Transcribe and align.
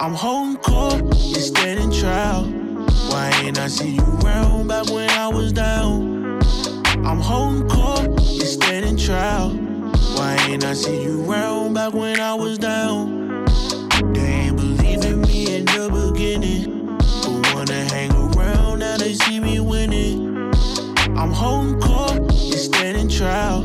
I'm 0.00 0.14
home 0.14 0.56
court, 0.56 1.02
you 1.18 1.42
standing 1.42 1.90
trial. 1.90 2.44
Why 3.10 3.30
ain't 3.44 3.58
I 3.58 3.68
see 3.68 3.96
you 3.96 4.18
around 4.24 4.68
back 4.68 4.86
when 4.88 5.10
I 5.10 5.28
was 5.28 5.52
down? 5.52 6.40
I'm 7.04 7.20
home 7.20 7.68
court, 7.68 8.08
you 8.22 8.46
standing 8.46 8.96
trial. 8.96 9.50
Why 9.50 10.38
ain't 10.48 10.64
I 10.64 10.72
see 10.72 11.02
you 11.02 11.30
around 11.30 11.74
back 11.74 11.92
when 11.92 12.18
I 12.18 12.32
was 12.32 12.56
down? 12.56 13.44
They 14.14 14.20
ain't 14.20 14.56
believe 14.56 15.04
in 15.04 15.20
me 15.20 15.56
in 15.56 15.66
the 15.66 15.90
beginning, 15.92 16.96
but 16.96 17.54
wanna 17.54 17.84
hang 17.92 18.10
around 18.10 18.78
now 18.78 18.96
they 18.96 19.12
see 19.12 19.38
me 19.38 19.60
winning. 19.60 20.50
I'm 21.14 21.30
home 21.30 21.78
court, 21.78 22.22
you 22.36 22.56
standing 22.56 23.10
trial. 23.10 23.64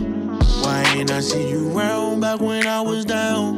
Why 0.61 0.83
ain't 0.97 1.11
I 1.11 1.21
see 1.21 1.49
you 1.49 1.71
around 1.71 2.19
back 2.19 2.41
when 2.41 2.67
I 2.67 2.81
was 2.81 3.05
down? 3.05 3.54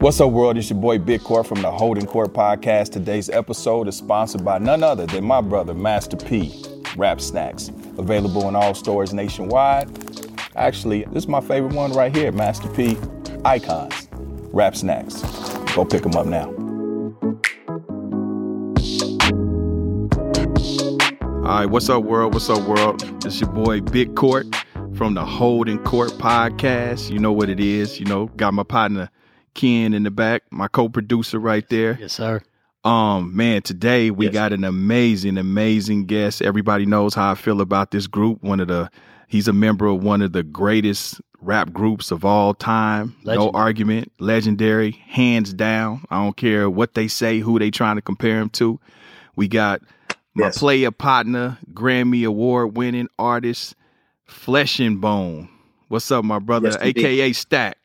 What's 0.00 0.18
up, 0.18 0.30
world? 0.30 0.56
It's 0.56 0.70
your 0.70 0.78
boy 0.78 0.96
Big 0.96 1.22
Court 1.22 1.46
from 1.46 1.60
the 1.60 1.70
Holding 1.70 2.06
Court 2.06 2.32
Podcast. 2.32 2.92
Today's 2.92 3.28
episode 3.28 3.86
is 3.86 3.98
sponsored 3.98 4.42
by 4.42 4.56
none 4.56 4.82
other 4.82 5.04
than 5.04 5.24
my 5.24 5.42
brother, 5.42 5.74
Master 5.74 6.16
P, 6.16 6.64
Rap 6.96 7.20
Snacks. 7.20 7.68
Available 7.98 8.48
in 8.48 8.56
all 8.56 8.72
stores 8.72 9.12
nationwide. 9.12 9.90
Actually, 10.56 11.04
this 11.12 11.24
is 11.24 11.28
my 11.28 11.42
favorite 11.42 11.74
one 11.74 11.92
right 11.92 12.16
here, 12.16 12.32
Master 12.32 12.66
P 12.70 12.96
Icons, 13.44 14.08
Rap 14.54 14.74
Snacks. 14.74 15.20
Go 15.74 15.84
pick 15.84 16.02
them 16.02 16.16
up 16.16 16.24
now. 16.24 16.46
All 21.44 21.58
right, 21.58 21.66
what's 21.66 21.90
up, 21.90 22.04
world? 22.04 22.32
What's 22.32 22.48
up, 22.48 22.66
world? 22.66 23.02
It's 23.26 23.38
your 23.38 23.50
boy 23.50 23.82
Big 23.82 24.16
Court 24.16 24.46
from 24.94 25.12
the 25.12 25.26
Holding 25.26 25.78
Court 25.80 26.12
Podcast. 26.12 27.10
You 27.10 27.18
know 27.18 27.32
what 27.32 27.50
it 27.50 27.60
is. 27.60 28.00
You 28.00 28.06
know, 28.06 28.28
got 28.28 28.54
my 28.54 28.62
partner 28.62 29.10
Ken 29.54 29.92
in 29.94 30.02
the 30.04 30.10
back, 30.10 30.42
my 30.50 30.68
co-producer 30.68 31.38
right 31.38 31.68
there. 31.68 31.96
Yes, 32.00 32.12
sir. 32.14 32.40
Um, 32.84 33.36
man, 33.36 33.60
today 33.62 34.10
we 34.10 34.26
Yes. 34.26 34.32
got 34.32 34.52
an 34.52 34.64
amazing, 34.64 35.36
amazing 35.36 36.06
guest. 36.06 36.40
Everybody 36.40 36.86
knows 36.86 37.14
how 37.14 37.30
I 37.30 37.34
feel 37.34 37.60
about 37.60 37.90
this 37.90 38.06
group. 38.06 38.42
One 38.42 38.58
of 38.60 38.68
the 38.68 38.90
he's 39.28 39.48
a 39.48 39.52
member 39.52 39.86
of 39.86 40.02
one 40.02 40.22
of 40.22 40.32
the 40.32 40.42
greatest 40.42 41.20
rap 41.42 41.72
groups 41.72 42.10
of 42.10 42.24
all 42.24 42.54
time. 42.54 43.14
No 43.24 43.50
argument. 43.50 44.10
Legendary, 44.18 44.92
hands 45.08 45.52
down. 45.52 46.04
I 46.10 46.22
don't 46.22 46.36
care 46.36 46.68
what 46.70 46.94
they 46.94 47.06
say, 47.08 47.40
who 47.40 47.58
they 47.58 47.70
trying 47.70 47.96
to 47.96 48.02
compare 48.02 48.38
him 48.40 48.48
to. 48.50 48.80
We 49.36 49.46
got 49.48 49.82
my 50.34 50.46
Yes. 50.46 50.58
player 50.58 50.90
partner, 50.90 51.58
Grammy 51.72 52.26
Award 52.26 52.76
winning 52.76 53.08
artist, 53.18 53.74
Flesh-N-Bone. 54.26 55.48
What's 55.88 56.10
up, 56.10 56.24
my 56.24 56.38
brother? 56.38 56.68
Yes. 56.68 56.78
AKA 56.80 57.32
Stack. 57.32 57.76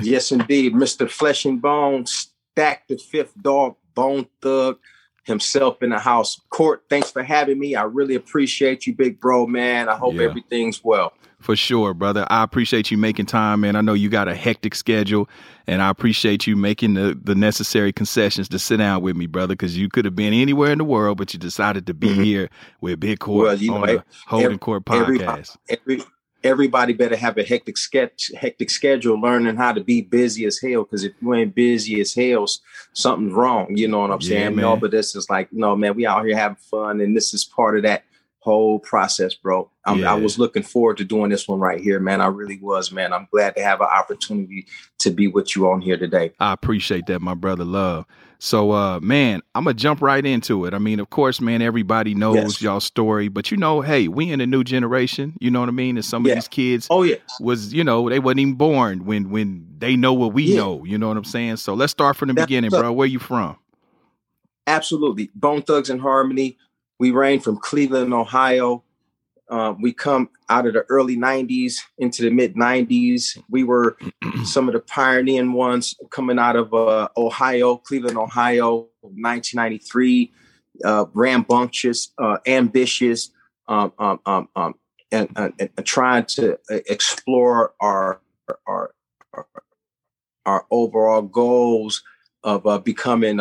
Yes, 0.00 0.30
indeed. 0.32 0.74
Mr. 0.74 1.10
Flesh-N-Bone, 1.10 2.06
Stack 2.06 2.86
the 2.88 2.96
Fifth 2.98 3.34
Dog, 3.42 3.76
Bone 3.94 4.26
Thug 4.40 4.78
himself 5.24 5.82
in 5.82 5.90
the 5.90 5.98
house. 5.98 6.40
Court, 6.50 6.84
thanks 6.88 7.10
for 7.10 7.22
having 7.22 7.58
me. 7.58 7.74
I 7.74 7.82
really 7.82 8.14
appreciate 8.14 8.86
you, 8.86 8.94
big 8.94 9.20
bro, 9.20 9.46
man. 9.46 9.88
I 9.88 9.96
hope 9.96 10.14
Yeah. 10.14 10.22
everything's 10.22 10.82
well. 10.82 11.12
For 11.40 11.54
sure, 11.54 11.94
brother. 11.94 12.26
I 12.30 12.42
appreciate 12.42 12.90
you 12.90 12.98
making 12.98 13.26
time, 13.26 13.60
man. 13.60 13.76
I 13.76 13.80
know 13.80 13.92
you 13.92 14.08
got 14.08 14.26
a 14.26 14.34
hectic 14.34 14.74
schedule, 14.74 15.28
and 15.68 15.80
I 15.82 15.88
appreciate 15.90 16.46
you 16.48 16.56
making 16.56 16.94
the, 16.94 17.16
the 17.22 17.34
necessary 17.36 17.92
concessions 17.92 18.48
to 18.48 18.58
sit 18.58 18.78
down 18.78 19.02
with 19.02 19.16
me, 19.16 19.26
brother, 19.26 19.52
because 19.54 19.76
you 19.78 19.88
could 19.88 20.04
have 20.04 20.16
been 20.16 20.32
anywhere 20.32 20.72
in 20.72 20.78
the 20.78 20.84
world, 20.84 21.16
but 21.18 21.32
you 21.34 21.38
decided 21.38 21.86
to 21.86 21.94
be 21.94 22.08
Mhm. 22.08 22.24
here 22.24 22.50
with 22.80 22.98
Big 22.98 23.20
Court 23.20 23.44
Well, 23.46 23.56
you 23.56 23.72
on 23.74 23.80
know, 23.82 23.86
the 23.98 24.04
Holding 24.26 24.58
Court 24.58 24.82
everybody- 24.90 25.42
podcast. 25.42 25.56
Every, 25.68 26.02
everybody 26.44 26.92
better 26.92 27.16
have 27.16 27.36
a 27.38 27.42
hectic 27.42 27.76
sketch, 27.76 28.30
hectic 28.38 28.70
schedule, 28.70 29.20
learning 29.20 29.56
how 29.56 29.72
to 29.72 29.82
be 29.82 30.00
busy 30.00 30.44
as 30.46 30.60
hell. 30.60 30.84
Because 30.84 31.04
if 31.04 31.12
you 31.20 31.34
ain't 31.34 31.54
busy 31.54 32.00
as 32.00 32.14
hell, 32.14 32.46
something's 32.92 33.32
wrong. 33.32 33.76
You 33.76 33.88
know 33.88 34.00
what 34.00 34.10
I'm 34.10 34.20
Yeah, 34.20 34.28
saying? 34.28 34.56
No, 34.56 34.72
man. 34.72 34.80
but 34.80 34.90
this 34.90 35.16
is 35.16 35.28
like, 35.28 35.52
no, 35.52 35.76
man, 35.76 35.96
we 35.96 36.06
out 36.06 36.24
here 36.24 36.36
having 36.36 36.56
fun, 36.56 37.00
and 37.00 37.16
this 37.16 37.34
is 37.34 37.44
part 37.44 37.76
of 37.76 37.82
that 37.82 38.04
whole 38.40 38.78
process, 38.78 39.34
bro. 39.34 39.68
Yeah. 39.94 40.12
I 40.12 40.14
was 40.14 40.38
looking 40.38 40.62
forward 40.62 40.96
to 40.98 41.04
doing 41.04 41.30
this 41.30 41.48
one 41.48 41.60
right 41.60 41.80
here, 41.80 41.98
man. 41.98 42.20
I 42.20 42.26
really 42.26 42.58
was, 42.58 42.92
man. 42.92 43.12
I'm 43.12 43.26
glad 43.30 43.56
to 43.56 43.62
have 43.62 43.80
an 43.80 43.88
opportunity 43.88 44.66
to 44.98 45.10
be 45.10 45.26
with 45.26 45.56
you 45.56 45.70
on 45.70 45.80
here 45.80 45.96
today. 45.96 46.32
I 46.38 46.52
appreciate 46.52 47.06
that, 47.06 47.20
my 47.20 47.34
brother. 47.34 47.64
Love. 47.64 48.06
So, 48.40 48.70
uh, 48.72 49.00
man, 49.00 49.42
I'm 49.54 49.64
gonna 49.64 49.74
jump 49.74 50.00
right 50.00 50.24
into 50.24 50.64
it. 50.64 50.74
I 50.74 50.78
mean, 50.78 51.00
of 51.00 51.10
course, 51.10 51.40
man, 51.40 51.60
everybody 51.60 52.14
knows 52.14 52.36
Yes. 52.36 52.62
y'all 52.62 52.80
story, 52.80 53.28
but 53.28 53.50
you 53.50 53.56
know, 53.56 53.80
hey, 53.80 54.06
we 54.08 54.30
in 54.30 54.40
a 54.40 54.46
new 54.46 54.62
generation. 54.62 55.36
You 55.40 55.50
know 55.50 55.60
what 55.60 55.68
I 55.68 55.72
mean? 55.72 55.96
And 55.96 56.04
some 56.04 56.24
Yeah. 56.24 56.32
of 56.32 56.36
these 56.36 56.48
kids 56.48 56.86
Oh 56.90 57.02
yeah, 57.02 57.16
was, 57.40 57.72
you 57.74 57.82
know, 57.82 58.08
they 58.08 58.20
wasn't 58.20 58.40
even 58.40 58.54
born 58.54 59.04
when 59.04 59.30
when 59.30 59.66
they 59.78 59.96
know 59.96 60.12
what 60.12 60.32
we 60.34 60.44
Yeah. 60.44 60.56
know. 60.56 60.84
You 60.84 60.98
know 60.98 61.08
what 61.08 61.16
I'm 61.16 61.24
saying? 61.24 61.56
So 61.56 61.74
let's 61.74 61.90
start 61.92 62.16
from 62.16 62.28
the 62.28 62.34
That's 62.34 62.46
beginning, 62.46 62.72
up. 62.72 62.80
bro. 62.80 62.92
Where 62.92 63.06
you 63.08 63.18
from? 63.18 63.56
absolutely. 64.66 65.30
Bone 65.34 65.62
Thugs-N-Harmony. 65.62 66.58
We 66.98 67.10
reign 67.10 67.40
from 67.40 67.56
Cleveland, 67.58 68.12
Ohio. 68.12 68.82
Uh, 69.50 69.74
we 69.80 69.92
come 69.92 70.28
out 70.48 70.66
of 70.66 70.74
the 70.74 70.84
early 70.88 71.16
90s 71.16 71.76
into 71.98 72.22
the 72.22 72.30
mid 72.30 72.54
90s. 72.54 73.38
We 73.48 73.64
were 73.64 73.96
some 74.44 74.68
of 74.68 74.74
the 74.74 74.80
pioneering 74.80 75.52
ones 75.52 75.94
coming 76.10 76.38
out 76.38 76.56
of 76.56 76.74
uh, 76.74 77.08
Ohio, 77.16 77.76
Cleveland, 77.76 78.18
Ohio, 78.18 78.88
1993. 79.00 80.32
Uh, 80.84 81.06
rambunctious, 81.12 82.12
uh, 82.18 82.38
ambitious, 82.46 83.30
um, 83.66 83.92
um, 83.98 84.20
um, 84.26 84.48
um, 84.54 84.74
and, 85.10 85.28
and, 85.34 85.52
and 85.58 85.84
trying 85.84 86.24
to 86.24 86.54
uh, 86.70 86.78
explore 86.88 87.74
our, 87.80 88.20
our, 88.68 88.94
our, 89.32 89.46
our 90.46 90.66
overall 90.70 91.22
goals 91.22 92.04
of 92.44 92.64
uh, 92.64 92.78
becoming 92.78 93.40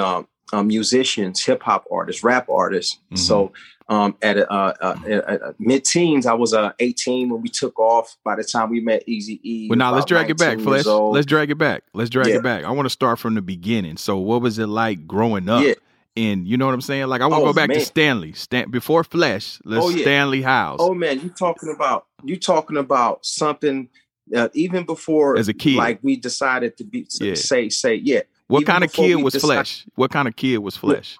um, 0.53 0.59
uh, 0.59 0.63
musicians, 0.63 1.44
hip 1.44 1.62
hop 1.63 1.85
artists, 1.91 2.24
rap 2.24 2.50
artists. 2.50 3.00
Mhm. 3.12 3.18
So 3.18 3.52
um, 3.90 4.16
at, 4.22 4.38
uh, 4.38 4.74
uh, 4.81 5.00
at, 5.08 5.12
at 5.30 5.41
mid 5.59 5.85
teens, 5.85 6.25
I 6.25 6.33
was 6.33 6.54
uh, 6.54 6.72
18 6.80 7.30
when 7.30 7.42
we 7.42 7.48
took 7.50 7.80
off. 7.80 8.18
By 8.25 8.36
the 8.36 8.44
time 8.44 8.69
we 8.69 8.81
met 8.81 9.06
Eazy 9.07 9.39
E, 9.44 9.68
Well, 9.69 9.77
now 9.77 9.94
let's 9.94 10.06
drag 10.06 10.30
it 10.30 10.38
back, 10.38 10.60
Flesh. 10.60 10.86
Let's 10.86 11.25
drag 11.25 11.51
it 11.51 11.57
back. 11.57 11.83
Let's 11.94 12.10
drag 12.10 12.27
Yeah. 12.27 12.36
it 12.36 12.44
back. 12.44 12.66
I 12.66 12.72
want 12.72 12.86
to 12.86 12.89
start 12.89 13.18
from 13.19 13.36
the 13.36 13.42
beginning. 13.42 13.95
So, 13.98 14.18
what 14.18 14.42
was 14.42 14.60
it 14.60 14.68
like 14.68 15.07
growing 15.07 15.48
up? 15.48 15.63
Yeah. 15.63 15.75
And 16.18 16.48
you 16.48 16.57
know 16.57 16.66
what 16.66 16.74
I'm 16.74 16.81
saying? 16.81 17.07
Like, 17.07 17.22
I 17.22 17.27
want 17.27 17.42
to 17.44 17.50
Oh, 17.50 17.54
go 17.54 17.54
back 17.54 17.69
to. 17.69 17.80
Stanley. 17.80 18.33
Stan- 18.33 18.72
before 18.72 19.04
Flesh, 19.06 19.60
let's 19.63 19.86
Oh, 19.86 19.89
yeah. 19.89 20.01
Stanley 20.01 20.42
Howse. 20.42 20.77
Oh 20.81 20.94
man, 20.94 21.22
you 21.22 21.30
talking 21.30 21.69
about 21.74 22.07
you 22.24 22.38
talking 22.38 22.75
about 22.77 23.25
something 23.25 23.88
uh, 24.36 24.50
even 24.54 24.83
before 24.83 25.38
As 25.38 25.48
a 25.48 25.54
kid. 25.54 25.75
like 25.75 26.00
we 26.01 26.18
decided 26.18 26.75
to 26.77 26.83
be 26.83 27.06
Yeah. 27.22 27.36
say 27.36 27.69
say 27.69 27.95
yeah. 27.95 28.22
What 28.48 28.66
kind 28.66 28.84
of 28.84 28.92
kid 28.92 29.16
was 29.16 29.36
Flesh? 29.36 29.86
What 29.96 30.12
kind 30.12 30.28
of 30.28 30.36
kid 30.36 30.58
was 30.60 30.78
Flesh? 30.78 31.18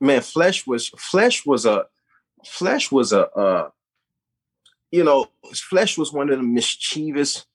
man 0.00 0.20
flesh 0.20 0.66
was 0.66 0.88
flesh 0.90 1.46
was 1.46 1.66
a 1.66 1.86
flesh 2.44 2.92
was 2.92 3.12
a 3.12 3.28
uh 3.30 3.68
you 4.90 5.02
know 5.02 5.26
flesh 5.54 5.96
was 5.96 6.12
one 6.12 6.30
of 6.30 6.36
the 6.36 6.44
mischievous 6.44 7.46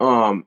um 0.00 0.44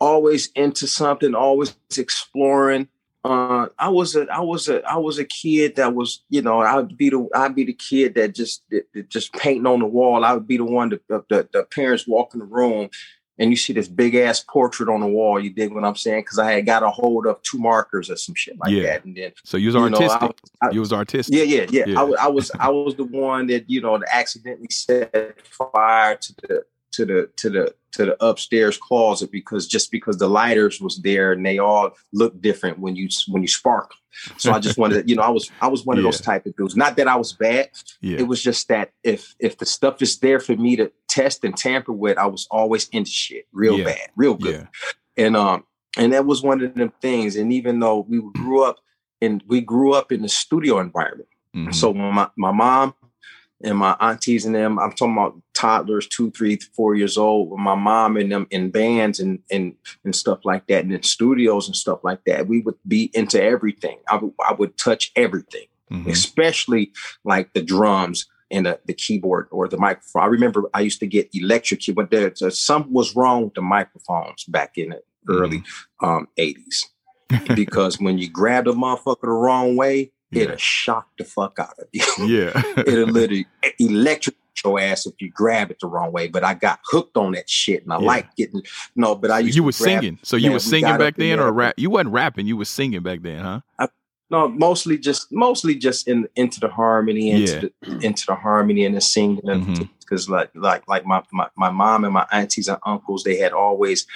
always 0.00 0.50
into 0.54 0.86
something 0.86 1.34
always 1.34 1.76
exploring 1.96 2.88
uh, 3.24 3.68
I 3.78 3.88
was 3.88 4.16
a 4.16 4.26
I 4.32 4.40
was 4.40 4.68
a 4.68 4.82
I 4.82 4.96
was 4.96 5.20
a 5.20 5.24
kid 5.24 5.76
that 5.76 5.94
was 5.94 6.24
you 6.28 6.42
know 6.42 6.58
I'd 6.58 6.96
be 6.96 7.08
the 7.08 7.28
I'd 7.36 7.54
be 7.54 7.64
the 7.64 7.72
kid 7.72 8.16
that 8.16 8.34
just 8.34 8.64
that, 8.70 8.92
that 8.94 9.08
just 9.08 9.32
painting 9.34 9.66
on 9.66 9.78
the 9.78 9.86
wall. 9.86 10.24
I 10.24 10.32
would 10.32 10.48
be 10.48 10.56
the 10.56 10.64
one 10.64 10.88
that 10.88 11.06
the, 11.06 11.24
the, 11.28 11.48
the 11.52 11.62
parents 11.62 12.08
walk 12.08 12.34
in 12.34 12.40
the 12.40 12.46
room 12.46 12.90
and 13.42 13.50
you 13.50 13.56
see 13.56 13.72
this 13.72 13.88
big 13.88 14.14
ass 14.14 14.38
portrait 14.40 14.88
on 14.88 15.00
the 15.00 15.06
wall. 15.06 15.40
You 15.40 15.50
dig 15.50 15.72
what 15.74 15.84
I'm 15.84 15.96
saying? 15.96 16.20
Because 16.20 16.38
I 16.38 16.52
had 16.52 16.64
got 16.64 16.84
a 16.84 16.90
hold 16.90 17.26
of 17.26 17.42
two 17.42 17.58
markers 17.58 18.08
or 18.08 18.14
some 18.16 18.36
shit 18.36 18.56
like 18.58 18.70
Yeah. 18.70 18.82
that, 18.84 19.04
and 19.04 19.16
then 19.16 19.32
So 19.44 19.56
you 19.56 19.66
was 19.68 19.74
you 19.74 19.90
know, 19.90 19.98
I 19.98 20.00
artistic. 20.12 20.36
I- 20.62 20.70
you 20.70 20.80
was 20.80 20.92
artistic. 20.92 21.34
yeah, 21.36 21.42
yeah, 21.42 21.66
yeah. 21.70 21.84
Yeah. 21.88 22.00
I, 22.02 22.26
I 22.26 22.28
was 22.28 22.52
I 22.58 22.68
was 22.70 22.94
the 22.94 23.04
one 23.04 23.48
that 23.48 23.68
you 23.68 23.80
know 23.80 23.98
that 23.98 24.08
accidentally 24.14 24.68
set 24.70 25.36
fire 25.44 26.16
to 26.16 26.34
the 26.42 26.64
to 26.92 27.04
the 27.04 27.30
to 27.36 27.50
the 27.50 27.74
to 27.92 28.06
the 28.06 28.24
upstairs 28.24 28.78
closet 28.78 29.30
because 29.30 29.66
just 29.66 29.90
because 29.90 30.16
the 30.16 30.28
lighters 30.28 30.80
was 30.80 30.98
there 31.02 31.32
and 31.32 31.44
they 31.44 31.58
all 31.58 31.90
look 32.12 32.40
different 32.40 32.78
when 32.78 32.96
you 32.96 33.08
when 33.28 33.42
you 33.42 33.48
sparkle. 33.48 33.96
So 34.38 34.52
I 34.52 34.58
just 34.60 34.78
wanted, 34.78 35.08
you 35.10 35.16
know, 35.16 35.22
I 35.22 35.28
was 35.30 35.50
I 35.60 35.68
was 35.68 35.84
one 35.84 35.98
of 35.98 36.04
those 36.04 36.20
type 36.20 36.46
of 36.46 36.56
dudes. 36.56 36.76
Not 36.76 36.96
that 36.96 37.08
I 37.08 37.16
was 37.16 37.32
bad. 37.34 37.70
Yeah. 38.00 38.18
It 38.18 38.28
was 38.28 38.42
just 38.42 38.68
that 38.68 38.92
if 39.02 39.34
if 39.38 39.58
the 39.58 39.66
stuff 39.66 40.00
is 40.00 40.18
there 40.20 40.40
for 40.40 40.56
me 40.56 40.76
to 40.76 40.90
test 41.08 41.44
and 41.44 41.56
tamper 41.56 41.92
with, 41.92 42.16
I 42.18 42.26
was 42.26 42.46
always 42.50 42.88
into 42.90 43.10
shit, 43.10 43.46
real 43.52 43.78
Yeah. 43.78 43.84
bad, 43.84 44.08
real 44.16 44.34
good 44.34 44.68
yeah. 45.16 45.24
and 45.26 45.36
um 45.36 45.64
and 45.98 46.12
that 46.14 46.24
was 46.24 46.42
one 46.42 46.62
of 46.62 46.74
them 46.74 46.92
things 47.02 47.36
and 47.36 47.52
even 47.52 47.78
though 47.80 48.06
we 48.08 48.22
grew 48.32 48.64
up 48.64 48.78
and 49.20 49.42
we 49.46 49.60
grew 49.60 49.92
up 49.92 50.10
in 50.10 50.22
the 50.22 50.28
studio 50.28 50.78
environment 50.80 51.28
Mhm. 51.54 51.74
so 51.74 51.92
my, 51.92 52.28
my 52.36 52.50
mom 52.50 52.94
and 53.62 53.76
my 53.76 53.94
aunties 54.00 54.46
and 54.46 54.54
them 54.54 54.78
i'm 54.78 54.92
talking 54.92 55.12
about 55.12 55.36
toddlers 55.62 56.06
two 56.08 56.30
three 56.32 56.56
four 56.76 56.94
years 56.94 57.16
old 57.16 57.50
with 57.50 57.60
my 57.60 57.74
mom 57.76 58.16
and 58.16 58.32
them 58.32 58.46
in 58.50 58.70
bands 58.70 59.20
and 59.20 59.38
and 59.50 59.74
and 60.04 60.14
stuff 60.22 60.40
like 60.44 60.66
that 60.66 60.82
and 60.84 60.92
in 60.92 61.02
studios 61.02 61.68
and 61.68 61.76
stuff 61.76 62.00
like 62.02 62.22
that 62.26 62.48
we 62.48 62.60
would 62.64 62.74
be 62.88 63.10
into 63.14 63.40
everything 63.40 63.98
i 64.08 64.16
would, 64.58 64.76
touch 64.76 65.12
everything 65.14 65.66
Mhm. 65.90 66.08
especially 66.10 66.84
like 67.32 67.52
the 67.52 67.62
drums 67.62 68.18
and 68.50 68.66
the, 68.66 68.80
the 68.86 68.94
keyboard 68.94 69.46
or 69.50 69.68
the 69.68 69.76
microphone. 69.78 70.22
I 70.22 70.26
remember 70.26 70.58
I 70.74 70.80
used 70.80 71.00
to 71.00 71.06
get 71.06 71.28
electric 71.34 71.80
keyboard. 71.80 72.10
There, 72.10 72.32
there- 72.40 72.50
something 72.50 72.92
was 72.92 73.14
wrong 73.16 73.44
with 73.44 73.54
the 73.54 73.62
microphones 73.62 74.44
back 74.44 74.78
in 74.78 74.90
the 74.90 75.02
early 75.28 75.62
um, 76.02 76.28
80s 76.38 76.76
because 77.54 78.00
when 78.00 78.16
you 78.18 78.28
grabbed 78.30 78.66
the 78.68 78.72
motherfucker 78.72 79.22
the 79.22 79.28
wrong 79.44 79.76
way, 79.76 80.12
Yeah. 80.30 80.44
it'll 80.44 80.56
shock 80.56 81.08
the 81.18 81.24
fuck 81.24 81.58
out 81.58 81.74
of 81.78 81.86
you. 81.92 82.04
Yeah. 82.26 82.52
it'll 82.90 83.08
literally 83.18 83.46
electric 83.78 84.36
your 84.64 84.78
ass 84.80 85.06
if 85.06 85.14
you 85.20 85.30
grab 85.30 85.70
it 85.70 85.78
the 85.80 85.86
wrong 85.86 86.12
way. 86.12 86.28
But 86.28 86.44
I 86.44 86.54
got 86.54 86.80
hooked 86.84 87.16
on 87.16 87.32
that 87.32 87.48
shit 87.48 87.82
and 87.84 87.92
I 87.92 87.98
Yeah. 87.98 88.06
like 88.06 88.36
getting 88.36 88.62
no, 88.96 89.14
but 89.14 89.30
I 89.30 89.40
used 89.40 89.56
you 89.56 89.62
were 89.62 89.72
singing. 89.72 90.18
So 90.22 90.36
you 90.36 90.52
were 90.52 90.58
singing 90.58 90.96
back 90.98 91.16
then 91.16 91.38
or 91.40 91.52
rap? 91.52 91.74
You 91.76 91.90
wasn't 91.90 92.10
rapping, 92.10 92.46
you 92.46 92.56
were 92.56 92.64
singing 92.64 93.02
back 93.02 93.22
then, 93.22 93.44
huh? 93.44 93.60
No, 94.30 94.48
mostly 94.48 94.96
just 94.96 95.30
mostly 95.30 95.74
just 95.74 96.08
in 96.08 96.26
into 96.36 96.58
the 96.58 96.68
harmony, 96.68 97.30
into 97.32 97.52
Yeah. 97.52 97.60
the 97.90 98.06
into 98.06 98.24
the 98.26 98.34
harmony 98.34 98.86
and 98.86 98.96
the 98.96 99.00
singing, 99.02 99.40
because 100.00 100.26
like 100.30 100.50
like 100.54 100.88
like 100.88 101.04
my, 101.04 101.22
my 101.32 101.48
my 101.54 101.68
mom 101.70 102.04
and 102.04 102.14
my 102.14 102.26
aunties 102.32 102.66
and 102.68 102.78
uncles, 102.86 103.24
they 103.24 103.36
had 103.36 103.52
always 103.52 104.06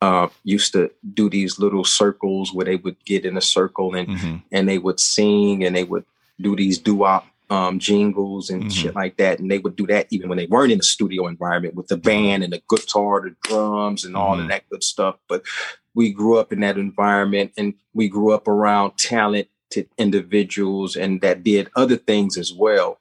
uh, 0.00 0.28
used 0.44 0.72
to 0.72 0.90
do 1.12 1.28
these 1.28 1.58
little 1.58 1.84
circles 1.84 2.50
where 2.54 2.64
they 2.64 2.76
would 2.76 2.96
get 3.04 3.26
in 3.26 3.36
a 3.36 3.42
circle 3.42 3.94
and 3.94 4.08
hmm 4.08 4.36
and 4.52 4.66
they 4.66 4.78
would 4.78 4.98
sing 4.98 5.64
and 5.64 5.76
they 5.76 5.84
would 5.84 6.06
do 6.40 6.56
these 6.56 6.78
doo-wop 6.78 7.26
um, 7.50 7.78
jingles 7.78 8.50
and 8.50 8.64
Mhm. 8.64 8.72
shit 8.72 8.94
like 8.94 9.16
that, 9.16 9.38
and 9.38 9.50
they 9.50 9.58
would 9.58 9.76
do 9.76 9.86
that 9.86 10.06
even 10.10 10.28
when 10.28 10.38
they 10.38 10.46
weren't 10.46 10.72
in 10.72 10.78
the 10.78 10.84
studio 10.84 11.26
environment 11.26 11.74
with 11.74 11.88
the 11.88 11.96
band 11.96 12.44
and 12.44 12.52
the 12.52 12.62
guitar, 12.68 13.22
the 13.22 13.34
drums, 13.48 14.04
and 14.04 14.16
all 14.16 14.36
Mhm. 14.36 14.42
of 14.42 14.48
that 14.48 14.68
good 14.70 14.84
stuff. 14.84 15.16
But 15.28 15.42
we 15.94 16.12
grew 16.12 16.36
up 16.38 16.52
in 16.52 16.60
that 16.60 16.76
environment, 16.78 17.52
and 17.56 17.74
we 17.94 18.08
grew 18.08 18.32
up 18.32 18.46
around 18.48 18.92
talented 18.98 19.48
individuals 19.98 20.96
and 20.96 21.20
that 21.20 21.42
did 21.44 21.68
other 21.76 21.96
things 21.96 22.36
as 22.38 22.52
well 22.52 22.98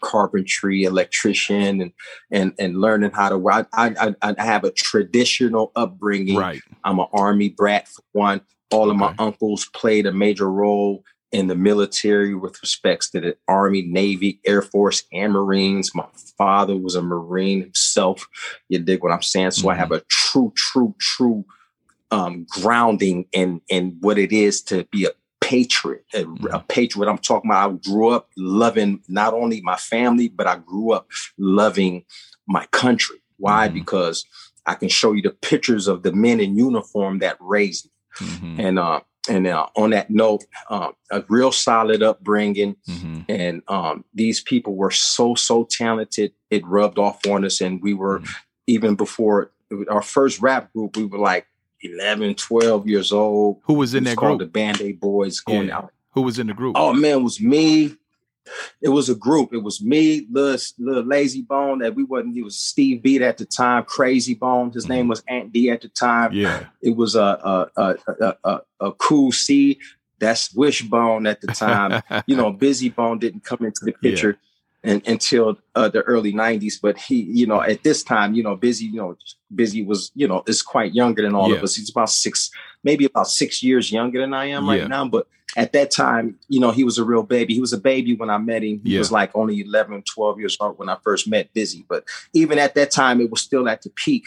carpentry 0.00 0.84
electrician 0.84 1.80
and 1.80 1.92
and 2.30 2.52
and 2.58 2.80
learning 2.80 3.10
how 3.12 3.28
to 3.28 3.48
I, 3.48 3.64
I 3.72 4.14
i 4.22 4.34
I 4.38 4.42
have 4.44 4.64
a 4.64 4.70
traditional 4.70 5.72
upbringing 5.76 6.36
Right. 6.36 6.60
I'm 6.84 6.98
an 6.98 7.06
army 7.12 7.48
brat 7.50 7.88
for 7.88 8.02
one. 8.12 8.40
All 8.70 8.90
of 8.90 8.96
my 8.96 9.14
uncles 9.18 9.66
played 9.74 10.06
a 10.06 10.12
major 10.12 10.50
role 10.50 11.02
in 11.34 11.48
the 11.48 11.56
military 11.56 12.32
with 12.34 12.62
respects 12.62 13.10
to 13.10 13.20
the 13.20 13.36
Army, 13.48 13.82
Navy, 13.82 14.40
Air 14.46 14.62
Force, 14.62 15.02
and 15.12 15.32
Marines. 15.32 15.92
My 15.94 16.06
father 16.38 16.76
was 16.76 16.94
a 16.94 17.02
Marine 17.02 17.60
himself. 17.62 18.28
You 18.68 18.78
dig 18.78 19.02
what 19.02 19.10
I'm 19.12 19.20
saying? 19.22 19.50
So 19.50 19.68
I 19.68 19.74
Mhm. 19.74 19.78
have 19.78 19.92
a 19.92 20.02
true, 20.08 20.52
true, 20.56 20.94
true 21.00 21.44
um, 22.12 22.46
grounding 22.48 23.26
in 23.32 23.60
in 23.68 23.96
what 24.00 24.18
it 24.18 24.30
is 24.30 24.62
to 24.62 24.84
be 24.92 25.04
a 25.06 25.10
patriot. 25.40 26.04
A, 26.14 26.20
a 26.20 26.24
Mhm. 26.26 26.68
patriot. 26.68 27.08
I'm 27.10 27.18
talking 27.18 27.50
about. 27.50 27.70
I 27.70 27.74
grew 27.90 28.10
up 28.10 28.28
loving 28.36 29.02
not 29.08 29.34
only 29.34 29.60
my 29.62 29.76
family, 29.76 30.28
but 30.28 30.46
I 30.46 30.56
grew 30.56 30.92
up 30.92 31.08
loving 31.36 32.04
my 32.46 32.66
country. 32.66 33.18
Why? 33.38 33.68
Mhm. 33.68 33.74
Because 33.74 34.24
I 34.66 34.74
can 34.74 34.88
show 34.88 35.12
you 35.12 35.22
the 35.22 35.30
pictures 35.30 35.88
of 35.88 36.04
the 36.04 36.12
men 36.12 36.38
in 36.38 36.56
uniform 36.56 37.18
that 37.18 37.36
raised 37.40 37.86
me. 37.86 37.90
hmm 38.28 38.60
And 38.60 38.78
uh, 38.78 39.00
and 39.28 39.46
uh, 39.46 39.66
on 39.76 39.90
that 39.90 40.10
note, 40.10 40.44
um, 40.70 40.92
a 41.10 41.24
real 41.28 41.52
solid 41.52 42.02
upbringing, 42.02 42.76
hmm 42.86 43.20
and 43.28 43.62
um, 43.68 44.04
these 44.12 44.40
people 44.42 44.74
were 44.76 44.90
so 44.90 45.34
so 45.34 45.64
talented. 45.64 46.32
It 46.50 46.66
rubbed 46.66 46.98
off 46.98 47.26
on 47.26 47.44
us, 47.44 47.60
and 47.62 47.80
we 47.82 47.94
were 47.94 48.20
Mhm. 48.20 48.28
even 48.66 48.94
before 48.96 49.50
our 49.88 50.02
first 50.02 50.40
rap 50.42 50.72
group. 50.74 50.96
We 50.96 51.06
were 51.06 51.18
like 51.18 51.46
11, 51.80 52.34
12 52.34 52.86
years 52.86 53.12
old. 53.12 53.60
Who 53.64 53.74
was 53.74 53.94
in 53.94 54.02
It 54.04 54.10
that 54.10 54.16
called 54.18 54.38
group? 54.40 54.48
the 54.52 54.52
Band 54.52 54.80
Aid 54.82 55.00
Boys 55.00 55.40
going 55.40 55.68
Yeah. 55.68 55.78
out. 55.78 55.90
Who 56.12 56.22
was 56.22 56.38
in 56.38 56.46
the 56.48 56.54
group? 56.54 56.76
Oh 56.78 56.92
man, 56.92 57.18
it 57.18 57.22
was 57.22 57.40
me. 57.40 57.96
It 58.80 58.90
was 58.90 59.08
a 59.08 59.14
group. 59.14 59.52
It 59.54 59.62
was 59.62 59.82
me, 59.82 60.26
little, 60.30 60.58
little 60.78 61.02
Layzie 61.04 61.46
Bone. 61.46 61.78
That 61.78 61.94
we 61.94 62.04
wasn't. 62.04 62.36
It 62.36 62.42
was 62.42 62.58
Steve 62.58 63.02
Beat 63.02 63.22
at 63.22 63.38
the 63.38 63.46
time. 63.46 63.84
Krayzie 63.84 64.38
Bone. 64.38 64.70
His 64.70 64.88
name 64.88 65.08
was 65.08 65.22
Ant 65.28 65.52
D 65.52 65.70
at 65.70 65.80
the 65.82 65.88
time. 65.88 66.32
yeah. 66.32 66.66
It 66.82 66.96
was 66.96 67.14
a 67.16 67.20
a 67.20 67.70
a 67.76 67.94
a, 68.20 68.34
a, 68.44 68.60
a 68.80 68.92
cool 68.92 69.32
C. 69.32 69.78
That's 70.20 70.54
Wishbone 70.54 71.26
at 71.26 71.40
the 71.40 71.48
time. 71.48 72.02
you 72.26 72.36
know, 72.36 72.52
Bizzy 72.52 72.94
Bone 72.94 73.18
didn't 73.18 73.44
come 73.44 73.58
into 73.62 73.84
the 73.84 73.94
Yeah. 74.00 74.10
picture 74.10 74.38
and, 74.82 75.06
until 75.08 75.58
uh, 75.74 75.88
the 75.88 76.02
early 76.02 76.32
'90s. 76.32 76.74
But 76.80 76.98
he, 76.98 77.22
you 77.22 77.46
know, 77.46 77.60
at 77.60 77.82
this 77.82 78.02
time, 78.02 78.34
you 78.34 78.42
know, 78.42 78.56
Bizzy, 78.56 78.82
you 78.92 78.96
know, 78.96 79.16
Bizzy 79.54 79.84
was, 79.84 80.12
you 80.14 80.28
know, 80.28 80.42
is 80.46 80.62
quite 80.62 80.94
younger 80.94 81.22
than 81.22 81.34
all 81.34 81.50
Yeah. 81.50 81.56
of 81.56 81.62
us. 81.64 81.74
He's 81.76 81.90
about 81.90 82.10
six, 82.10 82.50
maybe 82.84 83.04
about 83.06 83.28
six 83.28 83.62
years 83.62 83.90
younger 83.90 84.20
than 84.20 84.32
I 84.34 84.46
am 84.46 84.64
Yeah. 84.66 84.70
right 84.72 84.88
now. 84.88 85.08
But 85.08 85.26
at 85.56 85.72
that 85.72 85.90
time, 85.90 86.38
you 86.48 86.60
know, 86.60 86.70
he 86.72 86.84
was 86.84 86.98
a 86.98 87.04
real 87.04 87.22
baby. 87.22 87.54
He 87.54 87.60
was 87.60 87.72
a 87.72 87.78
baby 87.78 88.14
when 88.14 88.30
I 88.30 88.38
met 88.38 88.62
him. 88.64 88.80
He 88.84 88.92
Yeah. 88.94 88.98
was 89.00 89.12
like 89.12 89.30
only 89.34 89.60
11, 89.60 90.02
12 90.02 90.38
years 90.40 90.56
old 90.60 90.78
when 90.78 90.88
I 90.88 90.96
first 91.04 91.28
met 91.28 91.52
Bizzy. 91.54 91.84
But 91.88 92.04
even 92.32 92.58
at 92.58 92.74
that 92.74 92.90
time, 92.90 93.20
it 93.20 93.30
was 93.30 93.40
still 93.40 93.68
at 93.68 93.82
the 93.82 93.90
peak 93.90 94.24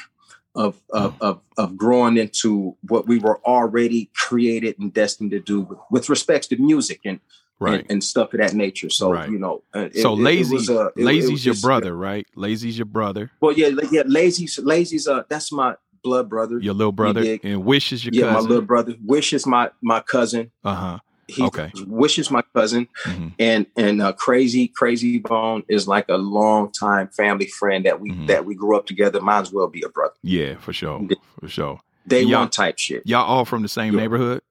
of 0.55 0.81
of, 0.89 1.13
Mm. 1.13 1.21
of, 1.21 1.39
of 1.57 1.77
growing 1.77 2.17
into 2.17 2.75
what 2.87 3.07
we 3.07 3.19
were 3.19 3.39
already 3.45 4.09
created 4.15 4.79
and 4.79 4.91
destined 4.93 5.31
to 5.31 5.39
do 5.39 5.61
with, 5.61 5.77
with 5.91 6.09
respects 6.09 6.47
to 6.47 6.57
music 6.57 7.01
and, 7.05 7.19
Right. 7.59 7.81
and 7.81 7.91
and 7.91 8.03
stuff 8.03 8.33
of 8.33 8.39
that 8.39 8.53
nature. 8.53 8.89
So 8.89 9.11
Right. 9.11 9.29
you 9.29 9.37
know, 9.37 9.63
uh, 9.75 9.89
it- 9.93 9.97
so 10.01 10.13
it 10.13 10.19
lazy, 10.19 10.55
uh, 10.73 10.85
it- 10.87 10.93
it 10.95 11.03
Layzie's 11.03 11.31
was 11.31 11.45
your 11.45 11.53
just- 11.55 11.63
brother, 11.63 11.95
right? 11.95 12.25
Layzie's 12.35 12.77
your 12.77 12.85
brother, 12.85 13.31
Well, 13.41 13.51
yeah, 13.53 13.69
yeah, 13.91 14.03
Layzie's 14.03 14.57
Layzie's 14.57 15.07
uh 15.07 15.23
that's 15.29 15.51
my 15.51 15.75
blood 16.03 16.29
brother. 16.29 16.57
your 16.59 16.73
little 16.73 16.91
brother, 16.91 17.37
and 17.43 17.65
Wish 17.65 17.91
is 17.91 18.05
your 18.05 18.13
yeah, 18.15 18.31
my 18.33 18.39
little 18.39 18.61
brother. 18.61 18.95
Wish 19.05 19.33
is 19.33 19.45
my 19.45 19.69
my 19.81 19.99
cousin. 19.99 20.51
uh 20.63 20.73
huh. 20.75 20.97
He 21.27 21.43
Okay. 21.43 21.71
Wish 21.85 22.17
is 22.19 22.31
my 22.31 22.41
cousin, 22.55 22.87
hmm 23.03 23.27
and 23.37 23.65
and 23.75 24.01
uh, 24.01 24.13
Krayzie 24.13 24.71
Krayzie 24.71 25.21
Bone 25.21 25.63
is 25.67 25.85
like 25.87 26.07
a 26.09 26.17
long 26.17 26.71
time 26.71 27.09
family 27.09 27.47
friend 27.47 27.85
that 27.85 27.99
we 27.99 28.11
Mhm. 28.11 28.27
that 28.27 28.45
we 28.45 28.55
grew 28.55 28.77
up 28.77 28.85
together. 28.85 29.19
Might 29.19 29.41
as 29.41 29.51
well 29.51 29.67
be 29.67 29.81
a 29.83 29.89
brother. 29.89 30.13
Yeah, 30.23 30.55
for 30.55 30.71
sure, 30.71 31.05
for 31.39 31.47
sure. 31.49 31.81
Day 32.07 32.21
Y'all- 32.23 32.39
one 32.41 32.49
type 32.49 32.77
shit. 32.79 33.03
Y'all 33.05 33.25
all 33.25 33.43
from 33.43 33.61
the 33.61 33.67
same 33.67 33.93
Yeah. 33.93 33.99
neighborhood? 33.99 34.41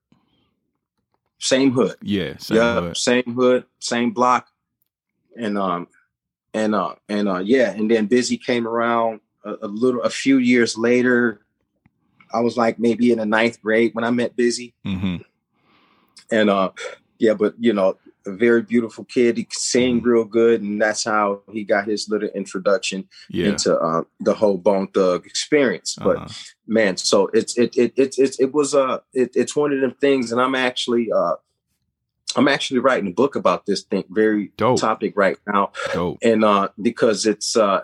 Same 1.39 1.73
hood. 1.73 1.97
Yeah, 2.03 2.37
same 2.39 2.57
yeah, 2.57 2.81
hood. 2.81 2.97
same 2.97 3.35
hood, 3.35 3.65
same 3.79 4.11
block, 4.11 4.49
and 5.37 5.57
um, 5.59 5.89
and 6.55 6.75
uh, 6.75 6.95
and 7.09 7.29
uh, 7.29 7.39
yeah, 7.39 7.71
and 7.73 7.91
then 7.91 8.09
Bizzy 8.09 8.43
came 8.43 8.67
around 8.67 9.21
a, 9.45 9.55
a 9.63 9.69
little, 9.69 10.03
a 10.03 10.11
few 10.11 10.39
years 10.39 10.77
later. 10.79 11.41
I 12.35 12.41
was 12.41 12.57
like 12.57 12.79
maybe 12.79 13.13
in 13.13 13.19
the 13.19 13.27
ninth 13.27 13.63
grade 13.63 13.95
when 13.95 14.05
I 14.05 14.11
met 14.11 14.37
Bizzy, 14.37 14.73
hmm 14.85 15.17
and 16.31 16.51
uh, 16.51 16.71
yeah, 17.19 17.35
but 17.35 17.55
you 17.59 17.73
know, 17.73 17.97
a 18.27 18.33
very 18.33 18.63
beautiful 18.63 19.05
kid. 19.05 19.37
He 19.37 19.45
could 19.45 19.59
sing 19.59 20.03
real 20.03 20.25
good, 20.25 20.61
and 20.63 20.81
that's 20.81 21.05
how 21.05 21.43
he 21.53 21.65
got 21.65 21.87
his 21.87 22.09
little 22.09 22.29
introduction 22.35 23.09
Yeah. 23.31 23.49
into 23.51 23.77
uh, 23.77 24.03
the 24.21 24.35
whole 24.35 24.59
Bone 24.59 24.89
Thug 24.89 25.27
experience. 25.27 25.97
But 26.03 26.17
Uh-huh. 26.17 26.29
man, 26.67 26.97
so 26.97 27.29
it's 27.33 27.57
it 27.57 27.77
it 27.77 27.93
it 27.97 28.19
it, 28.19 28.37
it 28.41 28.53
was 28.53 28.75
uh 28.75 28.99
it, 29.13 29.31
it's 29.35 29.55
one 29.57 29.73
of 29.73 29.81
them 29.81 29.95
things, 30.01 30.33
and 30.33 30.41
I'm 30.41 30.55
actually 30.55 31.11
uh 31.13 31.37
I'm 32.37 32.49
actually 32.49 32.81
writing 32.81 33.09
a 33.09 33.15
book 33.15 33.35
about 33.37 33.65
this 33.65 33.83
thing, 33.83 34.05
very 34.11 34.53
Dope. 34.59 34.79
topic 34.81 35.15
right 35.17 35.39
now, 35.47 35.73
Dope. 35.95 36.19
and 36.23 36.45
uh 36.45 36.69
because 36.83 37.25
it's 37.27 37.57
uh, 37.57 37.81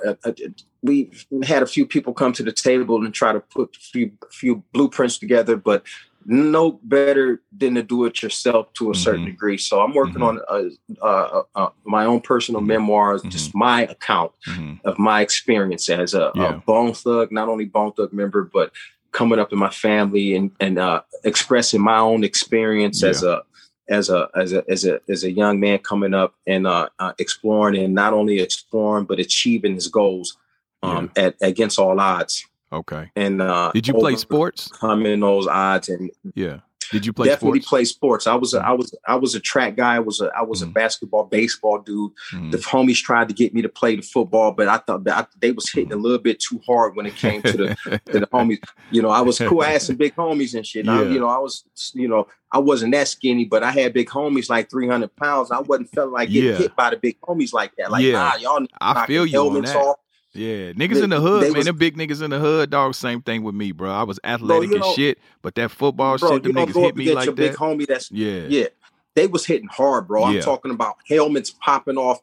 we 0.82 1.10
had 1.44 1.62
a 1.62 1.66
few 1.66 1.86
people 1.86 2.12
come 2.12 2.32
to 2.34 2.42
the 2.42 2.52
table 2.52 3.04
and 3.04 3.14
try 3.14 3.32
to 3.32 3.40
put 3.40 3.76
a 3.76 3.80
few 3.80 4.10
few 4.30 4.62
blueprints 4.72 5.16
together, 5.18 5.56
but 5.56 5.84
no 6.26 6.72
better 6.82 7.42
than 7.56 7.74
to 7.74 7.82
do 7.82 8.04
it 8.04 8.22
yourself 8.22 8.72
to 8.74 8.90
a 8.90 8.94
certain 8.94 9.22
Mhm. 9.22 9.30
degree. 9.32 9.58
So 9.58 9.80
I'm 9.82 9.94
working 9.94 10.22
Mhm. 10.22 10.28
on 10.28 10.40
uh, 10.48 11.04
uh, 11.04 11.42
uh, 11.54 11.68
my 11.84 12.04
own 12.04 12.20
personal 12.20 12.60
Mhm. 12.60 12.66
memoirs, 12.66 13.22
just 13.22 13.54
my 13.54 13.82
account 13.86 14.32
Mhm. 14.48 14.80
of 14.84 14.98
my 14.98 15.20
experience 15.20 15.88
as 15.88 16.14
a, 16.14 16.30
Yeah. 16.34 16.48
a 16.48 16.52
Bone 16.66 16.92
Thug, 16.94 17.32
not 17.32 17.48
only 17.48 17.64
Bone 17.64 17.92
Thug 17.92 18.12
member, 18.12 18.44
but 18.44 18.72
coming 19.12 19.38
up 19.38 19.52
in 19.52 19.58
my 19.58 19.70
family 19.70 20.34
and 20.34 20.50
and 20.60 20.78
uh, 20.78 21.02
expressing 21.24 21.80
my 21.82 21.98
own 21.98 22.24
experience 22.24 23.02
as 23.02 23.22
a 23.22 23.42
as 23.88 24.08
a 24.08 24.28
as 24.34 24.52
a 24.52 24.64
as 24.68 24.84
a 24.84 25.00
as 25.08 25.24
a 25.24 25.30
young 25.30 25.60
man 25.60 25.78
coming 25.78 26.14
up 26.14 26.34
and 26.46 26.66
uh, 26.66 26.88
uh, 26.98 27.12
exploring 27.18 27.82
and 27.82 27.94
not 27.94 28.12
only 28.14 28.40
exploring 28.40 29.04
but 29.04 29.18
achieving 29.20 29.74
his 29.74 29.88
goals 29.88 30.36
um, 30.82 31.10
at 31.16 31.34
against 31.42 31.78
all 31.78 32.00
odds. 32.00 32.44
Okay. 32.72 33.10
And 33.16 33.42
uh, 33.42 33.70
Did 33.72 33.86
you 33.86 33.94
play 33.94 34.16
sports? 34.16 34.70
Overcoming 34.72 35.20
those 35.20 35.46
odds 35.46 35.88
and 35.88 36.10
Yeah. 36.34 36.60
Did 36.90 37.06
you 37.06 37.12
play 37.14 37.24
sports? 37.28 37.36
definitely 37.36 37.60
sports? 37.60 37.68
play 37.70 37.84
sports. 37.86 38.26
I 38.26 38.34
was 38.34 38.52
a, 38.52 38.58
I 38.58 38.72
was 38.72 38.94
I 39.08 39.14
was 39.14 39.34
a 39.34 39.40
track 39.40 39.76
guy. 39.76 39.94
I 39.94 39.98
was 40.00 40.20
a 40.20 40.30
I 40.36 40.42
was 40.42 40.60
a 40.60 40.66
Mhm. 40.66 40.74
basketball, 40.74 41.24
baseball 41.24 41.78
dude. 41.78 42.12
Mhm. 42.34 42.50
The 42.50 42.58
homies 42.58 42.96
tried 43.00 43.28
to 43.28 43.34
get 43.34 43.54
me 43.54 43.62
to 43.62 43.68
play 43.70 43.96
the 43.96 44.02
football, 44.02 44.52
but 44.52 44.68
I 44.68 44.76
thought 44.76 45.08
I, 45.08 45.24
they 45.40 45.52
was 45.52 45.70
hitting 45.70 45.92
a 45.92 45.96
little 45.96 46.18
bit 46.18 46.38
too 46.38 46.60
hard 46.66 46.94
when 46.94 47.06
it 47.06 47.16
came 47.16 47.40
to 47.42 47.52
the 47.52 48.00
to 48.12 48.20
the 48.20 48.26
homies. 48.26 48.58
You 48.90 49.00
know, 49.00 49.08
I 49.08 49.22
was 49.22 49.38
cool 49.38 49.64
ass 49.64 49.88
and 49.88 49.96
big 49.96 50.14
homies 50.16 50.54
and 50.54 50.66
shit. 50.66 50.86
I, 50.86 51.02
Yeah. 51.02 51.08
you 51.08 51.18
know, 51.20 51.28
I 51.28 51.38
was 51.38 51.64
you 51.94 52.08
know 52.08 52.26
I 52.52 52.58
wasn't 52.58 52.92
that 52.92 53.08
skinny, 53.08 53.46
but 53.46 53.62
I 53.62 53.70
had 53.70 53.94
big 53.94 54.08
homies 54.10 54.50
like 54.50 54.68
three 54.68 54.86
hundred 54.88 55.16
pounds. 55.16 55.50
I 55.50 55.60
wasn't 55.60 55.88
feeling 55.94 56.10
like 56.12 56.28
getting 56.28 56.50
Yeah. 56.50 56.56
hit 56.58 56.76
by 56.76 56.90
the 56.90 56.96
big 56.98 57.18
homies 57.22 57.54
like 57.54 57.72
that. 57.78 57.90
Like 57.90 58.04
Yeah. 58.04 58.12
nah, 58.12 58.36
y'all 58.36 58.66
I 58.82 59.06
feel 59.06 59.24
you 59.24 59.40
on 59.40 59.62
that. 59.62 59.74
off. 59.76 59.96
Yeah, 60.34 60.72
niggas 60.72 60.94
They- 60.94 61.02
in 61.02 61.10
the 61.10 61.20
hood, 61.20 61.42
man. 61.42 61.52
was- 61.54 61.66
them 61.66 61.76
big 61.76 61.96
niggas 61.96 62.22
in 62.22 62.30
the 62.30 62.38
hood, 62.38 62.70
dog. 62.70 62.94
Same 62.94 63.20
thing 63.22 63.42
with 63.42 63.54
me, 63.54 63.72
bro. 63.72 63.90
I 63.90 64.02
was 64.04 64.18
athletic 64.24 64.70
you 64.70 64.76
as 64.76 64.80
know- 64.80 64.94
shit, 64.94 65.18
but 65.42 65.54
that 65.56 65.70
football 65.70 66.16
Bro, 66.18 66.30
shit, 66.34 66.42
the 66.44 66.48
niggas 66.50 66.74
hit 66.74 66.96
me 66.96 67.04
against 67.04 67.16
like 67.16 67.26
your 67.26 67.34
big 67.34 67.50
that. 67.52 67.58
homie. 67.58 67.86
That's 67.86 68.10
Yeah, 68.10 68.46
yeah. 68.48 68.66
They 69.14 69.26
was 69.26 69.44
hitting 69.44 69.68
hard, 69.68 70.08
bro. 70.08 70.24
I'm 70.24 70.40
talking 70.40 70.70
about 70.70 70.96
helmets 71.06 71.50
popping 71.50 71.98
off. 71.98 72.20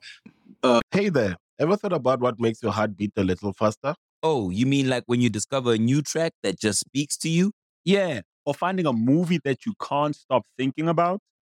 Uh 0.63 0.81
hey 0.91 1.09
there. 1.09 1.37
Ever 1.59 1.75
thought 1.75 1.93
about 1.93 2.19
what 2.19 2.39
makes 2.39 2.63
your 2.63 2.71
heart 2.71 2.97
beat 2.97 3.11
a 3.17 3.23
little 3.23 3.53
faster? 3.53 3.93
Oh, 4.23 4.49
you 4.49 4.65
mean 4.65 4.89
like 4.89 5.03
when 5.05 5.21
you 5.21 5.29
discover 5.29 5.73
a 5.73 5.77
new 5.77 6.01
track 6.01 6.33
that 6.41 6.59
just 6.59 6.79
speaks 6.79 7.15
to 7.17 7.29
you? 7.29 7.51
Yeah. 7.85 8.21
Or 8.45 8.53
finding 8.55 8.85
a 8.87 8.93
movie 8.93 9.39
that 9.43 9.65
you 9.65 9.73
can't 9.81 10.15
stop 10.15 10.43
thinking 10.57 10.87
about. 10.87 11.19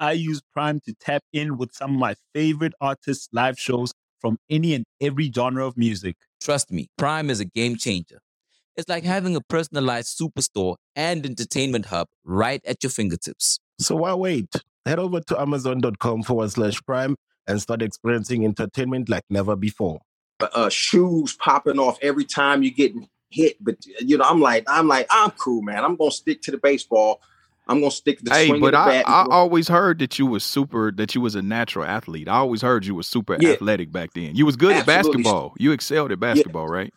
I 0.00 0.12
use 0.12 0.40
Prime 0.52 0.80
to 0.86 0.94
tap 0.94 1.22
in 1.32 1.58
with 1.58 1.72
some 1.74 1.92
of 1.94 2.00
my 2.00 2.14
favorite 2.34 2.72
artists' 2.80 3.28
live 3.32 3.58
shows 3.58 3.92
from 4.20 4.38
any 4.48 4.74
and 4.74 4.84
every 5.00 5.30
genre 5.30 5.66
of 5.66 5.76
music. 5.76 6.16
Trust 6.42 6.72
me, 6.72 6.88
Prime 6.98 7.30
is 7.30 7.38
a 7.38 7.44
game 7.44 7.76
changer. 7.76 8.18
It's 8.76 8.88
like 8.88 9.04
having 9.04 9.36
a 9.36 9.40
personalized 9.42 10.18
superstore 10.18 10.76
and 10.96 11.24
entertainment 11.26 11.86
hub 11.86 12.08
right 12.24 12.62
at 12.64 12.82
your 12.82 12.90
fingertips. 12.90 13.60
So 13.78 13.96
why 13.96 14.14
wait? 14.14 14.48
Head 14.86 14.98
over 14.98 15.20
to 15.20 15.40
amazon.com 15.40 16.22
forward 16.22 16.50
slash 16.50 16.80
prime 16.82 17.16
and 17.46 17.60
start 17.60 17.82
experiencing 17.82 18.44
entertainment 18.44 19.08
like 19.10 19.24
never 19.28 19.54
before. 19.54 20.00
uh, 20.54 20.70
shoes 20.70 21.34
popping 21.34 21.78
off 21.78 21.98
every 22.00 22.24
time 22.24 22.62
you're 22.62 22.72
getting 22.72 23.06
hit. 23.30 23.56
But 23.62 23.76
you 24.00 24.16
know, 24.16 24.24
I'm 24.24 24.40
like, 24.40 24.64
I'm 24.66 24.88
like, 24.88 25.06
I'm 25.10 25.32
cool, 25.32 25.60
man. 25.62 25.84
I'm 25.84 25.96
gonna 25.96 26.10
stick 26.10 26.40
to 26.42 26.50
the 26.50 26.58
baseball. 26.58 27.20
I'm 27.70 27.78
gonna 27.80 27.90
stick 27.90 28.18
to 28.18 28.24
the 28.24 28.34
Hey, 28.34 28.48
swing 28.48 28.60
but 28.60 28.72
the 28.72 28.78
I. 28.78 29.02
I 29.06 29.26
always 29.30 29.68
heard 29.68 30.00
that 30.00 30.18
you 30.18 30.26
was 30.26 30.42
super, 30.44 30.90
that 30.92 31.14
you 31.14 31.20
was 31.20 31.34
a 31.36 31.40
natural 31.42 31.84
athlete. 31.84 32.28
I 32.28 32.34
always 32.36 32.60
heard 32.62 32.84
you 32.84 32.94
was 32.94 33.06
super 33.06 33.36
Yeah. 33.40 33.50
athletic 33.50 33.92
back 33.92 34.12
then. 34.12 34.34
You 34.34 34.44
was 34.44 34.56
good 34.56 34.72
Absolutely. 34.72 34.92
at 34.94 35.04
basketball. 35.24 35.54
You 35.58 35.72
excelled 35.72 36.10
at 36.12 36.18
basketball, 36.20 36.66
right? 36.66 36.92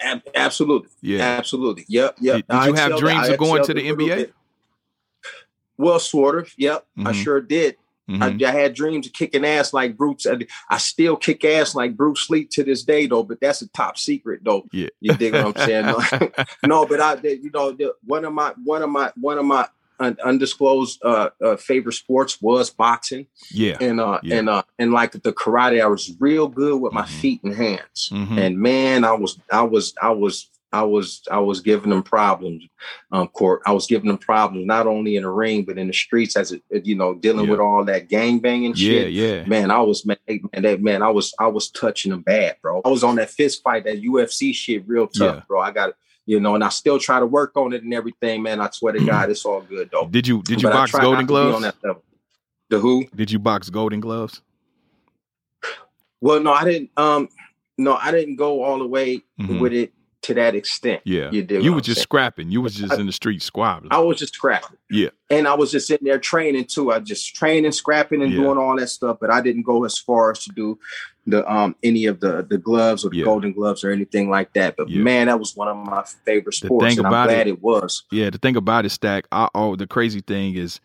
Ab- 0.00 0.22
absolutely, 0.34 0.90
Yeah. 1.00 1.22
absolutely. 1.22 1.84
Yep, 1.88 2.16
yep. 2.20 2.36
Did- 2.36 2.46
did 2.48 2.64
you 2.66 2.72
have 2.74 2.98
dreams 2.98 3.28
of 3.28 3.38
going 3.38 3.64
to 3.64 3.74
the 3.74 3.88
NBA? 3.88 4.16
bit. 4.16 4.34
Well, 5.76 5.98
sort 5.98 6.38
of. 6.38 6.52
Yep, 6.56 6.86
I 6.98 7.12
Mhm. 7.12 7.14
sure 7.14 7.40
did. 7.40 7.76
Mhm. 8.10 8.42
I, 8.44 8.48
I 8.48 8.52
had 8.52 8.74
dreams 8.74 9.06
of 9.06 9.12
kicking 9.12 9.44
ass 9.44 9.72
like 9.74 9.96
Bruce. 9.96 10.26
I, 10.26 10.38
I 10.70 10.78
still 10.78 11.14
kick 11.16 11.44
ass 11.44 11.74
like 11.74 11.96
Bruce 11.96 12.28
Lee 12.30 12.46
to 12.52 12.64
this 12.64 12.82
day, 12.82 13.06
though. 13.06 13.22
But 13.22 13.38
that's 13.40 13.60
a 13.62 13.68
top 13.68 13.98
secret, 13.98 14.40
though. 14.42 14.64
Yeah. 14.72 14.88
You 15.00 15.14
dig 15.14 15.34
what 15.34 15.56
I'm 15.58 15.66
saying? 16.10 16.30
No, 16.66 16.86
but 16.86 17.00
I, 17.00 17.14
you 17.22 17.50
know, 17.52 17.76
one 18.04 18.24
of 18.24 18.32
my, 18.32 18.54
one 18.64 18.82
of 18.82 18.88
my, 18.90 19.12
one 19.20 19.38
of 19.38 19.44
my 19.44 19.68
un- 20.00 20.16
undisclosed 20.24 21.00
uh, 21.04 21.30
uh, 21.44 21.56
favorite 21.56 21.94
sports 21.94 22.40
was 22.40 22.70
boxing, 22.70 23.26
yeah. 23.50 23.76
and 23.80 24.00
uh, 24.00 24.20
Yeah. 24.22 24.36
and 24.36 24.48
uh, 24.48 24.62
and 24.78 24.92
like 24.92 25.12
the 25.12 25.32
karate, 25.32 25.82
I 25.82 25.86
was 25.86 26.14
real 26.20 26.48
good 26.48 26.80
with 26.80 26.92
my 26.92 27.02
Mhm. 27.02 27.20
feet 27.20 27.40
and 27.44 27.54
hands. 27.54 28.10
Mhm. 28.12 28.38
And 28.38 28.58
man, 28.58 29.04
I 29.04 29.12
was, 29.12 29.38
I 29.50 29.62
was, 29.62 29.94
I 30.00 30.10
was. 30.10 30.48
I 30.70 30.82
was 30.82 31.22
I 31.30 31.38
was 31.38 31.60
giving 31.62 31.88
them 31.88 32.02
problems, 32.02 32.62
um, 33.10 33.28
court. 33.28 33.62
I 33.64 33.72
was 33.72 33.86
giving 33.86 34.08
them 34.08 34.18
problems 34.18 34.66
not 34.66 34.86
only 34.86 35.16
in 35.16 35.22
the 35.22 35.30
ring 35.30 35.64
but 35.64 35.78
in 35.78 35.86
the 35.86 35.94
streets 35.94 36.36
as 36.36 36.52
it, 36.52 36.62
you 36.84 36.94
know 36.94 37.14
dealing 37.14 37.46
Yeah. 37.46 37.52
with 37.52 37.60
all 37.60 37.82
that 37.86 38.10
gang 38.10 38.38
banging 38.38 38.74
Yeah, 38.76 38.90
shit. 39.04 39.12
yeah. 39.12 39.44
Man, 39.46 39.70
I 39.70 39.80
was 39.80 40.04
man, 40.04 40.18
man, 40.28 40.62
that 40.64 40.82
man, 40.82 41.00
I 41.02 41.08
was 41.08 41.32
I 41.40 41.46
was 41.46 41.70
touching 41.70 42.10
them 42.10 42.20
bad, 42.20 42.56
bro. 42.60 42.82
I 42.84 42.90
was 42.90 43.02
on 43.02 43.16
that 43.16 43.30
fist 43.30 43.62
fight, 43.62 43.84
that 43.84 44.02
UFC 44.02 44.52
shit, 44.54 44.86
real 44.86 45.06
tough, 45.06 45.36
Yeah. 45.36 45.42
bro. 45.48 45.58
I 45.58 45.70
got 45.70 45.94
you 46.28 46.38
know, 46.38 46.54
and 46.54 46.62
I 46.62 46.68
still 46.68 46.98
try 46.98 47.18
to 47.18 47.26
work 47.26 47.56
on 47.56 47.72
it 47.72 47.82
and 47.82 47.94
everything, 47.94 48.42
man. 48.42 48.60
I 48.60 48.68
swear 48.70 48.92
to 48.92 49.02
God, 49.04 49.30
it's 49.30 49.46
all 49.46 49.62
good 49.62 49.88
though. 49.90 50.06
Did 50.06 50.28
you 50.28 50.42
did 50.42 50.60
you 50.60 50.68
But 50.68 50.74
box 50.74 50.92
Golden 50.92 51.14
be 51.14 51.20
On 51.20 51.26
Gloves? 51.26 51.62
that 51.62 51.74
level. 51.82 52.04
The 52.68 52.78
who? 52.78 53.06
Did 53.16 53.30
you 53.30 53.38
box 53.38 53.70
Golden 53.70 53.98
Gloves? 54.00 54.42
Well, 56.20 56.40
no, 56.40 56.52
I 56.52 56.64
didn't. 56.64 56.90
Um, 56.98 57.28
no, 57.78 57.94
I 57.96 58.10
didn't 58.10 58.36
go 58.36 58.62
all 58.62 58.78
the 58.78 58.86
way 58.86 59.22
Mhm. 59.40 59.60
with 59.60 59.72
it 59.72 59.92
to 60.22 60.34
that 60.34 60.54
extent. 60.54 61.00
Yeah. 61.04 61.30
You 61.30 61.42
did 61.44 61.62
You 61.64 61.72
were 61.72 61.80
just 61.80 61.98
saying. 61.98 62.02
scrapping. 62.02 62.50
You 62.50 62.60
was 62.60 62.74
just 62.74 62.92
in 62.98 63.06
the 63.06 63.12
street 63.12 63.40
squabbling. 63.40 63.92
I 63.92 64.00
was 64.00 64.18
just 64.18 64.34
scrapping. 64.34 64.76
Yeah. 64.90 65.08
And 65.30 65.46
I 65.48 65.54
was 65.54 65.70
just 65.70 65.86
sitting 65.86 66.06
there 66.06 66.18
training 66.18 66.64
too. 66.66 66.90
I 66.92 66.98
just 66.98 67.34
training, 67.36 67.72
scrapping, 67.72 68.20
and 68.20 68.32
Yeah. 68.32 68.40
doing 68.40 68.58
all 68.58 68.76
that 68.76 68.88
stuff. 68.88 69.18
But 69.20 69.30
I 69.30 69.40
didn't 69.40 69.62
go 69.62 69.84
as 69.84 69.96
far 69.98 70.32
as 70.32 70.40
to 70.44 70.50
do 70.50 70.78
the 71.30 71.50
um 71.52 71.74
any 71.82 72.06
of 72.06 72.20
the 72.20 72.46
the 72.48 72.58
gloves 72.58 73.04
or 73.04 73.10
the 73.10 73.16
Yeah. 73.18 73.24
golden 73.24 73.52
gloves 73.52 73.84
or 73.84 73.90
anything 73.90 74.30
like 74.30 74.52
that. 74.54 74.76
But 74.76 74.88
Yeah. 74.88 75.02
man, 75.02 75.26
that 75.26 75.38
was 75.38 75.54
one 75.56 75.68
of 75.68 75.76
my 75.76 76.02
favorite 76.24 76.56
The 76.60 76.66
sports, 76.66 76.86
thing 76.86 76.98
and 76.98 77.06
I'm 77.06 77.12
about 77.12 77.28
glad 77.28 77.46
it- 77.46 77.50
it, 77.52 77.62
was. 77.62 78.04
Yeah, 78.10 78.30
the 78.30 78.38
thing 78.38 78.56
about 78.56 78.84
it, 78.86 78.90
Stack, 78.90 79.26
I 79.32 79.48
oh 79.54 79.76
the 79.76 79.86
crazy 79.86 80.20
thing 80.20 80.54
is 80.54 80.80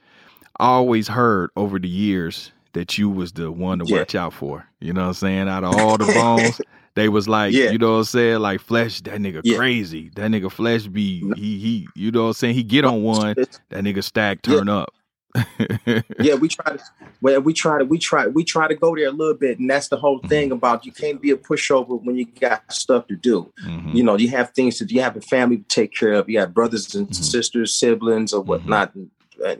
I 0.59 0.67
always 0.67 1.07
heard 1.07 1.49
over 1.55 1.79
the 1.79 1.87
years 1.89 2.51
that 2.73 2.97
you 2.97 3.09
was 3.09 3.31
the 3.33 3.51
one 3.51 3.79
to 3.79 3.85
Yeah. 3.85 3.99
watch 3.99 4.15
out 4.15 4.33
for. 4.33 4.65
You 4.79 4.93
know 4.93 5.01
what 5.01 5.07
I'm 5.07 5.13
saying? 5.13 5.47
Out 5.47 5.63
of 5.63 5.75
all 5.75 5.97
the 5.97 6.05
bones, 6.05 6.59
they 6.95 7.07
was 7.09 7.27
like, 7.27 7.53
Yeah. 7.53 7.71
you 7.71 7.77
know 7.77 7.91
what 7.93 7.97
I'm 7.99 8.03
saying? 8.05 8.39
Like 8.39 8.59
Flesh, 8.61 9.01
that 9.01 9.19
nigga 9.19 9.41
Yeah. 9.43 9.57
crazy. 9.57 10.11
That 10.15 10.29
nigga 10.31 10.51
Flesh 10.51 10.87
be 10.87 11.23
he 11.35 11.57
he 11.59 11.87
you 11.95 12.11
know 12.11 12.23
what 12.23 12.27
I'm 12.29 12.33
saying? 12.33 12.55
He 12.55 12.63
get 12.63 12.85
on 12.85 13.01
one, 13.03 13.35
that 13.35 13.83
nigga 13.83 14.03
Stack 14.03 14.39
Yeah. 14.45 14.57
turn 14.57 14.69
up. 14.69 14.89
Yeah, 16.19 16.35
we 16.35 16.47
try 16.47 16.75
to 16.77 16.83
well, 17.21 17.41
we 17.41 17.53
try 17.53 17.77
to 17.79 17.85
we 17.85 17.97
try 17.97 18.27
we 18.27 18.43
try 18.43 18.67
to 18.67 18.75
go 18.75 18.95
there 18.95 19.07
a 19.07 19.11
little 19.11 19.33
bit, 19.33 19.59
and 19.59 19.69
that's 19.69 19.87
the 19.87 19.97
whole 19.97 20.19
Mm-hmm. 20.19 20.27
thing 20.27 20.51
about 20.51 20.85
you 20.85 20.91
can't 20.91 21.21
be 21.21 21.31
a 21.31 21.35
pushover 21.37 22.01
when 22.03 22.15
you 22.15 22.25
got 22.25 22.71
stuff 22.71 23.07
to 23.07 23.15
do. 23.15 23.51
Mhm. 23.65 23.95
You 23.95 24.03
know, 24.03 24.15
you 24.17 24.29
have 24.29 24.51
things 24.51 24.77
to 24.79 24.85
you 24.85 25.01
have 25.01 25.17
a 25.17 25.21
family 25.21 25.57
to 25.57 25.63
take 25.63 25.93
care 25.93 26.13
of. 26.13 26.29
You 26.29 26.39
have 26.39 26.53
brothers 26.53 26.93
and 26.95 27.07
Mhm. 27.09 27.15
sisters, 27.15 27.73
siblings, 27.73 28.31
or 28.33 28.41
whatnot, 28.41 28.93
and, 28.95 29.09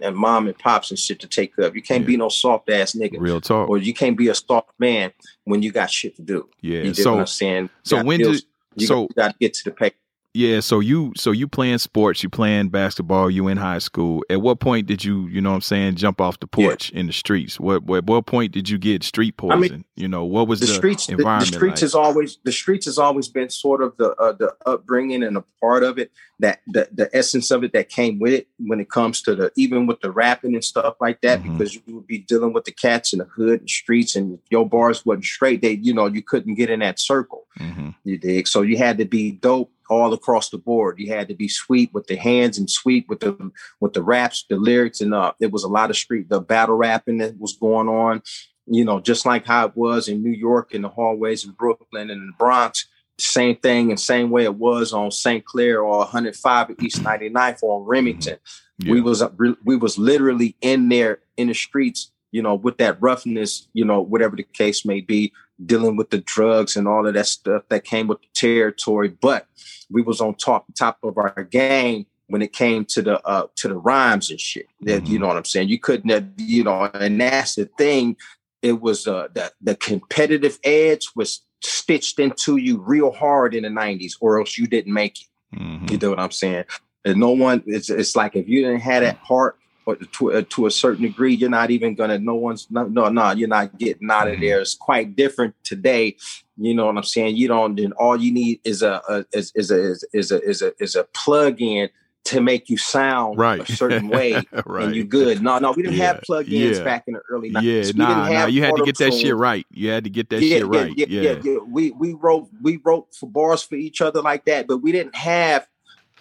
and 0.04 0.16
mom 0.16 0.48
and 0.48 0.58
pops 0.58 0.92
and 0.92 1.00
shit 1.00 1.20
to 1.22 1.28
take 1.28 1.56
care 1.56 1.66
of. 1.66 1.76
You 1.76 1.82
can't 1.82 2.02
Yeah. 2.02 2.08
be 2.08 2.18
no 2.18 2.30
soft 2.30 2.70
ass 2.70 2.94
nigga, 2.94 3.18
Real 3.20 3.42
talk. 3.42 3.68
or 3.68 3.78
you 3.78 3.94
can't 3.94 4.18
be 4.18 4.28
a 4.30 4.36
soft 4.36 4.70
man 4.80 5.12
when 5.46 5.62
you 5.64 5.72
got 5.72 5.90
shit 5.90 6.16
to 6.18 6.22
do. 6.22 6.48
yeah. 6.62 6.84
You 6.84 6.94
So 6.94 7.14
what 7.14 7.20
I'm 7.22 7.28
saying? 7.28 7.70
So 7.84 8.04
when 8.04 8.20
bills- 8.20 8.42
did 8.42 8.82
you 8.82 8.88
so 8.88 9.08
got, 9.16 9.30
to 9.32 9.36
get 9.40 9.54
to 9.56 9.64
the 9.66 9.72
pay? 9.72 9.92
Yeah, 10.36 10.62
so 10.62 10.80
you 10.80 11.14
so 11.16 11.30
you 11.30 11.48
playing 11.48 11.78
sports, 11.78 12.24
you 12.24 12.30
playing 12.30 12.70
basketball, 12.70 13.30
you 13.30 13.48
in 13.50 13.58
high 13.58 13.78
school. 13.78 14.24
At 14.32 14.42
what 14.42 14.60
point 14.60 14.88
did 14.88 15.06
you, 15.06 15.28
you 15.28 15.40
know 15.42 15.52
what 15.52 15.56
I'm 15.58 15.62
saying, 15.62 15.94
jump 15.96 16.20
off 16.20 16.40
the 16.40 16.48
Yeah. 16.58 16.70
porch 16.70 16.90
in 16.90 17.06
the 17.06 17.14
streets? 17.14 17.60
What 17.60 17.84
what 17.84 18.06
what 18.06 18.26
point 18.26 18.52
did 18.52 18.68
you 18.68 18.80
get 18.80 19.04
street 19.04 19.38
poison? 19.38 19.54
I 19.54 19.58
mean, 19.76 19.86
you 19.96 20.08
know, 20.08 20.26
what 20.26 20.48
was 20.48 20.60
the, 20.60 20.66
the, 20.66 20.74
streets 20.74 21.06
the, 21.06 21.18
the 21.18 21.46
streets 21.46 21.62
like? 21.62 21.80
has 21.82 21.94
always 21.94 22.40
the 22.46 22.52
streets 22.52 22.88
has 22.88 22.98
always 22.98 23.28
been 23.28 23.52
sort 23.52 23.84
of 23.84 23.96
the 23.98 24.10
uh, 24.16 24.32
the 24.32 24.56
upbringing 24.66 25.22
and 25.22 25.38
a 25.38 25.44
part 25.62 25.84
of 25.84 26.00
it 26.00 26.12
that 26.40 26.62
the, 26.66 26.90
the 26.92 27.16
essence 27.16 27.52
of 27.52 27.64
it 27.64 27.72
that 27.74 27.90
came 27.90 28.18
with 28.18 28.34
it 28.34 28.48
when 28.58 28.80
it 28.80 28.90
comes 28.90 29.22
to 29.22 29.36
the 29.36 29.52
even 29.56 29.86
with 29.86 30.02
the 30.02 30.10
rapping 30.10 30.56
and 30.56 30.64
stuff 30.66 30.96
like 31.00 31.22
that 31.22 31.42
Mhm. 31.44 31.44
because 31.60 31.76
you 31.76 31.82
would 31.90 32.08
be 32.08 32.18
dealing 32.18 32.54
with 32.54 32.66
the 32.66 32.72
cats 32.72 33.14
in 33.14 33.20
the 33.20 33.26
hood 33.26 33.60
and 33.60 33.70
streets 33.70 34.16
and 34.16 34.40
your 34.50 34.68
bars 34.68 35.06
wasn't 35.06 35.26
straight 35.26 35.62
they 35.62 35.74
you 35.74 35.94
know 35.94 36.08
you 36.08 36.24
couldn't 36.24 36.56
get 36.56 36.72
in 36.72 36.80
that 36.80 37.00
circle 37.00 37.46
hmm 37.58 37.90
you 38.04 38.18
dig 38.18 38.48
so 38.48 38.64
you 38.64 38.78
had 38.78 38.98
to 38.98 39.06
be 39.06 39.32
dope 39.32 39.72
all 39.90 40.14
across 40.14 40.50
the 40.50 40.58
board. 40.58 41.00
You 41.00 41.14
had 41.14 41.28
to 41.28 41.36
be 41.36 41.48
sweet 41.48 41.94
with 41.94 42.08
the 42.08 42.16
hands 42.16 42.58
and 42.58 42.70
sweet 42.70 43.06
with 43.08 43.20
the 43.20 43.52
with 43.80 43.94
the 43.94 44.04
raps, 44.04 44.46
the 44.50 44.58
lyrics, 44.58 45.02
and 45.02 45.14
uh, 45.14 45.34
it 45.40 45.52
was 45.52 45.64
a 45.64 45.70
lot 45.70 45.90
of 45.90 45.98
street 45.98 46.30
the 46.30 46.42
battle 46.42 46.76
rapping 46.76 47.20
that 47.20 47.40
was 47.40 47.54
going 47.54 47.88
on. 47.88 48.22
You 48.66 48.86
know, 48.86 49.00
just 49.00 49.26
like 49.26 49.46
how 49.46 49.68
it 49.68 49.76
was 49.76 50.08
in 50.08 50.24
New 50.24 50.32
York 50.32 50.74
in 50.74 50.84
the 50.84 50.90
hallways 50.90 51.46
in 51.46 51.52
Brooklyn 51.52 52.10
and 52.10 52.12
in 52.12 52.28
the 52.28 52.34
Bronx. 52.38 52.88
Same 53.20 53.56
thing 53.58 53.92
and 53.92 54.00
same 54.00 54.32
way 54.32 54.44
it 54.44 54.56
was 54.56 54.92
on 54.92 55.12
St. 55.12 55.46
Clair 55.46 55.82
or 55.82 56.00
105 56.00 56.72
East 56.82 57.04
99th 57.04 57.62
or 57.62 57.80
on 57.80 57.86
Remington. 57.86 58.38
Yeah. 58.80 58.94
We 58.94 59.02
was 59.02 59.22
uh, 59.22 59.30
we 59.64 59.76
was 59.76 59.98
literally 59.98 60.56
in 60.62 60.90
there 60.90 61.20
in 61.38 61.48
the 61.48 61.54
streets, 61.54 62.12
you 62.32 62.42
know, 62.42 62.56
with 62.56 62.78
that 62.78 63.02
roughness, 63.02 63.68
you 63.74 63.86
know, 63.86 64.02
whatever 64.02 64.36
the 64.36 64.44
case 64.44 64.86
may 64.86 65.02
be, 65.02 65.32
dealing 65.64 65.96
with 65.96 66.10
the 66.10 66.20
drugs 66.20 66.76
and 66.76 66.88
all 66.88 67.08
of 67.08 67.14
that 67.14 67.28
stuff 67.28 67.64
that 67.70 67.84
came 67.84 68.08
with 68.08 68.22
the 68.22 68.28
territory. 68.34 69.10
But 69.10 69.48
we 69.90 70.02
was 70.02 70.22
on 70.22 70.36
top 70.36 70.66
top 70.78 70.98
of 71.04 71.18
our 71.18 71.44
game 71.44 72.06
when 72.28 72.42
it 72.42 72.54
came 72.54 72.86
to 72.86 73.02
the 73.02 73.22
uh 73.28 73.48
to 73.58 73.68
the 73.68 73.76
rhymes 73.78 74.30
and 74.30 74.40
shit. 74.40 74.68
That 74.82 75.08
you 75.08 75.20
know 75.20 75.28
what 75.28 75.38
I'm 75.38 75.46
saying. 75.46 75.70
You 75.70 75.80
couldn't, 75.80 76.10
have, 76.10 76.28
you 76.38 76.64
know, 76.64 76.90
and 76.94 77.20
that's 77.20 77.56
the 77.56 77.66
thing. 77.78 78.18
It 78.62 78.82
was 78.82 79.08
uh 79.08 79.28
the 79.34 79.52
the 79.62 79.76
competitive 79.76 80.60
edge 80.64 81.08
was 81.16 81.42
stitched 81.62 82.20
into 82.20 82.58
you 82.58 82.78
real 82.78 83.12
hard 83.12 83.56
in 83.56 83.64
the 83.64 83.70
90s, 83.70 84.14
or 84.20 84.40
else 84.40 84.58
you 84.58 84.68
didn't 84.68 84.94
make 84.94 85.22
it. 85.22 85.28
Mhm. 85.58 85.92
You 85.92 85.98
know 85.98 86.10
what 86.10 86.20
I'm 86.20 86.32
saying? 86.32 86.66
And 87.06 87.20
no 87.20 87.32
one, 87.32 87.64
it's, 87.66 87.90
it's 87.90 88.16
like 88.16 88.36
if 88.36 88.48
you 88.48 88.62
didn't 88.62 88.82
have 88.82 89.04
that 89.04 89.18
heart 89.18 89.58
or 89.86 89.96
to, 89.96 90.32
uh, 90.34 90.44
to 90.50 90.66
a 90.66 90.72
certain 90.72 91.04
degree, 91.04 91.34
you're 91.34 91.50
not 91.50 91.72
even 91.72 91.96
gonna, 91.96 92.18
no 92.20 92.36
one's, 92.36 92.68
no, 92.72 92.84
no, 92.86 93.10
no, 93.10 93.32
you're 93.32 93.48
not 93.50 93.78
getting 93.78 94.10
out 94.10 94.28
of 94.28 94.40
there. 94.40 94.60
It's 94.62 94.76
quite 94.76 95.16
different 95.16 95.56
today. 95.64 96.16
You 96.58 96.74
know 96.76 96.86
what 96.86 96.98
I'm 96.98 97.04
saying? 97.04 97.36
You 97.36 97.48
don't, 97.48 97.76
then 97.76 97.92
all 97.94 98.16
you 98.16 98.32
need 98.32 98.62
is 98.64 98.82
a, 98.82 99.02
a 99.10 99.26
is, 99.34 99.52
is 99.56 99.72
a, 99.72 99.82
is, 99.82 100.06
is 100.14 100.32
a, 100.32 100.42
is 100.42 100.62
a, 100.62 100.72
is 100.80 100.96
a 100.96 101.04
plug 101.06 101.62
in 101.62 101.90
to 102.26 102.40
make 102.40 102.70
you 102.70 102.78
sound 102.78 103.38
Right. 103.38 103.68
a 103.68 103.76
certain 103.76 104.08
way 104.18 104.34
right. 104.66 104.86
and 104.86 104.96
you're 104.96 105.04
good. 105.04 105.42
No, 105.42 105.60
no, 105.60 105.74
we 105.74 105.84
didn't 105.84 105.98
have 105.98 106.16
Yeah, 106.18 106.22
plug-ins 106.26 106.78
yeah. 106.78 106.84
back 106.84 107.04
in 107.08 107.16
the 107.16 107.22
early 107.30 107.52
90s. 107.52 107.62
Yeah, 107.64 107.82
We 107.88 107.92
nah, 107.98 108.16
nah. 108.16 108.24
have 108.26 108.50
You 108.52 108.64
had 108.64 108.76
to 108.76 108.86
get 108.86 108.98
that 109.00 109.14
shit 109.14 109.36
right. 109.36 109.66
You 109.72 109.90
had 109.90 110.06
to 110.06 110.10
get 110.10 110.30
that 110.30 110.42
shit 110.42 110.66
right. 110.66 110.94
Yeah, 110.96 111.08
yeah, 111.10 111.36
yeah, 111.44 111.58
We 111.58 111.92
we 111.92 112.14
wrote 112.14 112.48
we 112.62 112.80
wrote 112.86 113.14
for 113.14 113.28
bars 113.28 113.64
for 113.64 113.76
each 113.76 114.02
other 114.02 114.22
like 114.22 114.46
that, 114.46 114.68
but 114.68 114.78
we 114.78 114.94
didn't 114.94 115.16
have 115.16 115.68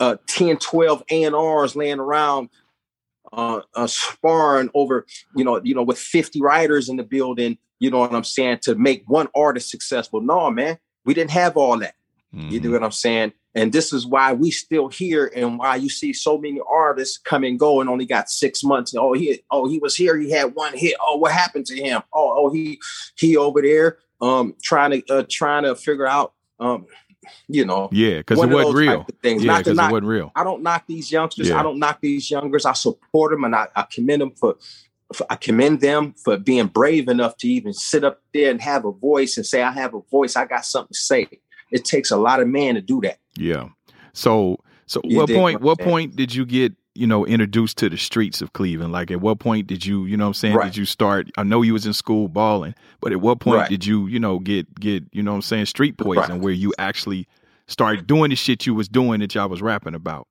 uh 0.01 0.17
10, 0.27 0.57
12 0.57 1.03
A&Rs 1.11 1.77
laying 1.77 2.01
around 2.01 2.49
uh, 3.33 3.61
uh 3.75 3.87
sparring 3.87 4.71
over, 4.75 5.07
you 5.35 5.45
know, 5.45 5.61
you 5.63 5.75
know, 5.75 5.83
with 5.83 5.99
50 5.99 6.41
writers 6.41 6.89
in 6.89 6.97
the 6.97 7.03
building, 7.03 7.59
you 7.79 7.91
know 7.91 7.99
what 7.99 8.15
I'm 8.15 8.25
saying, 8.25 8.59
to 8.63 8.75
make 8.75 9.05
one 9.07 9.29
artist 9.35 9.71
successful. 9.71 10.21
No, 10.21 10.51
man, 10.51 10.79
we 11.05 11.15
didn't 11.15 11.33
have 11.33 11.57
all 11.57 11.79
that. 11.79 11.95
You 12.33 12.61
Mhm. 12.61 12.65
know 12.65 12.71
what 12.73 12.85
I'm 12.85 12.93
saying? 12.93 13.33
And 13.55 13.73
this 13.73 13.93
is 13.93 14.07
why 14.07 14.33
we 14.33 14.51
still 14.51 14.89
here 14.89 15.31
and 15.37 15.59
why 15.59 15.77
you 15.77 15.91
see 15.91 16.15
so 16.15 16.39
many 16.39 16.61
artists 16.67 17.19
come 17.19 17.45
and 17.45 17.59
go 17.59 17.81
and 17.81 17.91
only 17.91 18.07
got 18.07 18.31
six 18.31 18.65
months. 18.65 18.95
Oh, 18.97 19.13
he 19.13 19.43
oh 19.51 19.69
he 19.69 19.79
was 19.79 19.95
here, 19.95 20.17
he 20.17 20.31
had 20.31 20.55
one 20.55 20.77
hit. 20.77 20.95
Oh, 21.01 21.17
what 21.17 21.33
happened 21.33 21.67
to 21.67 21.77
him? 21.77 22.03
Oh, 22.15 22.47
oh, 22.47 22.51
he 22.51 22.81
he 23.17 23.37
over 23.37 23.61
there 23.61 23.99
um 24.23 24.55
trying 24.63 25.03
to 25.03 25.15
uh, 25.15 25.25
trying 25.29 25.65
to 25.65 25.75
figure 25.75 26.07
out 26.07 26.33
um 26.61 26.87
you 27.49 27.65
know 27.65 27.89
Yeah, 27.93 28.19
because 28.19 28.43
it 28.43 28.49
wasn't 28.49 28.77
real. 28.77 29.07
things. 29.23 29.45
Yeah, 29.45 29.59
because 29.59 29.79
it 29.79 29.83
wasn't 29.91 30.07
real. 30.07 30.33
I 30.35 30.45
don't 30.45 30.63
knock 30.63 30.85
these 30.87 31.11
youngsters. 31.11 31.49
Yeah. 31.49 31.61
I 31.61 31.63
don't 31.63 31.79
knock 31.79 32.01
these 32.01 32.31
youngers. 32.31 32.67
I 32.67 32.73
support 32.73 33.33
them 33.33 33.45
and 33.45 33.55
I, 33.55 33.69
I 33.77 33.83
commend 33.91 34.23
them 34.23 34.33
for, 34.33 34.57
for. 35.15 35.27
I 35.31 35.37
commend 35.37 35.81
them 35.81 36.15
for 36.25 36.37
being 36.37 36.67
brave 36.67 37.09
enough 37.09 37.37
to 37.39 37.49
even 37.49 37.73
sit 37.73 38.05
up 38.05 38.21
there 38.35 38.51
and 38.51 38.61
have 38.61 38.85
a 38.85 38.93
voice 38.93 39.37
and 39.37 39.47
say, 39.47 39.63
"I 39.63 39.73
have 39.73 39.95
a 39.95 40.01
voice. 40.11 40.37
I 40.37 40.45
got 40.47 40.65
something 40.65 40.93
to 40.93 40.99
say." 40.99 41.29
It 41.71 41.85
takes 41.85 42.11
a 42.11 42.17
lot 42.17 42.41
of 42.41 42.49
man 42.49 42.75
to 42.75 42.81
do 42.83 43.01
that. 43.03 43.19
Yeah. 43.37 43.69
So 44.13 44.59
so 44.87 45.01
You 45.05 45.17
what 45.19 45.31
point 45.31 45.61
what 45.63 45.79
saying? 45.79 45.89
point 45.91 46.17
did 46.17 46.35
you 46.35 46.45
get, 46.45 46.75
you 46.95 47.07
know, 47.07 47.25
introduced 47.27 47.79
to 47.79 47.89
the 47.89 47.97
streets 47.97 48.43
of 48.43 48.53
Cleveland? 48.53 48.93
Like 48.93 49.11
at 49.11 49.21
what 49.21 49.39
point 49.39 49.67
did 49.67 49.85
you, 49.87 50.05
you 50.07 50.17
know 50.17 50.25
what 50.25 50.29
I'm 50.29 50.35
saying, 50.35 50.57
Right. 50.57 50.65
did 50.67 50.77
you 50.77 50.85
start 50.85 51.29
I 51.39 51.43
know 51.43 51.63
you 51.63 51.73
was 51.73 51.87
in 51.87 51.93
school 51.93 52.29
balling, 52.29 52.75
but 53.01 53.13
at 53.13 53.21
what 53.21 53.41
point 53.41 53.59
Right. 53.61 53.71
did 53.71 53.87
you, 53.87 54.07
you 54.07 54.21
know, 54.21 54.39
get 54.39 54.79
get, 54.79 55.05
you 55.13 55.23
know 55.23 55.33
what 55.33 55.37
I'm 55.37 55.43
saying, 55.43 55.67
street 55.67 55.97
poison 55.97 56.33
Right. 56.35 56.41
where 56.41 56.53
you 56.53 56.73
actually 56.79 57.27
started 57.67 58.07
doing 58.07 58.31
the 58.31 58.37
shit 58.37 58.67
you 58.67 58.75
was 58.75 58.89
doing 58.89 59.21
that 59.21 59.35
y'all 59.35 59.49
was 59.49 59.63
rapping 59.63 59.95
about? 59.95 60.27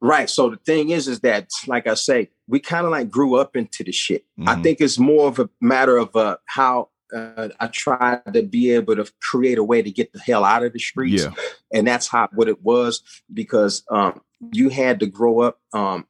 Right. 0.00 0.28
So 0.28 0.50
the 0.50 0.56
thing 0.58 0.90
is, 0.90 1.08
is 1.08 1.20
that 1.20 1.48
like 1.66 1.86
I 1.86 1.94
say, 1.94 2.30
we 2.46 2.60
kind 2.60 2.84
of 2.86 2.92
like 2.92 3.10
grew 3.10 3.36
up 3.36 3.56
into 3.56 3.82
the 3.82 3.92
shit. 3.92 4.24
I 4.46 4.54
Mhm. 4.54 4.62
think 4.62 4.80
it's 4.80 4.98
more 4.98 5.26
of 5.28 5.38
a 5.38 5.48
matter 5.60 5.96
of 5.96 6.14
uh, 6.14 6.36
how 6.46 6.90
uh, 7.14 7.48
I 7.60 7.66
tried 7.68 8.32
to 8.34 8.42
be 8.42 8.70
able 8.72 8.96
to 8.96 9.10
create 9.20 9.58
a 9.58 9.64
way 9.64 9.82
to 9.82 9.90
get 9.90 10.12
the 10.12 10.20
hell 10.20 10.44
out 10.44 10.64
of 10.64 10.72
the 10.72 10.78
streets. 10.78 11.24
Yeah. 11.24 11.30
and 11.72 11.86
that's 11.86 12.08
how 12.08 12.28
what 12.34 12.48
it 12.48 12.62
was 12.62 13.02
because 13.32 13.84
um, 13.90 14.20
you 14.52 14.68
had 14.68 15.00
to 15.00 15.06
grow 15.06 15.40
up 15.40 15.58
um, 15.72 16.06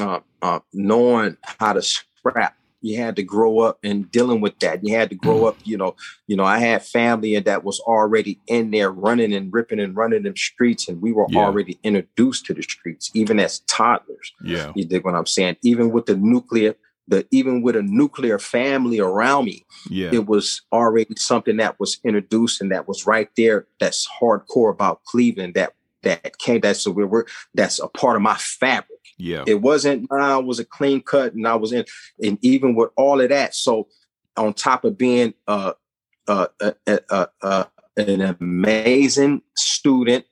uh, 0.00 0.20
uh, 0.42 0.60
knowing 0.72 1.36
how 1.42 1.72
to 1.74 1.82
scrap. 1.82 2.54
You 2.80 2.96
had 2.96 3.16
to 3.16 3.24
grow 3.24 3.58
up 3.58 3.80
and 3.82 4.08
dealing 4.12 4.40
with 4.40 4.56
that. 4.60 4.84
You 4.84 4.94
had 4.94 5.10
to 5.10 5.16
grow 5.16 5.46
up, 5.46 5.56
you 5.64 5.76
know. 5.76 5.96
You 6.28 6.36
know, 6.36 6.44
I 6.44 6.58
had 6.58 6.84
family 6.84 7.34
and 7.34 7.44
that 7.44 7.64
was 7.64 7.80
already 7.80 8.38
in 8.46 8.70
there 8.70 8.92
running 8.92 9.32
and 9.34 9.52
ripping 9.52 9.80
and 9.80 9.96
running 9.96 10.22
them 10.22 10.36
streets, 10.36 10.88
and 10.88 11.02
we 11.02 11.10
were 11.12 11.26
Yeah. 11.28 11.40
already 11.40 11.76
introduced 11.82 12.46
to 12.46 12.54
the 12.54 12.62
streets, 12.62 13.10
even 13.14 13.40
as 13.40 13.58
toddlers. 13.66 14.32
Yeah. 14.44 14.72
You 14.76 14.84
dig 14.84 15.04
what 15.04 15.16
I'm 15.16 15.26
saying? 15.26 15.56
Even 15.62 15.90
with 15.90 16.06
the 16.06 16.14
nuclear, 16.14 16.76
the 17.08 17.26
even 17.30 17.62
with 17.62 17.74
a 17.76 17.82
nuclear 17.82 18.38
family 18.38 19.00
around 19.00 19.46
me, 19.46 19.64
Yeah. 19.90 20.10
it 20.12 20.26
was 20.26 20.62
already 20.72 21.14
something 21.16 21.56
that 21.56 21.80
was 21.80 21.98
introduced 22.04 22.60
and 22.60 22.70
that 22.70 22.86
was 22.86 23.06
right 23.06 23.28
there. 23.36 23.66
That's 23.80 24.06
hardcore 24.20 24.70
about 24.70 25.02
Cleveland. 25.04 25.54
That 25.54 25.72
that 26.02 26.38
came. 26.38 26.60
That's 26.60 26.86
a 26.86 26.92
we're 26.92 27.24
that's 27.54 27.80
a 27.80 27.88
part 27.88 28.16
of 28.16 28.22
my 28.22 28.36
fabric. 28.36 28.98
Yeah. 29.16 29.44
It 29.46 29.62
wasn't. 29.62 30.10
I 30.12 30.36
was 30.36 30.60
a 30.60 30.64
clean 30.64 31.00
cut, 31.00 31.34
and 31.34 31.46
I 31.48 31.56
was 31.56 31.72
in. 31.72 31.84
And 32.22 32.38
even 32.42 32.74
with 32.74 32.90
all 32.96 33.20
of 33.20 33.28
that, 33.30 33.54
so 33.54 33.88
on 34.36 34.54
top 34.54 34.84
of 34.84 34.96
being 34.96 35.34
uh 35.48 35.72
uh 36.28 36.46
uh, 36.60 36.72
uh, 36.86 36.98
uh, 37.10 37.26
uh 37.42 37.64
an 37.96 38.20
amazing 38.20 39.42
student 39.56 40.24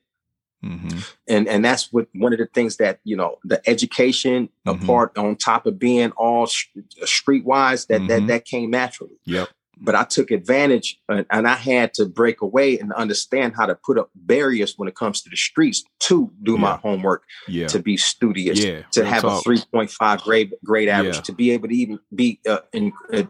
hmm 0.66 0.98
and 1.29 1.48
and 1.48 1.64
that's 1.64 1.92
what 1.92 2.07
one 2.14 2.33
of 2.33 2.38
the 2.38 2.46
things 2.46 2.76
that 2.76 3.00
you 3.05 3.16
know 3.16 3.38
the 3.44 3.61
education 3.68 4.48
Mhm. 4.66 4.83
a 4.83 4.87
part 4.87 5.16
on 5.18 5.37
top 5.37 5.66
of 5.66 5.79
being 5.79 6.11
all 6.12 6.46
sh- 6.46 6.66
streetwise 7.05 7.87
that 7.88 8.00
Mhm. 8.02 8.09
that 8.09 8.26
that 8.26 8.44
came 8.44 8.70
naturally 8.70 9.16
Yep. 9.24 9.48
but 9.79 9.94
i 9.94 10.05
took 10.05 10.31
advantage 10.31 10.98
uh, 11.09 11.24
and 11.31 11.46
i 11.48 11.55
had 11.55 11.92
to 11.94 12.07
break 12.07 12.40
away 12.40 12.79
and 12.79 12.92
understand 12.94 13.55
how 13.57 13.66
to 13.66 13.74
put 13.74 13.98
up 13.98 14.11
barriers 14.14 14.74
when 14.79 14.88
it 14.88 14.94
comes 14.94 15.20
to 15.22 15.29
the 15.31 15.37
streets 15.37 15.85
to 16.00 16.31
do 16.42 16.57
my 16.57 16.76
homework 16.76 17.22
Yeah. 17.48 17.66
to 17.68 17.79
be 17.81 17.96
studious 17.96 18.62
Yeah. 18.64 18.83
to 18.92 19.00
real 19.02 19.11
have 19.12 19.22
talk. 19.22 19.40
a 19.40 19.48
3.5 19.48 20.22
grade 20.22 20.55
grade 20.64 20.88
average 20.88 21.16
Yeah. 21.16 21.20
to 21.22 21.33
be 21.33 21.50
able 21.50 21.68
to 21.68 21.74
even 21.74 21.98
be 22.14 22.40
uh, 22.48 22.59
in 22.72 22.92
uh, 23.12 23.24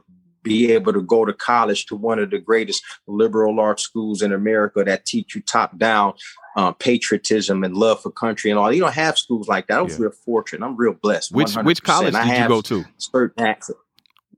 be 0.46 0.72
able 0.72 0.92
to 0.92 1.02
go 1.02 1.24
to 1.24 1.32
college 1.32 1.86
to 1.86 1.96
one 1.96 2.18
of 2.20 2.30
the 2.30 2.38
greatest 2.38 2.82
liberal 3.08 3.58
arts 3.58 3.82
schools 3.82 4.22
in 4.22 4.32
America 4.32 4.84
that 4.84 5.04
teach 5.04 5.34
you 5.34 5.40
top 5.42 5.76
down 5.76 6.14
uh, 6.56 6.70
patriotism 6.72 7.64
and 7.64 7.76
love 7.76 8.00
for 8.00 8.10
country 8.10 8.50
and 8.50 8.58
all. 8.58 8.72
You 8.72 8.80
don't 8.80 8.94
have 8.94 9.18
schools 9.18 9.48
like 9.48 9.66
that. 9.66 9.78
I 9.78 9.82
was 9.82 9.98
Yeah. 9.98 10.04
real 10.04 10.12
fortunate. 10.24 10.64
I'm 10.64 10.76
real 10.76 10.94
blessed. 10.94 11.32
Which 11.32 11.54
which 11.56 11.82
100%. 11.82 11.84
college 11.84 12.14
I 12.14 12.24
did 12.28 12.42
you 12.42 12.48
go 12.48 12.60
to? 12.62 12.84
Certain 12.98 13.44
access. 13.44 13.76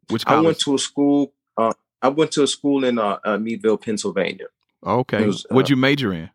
Which 0.09 0.25
college? 0.25 0.43
I 0.43 0.47
went 0.47 0.59
to 0.61 0.75
a 0.75 0.79
school. 0.79 1.33
Uh, 1.57 1.73
I 2.01 2.09
went 2.09 2.33
to 2.33 2.43
a 2.43 2.47
school 2.47 2.85
in 2.85 2.99
uh, 2.99 3.19
uh, 3.25 3.37
Meadville, 3.39 3.77
Pennsylvania. 3.77 4.47
okay. 4.83 5.27
was, 5.27 5.45
What'd 5.51 5.71
uh, 5.71 5.75
you 5.75 5.77
major 5.77 6.13
in? 6.15 6.31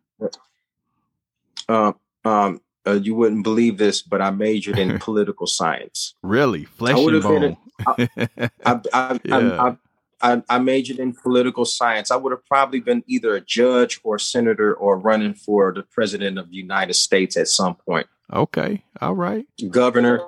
Uh, 1.68 1.92
um, 2.24 2.60
uh, 2.86 2.92
you 2.92 3.14
wouldn't 3.14 3.42
believe 3.44 3.78
this, 3.78 4.02
but 4.02 4.20
I 4.20 4.30
majored 4.30 4.78
in 4.78 4.98
political 5.08 5.46
science. 5.46 6.14
Really? 6.22 6.64
Flesh 6.64 6.96
would 6.98 7.14
and 7.14 7.22
have 7.24 7.32
been 7.40 7.56
bone. 7.96 8.48
I, 8.64 8.80
I, 8.92 9.20
Yeah. 9.24 9.62
I, 9.62 9.76
I, 10.32 10.42
I 10.48 10.58
majored 10.58 10.98
in 10.98 11.12
political 11.12 11.64
science. 11.64 12.10
I 12.10 12.16
would 12.16 12.32
have 12.32 12.44
probably 12.46 12.80
been 12.80 13.02
either 13.06 13.34
a 13.34 13.40
judge 13.42 14.00
or 14.04 14.16
a 14.16 14.20
senator 14.20 14.72
or 14.74 14.98
running 14.98 15.34
for 15.34 15.72
the 15.72 15.82
president 15.82 16.38
of 16.38 16.48
the 16.50 16.56
United 16.56 16.94
States 16.94 17.36
at 17.36 17.48
some 17.48 17.74
point. 17.74 18.06
okay. 18.32 18.82
All 19.02 19.14
right. 19.14 19.44
Governor. 19.70 20.20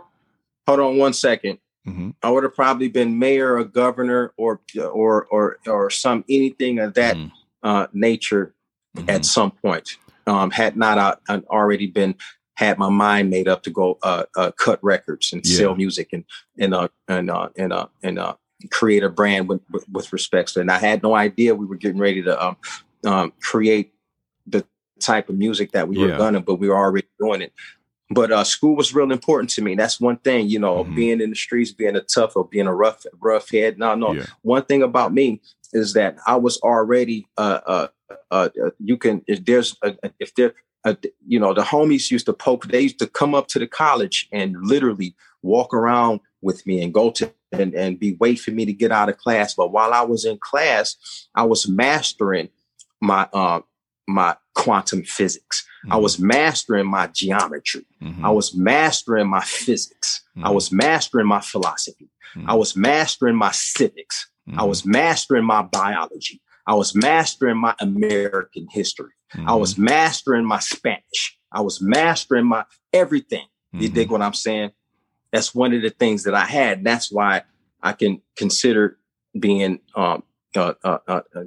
Hold 0.66 0.80
on 0.80 0.98
one 0.98 1.12
second. 1.12 1.58
hmm 1.84 2.10
I 2.22 2.28
would 2.30 2.42
have 2.42 2.54
probably 2.54 2.88
been 2.88 3.18
mayor 3.18 3.56
or 3.56 3.64
governor 3.64 4.32
or 4.36 4.60
or 4.92 5.24
or 5.30 5.58
or 5.66 5.88
some 5.90 6.24
anything 6.28 6.78
of 6.80 6.94
that 6.94 7.16
Mhm. 7.16 7.30
uh, 7.62 7.86
nature 7.92 8.54
Mhm. 8.96 9.08
at 9.08 9.24
some 9.24 9.50
point. 9.52 9.96
Um, 10.26 10.50
had 10.50 10.76
not 10.76 10.98
I, 10.98 11.14
I'd 11.32 11.44
already 11.46 11.86
been 11.86 12.16
had 12.56 12.78
my 12.78 12.88
mind 12.88 13.30
made 13.30 13.48
up 13.48 13.62
to 13.62 13.70
go 13.70 13.98
uh, 14.02 14.24
uh, 14.36 14.50
cut 14.52 14.82
records 14.82 15.32
and 15.32 15.46
Yeah. 15.46 15.58
sell 15.58 15.74
music 15.76 16.08
and 16.12 16.24
and 16.58 16.74
uh, 16.74 16.88
and 17.08 17.30
uh, 17.30 17.48
and 17.56 17.72
uh, 17.72 17.86
and 18.02 18.18
uh, 18.18 18.34
create 18.70 19.02
a 19.04 19.08
brand 19.08 19.48
with, 19.48 19.60
with 19.70 19.88
with 19.90 20.12
respects 20.12 20.54
to 20.54 20.60
it. 20.60 20.62
And 20.62 20.70
I 20.70 20.78
had 20.78 21.02
no 21.02 21.14
idea 21.14 21.54
we 21.54 21.66
were 21.66 21.76
getting 21.76 22.00
ready 22.00 22.22
to 22.22 22.44
um, 22.44 22.56
um, 23.04 23.32
create 23.40 23.92
the 24.46 24.66
type 25.00 25.28
of 25.28 25.36
music 25.36 25.72
that 25.72 25.88
we 25.88 25.96
Yeah. 25.98 26.06
were 26.06 26.16
gonna, 26.18 26.40
but 26.40 26.56
we 26.56 26.68
were 26.68 26.76
already 26.76 27.06
doing 27.20 27.42
it. 27.42 27.52
But 28.10 28.30
uh, 28.32 28.44
school 28.44 28.76
was 28.76 28.94
real 28.94 29.10
important 29.10 29.50
to 29.50 29.62
me. 29.62 29.74
That's 29.74 30.00
one 30.00 30.16
thing, 30.18 30.48
you 30.48 30.60
know, 30.60 30.84
Mhm. 30.84 30.94
being 30.94 31.20
in 31.20 31.30
the 31.30 31.36
streets, 31.36 31.72
being 31.72 31.96
a 31.96 32.00
tough 32.00 32.36
or 32.36 32.46
being 32.48 32.66
a 32.68 32.74
rough 32.74 33.04
rough 33.20 33.50
head. 33.50 33.78
No, 33.78 33.94
no, 33.94 34.14
Yeah. 34.14 34.26
one 34.42 34.62
thing 34.64 34.82
about 34.82 35.12
me 35.12 35.40
is 35.72 35.92
that 35.94 36.16
I 36.26 36.36
was 36.36 36.58
already 36.62 37.26
uh, 37.36 37.60
uh, 37.66 37.88
uh, 38.30 38.48
uh, 38.64 38.70
you 38.78 38.96
can 38.96 39.22
if 39.26 39.44
there's 39.44 39.76
a, 39.82 39.94
if 40.20 40.34
there 40.36 40.54
uh, 40.86 40.94
you 41.26 41.38
know 41.38 41.52
the 41.52 41.62
homies 41.62 42.10
used 42.10 42.26
to 42.26 42.32
poke 42.32 42.64
they 42.68 42.80
used 42.88 42.98
to 43.00 43.06
come 43.06 43.34
up 43.34 43.46
to 43.48 43.58
the 43.58 43.66
college 43.66 44.28
and 44.32 44.54
literally 44.62 45.14
walk 45.42 45.74
around 45.74 46.20
with 46.42 46.66
me 46.66 46.82
and 46.82 46.94
go 46.94 47.10
to 47.10 47.30
and, 47.52 47.74
and 47.74 47.98
be 47.98 48.16
wait 48.20 48.38
for 48.40 48.52
me 48.52 48.64
to 48.64 48.72
get 48.72 48.90
out 48.92 49.08
of 49.08 49.16
class 49.18 49.54
but 49.54 49.72
while 49.72 49.92
i 49.92 50.02
was 50.02 50.24
in 50.24 50.38
class 50.38 50.96
i 51.34 51.42
was 51.42 51.68
mastering 51.68 52.48
my 53.00 53.22
uh, 53.32 53.60
my 54.08 54.30
quantum 54.54 55.02
physics 55.02 55.64
Mm-hmm. 55.84 55.92
i 55.92 55.96
was 55.98 56.18
mastering 56.18 56.86
my 56.98 57.06
geometry 57.20 57.84
Mhm. 58.02 58.24
i 58.24 58.30
was 58.30 58.48
mastering 58.56 59.28
my 59.28 59.42
physics 59.42 60.08
i 60.42 60.48
Mhm. 60.48 60.54
was 60.54 60.72
mastering 60.72 61.26
my 61.26 61.40
philosophy 61.40 62.08
i 62.46 62.54
was 62.54 62.70
mastering 62.76 63.36
my 63.36 63.52
civics 63.52 64.16
I 64.48 64.62
Mhm. 64.62 64.68
was 64.68 64.80
mastering 64.86 65.44
my 65.44 65.62
biology. 65.62 66.40
I 66.66 66.74
was 66.74 66.94
mastering 66.94 67.56
my 67.58 67.74
American 67.80 68.66
history. 68.70 69.12
I 69.34 69.52
Mhm. 69.52 69.60
was 69.60 69.78
mastering 69.78 70.44
my 70.44 70.58
Spanish. 70.58 71.38
I 71.52 71.60
was 71.60 71.80
mastering 71.80 72.46
my 72.46 72.64
everything. 72.92 73.46
You 73.72 73.88
Mhm. 73.88 73.94
dig 73.94 74.10
what 74.10 74.22
I'm 74.22 74.34
saying? 74.34 74.72
That's 75.32 75.54
one 75.54 75.72
of 75.74 75.82
the 75.82 75.90
things 75.90 76.24
that 76.24 76.34
I 76.34 76.44
had. 76.44 76.84
That's 76.84 77.10
why 77.10 77.42
I 77.82 77.92
can 77.92 78.22
consider 78.36 78.98
being 79.38 79.80
um, 79.94 80.22
uh, 80.56 80.74
uh, 80.82 80.98
uh, 81.06 81.20
uh, 81.34 81.42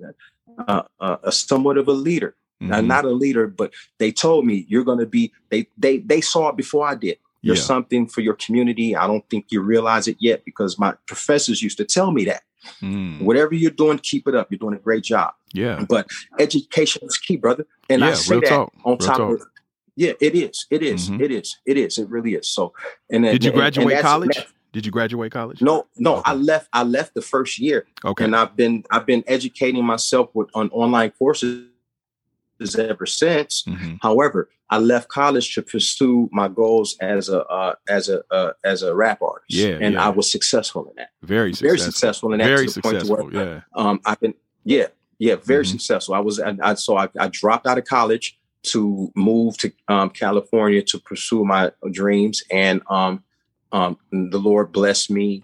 uh, 0.68 0.84
uh, 1.00 1.18
a 1.24 1.32
somewhat 1.32 1.78
of 1.78 1.88
a 1.88 1.94
leader. 1.94 2.36
Now, 2.62 2.82
Mhm. 2.82 2.88
not 2.88 3.06
a 3.06 3.12
leader, 3.12 3.48
but 3.48 3.74
they 3.98 4.12
told 4.12 4.46
me 4.46 4.66
you're 4.68 4.84
going 4.84 5.00
to 5.00 5.06
be. 5.06 5.32
They 5.50 5.68
they 5.78 6.00
they 6.00 6.22
saw 6.22 6.50
it 6.50 6.58
before 6.58 6.86
I 6.88 6.96
did. 6.96 7.18
You're 7.42 7.56
Yeah. 7.56 7.62
something 7.62 8.06
for 8.08 8.22
your 8.22 8.34
community. 8.36 8.96
I 8.96 9.08
don't 9.08 9.28
think 9.30 9.46
you 9.50 9.62
realize 9.62 10.08
it 10.10 10.18
yet 10.20 10.44
because 10.44 10.78
my 10.78 10.94
professors 11.08 11.62
used 11.62 11.78
to 11.78 11.86
tell 11.86 12.12
me 12.12 12.26
that. 12.26 12.44
Mm. 12.82 13.22
Whatever 13.22 13.54
you're 13.56 13.72
doing, 13.72 14.00
keep 14.00 14.28
it 14.28 14.36
up. 14.36 14.48
You're 14.52 14.58
doing 14.60 14.76
a 14.76 14.80
great 14.80 15.04
job. 15.04 15.34
Yeah. 15.54 15.86
But 15.88 16.08
education 16.40 17.02
is 17.06 17.18
key, 17.18 17.38
brother. 17.38 17.66
And 17.90 18.04
I 18.04 18.14
say 18.14 18.40
that 18.40 18.50
talk, 18.50 18.74
on 18.86 18.92
real 18.94 18.98
top 18.98 19.18
talk. 19.18 19.32
of 19.42 19.48
yeah, 19.96 20.14
it 20.22 20.34
is. 20.36 20.66
It 20.70 20.82
is. 20.84 21.10
Mhm. 21.10 21.22
It 21.22 21.32
is. 21.32 21.58
It 21.66 21.78
is. 21.78 21.98
It 21.98 22.08
really 22.10 22.34
is. 22.36 22.48
So, 22.48 22.74
and 23.10 23.24
then- 23.26 23.34
Did 23.34 23.44
you 23.44 23.50
and- 23.52 23.56
and 23.56 23.62
graduate 23.74 23.96
that's- 23.96 24.04
college? 24.12 24.38
Did 24.72 24.86
you 24.86 24.92
graduate 24.92 25.32
college? 25.32 25.62
no, 25.64 25.88
no. 25.98 26.18
Okay. 26.18 26.22
I 26.32 26.34
left. 26.36 26.70
I 26.74 26.84
left 26.84 27.16
the 27.16 27.22
first 27.24 27.58
year, 27.60 27.88
Okay. 28.06 28.24
and 28.24 28.36
I've 28.36 28.56
been 28.56 28.84
I've 28.92 29.06
been 29.06 29.24
educating 29.26 29.84
myself 29.84 30.30
with 30.36 30.50
on 30.54 30.70
online 30.70 31.10
courses 31.18 31.66
ever 32.78 33.06
since. 33.06 33.64
Mhm. 33.64 33.98
However, 34.02 34.50
I 34.72 34.78
left 34.78 35.08
college 35.10 35.56
to 35.56 35.62
pursue 35.62 36.30
my 36.32 36.48
goals 36.48 36.96
as 37.02 37.30
a 37.30 37.44
uh, 37.46 37.76
as 37.88 38.08
a 38.10 38.22
uh, 38.32 38.54
as 38.64 38.84
a 38.84 38.94
rap 38.96 39.22
artist. 39.22 39.52
Yeah, 39.52 39.78
and 39.82 39.94
yeah. 39.96 40.06
I 40.06 40.10
was 40.10 40.32
successful 40.32 40.88
in 40.90 40.96
that. 40.98 41.10
Very 41.24 41.54
successful. 41.54 41.68
Very 41.68 41.80
successful 41.80 42.34
in 42.34 42.40
that. 42.40 42.46
Very 42.46 42.68
to 42.68 42.74
the 42.74 42.82
point 42.82 43.00
to 43.00 43.06
successful. 43.06 43.30
where, 43.32 43.46
Yeah. 43.46 43.62
um, 43.76 44.00
I've 44.06 44.20
been, 44.20 44.36
yeah, 44.64 44.88
yeah, 45.18 45.36
very 45.44 45.64
Mhm. 45.66 45.72
successful. 45.72 46.14
I 46.16 46.20
was, 46.20 46.40
I, 46.40 46.56
I 46.62 46.74
so 46.76 46.98
I, 46.98 47.10
I 47.20 47.28
dropped 47.30 47.66
out 47.68 47.78
of 47.78 47.86
college 47.86 48.38
to 48.64 49.12
move 49.16 49.58
to 49.58 49.72
um, 49.88 50.10
California 50.12 50.82
to 50.84 51.00
pursue 51.00 51.44
my 51.46 51.72
dreams, 51.92 52.44
and 52.52 52.82
um, 52.90 53.24
um, 53.72 53.98
the 54.12 54.38
Lord 54.40 54.72
blessed 54.72 55.10
me. 55.12 55.44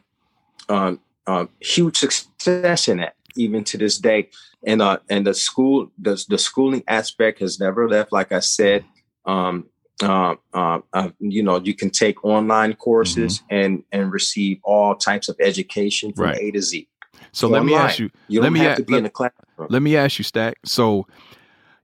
Um, 0.70 1.00
um, 1.28 1.50
huge 1.60 1.98
success 1.98 2.88
in 2.88 2.98
that, 2.98 3.16
even 3.36 3.64
to 3.66 3.78
this 3.78 3.98
day, 3.98 4.30
and 4.68 4.82
uh, 4.82 4.98
and 5.10 5.26
the 5.26 5.34
school, 5.34 5.92
the 5.98 6.24
the 6.30 6.38
schooling 6.38 6.84
aspect 6.88 7.40
has 7.40 7.60
never 7.60 7.88
left. 7.90 8.12
Like 8.12 8.32
I 8.32 8.40
said, 8.42 8.84
um, 9.26 9.66
uh, 10.04 10.36
uh, 10.54 10.80
uh, 10.94 11.10
you 11.20 11.42
know, 11.42 11.60
you 11.62 11.74
can 11.74 11.90
take 11.90 12.24
online 12.26 12.74
courses 12.76 13.42
and 13.50 13.84
and 13.92 14.12
receive 14.12 14.60
all 14.64 14.96
types 14.96 15.30
of 15.30 15.36
education 15.40 16.12
from 16.14 16.26
Right. 16.26 16.38
A 16.42 16.52
to 16.52 16.62
Z. 16.62 16.88
So 17.32 17.48
let 17.48 17.64
me 17.66 17.76
ask 17.76 18.00
you. 18.00 18.10
You 18.28 18.42
Let 18.42 18.48
don't 18.48 18.54
me 18.54 18.60
have 18.60 18.74
a- 18.74 18.76
to 18.82 18.84
be 18.86 18.94
let- 18.94 18.98
in 19.00 19.04
the 19.06 19.10
classroom. 19.10 19.68
Let 19.70 19.82
me 19.82 19.96
ask 19.96 20.18
you, 20.20 20.24
Stack. 20.24 20.58
So, 20.66 21.08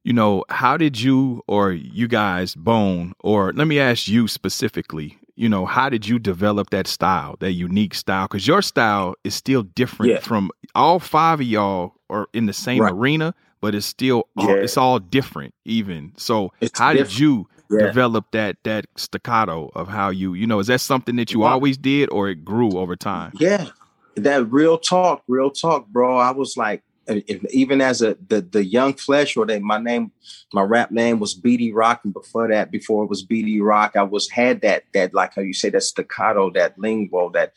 you 0.03 0.13
know, 0.13 0.43
how 0.49 0.75
did 0.77 0.99
you 0.99 1.41
or 1.47 1.71
you 1.71 2.07
guys 2.07 2.53
bone, 2.55 3.13
or 3.21 3.53
let 3.53 3.67
me 3.67 3.79
ask 3.79 4.07
you 4.07 4.27
specifically, 4.27 5.17
you 5.35 5.47
know, 5.47 5.65
how 5.65 5.89
did 5.89 6.07
you 6.07 6.19
develop 6.19 6.69
that 6.71 6.87
style, 6.87 7.37
that 7.39 7.53
unique 7.53 7.93
style? 7.93 8.27
Because 8.27 8.45
your 8.45 8.61
style 8.61 9.15
is 9.23 9.33
still 9.35 9.63
different 9.63 10.11
Yeah. 10.11 10.19
from 10.19 10.51
all 10.75 10.99
five 10.99 11.39
of 11.39 11.45
y'all 11.47 11.95
are 12.09 12.27
in 12.33 12.45
the 12.45 12.53
same 12.53 12.81
Right. 12.81 12.91
arena, 12.93 13.33
but 13.61 13.75
it's 13.75 13.85
still 13.85 14.27
all, 14.37 14.49
Yeah. 14.49 14.55
it's 14.55 14.77
all 14.77 14.99
different 14.99 15.53
even. 15.65 16.11
So 16.17 16.51
It's 16.59 16.77
how 16.79 16.93
did 16.93 17.17
you 17.17 17.47
Yeah. 17.69 17.85
develop 17.85 18.25
that 18.31 18.57
that 18.63 18.85
staccato 18.97 19.71
of 19.75 19.87
how 19.87 20.09
you, 20.09 20.33
you 20.33 20.45
know, 20.47 20.59
is 20.59 20.67
that 20.67 20.81
something 20.81 21.15
that 21.15 21.31
you 21.31 21.39
Well- 21.41 21.53
always 21.53 21.77
did 21.77 22.09
or 22.11 22.27
it 22.29 22.43
grew 22.43 22.77
over 22.77 22.95
time? 22.97 23.31
Yeah, 23.39 23.67
that 24.15 24.51
real 24.51 24.77
talk, 24.77 25.23
real 25.27 25.49
talk, 25.51 25.87
bro. 25.87 26.17
I 26.17 26.31
was 26.31 26.57
like, 26.57 26.83
if, 27.07 27.43
even 27.53 27.81
as 27.81 28.01
a 28.01 28.15
the 28.27 28.41
the 28.41 28.63
young 28.63 28.93
flesh, 28.93 29.35
or 29.35 29.45
they, 29.45 29.59
my 29.59 29.77
name, 29.77 30.11
my 30.53 30.61
rap 30.61 30.91
name 30.91 31.19
was 31.19 31.33
BD 31.33 31.71
Rock, 31.73 32.01
and 32.03 32.13
before 32.13 32.47
that, 32.49 32.71
before 32.71 33.03
it 33.03 33.09
was 33.09 33.25
BD 33.25 33.59
Rock, 33.61 33.95
I 33.95 34.03
was 34.03 34.29
had 34.29 34.61
that 34.61 34.83
that 34.93 35.13
like 35.13 35.33
how 35.35 35.41
you 35.41 35.53
say 35.53 35.69
that 35.71 35.83
staccato, 35.83 36.49
that 36.51 36.77
lingo, 36.79 37.29
that 37.31 37.53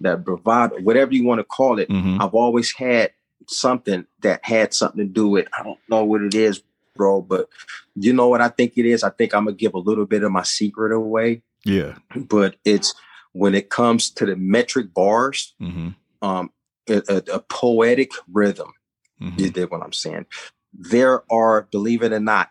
that 0.00 0.24
bravado, 0.24 0.76
whatever 0.80 1.12
you 1.12 1.24
want 1.24 1.38
to 1.40 1.44
call 1.44 1.78
it. 1.80 1.88
Mhm. 1.88 2.20
I've 2.20 2.34
always 2.34 2.72
had 2.72 3.10
something 3.48 4.06
that 4.20 4.44
had 4.44 4.74
something 4.74 4.98
to 5.06 5.12
do 5.12 5.28
with. 5.28 5.46
I 5.58 5.62
don't 5.62 5.78
know 5.88 6.04
what 6.04 6.22
it 6.22 6.34
is, 6.34 6.62
bro, 6.96 7.22
but 7.22 7.48
you 7.94 8.12
know 8.12 8.28
what 8.28 8.40
I 8.40 8.48
think 8.48 8.74
it 8.76 8.86
is. 8.86 9.02
I 9.02 9.10
think 9.10 9.34
I'm 9.34 9.44
gonna 9.44 9.56
give 9.56 9.74
a 9.74 9.78
little 9.78 10.06
bit 10.06 10.22
of 10.22 10.32
my 10.32 10.42
secret 10.42 10.92
away, 10.92 11.42
Yeah. 11.64 11.96
but 12.14 12.56
it's 12.64 12.94
when 13.32 13.54
it 13.54 13.70
comes 13.70 14.10
to 14.10 14.26
the 14.26 14.36
metric 14.36 14.92
bars 14.94 15.54
hmm 15.58 15.90
um, 16.22 16.50
a, 16.88 17.02
a, 17.08 17.16
a 17.34 17.40
poetic 17.40 18.10
rhythm. 18.32 18.72
hmm 19.18 19.38
You 19.38 19.50
dig 19.50 19.70
what 19.70 19.82
I'm 19.82 19.92
saying? 19.92 20.26
There 20.72 21.22
are, 21.32 21.62
believe 21.70 22.02
it 22.02 22.12
or 22.12 22.20
not, 22.20 22.50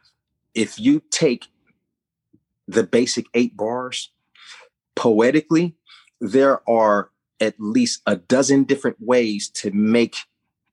if 0.53 0.79
you 0.79 1.01
take 1.11 1.47
the 2.67 2.83
basic 2.83 3.25
eight 3.33 3.55
bars 3.57 4.11
poetically, 4.95 5.75
there 6.21 6.67
are 6.69 7.09
at 7.39 7.55
least 7.59 8.01
a 8.07 8.15
dozen 8.15 8.63
different 8.63 8.97
ways 8.99 9.49
to 9.49 9.71
make 9.71 10.15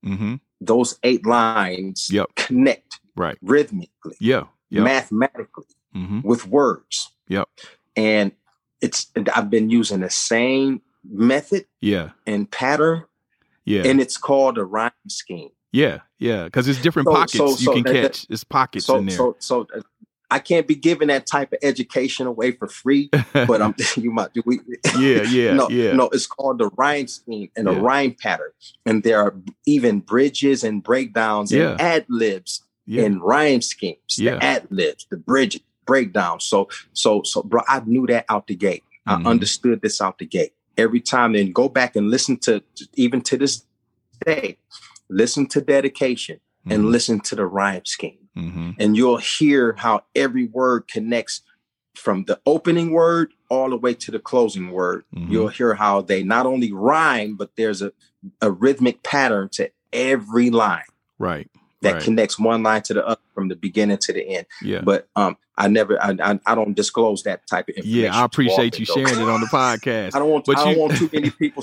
hmm 0.04 0.34
those 0.60 0.98
eight 1.02 1.26
lines 1.26 2.08
Yep. 2.10 2.36
connect 2.36 3.00
Right. 3.16 3.36
rhythmically, 3.42 4.16
Yeah. 4.20 4.44
Yep. 4.70 4.84
mathematically 4.84 5.64
hmm 5.92 6.20
with 6.22 6.46
words. 6.46 7.10
Yep. 7.28 7.48
And 7.96 8.32
it's 8.80 9.06
I've 9.34 9.50
been 9.50 9.70
using 9.70 10.00
the 10.00 10.10
same 10.10 10.80
method 11.04 11.66
Yeah. 11.80 12.10
and 12.26 12.50
pattern, 12.50 13.04
Yeah. 13.64 13.82
and 13.84 14.00
it's 14.00 14.16
called 14.16 14.58
a 14.58 14.64
rhyme 14.64 14.92
scheme. 15.08 15.50
Yeah, 15.72 16.00
yeah, 16.18 16.44
because 16.44 16.68
it's 16.68 16.80
different 16.80 17.08
So- 17.08 17.14
pockets 17.14 17.36
so- 17.36 17.58
you 17.58 17.72
can 17.72 17.82
that- 17.82 17.92
that- 17.92 18.02
catch. 18.12 18.26
It's 18.30 18.44
pockets 18.44 18.86
so 18.86 18.96
in 18.98 19.06
there. 19.06 19.16
so 19.16 19.36
so 19.40 19.66
I 20.30 20.38
can't 20.38 20.66
be 20.66 20.74
giving 20.74 21.08
that 21.08 21.26
type 21.26 21.52
of 21.52 21.58
education 21.62 22.26
away 22.26 22.52
for 22.52 22.66
free, 22.68 23.10
but 23.32 23.60
I'm 23.62 23.74
you 23.96 24.10
might 24.10 24.32
do 24.32 24.42
we 24.46 24.60
yeah, 24.96 25.22
yeah, 25.22 25.54
no 25.60 25.68
yeah, 25.70 25.92
no 25.92 26.08
it's 26.12 26.26
called 26.26 26.58
the 26.58 26.68
rhyme 26.76 27.06
scheme 27.06 27.50
and 27.56 27.68
Yeah. 27.68 27.74
a 27.74 27.80
rhyme 27.80 28.16
pattern, 28.20 28.50
and 28.86 29.02
there 29.02 29.20
are 29.20 29.34
even 29.66 30.00
bridges 30.00 30.64
and 30.64 30.82
breakdowns 30.82 31.52
Yeah. 31.52 31.72
and 31.72 31.80
ad 31.80 32.06
libs 32.08 32.62
yeah, 32.86 33.04
and 33.04 33.22
rhyme 33.22 33.62
schemes, 33.62 34.18
Yeah. 34.18 34.36
the 34.36 34.44
ad 34.44 34.66
libs, 34.70 35.06
the 35.10 35.16
bridges, 35.16 35.60
breakdowns. 35.86 36.44
So 36.44 36.68
so 36.92 37.22
so 37.24 37.42
bro, 37.42 37.62
I 37.68 37.80
knew 37.86 38.06
that 38.08 38.24
out 38.28 38.46
the 38.46 38.54
gate. 38.56 38.82
Mhm. 39.08 39.26
I 39.26 39.30
understood 39.30 39.82
this 39.82 40.00
out 40.00 40.18
the 40.18 40.26
gate 40.26 40.52
every 40.78 41.00
time. 41.00 41.34
And 41.34 41.54
go 41.54 41.68
back 41.68 41.94
and 41.96 42.10
listen 42.10 42.36
to 42.38 42.62
even 42.94 43.20
to 43.22 43.36
this 43.36 43.64
day, 44.24 44.56
listen 45.08 45.46
to 45.48 45.60
dedication 45.60 46.40
and 46.66 46.84
Mhm, 46.84 46.90
listen 46.90 47.20
to 47.20 47.36
the 47.36 47.44
rhyme 47.46 47.84
scheme 47.84 48.23
mhm. 48.36 48.74
and 48.78 48.96
you'll 48.96 49.18
hear 49.18 49.74
how 49.78 50.02
every 50.14 50.46
word 50.46 50.88
connects 50.88 51.42
from 51.94 52.24
the 52.24 52.40
opening 52.44 52.90
word 52.90 53.32
all 53.48 53.70
the 53.70 53.76
way 53.76 53.94
to 53.94 54.10
the 54.10 54.18
closing 54.18 54.70
word. 54.70 55.04
Mhm. 55.14 55.30
You'll 55.30 55.48
hear 55.48 55.74
how 55.74 56.00
they 56.00 56.22
not 56.24 56.44
only 56.46 56.72
rhyme, 56.72 57.36
but 57.36 57.50
there's 57.56 57.82
a, 57.82 57.92
a 58.40 58.50
rhythmic 58.50 59.02
pattern 59.04 59.48
to 59.52 59.70
every 59.92 60.50
line 60.50 60.82
right, 61.18 61.48
that 61.82 61.94
right. 61.94 62.02
connects 62.02 62.36
one 62.38 62.62
line 62.64 62.82
to 62.82 62.94
the 62.94 63.06
other 63.06 63.20
from 63.32 63.48
the 63.48 63.54
beginning 63.56 63.98
to 63.98 64.12
the 64.12 64.26
end. 64.26 64.46
yeah, 64.60 64.80
But 64.80 65.06
um, 65.14 65.36
I 65.56 65.68
never, 65.68 66.02
I, 66.02 66.16
I, 66.20 66.40
I 66.44 66.54
don't 66.56 66.74
disclose 66.74 67.22
that 67.22 67.46
type 67.46 67.68
of 67.68 67.76
information. 67.76 68.00
yeah. 68.04 68.20
I 68.20 68.24
appreciate 68.24 68.74
often, 68.74 68.80
you 68.80 68.86
though. 68.86 68.94
sharing 69.10 69.28
it 69.28 69.30
on 69.32 69.40
the 69.40 69.46
podcast. 69.46 70.10
I 70.16 70.18
don't 70.18 70.30
want, 70.30 70.46
But 70.46 70.58
I 70.58 70.64
don't 70.64 70.74
you- 70.74 70.80
want 70.80 70.96
too 70.96 71.10
many 71.12 71.30
people 71.30 71.62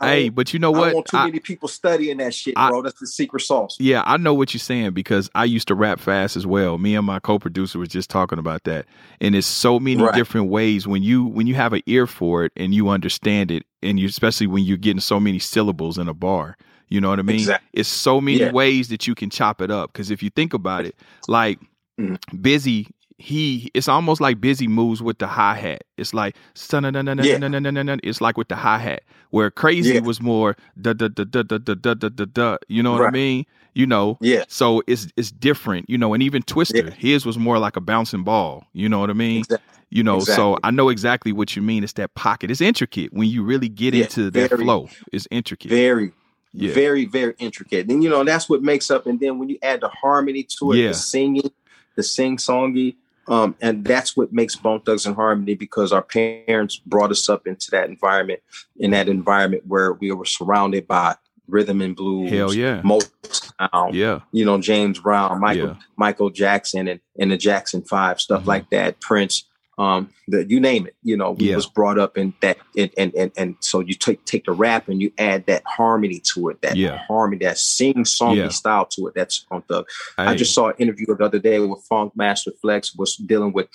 hey, 0.00 0.28
but 0.28 0.52
you 0.52 0.58
know 0.58 0.70
I 0.70 0.72
don't 0.72 0.80
what? 0.80 0.94
want 0.94 1.06
too 1.06 1.16
I- 1.16 1.24
many 1.26 1.40
people 1.40 1.68
studying 1.68 2.18
that 2.18 2.34
shit, 2.34 2.54
I- 2.56 2.68
bro. 2.70 2.82
That's 2.82 2.98
the 3.00 3.06
secret 3.06 3.40
sauce. 3.40 3.76
yeah, 3.80 4.02
I 4.06 4.16
know 4.16 4.34
what 4.34 4.52
you're 4.54 4.58
saying 4.58 4.92
because 4.92 5.28
I 5.34 5.44
used 5.44 5.68
to 5.68 5.74
rap 5.74 6.00
fast 6.00 6.36
as 6.36 6.46
well. 6.46 6.78
Me 6.78 6.94
and 6.94 7.06
my 7.06 7.18
co-producer 7.20 7.78
was 7.78 7.88
just 7.88 8.10
talking 8.10 8.38
about 8.38 8.64
that, 8.64 8.86
and 9.20 9.34
it's 9.34 9.46
so 9.46 9.78
many 9.80 10.02
Right. 10.02 10.14
different 10.14 10.48
ways 10.48 10.86
when 10.86 11.02
you 11.02 11.24
when 11.24 11.46
you 11.46 11.54
have 11.54 11.72
an 11.72 11.82
ear 11.86 12.06
for 12.06 12.44
it 12.44 12.52
and 12.56 12.74
you 12.74 12.88
understand 12.88 13.50
it, 13.50 13.64
and 13.82 13.98
you 13.98 14.06
especially 14.06 14.46
when 14.46 14.64
you're 14.64 14.76
getting 14.76 15.00
so 15.00 15.18
many 15.20 15.38
syllables 15.38 15.98
in 15.98 16.08
a 16.08 16.14
bar. 16.14 16.56
You 16.88 17.00
know 17.00 17.08
what 17.10 17.20
I 17.20 17.22
mean? 17.22 17.36
Exactly. 17.36 17.68
It's 17.72 17.88
so 17.88 18.20
many 18.20 18.38
Yeah. 18.40 18.50
ways 18.50 18.88
that 18.88 19.06
you 19.06 19.14
can 19.14 19.30
chop 19.30 19.62
it 19.62 19.70
up. 19.70 19.92
Because 19.92 20.10
if 20.10 20.24
you 20.24 20.30
think 20.30 20.52
about 20.54 20.84
it, 20.86 20.96
like 21.28 21.60
Mhm. 22.00 22.18
Bizzy, 22.34 22.88
he 23.20 23.70
it's 23.74 23.86
almost 23.88 24.20
like 24.20 24.40
Bizzy 24.40 24.66
moves 24.66 25.02
with 25.02 25.18
the 25.18 25.26
hi 25.26 25.54
hat. 25.54 25.84
It's 25.98 26.14
like 26.14 26.34
it's 26.54 28.20
like 28.20 28.36
with 28.38 28.48
the 28.48 28.56
hi 28.56 28.78
hat. 28.78 29.02
Where 29.30 29.50
Krayzie 29.50 29.94
Yeah. 29.94 30.00
was 30.00 30.20
more 30.20 30.56
da 30.80 30.92
da 30.92 31.08
da 31.08 31.24
da 31.24 31.42
da 31.42 31.58
da 31.58 31.74
da 31.74 31.94
da 31.94 32.08
da 32.08 32.24
da. 32.24 32.56
You 32.68 32.82
know 32.82 32.92
what 32.92 33.02
I 33.06 33.10
mean? 33.10 33.44
You 33.74 33.86
know. 33.86 34.18
Yeah. 34.20 34.44
So 34.48 34.82
it's 34.86 35.08
it's 35.16 35.30
different, 35.30 35.88
you 35.88 35.98
know, 35.98 36.14
and 36.14 36.22
even 36.22 36.42
Twista, 36.42 36.84
Yeah. 36.84 36.90
his 36.90 37.26
was 37.26 37.38
more 37.38 37.58
like 37.58 37.76
a 37.76 37.80
bouncing 37.80 38.24
ball. 38.24 38.64
You 38.72 38.88
know 38.88 38.98
what 39.00 39.10
I 39.10 39.14
mean? 39.14 39.40
Exactly. 39.40 39.66
You 39.92 40.02
know, 40.04 40.20
so 40.20 40.56
I 40.62 40.70
know 40.70 40.88
exactly 40.88 41.32
what 41.32 41.56
you 41.56 41.62
mean. 41.62 41.82
It's 41.84 41.94
that 41.94 42.14
pocket. 42.14 42.50
It's 42.50 42.60
intricate 42.60 43.12
when 43.12 43.28
you 43.28 43.42
really 43.42 43.68
get 43.68 43.92
Yeah, 43.92 44.04
into 44.04 44.30
that 44.30 44.50
very. 44.50 44.64
flow. 44.64 44.88
It's 45.12 45.26
intricate. 45.32 45.68
Very, 45.68 46.12
Yeah. 46.54 46.72
very, 46.72 47.06
very 47.06 47.34
intricate. 47.40 47.88
And 47.90 48.02
you 48.02 48.08
know, 48.08 48.22
that's 48.24 48.48
what 48.48 48.62
makes 48.62 48.90
up. 48.90 49.06
And 49.06 49.18
then 49.18 49.38
when 49.40 49.48
you 49.48 49.58
add 49.62 49.80
the 49.80 49.88
harmony 49.88 50.44
to 50.58 50.72
it, 50.72 50.88
the 50.88 50.94
singing, 50.94 51.50
the 51.96 52.02
sing 52.04 52.36
songy, 52.36 52.94
um, 53.30 53.54
and 53.60 53.84
that's 53.84 54.16
what 54.16 54.32
makes 54.32 54.56
Bone 54.56 54.80
Thugs-N-Harmony 54.80 55.54
because 55.54 55.92
our 55.92 56.02
parents 56.02 56.76
brought 56.84 57.10
us 57.12 57.28
up 57.28 57.46
into 57.46 57.70
that 57.70 57.88
environment, 57.88 58.40
in 58.76 58.90
that 58.90 59.08
environment 59.08 59.62
where 59.66 59.92
we 59.94 60.10
were 60.10 60.24
surrounded 60.24 60.86
by 60.88 61.14
rhythm 61.46 61.80
and 61.80 61.96
blues, 61.96 62.30
Hell 62.30 62.52
yeah. 62.52 62.82
Motown, 62.82 63.92
Yeah. 63.92 64.20
you 64.32 64.44
know, 64.44 64.60
James 64.60 64.98
Brown, 64.98 65.40
Michael 65.40 65.68
Yeah. 65.68 65.74
Michael 65.96 66.30
Jackson, 66.30 66.88
and 66.88 67.00
and 67.18 67.30
the 67.30 67.36
Jackson 67.36 67.82
Five, 67.82 68.20
stuff 68.20 68.42
Mhm. 68.42 68.46
like 68.46 68.70
that, 68.70 69.00
Prince. 69.00 69.44
Um, 69.80 70.10
the, 70.28 70.44
you 70.46 70.60
name 70.60 70.86
it, 70.86 70.94
you 71.02 71.16
know, 71.16 71.30
we 71.32 71.48
Yeah. 71.48 71.56
was 71.56 71.66
brought 71.66 71.98
up 71.98 72.18
in 72.18 72.34
that, 72.42 72.58
and, 72.76 72.90
and 72.98 73.14
and 73.14 73.30
and 73.40 73.56
so 73.60 73.80
you 73.80 73.94
take 73.94 74.22
take 74.26 74.44
the 74.44 74.52
rap 74.52 74.88
and 74.88 75.00
you 75.00 75.10
add 75.16 75.46
that 75.46 75.62
harmony 75.66 76.20
to 76.34 76.50
it, 76.50 76.60
that 76.60 76.76
Yeah. 76.76 76.98
harmony, 77.08 77.38
that 77.46 77.56
sing 77.58 78.04
songy 78.04 78.36
Yeah. 78.36 78.48
style 78.48 78.84
to 78.94 79.06
it. 79.06 79.14
That's 79.14 79.38
Funk 79.48 79.64
Thug. 79.68 79.86
I 80.18 80.34
just 80.34 80.54
saw 80.54 80.68
an 80.68 80.74
interview 80.78 81.06
the 81.06 81.24
other 81.24 81.38
day 81.38 81.58
with 81.60 81.82
Funkmaster 81.90 82.52
Flex 82.60 82.94
was 82.94 83.16
dealing 83.16 83.52
with 83.54 83.68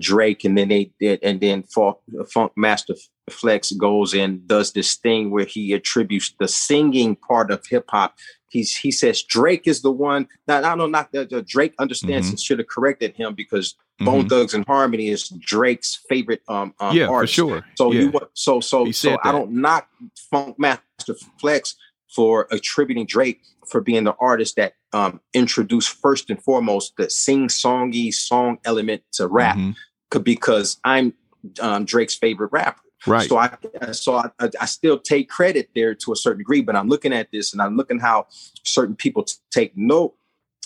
Drake, 0.00 0.44
and 0.44 0.58
then 0.58 0.68
they 0.70 0.90
did, 0.98 1.20
and 1.22 1.40
then 1.40 1.62
Funk, 1.74 1.98
Funkmaster 2.34 2.96
Flex 3.30 3.70
goes 3.72 4.12
and 4.12 4.46
does 4.48 4.72
this 4.72 4.96
thing 4.96 5.30
where 5.30 5.44
he 5.46 5.72
attributes 5.72 6.34
the 6.40 6.48
singing 6.48 7.14
part 7.28 7.50
of 7.52 7.64
hip 7.70 7.84
hop. 7.88 8.14
He's 8.54 8.76
he 8.76 8.92
says 8.92 9.20
Drake 9.24 9.66
is 9.66 9.82
the 9.82 9.90
one. 9.90 10.28
I 10.46 10.76
know 10.76 10.86
not 10.86 11.10
that 11.10 11.32
uh, 11.32 11.42
Drake 11.44 11.74
understands 11.80 12.28
Mhm. 12.28 12.30
and 12.30 12.40
should 12.40 12.60
have 12.60 12.68
corrected 12.68 13.16
him 13.16 13.34
because 13.34 13.74
Bone 13.98 14.26
mhm. 14.26 14.28
Thugs 14.28 14.54
and 14.54 14.64
Harmony 14.64 15.08
is 15.08 15.28
Drake's 15.28 16.00
favorite 16.08 16.40
um, 16.46 16.72
um 16.78 16.96
yeah, 16.96 17.08
for 17.08 17.26
sure. 17.26 17.66
So 17.74 17.90
yeah. 17.90 18.02
you 18.02 18.12
so 18.34 18.60
so 18.60 18.84
so 18.84 18.90
said 18.92 19.18
I 19.24 19.32
don't 19.32 19.50
knock 19.50 19.88
Funkmaster 20.32 21.16
Flex 21.40 21.74
for 22.14 22.46
attributing 22.52 23.06
Drake 23.06 23.40
for 23.66 23.80
being 23.80 24.04
the 24.04 24.14
artist 24.20 24.54
that 24.54 24.74
um 24.92 25.20
introduced 25.32 25.88
first 25.88 26.30
and 26.30 26.40
foremost 26.40 26.92
the 26.96 27.10
sing 27.10 27.48
songy 27.48 28.14
song 28.14 28.58
element 28.64 29.02
to 29.14 29.26
rap 29.26 29.56
Mhm. 29.56 29.74
because 30.22 30.78
I'm 30.84 31.12
um, 31.60 31.84
Drake's 31.84 32.14
favorite 32.14 32.52
rapper. 32.52 32.80
Right. 33.06 33.28
So 33.28 33.36
I 33.36 33.56
so 33.92 34.14
I, 34.16 34.30
I, 34.60 34.66
still 34.66 34.98
take 34.98 35.28
credit 35.28 35.70
there 35.74 35.94
to 35.94 36.12
a 36.12 36.16
certain 36.16 36.38
degree, 36.38 36.62
but 36.62 36.76
I'm 36.76 36.88
looking 36.88 37.12
at 37.12 37.30
this 37.30 37.52
and 37.52 37.60
I'm 37.60 37.76
looking 37.76 37.98
how 37.98 38.26
certain 38.64 38.96
people 38.96 39.24
t- 39.24 39.34
take 39.50 39.76
note 39.76 40.14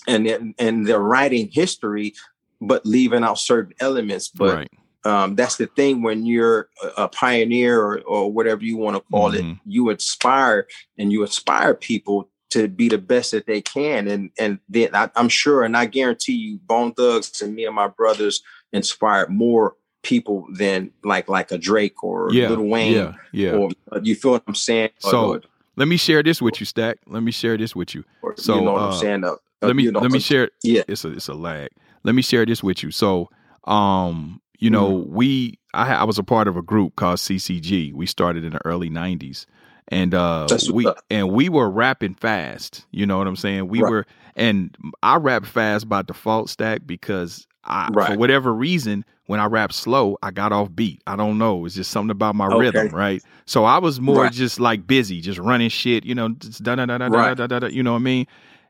and 0.07 0.55
and 0.59 0.87
they're 0.87 1.01
writing 1.01 1.49
history, 1.53 2.15
but 2.61 2.87
leaving 2.87 3.25
out 3.25 3.39
certain 3.39 3.75
elements. 3.81 4.29
But 4.29 4.57
right. 4.57 4.71
um, 5.05 5.35
that's 5.35 5.57
the 5.57 5.67
thing 5.67 6.03
when 6.03 6.27
you're 6.27 6.69
a, 6.97 7.09
pioneer 7.09 7.81
or, 7.81 8.01
or 8.03 8.33
whatever 8.33 8.65
you 8.65 8.77
want 8.77 8.97
to 8.97 9.03
call 9.11 9.35
it, 9.35 9.45
Mhm. 9.45 9.61
you 9.67 9.91
inspire 9.91 10.67
and 10.97 11.13
you 11.13 11.23
inspire 11.23 11.75
people 11.75 12.31
to 12.51 12.69
be 12.69 12.89
the 12.89 12.99
best 12.99 13.33
that 13.33 13.47
they 13.47 13.61
can. 13.61 14.09
And 14.09 14.31
and 14.39 14.59
then 14.69 14.95
I, 14.95 15.11
I'm 15.17 15.29
sure, 15.29 15.65
and 15.65 15.77
I 15.77 15.87
guarantee 15.87 16.35
you, 16.35 16.59
Bone 16.59 16.93
Thugs 16.95 17.43
and 17.43 17.55
me 17.55 17.67
and 17.67 17.75
my 17.75 17.89
brothers 17.89 18.43
inspired 18.73 19.31
more 19.31 19.75
people 20.03 20.47
than 20.53 20.91
like 21.05 21.29
like 21.29 21.51
a 21.53 21.59
Drake 21.59 22.03
or 22.03 22.33
Yeah. 22.33 22.49
Lil 22.51 22.65
Wayne. 22.65 22.93
Yeah. 22.95 23.13
Yeah. 23.33 23.51
Or 23.53 23.71
uh, 23.93 24.01
you 24.03 24.15
feel 24.15 24.33
what 24.33 24.43
I'm 24.47 24.55
saying? 24.55 24.91
So, 24.99 25.35
or, 25.35 25.43
Let 25.77 25.89
me 25.89 25.97
share 25.97 26.23
this 26.23 26.41
with 26.41 26.61
you, 26.61 26.67
Stack. 26.67 26.99
Let 27.07 27.23
me 27.23 27.31
share 27.33 27.57
this 27.57 27.75
with 27.75 27.95
you. 27.95 28.05
or 28.23 28.35
so, 28.37 28.57
you 28.57 28.63
know 28.63 28.73
what 28.73 28.83
uh, 28.83 28.87
I'm 28.89 28.99
saying? 28.99 29.25
Uh, 29.25 29.37
Let 29.63 29.77
me 29.77 29.85
you 29.85 29.93
know, 29.93 30.01
let 30.01 30.11
me 30.11 30.21
share. 30.21 30.51
Yeah. 30.63 30.83
It's 30.89 31.05
a 31.05 31.13
it's 31.13 31.29
a 31.29 31.35
lag. 31.35 31.69
Let 32.05 32.15
me 32.15 32.23
share 32.23 32.47
this 32.47 32.63
with 32.63 32.83
you. 32.83 32.91
So, 32.91 33.29
um, 33.65 34.41
you 34.59 34.71
know, 34.71 34.91
we 35.09 35.59
I, 35.75 35.95
I 35.95 36.05
was 36.05 36.19
a 36.19 36.23
part 36.25 36.49
of 36.49 36.57
a 36.57 36.63
group 36.63 36.97
called 36.97 37.19
CCG. 37.19 37.93
We 37.93 38.07
started 38.07 38.45
in 38.45 38.53
the 38.53 38.65
early 38.65 38.89
'90s, 38.91 39.47
and 39.89 40.15
uh, 40.15 40.47
That's 40.49 40.71
we 40.71 40.87
and 41.11 41.31
we 41.31 41.49
were 41.49 41.71
rapping 41.71 42.15
fast. 42.15 42.87
You 42.91 43.07
know 43.07 43.19
what 43.19 43.27
I'm 43.27 43.37
saying? 43.37 43.69
We 43.69 43.83
Right. 43.83 43.91
were, 43.91 44.07
and 44.37 44.75
I 45.03 45.17
rap 45.17 45.45
fast 45.45 45.89
by 45.89 46.03
default, 46.03 46.51
Stack, 46.51 46.83
because 46.87 47.47
I, 47.65 47.89
for 47.93 48.17
whatever 48.17 48.53
reason, 48.53 49.05
when 49.29 49.41
I 49.41 49.45
rap 49.45 49.73
slow, 49.73 50.17
I 50.23 50.31
got 50.31 50.53
off 50.53 50.75
beat. 50.75 51.01
I 51.07 51.15
don't 51.15 51.39
know. 51.39 51.65
It's 51.67 51.75
just 51.75 51.91
something 51.91 52.11
about 52.11 52.35
my 52.35 52.47
Okay. 52.47 52.59
rhythm, 52.59 52.89
right? 52.89 53.23
So 53.47 53.65
I 53.65 53.79
was 53.79 54.01
more 54.01 54.23
Right. 54.25 54.33
just 54.33 54.59
like 54.59 54.87
Bizzy, 54.87 55.21
just 55.23 55.39
running 55.39 55.69
shit. 55.69 56.05
You 56.05 56.15
know, 56.15 56.31
just 56.31 56.63
da 56.63 56.75
da 56.75 56.87
da 56.87 56.99
da 56.99 57.09
da 57.09 57.35
da 57.35 57.59
da. 57.61 57.67
You 57.69 57.83
know 57.83 57.93
what 57.93 57.99
I 58.01 58.03
mean? 58.03 58.27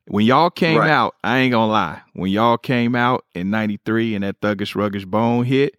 When 0.08 0.26
y'all 0.26 0.50
came 0.50 0.78
Right. 0.78 0.90
out, 0.90 1.14
I 1.22 1.38
ain't 1.38 1.52
gonna 1.52 1.70
lie. 1.70 2.00
When 2.14 2.30
y'all 2.30 2.58
came 2.58 2.94
out 2.96 3.24
in 3.34 3.50
'93 3.50 4.14
and 4.16 4.24
that 4.24 4.40
Thuggish 4.40 4.74
Ruggish 4.74 5.06
Bone 5.06 5.44
hit, 5.44 5.76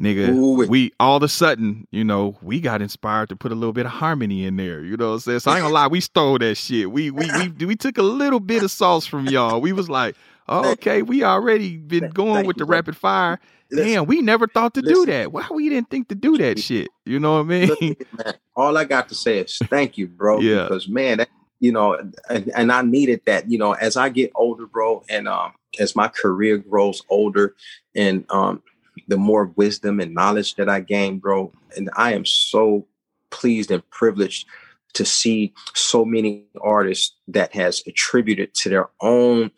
nigga, 0.00 0.28
Ooh-wee. 0.38 0.66
we 0.68 0.92
all 0.98 1.18
of 1.18 1.22
a 1.22 1.28
sudden, 1.28 1.86
you 1.90 2.02
know, 2.04 2.36
we 2.40 2.60
got 2.60 2.80
inspired 2.80 3.28
to 3.28 3.36
put 3.36 3.52
a 3.52 3.54
little 3.54 3.72
bit 3.74 3.84
of 3.84 3.92
harmony 3.92 4.46
in 4.46 4.56
there. 4.56 4.82
You 4.82 4.96
know 4.96 5.08
what 5.08 5.14
I'm 5.14 5.20
saying? 5.20 5.40
So 5.40 5.50
I 5.50 5.56
ain't 5.56 5.62
gonna 5.64 5.74
lie, 5.74 5.86
we 5.88 6.00
stole 6.00 6.38
that 6.38 6.54
shit. 6.54 6.90
We 6.90 7.10
we 7.10 7.30
we 7.30 7.48
we 7.50 7.76
took 7.76 7.98
a 7.98 8.02
little 8.02 8.40
bit 8.40 8.62
of 8.62 8.70
sauce 8.70 9.06
from 9.06 9.26
y'all. 9.28 9.60
We 9.60 9.72
was 9.72 9.90
like, 9.90 10.16
oh, 10.48 10.70
okay, 10.70 11.02
we 11.02 11.22
already 11.24 11.76
been 11.76 12.08
going 12.08 12.46
with 12.46 12.56
the 12.56 12.64
rapid 12.64 12.96
fire. 12.96 13.38
Listen, 13.74 13.92
Damn, 13.92 14.06
we 14.06 14.20
never 14.22 14.46
thought 14.46 14.74
to 14.74 14.82
do 14.82 15.04
that. 15.06 15.32
Why 15.32 15.46
we 15.50 15.68
didn't 15.68 15.90
think 15.90 16.08
to 16.08 16.14
do 16.14 16.38
that 16.38 16.58
shit? 16.58 16.88
You 17.04 17.18
know 17.18 17.42
what 17.42 17.52
I 17.52 17.66
mean? 17.66 17.96
man, 18.12 18.34
all 18.54 18.76
I 18.76 18.84
got 18.84 19.08
to 19.08 19.14
say 19.14 19.38
is 19.38 19.58
thank 19.64 19.98
you, 19.98 20.06
bro. 20.06 20.40
Yeah. 20.40 20.62
Because 20.62 20.88
man, 20.88 21.18
that, 21.18 21.28
you 21.60 21.72
know, 21.72 21.94
and, 22.28 22.50
and 22.54 22.70
I 22.70 22.82
needed 22.82 23.22
that. 23.26 23.50
You 23.50 23.58
know, 23.58 23.72
as 23.72 23.96
I 23.96 24.10
get 24.10 24.30
older, 24.34 24.66
bro, 24.66 25.02
and 25.08 25.26
um, 25.26 25.54
as 25.78 25.96
my 25.96 26.08
career 26.08 26.58
grows 26.58 27.02
older, 27.08 27.56
and 27.96 28.24
um, 28.30 28.62
the 29.08 29.16
more 29.16 29.46
wisdom 29.56 29.98
and 29.98 30.14
knowledge 30.14 30.54
that 30.54 30.68
I 30.68 30.80
gain, 30.80 31.18
bro, 31.18 31.52
and 31.76 31.90
I 31.96 32.12
am 32.12 32.24
so 32.24 32.86
pleased 33.30 33.70
and 33.70 33.88
privileged 33.90 34.46
to 34.92 35.04
see 35.04 35.52
so 35.74 36.04
many 36.04 36.44
artists 36.60 37.16
that 37.26 37.52
has 37.54 37.82
attributed 37.86 38.54
to 38.54 38.68
their 38.68 38.90
own 39.00 39.50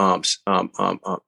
um, 0.00 0.22
um, 0.46 0.70
um, 0.78 0.98
um, 1.04 1.18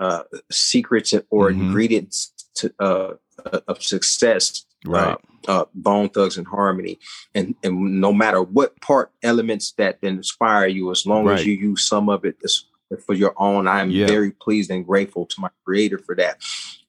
uh, 0.00 0.22
secrets 0.50 1.12
or 1.30 1.50
Mhm. 1.50 1.60
ingredients 1.60 2.32
to 2.54 2.72
uh, 2.80 3.12
uh, 3.52 3.60
of 3.68 3.82
success 3.82 4.64
Right. 4.86 5.18
uh, 5.48 5.64
Bone 5.74 6.08
Thugs-N-Harmony, 6.08 6.98
and 7.34 7.54
and 7.62 8.00
no 8.00 8.12
matter 8.12 8.40
what 8.42 8.80
part 8.80 9.10
elements 9.22 9.72
that 9.78 9.98
inspire 10.02 10.66
you, 10.68 10.90
as 10.90 11.04
long 11.06 11.24
Right. 11.26 11.40
as 11.40 11.46
you 11.46 11.52
use 11.70 11.82
some 11.92 12.08
of 12.08 12.24
it 12.24 12.36
for 13.04 13.14
your 13.14 13.34
own, 13.36 13.66
I 13.68 13.80
am 13.80 13.90
Yeah. 13.90 14.06
very 14.06 14.30
pleased 14.30 14.70
and 14.70 14.86
grateful 14.86 15.26
to 15.26 15.40
my 15.40 15.50
Creator 15.64 15.98
for 16.06 16.14
that, 16.16 16.34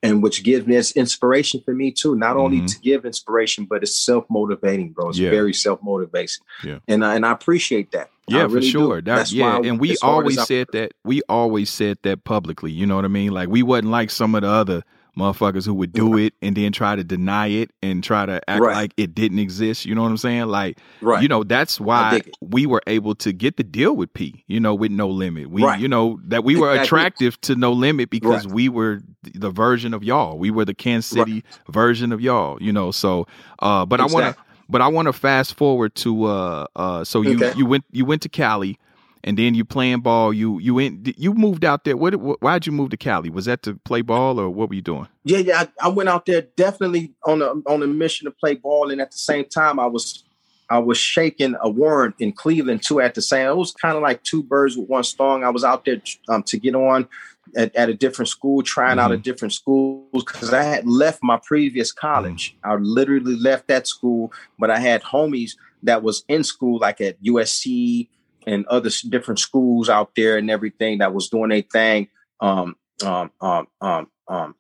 and 0.03 0.21
which 0.23 0.43
gives 0.43 0.65
me 0.67 0.75
inspiration 1.03 1.59
for 1.65 1.73
me 1.73 1.91
too. 1.91 2.15
Not 2.15 2.37
only 2.37 2.61
Mhm. 2.61 2.67
to 2.73 2.79
give 2.79 3.03
inspiration, 3.05 3.65
but 3.65 3.81
it's 3.83 3.97
self 4.11 4.25
motivating, 4.29 4.89
bro. 4.93 5.09
It's 5.09 5.17
Yeah. 5.19 5.31
very 5.31 5.53
self 5.53 5.79
motivating, 5.83 6.43
Yeah. 6.63 6.79
and 6.87 7.03
I- 7.03 7.15
and 7.15 7.25
I 7.25 7.31
appreciate 7.31 7.91
that. 7.91 8.09
Yeah, 8.27 8.43
really 8.43 8.55
for 8.55 8.61
sure. 8.61 8.95
That, 9.01 9.15
That's 9.15 9.33
yeah, 9.33 9.59
why 9.59 9.67
and 9.67 9.79
we 9.79 9.95
always 10.01 10.41
said 10.45 10.67
that. 10.73 10.91
We 11.05 11.21
always 11.29 11.69
said 11.69 11.97
that 12.03 12.23
publicly. 12.25 12.71
You 12.71 12.85
know 12.85 12.95
what 12.95 13.05
I 13.05 13.09
mean? 13.09 13.31
Like 13.31 13.49
we 13.49 13.63
wasn't 13.63 13.89
like 13.89 14.09
some 14.09 14.35
of 14.35 14.41
the 14.41 14.49
other 14.49 14.83
motherfuckers 15.17 15.65
who 15.65 15.73
would 15.73 15.91
do 15.91 16.15
it 16.15 16.33
and 16.43 16.55
then 16.55 16.71
try 16.71 16.95
to 16.95 17.03
deny 17.03 17.47
it 17.47 17.71
and 17.81 18.03
try 18.03 18.23
to 18.27 18.39
act 18.47 18.61
Right. 18.61 18.75
like 18.75 18.93
it 18.97 19.15
didn't 19.15 19.39
exist. 19.39 19.83
You 19.83 19.95
know 19.95 20.03
what 20.03 20.09
I'm 20.11 20.17
saying? 20.17 20.45
Like, 20.45 20.77
right. 21.01 21.23
you 21.23 21.27
know, 21.27 21.43
that's 21.43 21.79
why 21.79 22.21
we 22.39 22.67
were 22.67 22.83
able 22.85 23.15
to 23.15 23.33
get 23.33 23.57
the 23.57 23.63
deal 23.63 23.95
with 23.95 24.13
P. 24.13 24.43
You 24.47 24.59
know, 24.59 24.75
with 24.75 24.91
No 24.91 25.09
Limit. 25.09 25.49
We, 25.49 25.63
Right. 25.63 25.79
you 25.79 25.87
know, 25.87 26.19
that 26.25 26.43
we 26.43 26.55
were 26.55 26.71
attractive 26.71 27.41
to 27.41 27.55
No 27.55 27.71
Limit 27.71 28.11
because 28.11 28.47
we 28.47 28.69
were 28.69 29.01
the 29.33 29.49
version 29.49 29.95
of 29.95 30.03
y'all. 30.03 30.37
We 30.37 30.51
were 30.51 30.65
the 30.65 30.75
Kansas 30.75 31.09
City 31.09 31.43
version 31.69 32.11
of 32.11 32.21
y'all. 32.21 32.61
You 32.61 32.71
know, 32.71 32.91
so. 32.91 33.25
uh 33.59 33.85
But 33.87 34.01
I 34.01 34.05
want 34.05 34.35
to. 34.35 34.43
But 34.69 34.81
I 34.81 34.87
want 34.87 35.07
to 35.07 35.13
fast 35.13 35.55
forward 35.55 35.95
to 35.95 36.25
uh 36.25 36.65
uh 36.75 37.03
so 37.03 37.21
you 37.21 37.37
Okay. 37.37 37.57
you 37.57 37.65
went 37.65 37.85
you 37.91 38.05
went 38.05 38.21
to 38.23 38.29
Cali 38.29 38.77
and 39.23 39.37
then 39.37 39.55
you 39.55 39.65
playing 39.65 40.01
ball 40.01 40.33
you 40.33 40.59
you 40.59 40.75
went 40.75 41.17
you 41.17 41.33
moved 41.33 41.65
out 41.65 41.83
there 41.83 41.97
what, 41.97 42.15
what 42.17 42.41
why'd 42.41 42.65
you 42.65 42.71
move 42.71 42.89
to 42.91 42.97
Cali 42.97 43.29
was 43.29 43.45
that 43.45 43.63
to 43.63 43.75
play 43.77 44.01
ball 44.01 44.39
or 44.39 44.49
what 44.49 44.69
were 44.69 44.75
you 44.75 44.81
doing 44.81 45.07
Yeah, 45.23 45.39
yeah. 45.39 45.63
I, 45.81 45.87
I 45.87 45.89
went 45.89 46.09
out 46.09 46.25
there 46.25 46.41
definitely 46.55 47.13
on 47.25 47.41
a 47.41 47.49
on 47.65 47.81
a 47.83 47.87
mission 47.87 48.25
to 48.25 48.31
play 48.31 48.55
ball, 48.55 48.91
and 48.91 49.01
at 49.01 49.11
the 49.11 49.17
same 49.17 49.45
time, 49.45 49.79
I 49.79 49.85
was 49.87 50.23
I 50.69 50.79
was 50.79 50.97
shaking 50.97 51.55
a 51.61 51.69
warrant 51.69 52.15
in 52.19 52.31
Cleveland 52.33 52.83
too. 52.83 52.99
At 53.01 53.15
the 53.15 53.21
same, 53.21 53.47
it 53.47 53.55
was 53.55 53.71
kind 53.71 53.95
of 53.95 54.03
like 54.03 54.23
two 54.23 54.43
birds 54.43 54.77
with 54.77 54.89
one 54.89 55.03
stone. 55.03 55.43
I 55.43 55.49
was 55.49 55.63
out 55.63 55.85
there 55.85 56.01
um, 56.29 56.43
to 56.43 56.57
get 56.57 56.75
on 56.75 57.07
at, 57.55 57.75
at 57.75 57.89
a 57.89 57.93
different 57.93 58.29
school, 58.29 58.61
trying 58.63 58.99
out 58.99 59.11
Mhm. 59.11 59.15
at 59.15 59.21
different 59.23 59.53
school 59.53 60.07
because 60.13 60.53
I 60.53 60.63
had 60.63 60.87
left 60.87 61.19
my 61.23 61.37
previous 61.43 61.91
college. 61.91 62.55
I 62.63 62.75
literally 62.75 63.35
left 63.37 63.67
that 63.67 63.87
school, 63.87 64.31
but 64.59 64.69
I 64.69 64.79
had 64.79 65.03
homies 65.03 65.51
that 65.83 66.03
was 66.03 66.23
in 66.27 66.43
school, 66.43 66.79
like 66.79 66.99
at 67.01 67.21
USC 67.23 68.09
and 68.45 68.65
other 68.67 68.89
different 69.09 69.39
schools 69.39 69.89
out 69.89 70.11
there 70.15 70.37
and 70.37 70.49
everything 70.49 70.99
that 70.99 71.13
was 71.13 71.29
doing 71.29 71.49
their 71.49 71.61
thing. 71.61 72.07
Um, 72.39 72.75
um, 73.05 73.31
um, 73.41 73.67
um, 73.81 74.07
um, 74.27 74.55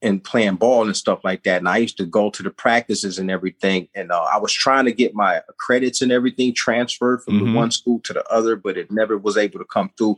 and 0.00 0.22
playing 0.22 0.54
ball 0.54 0.86
and 0.86 0.96
stuff 0.96 1.20
like 1.24 1.42
that. 1.42 1.58
And 1.58 1.68
I 1.68 1.78
used 1.78 1.96
to 1.96 2.06
go 2.06 2.30
to 2.30 2.42
the 2.42 2.50
practices 2.50 3.18
and 3.18 3.30
everything. 3.32 3.88
And 3.96 4.12
uh, 4.12 4.28
I 4.32 4.38
was 4.38 4.52
trying 4.52 4.84
to 4.84 4.92
get 4.92 5.12
my 5.12 5.42
credits 5.58 6.02
and 6.02 6.12
everything 6.12 6.54
transferred 6.54 7.22
from 7.24 7.34
Mhm. 7.34 7.46
the 7.46 7.52
one 7.52 7.70
school 7.72 7.98
to 8.04 8.12
the 8.12 8.24
other, 8.32 8.54
but 8.54 8.76
it 8.76 8.92
never 8.92 9.18
was 9.18 9.36
able 9.36 9.58
to 9.58 9.64
come 9.64 9.90
through. 9.98 10.16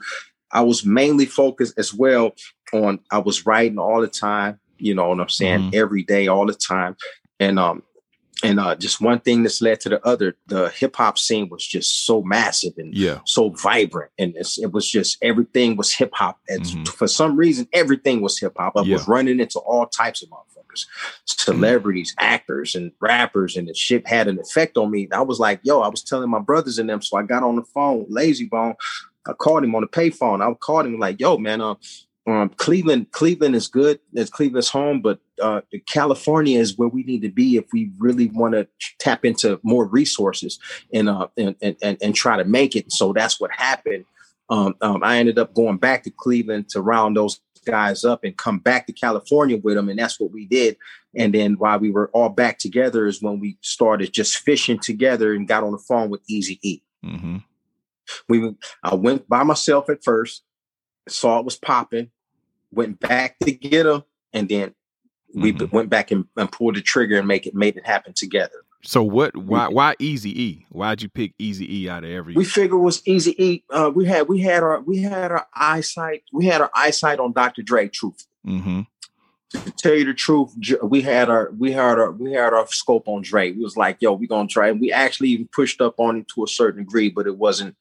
I 0.53 0.63
was 0.63 0.85
mainly 0.85 1.27
focused 1.27 1.79
as 1.79 1.95
well 1.95 2.33
on 2.73 3.01
I 3.11 3.19
was 3.19 3.47
writing 3.47 3.79
all 3.79 4.01
the 4.01 4.09
time, 4.09 4.59
you 4.79 4.95
know 4.95 5.09
what 5.09 5.21
I'm 5.21 5.29
saying, 5.29 5.71
every 5.75 6.03
day, 6.03 6.27
all 6.29 6.47
the 6.47 6.55
time. 6.55 6.97
And 7.39 7.59
um 7.59 7.83
and 8.43 8.59
uh 8.59 8.75
just 8.75 9.01
one 9.03 9.21
thing 9.21 9.43
that's 9.43 9.61
led 9.61 9.81
to 9.81 9.89
the 9.91 10.05
other. 10.07 10.35
The 10.47 10.71
hip 10.71 10.97
hop 10.97 11.19
scene 11.19 11.49
was 11.51 11.67
just 11.67 12.07
so 12.07 12.23
massive 12.23 12.73
and 12.79 12.95
Yeah. 12.95 13.19
so 13.27 13.51
vibrant 13.51 14.11
and 14.19 14.33
it's, 14.37 14.59
it 14.59 14.73
was 14.73 14.91
just 14.91 15.19
everything 15.23 15.77
was 15.77 15.93
hip 15.95 16.11
hop 16.15 16.39
and 16.49 16.63
Mhm. 16.63 16.89
for 16.89 17.07
some 17.07 17.37
reason 17.37 17.69
everything 17.73 18.23
was 18.23 18.39
hip 18.39 18.55
hop 18.59 18.73
i 18.77 18.83
Yeah. 18.83 18.95
was 18.97 19.07
running 19.09 19.41
into 19.41 19.59
all 19.61 19.87
types 19.87 20.23
of 20.23 20.31
motherfuckers 20.31 20.87
celebrities 21.27 22.15
actors 22.19 22.75
and 22.75 22.93
rappers 23.01 23.57
and 23.57 23.69
the 23.69 23.75
shit 23.75 24.07
had 24.07 24.29
an 24.29 24.39
effect 24.39 24.77
on 24.77 24.91
me 24.91 25.09
i 25.13 25.21
was 25.21 25.39
like 25.39 25.61
yo 25.63 25.81
i 25.81 25.89
was 25.89 26.03
telling 26.03 26.31
my 26.31 26.39
brothers 26.39 26.79
and 26.79 26.89
them 26.89 27.03
so 27.03 27.17
i 27.17 27.23
got 27.23 27.43
on 27.43 27.57
the 27.57 27.63
phone 27.75 28.07
lazy 28.09 28.47
bone 28.47 28.75
i 29.27 29.33
called 29.33 29.65
him 29.65 29.75
on 29.75 29.83
the 29.83 29.89
payphone 29.89 30.43
i 30.43 30.53
called 30.55 30.87
him 30.87 30.99
like 30.99 31.21
yo 31.21 31.39
man 31.39 31.61
uh, 31.61 31.75
um, 32.27 32.51
Cleveland, 32.51 33.11
Cleveland 33.13 33.57
is 33.57 33.67
good. 33.67 33.99
It's 34.13 34.31
Cleveland's 34.31 34.69
home, 34.69 35.01
but 35.01 35.21
uh, 35.41 35.63
California 35.89 36.59
is 36.59 36.77
where 36.77 36.89
we 36.89 37.03
need 37.03 37.23
to 37.23 37.31
be 37.31 37.57
if 37.57 37.65
we 37.73 37.91
really 37.99 38.29
want 38.29 38.55
to 38.55 38.69
tap 38.99 39.25
into 39.25 39.59
more 39.63 39.87
resources 39.87 40.59
and, 40.93 41.09
uh, 41.09 41.29
and 41.37 41.57
and 41.63 41.77
and 41.83 41.99
and 42.03 42.15
try 42.15 42.37
to 42.37 42.45
make 42.45 42.77
it. 42.77 42.93
So 42.93 43.13
that's 43.13 43.41
what 43.41 43.51
happened. 43.53 44.05
Um, 44.51 44.75
um, 44.81 45.03
I 45.03 45.19
ended 45.19 45.39
up 45.39 45.55
going 45.55 45.79
back 45.79 46.03
to 46.05 46.11
Cleveland 46.11 46.69
to 46.71 46.83
round 46.83 47.17
those 47.17 47.41
guys 47.65 48.05
up 48.05 48.25
and 48.25 48.37
come 48.37 48.59
back 48.59 48.87
to 48.87 48.93
California 48.93 49.57
with 49.57 49.77
them, 49.77 49.89
and 49.89 49.99
that's 49.99 50.21
what 50.21 50.31
we 50.31 50.47
did. 50.47 50.77
And 51.17 51.35
then 51.35 51.55
while 51.55 51.79
we 51.79 51.91
were 51.91 52.11
all 52.13 52.29
back 52.29 52.59
together 52.59 53.07
is 53.07 53.23
when 53.23 53.41
we 53.41 53.57
started 53.63 54.13
just 54.13 54.39
fishing 54.39 54.79
together 54.79 55.35
and 55.35 55.49
got 55.49 55.65
on 55.65 55.73
the 55.73 55.79
phone 55.79 56.11
with 56.11 56.27
Eazy 56.29 56.59
E. 56.63 56.83
Mm-hmm. 57.05 57.39
We 58.29 58.55
I 58.83 58.95
went 58.95 59.29
by 59.29 59.43
myself 59.43 59.89
at 59.91 60.05
first, 60.05 60.43
saw 61.09 61.39
it 61.39 61.45
was 61.45 61.57
popping, 61.57 62.11
went 62.71 63.01
back 63.01 63.39
to 63.41 63.53
get 63.53 63.87
him, 63.87 64.05
and 64.33 64.49
then 64.49 64.75
we 65.35 65.53
Mhm. 65.53 65.71
went 65.73 65.91
back 65.91 66.11
and, 66.11 66.25
and 66.37 66.51
pulled 66.51 66.77
the 66.77 66.81
trigger 66.81 67.19
and 67.19 67.29
make 67.29 67.47
it 67.47 67.55
made 67.55 67.77
it 67.77 67.87
happen 67.87 68.13
together. 68.13 68.65
So 68.83 69.03
what? 69.03 69.37
Why? 69.37 69.69
Why 69.69 69.95
Eazy 70.01 70.35
E? 70.35 70.67
Why'd 70.71 71.03
you 71.03 71.09
pick 71.09 71.37
Eazy 71.39 71.69
E 71.69 71.89
out 71.89 72.03
of 72.05 72.11
every? 72.11 72.35
We 72.35 72.45
figured 72.45 72.81
it 72.81 72.83
was 72.83 73.03
easy 73.07 73.35
E. 73.43 73.63
Uh, 73.71 73.91
we 73.95 74.07
had 74.07 74.27
we 74.29 74.41
had 74.41 74.63
our 74.63 74.81
we 74.81 75.03
had 75.03 75.31
our 75.31 75.47
eyesight 75.55 76.23
we 76.33 76.47
had 76.47 76.61
our 76.63 76.71
eyesight 76.75 77.19
on 77.19 77.33
Dr. 77.33 77.63
Dre. 77.63 77.89
Truth 77.89 78.27
mm-hmm. 78.47 78.81
to 79.51 79.71
tell 79.73 79.95
you 79.95 80.07
the 80.07 80.15
truth, 80.15 80.55
we 80.83 81.03
had 81.03 81.29
our 81.29 81.51
we 81.59 81.73
had 81.73 81.99
our 81.99 82.11
we 82.13 82.33
had 82.33 82.55
our 82.55 82.67
scope 82.69 83.07
on 83.07 83.21
Dre. 83.23 83.53
We 83.53 83.63
was 83.63 83.77
like, 83.77 83.99
yo, 84.01 84.13
we 84.15 84.27
gonna 84.27 84.49
try. 84.49 84.69
And 84.69 84.81
we 84.81 84.91
actually 84.93 85.29
even 85.31 85.49
pushed 85.53 85.83
up 85.83 85.95
on 85.99 86.17
him 86.17 86.27
to 86.35 86.45
a 86.45 86.49
certain 86.49 86.85
degree, 86.85 87.11
but 87.11 87.27
it 87.27 87.37
wasn't, 87.37 87.77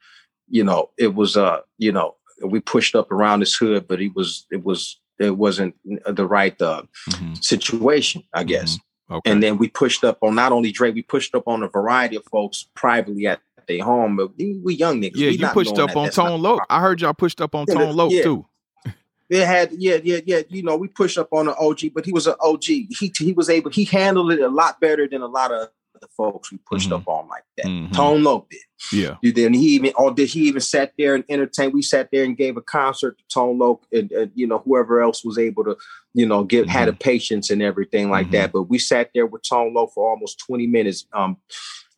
you 0.50 0.64
know, 0.64 0.90
it 0.98 1.16
was 1.16 1.38
uh, 1.38 1.62
you 1.78 1.92
know, 1.92 2.16
we 2.44 2.60
pushed 2.60 2.96
up 2.96 3.12
around 3.12 3.42
his 3.42 3.56
hood, 3.56 3.88
but 3.88 4.00
he 4.00 4.10
was 4.10 4.46
it 4.52 4.64
was 4.64 5.00
it 5.20 5.38
wasn't 5.38 5.76
the 6.06 6.26
right 6.26 6.60
uh, 6.62 6.84
Mm-hmm. 7.10 7.34
situation, 7.36 8.24
I 8.34 8.44
guess. 8.44 8.78
Okay. 9.12 9.32
And 9.32 9.42
then 9.42 9.58
we 9.58 9.68
pushed 9.70 10.04
up 10.04 10.20
on 10.22 10.36
not 10.36 10.52
only 10.52 10.72
Dre, 10.72 10.92
we 10.92 11.02
pushed 11.02 11.34
up 11.34 11.48
on 11.48 11.64
a 11.64 11.68
variety 11.68 12.16
of 12.16 12.24
folks 12.26 12.68
privately 12.76 13.26
at 13.26 13.42
their 13.68 13.84
home. 13.84 14.16
But 14.18 14.38
we, 14.38 14.60
we 14.64 14.76
young 14.76 15.02
niggas. 15.02 15.16
yeah, 15.16 15.30
we 15.30 15.38
you 15.38 15.48
pushed 15.48 15.78
up 15.80 15.90
that 15.90 15.98
on 15.98 16.04
that's 16.06 16.16
Tone 16.16 16.42
Loc. 16.42 16.66
I 16.70 16.80
heard 16.80 17.02
y'all 17.02 17.14
pushed 17.16 17.42
up 17.42 17.56
on 17.56 17.66
Yeah, 17.68 17.74
Tone 17.76 17.96
Loc 17.96 18.12
yeah. 18.12 18.24
too. 18.24 18.46
It 19.30 19.46
had 19.46 19.72
yeah 19.74 19.98
yeah 20.04 20.22
yeah 20.26 20.42
you 20.50 20.64
know 20.64 20.76
we 20.76 20.88
pushed 20.88 21.18
up 21.20 21.28
on 21.32 21.48
an 21.48 21.54
OG, 21.60 21.82
but 21.94 22.04
he 22.06 22.12
was 22.12 22.26
an 22.26 22.34
OG. 22.42 22.64
He 22.64 23.12
he 23.16 23.32
was 23.34 23.48
able 23.48 23.70
he 23.70 23.86
handled 23.86 24.32
it 24.32 24.40
a 24.42 24.48
lot 24.48 24.80
better 24.80 25.08
than 25.08 25.22
a 25.22 25.28
lot 25.28 25.52
of 25.52 25.70
the 26.02 26.08
folks 26.16 26.52
we 26.52 26.58
pushed 26.70 26.90
Mhm. 26.90 26.98
up 27.02 27.08
on 27.08 27.28
like 27.28 27.44
that. 27.58 27.66
Mhm. 27.68 27.94
Tone 27.94 28.24
Loc 28.24 28.50
did. 28.50 28.60
Yeah. 28.92 29.16
You 29.22 29.32
did. 29.34 29.48
And 29.48 29.56
he 29.56 29.68
even 29.76 29.92
or 29.98 30.12
did 30.14 30.30
he 30.30 30.42
even 30.48 30.62
sat 30.62 30.94
there 30.98 31.16
and 31.16 31.24
entertained? 31.30 31.74
We 31.74 31.82
sat 31.82 32.10
there 32.12 32.24
and 32.24 32.38
gave 32.38 32.58
a 32.58 32.62
concert 32.62 33.18
to 33.18 33.24
Tone 33.34 33.58
Loc 33.58 33.86
and, 33.92 34.12
and 34.12 34.32
you 34.36 34.48
know 34.48 34.60
whoever 34.60 35.02
else 35.02 35.24
was 35.24 35.38
able 35.38 35.64
to 35.66 35.78
you 36.14 36.26
know 36.26 36.44
get 36.44 36.68
had 36.70 36.88
Mm-hmm. 36.88 36.96
a 36.96 37.00
patience 37.00 37.50
and 37.50 37.62
everything 37.62 38.10
like 38.10 38.32
that. 38.32 38.52
But 38.52 38.64
we 38.64 38.80
sat 38.80 39.12
there 39.14 39.26
with 39.26 39.44
Tone 39.44 39.74
Loc 39.74 39.94
for 39.94 40.10
almost 40.10 40.40
twenty 40.40 40.68
minutes. 40.68 41.06
Um. 41.14 41.38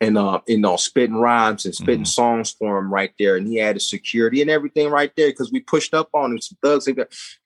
And 0.04 0.18
uh, 0.18 0.42
you 0.48 0.58
know, 0.58 0.78
spitting 0.78 1.18
rhymes 1.18 1.64
and 1.64 1.76
spitting 1.76 2.06
Mhm. 2.06 2.08
songs 2.08 2.50
for 2.50 2.80
him 2.80 2.92
right 2.92 3.12
there, 3.20 3.36
and 3.36 3.48
he 3.48 3.58
had 3.58 3.76
his 3.76 3.88
security 3.88 4.42
and 4.42 4.50
everything 4.50 4.90
right 4.90 5.12
there 5.16 5.30
because 5.30 5.52
we 5.52 5.60
pushed 5.60 5.94
up 5.94 6.10
on 6.16 6.32
him. 6.32 6.42
Some 6.42 6.58
thugs, 6.64 6.88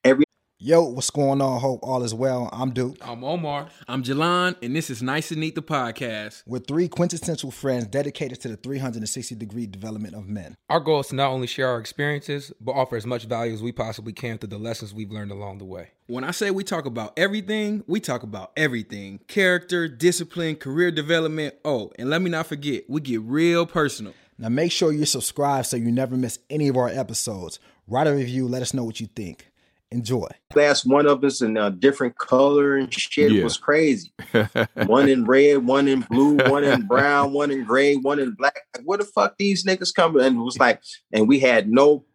every 0.06 0.24
Yo, 0.58 0.84
what's 0.84 1.10
going 1.10 1.42
on? 1.42 1.60
Hope 1.60 1.82
all 1.84 2.02
is 2.02 2.14
well. 2.14 2.50
I'm 2.54 2.72
Duke. 2.72 2.96
I'm 3.02 3.26
Omar. 3.26 3.68
I'm 3.90 4.04
Jalan, 4.04 4.56
and 4.64 4.74
this 4.74 4.90
is 4.90 5.04
Nice 5.04 5.30
and 5.32 5.42
Neat, 5.42 5.54
the 5.54 5.62
podcast. 5.62 6.44
We're 6.48 6.60
three 6.60 6.88
quintessential 6.88 7.52
friends 7.52 7.88
dedicated 7.88 8.40
to 8.40 8.48
the 8.48 8.56
360 8.56 9.36
degree 9.36 9.68
development 9.68 10.16
of 10.16 10.30
men. 10.30 10.56
Our 10.70 10.80
goal 10.80 11.02
is 11.02 11.08
to 11.08 11.16
not 11.16 11.32
only 11.32 11.48
share 11.48 11.68
our 11.68 11.80
experiences, 11.82 12.54
but 12.62 12.72
offer 12.72 12.96
as 12.96 13.06
much 13.06 13.26
value 13.26 13.54
as 13.54 13.62
we 13.62 13.74
possibly 13.74 14.14
can 14.14 14.38
through 14.38 14.48
the 14.48 14.58
lessons 14.58 14.94
we've 14.94 15.12
learned 15.12 15.32
along 15.32 15.58
the 15.58 15.66
way. 15.66 15.90
When 16.08 16.24
I 16.24 16.32
say 16.32 16.52
we 16.52 16.64
talk 16.64 16.86
about 16.86 17.12
everything, 17.20 17.84
we 17.86 18.00
talk 18.00 18.24
about 18.24 18.54
everything 18.56 19.20
character, 19.28 19.90
discipline, 19.90 20.56
career 20.56 20.90
development. 20.90 21.56
Oh, 21.66 21.92
and 22.00 22.10
let 22.10 22.22
me 22.22 22.30
not 22.30 22.48
forget, 22.48 22.86
we 22.88 23.02
get 23.02 23.20
real 23.24 23.66
personal. 23.66 24.14
Now 24.38 24.48
make 24.48 24.72
sure 24.72 24.94
you're 24.94 25.06
subscribed 25.06 25.68
so 25.68 25.76
you 25.76 25.92
never 25.92 26.16
miss 26.16 26.40
any 26.50 26.70
of 26.70 26.78
our 26.78 26.88
episodes. 26.88 27.60
Write 27.90 28.08
a 28.08 28.16
review, 28.16 28.48
let 28.48 28.62
us 28.62 28.74
know 28.74 28.86
what 28.86 29.02
you 29.02 29.08
think. 29.08 29.52
Enjoy. 29.96 30.28
last 30.56 30.86
one 30.86 31.08
of 31.08 31.24
us 31.24 31.42
in 31.42 31.58
a 31.58 31.72
different 31.72 32.18
color 32.18 32.76
and 32.76 32.94
shit 32.94 33.32
Yeah. 33.32 33.44
was 33.44 33.58
crazy. 33.58 34.12
one 34.86 35.10
in 35.10 35.26
red, 35.26 35.66
one 35.66 35.88
in 35.88 36.02
blue, 36.02 36.36
one 36.50 36.64
in 36.64 36.86
brown, 36.88 37.34
one 37.34 37.52
in 37.52 37.64
gray, 37.64 37.96
one 37.96 38.20
in 38.20 38.32
black. 38.32 38.60
Like, 38.76 38.86
where 38.86 38.98
the 38.98 39.06
fuck 39.06 39.38
these 39.38 39.64
niggas 39.66 39.94
coming? 39.94 40.24
And 40.24 40.38
it 40.38 40.42
was 40.42 40.60
like, 40.60 40.82
and 41.12 41.28
we 41.28 41.40
had 41.40 41.70
no 41.70 42.06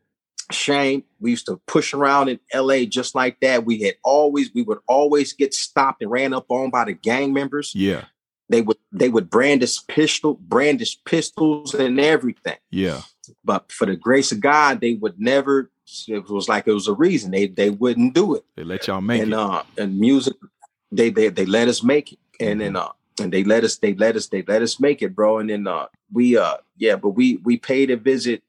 shame. 0.52 1.04
We 1.20 1.30
used 1.30 1.46
to 1.46 1.60
push 1.66 1.94
around 1.94 2.28
in 2.28 2.40
LA 2.54 2.84
just 2.84 3.14
like 3.14 3.38
that. 3.40 3.64
We 3.64 3.80
had 3.82 3.94
always, 4.04 4.50
we 4.54 4.62
would 4.62 4.78
always 4.88 5.32
get 5.32 5.54
stopped 5.54 6.02
and 6.02 6.10
ran 6.10 6.32
up 6.34 6.46
on 6.50 6.70
by 6.70 6.84
the 6.84 6.92
gang 6.92 7.32
members. 7.32 7.72
yeah. 7.74 8.04
They 8.48 8.62
would 8.62 8.78
they 8.90 9.08
would 9.08 9.30
brandish 9.30 9.76
pistol, 9.86 10.34
brandish 10.34 10.98
pistols 11.04 11.72
and 11.72 12.00
everything. 12.00 12.56
Yeah. 12.72 13.02
But 13.44 13.70
for 13.70 13.86
the 13.86 13.94
grace 13.94 14.32
of 14.32 14.40
God, 14.40 14.80
they 14.80 14.94
would 14.94 15.20
never. 15.20 15.70
It 16.08 16.28
was 16.28 16.48
like 16.48 16.66
it 16.66 16.72
was 16.72 16.88
a 16.88 16.94
reason. 16.94 17.30
They 17.30 17.46
they 17.46 17.70
wouldn't 17.70 18.14
do 18.14 18.34
it. 18.34 18.44
They 18.56 18.64
let 18.64 18.86
y'all 18.86 19.00
make 19.00 19.22
and 19.22 19.32
it. 19.32 19.38
uh 19.38 19.62
and 19.78 19.98
music 19.98 20.34
they 20.92 21.10
they 21.10 21.28
they 21.28 21.46
let 21.46 21.68
us 21.68 21.82
make 21.82 22.12
it. 22.12 22.18
And 22.38 22.60
then 22.60 22.76
uh 22.76 22.90
and 23.20 23.32
they 23.32 23.44
let 23.44 23.64
us 23.64 23.76
they 23.78 23.94
let 23.94 24.16
us 24.16 24.28
they 24.28 24.42
let 24.42 24.62
us 24.62 24.78
make 24.80 25.02
it 25.02 25.14
bro. 25.14 25.38
And 25.38 25.50
then 25.50 25.66
uh 25.66 25.86
we 26.12 26.36
uh 26.36 26.56
yeah 26.76 26.96
but 26.96 27.10
we 27.10 27.36
we 27.44 27.56
paid 27.56 27.90
a 27.90 27.96
visit 27.96 28.42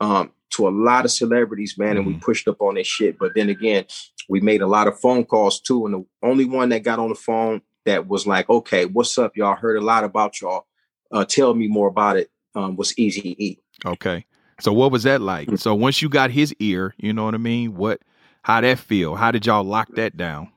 um 0.00 0.32
to 0.50 0.68
a 0.68 0.70
lot 0.70 1.04
of 1.04 1.10
celebrities 1.10 1.76
man 1.78 1.96
and 1.96 2.06
we 2.06 2.14
Mhm. 2.14 2.20
pushed 2.22 2.46
up 2.48 2.60
on 2.60 2.74
this 2.76 2.86
shit. 2.86 3.18
But 3.18 3.32
then 3.34 3.48
again 3.48 3.84
we 4.28 4.40
made 4.40 4.62
a 4.62 4.66
lot 4.66 4.88
of 4.88 4.98
phone 5.00 5.24
calls 5.24 5.60
too. 5.60 5.84
And 5.86 5.94
the 5.94 6.06
only 6.22 6.44
one 6.44 6.68
that 6.70 6.82
got 6.82 6.98
on 6.98 7.08
the 7.10 7.14
phone 7.14 7.62
that 7.84 8.08
was 8.08 8.26
like 8.26 8.48
okay 8.48 8.86
what's 8.86 9.16
up? 9.18 9.36
Y'all 9.36 9.56
heard 9.56 9.76
a 9.76 9.84
lot 9.84 10.04
about 10.04 10.40
y'all. 10.40 10.66
Uh 11.12 11.24
tell 11.24 11.54
me 11.54 11.68
more 11.68 11.88
about 11.88 12.16
it. 12.16 12.30
Um 12.54 12.76
was 12.76 12.96
easy 12.98 13.36
e 13.44 13.58
Okay. 13.86 14.24
So 14.60 14.72
what 14.72 14.92
was 14.92 15.02
that 15.04 15.20
like? 15.20 15.58
So 15.58 15.74
once 15.74 16.00
you 16.00 16.08
got 16.08 16.30
his 16.30 16.54
ear, 16.58 16.94
you 16.98 17.12
know 17.12 17.24
what 17.24 17.34
I 17.34 17.38
mean? 17.38 17.76
What 17.76 18.00
how 18.42 18.60
that 18.60 18.78
feel? 18.78 19.14
How 19.14 19.30
did 19.30 19.46
y'all 19.46 19.64
lock 19.64 19.88
that 19.94 20.16
down? 20.16 20.50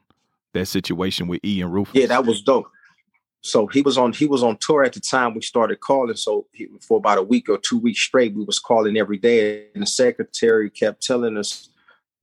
That 0.54 0.68
situation 0.68 1.28
with 1.28 1.40
E 1.44 1.62
and 1.62 1.74
Ruthless. 1.74 2.02
Yeah, 2.02 2.08
that 2.08 2.26
was 2.26 2.42
dope. 2.42 2.68
So 3.42 3.68
he 3.68 3.82
was 3.82 3.98
on 3.98 4.14
he 4.14 4.26
was 4.26 4.44
on 4.44 4.58
tour 4.58 4.84
at 4.84 4.94
the 4.94 5.00
time 5.00 5.34
we 5.34 5.42
started 5.42 5.80
calling. 5.80 6.16
So 6.16 6.48
he, 6.52 6.68
for 6.82 6.98
about 6.98 7.18
a 7.18 7.24
week 7.24 7.50
or 7.50 7.58
two 7.58 7.78
weeks 7.78 8.02
straight, 8.02 8.36
we 8.36 8.44
was 8.44 8.60
calling 8.60 8.98
every 8.98 9.18
day, 9.18 9.68
and 9.74 9.84
the 9.84 9.88
secretary 9.88 10.70
kept 10.70 11.02
telling 11.02 11.38
us 11.38 11.70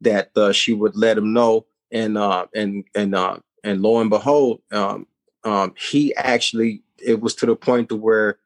that 0.01 0.31
uh, 0.37 0.53
she 0.53 0.75
would 0.75 0.97
let 0.97 1.17
him 1.17 1.33
know, 1.33 1.67
and 1.91 2.19
uh, 2.19 2.47
and 2.55 2.85
and 2.95 3.15
uh, 3.15 3.39
and 3.63 3.81
lo 3.81 4.01
and 4.01 4.11
behold, 4.11 4.61
um, 4.73 5.07
um, 5.45 5.75
he 5.79 6.15
actually 6.17 6.83
it 6.99 7.21
was 7.21 7.35
to 7.37 7.47
the 7.47 7.57
point 7.57 7.89
to 7.89 7.97
where 7.97 8.39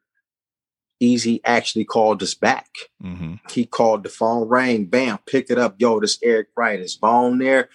Eazy 1.01 1.39
actually 1.45 1.85
called 1.85 2.21
us 2.21 2.33
back. 2.33 2.69
Mm-hmm. 3.03 3.35
He 3.49 3.65
called 3.65 4.03
the 4.03 4.09
phone, 4.09 4.47
rang, 4.47 4.85
bam, 4.85 5.19
pick 5.25 5.49
it 5.49 5.57
up. 5.57 5.75
Yo, 5.77 5.99
this 5.99 6.19
Eric 6.23 6.49
Wright 6.55 6.79
is 6.79 6.95
bone 6.95 7.39
there. 7.39 7.69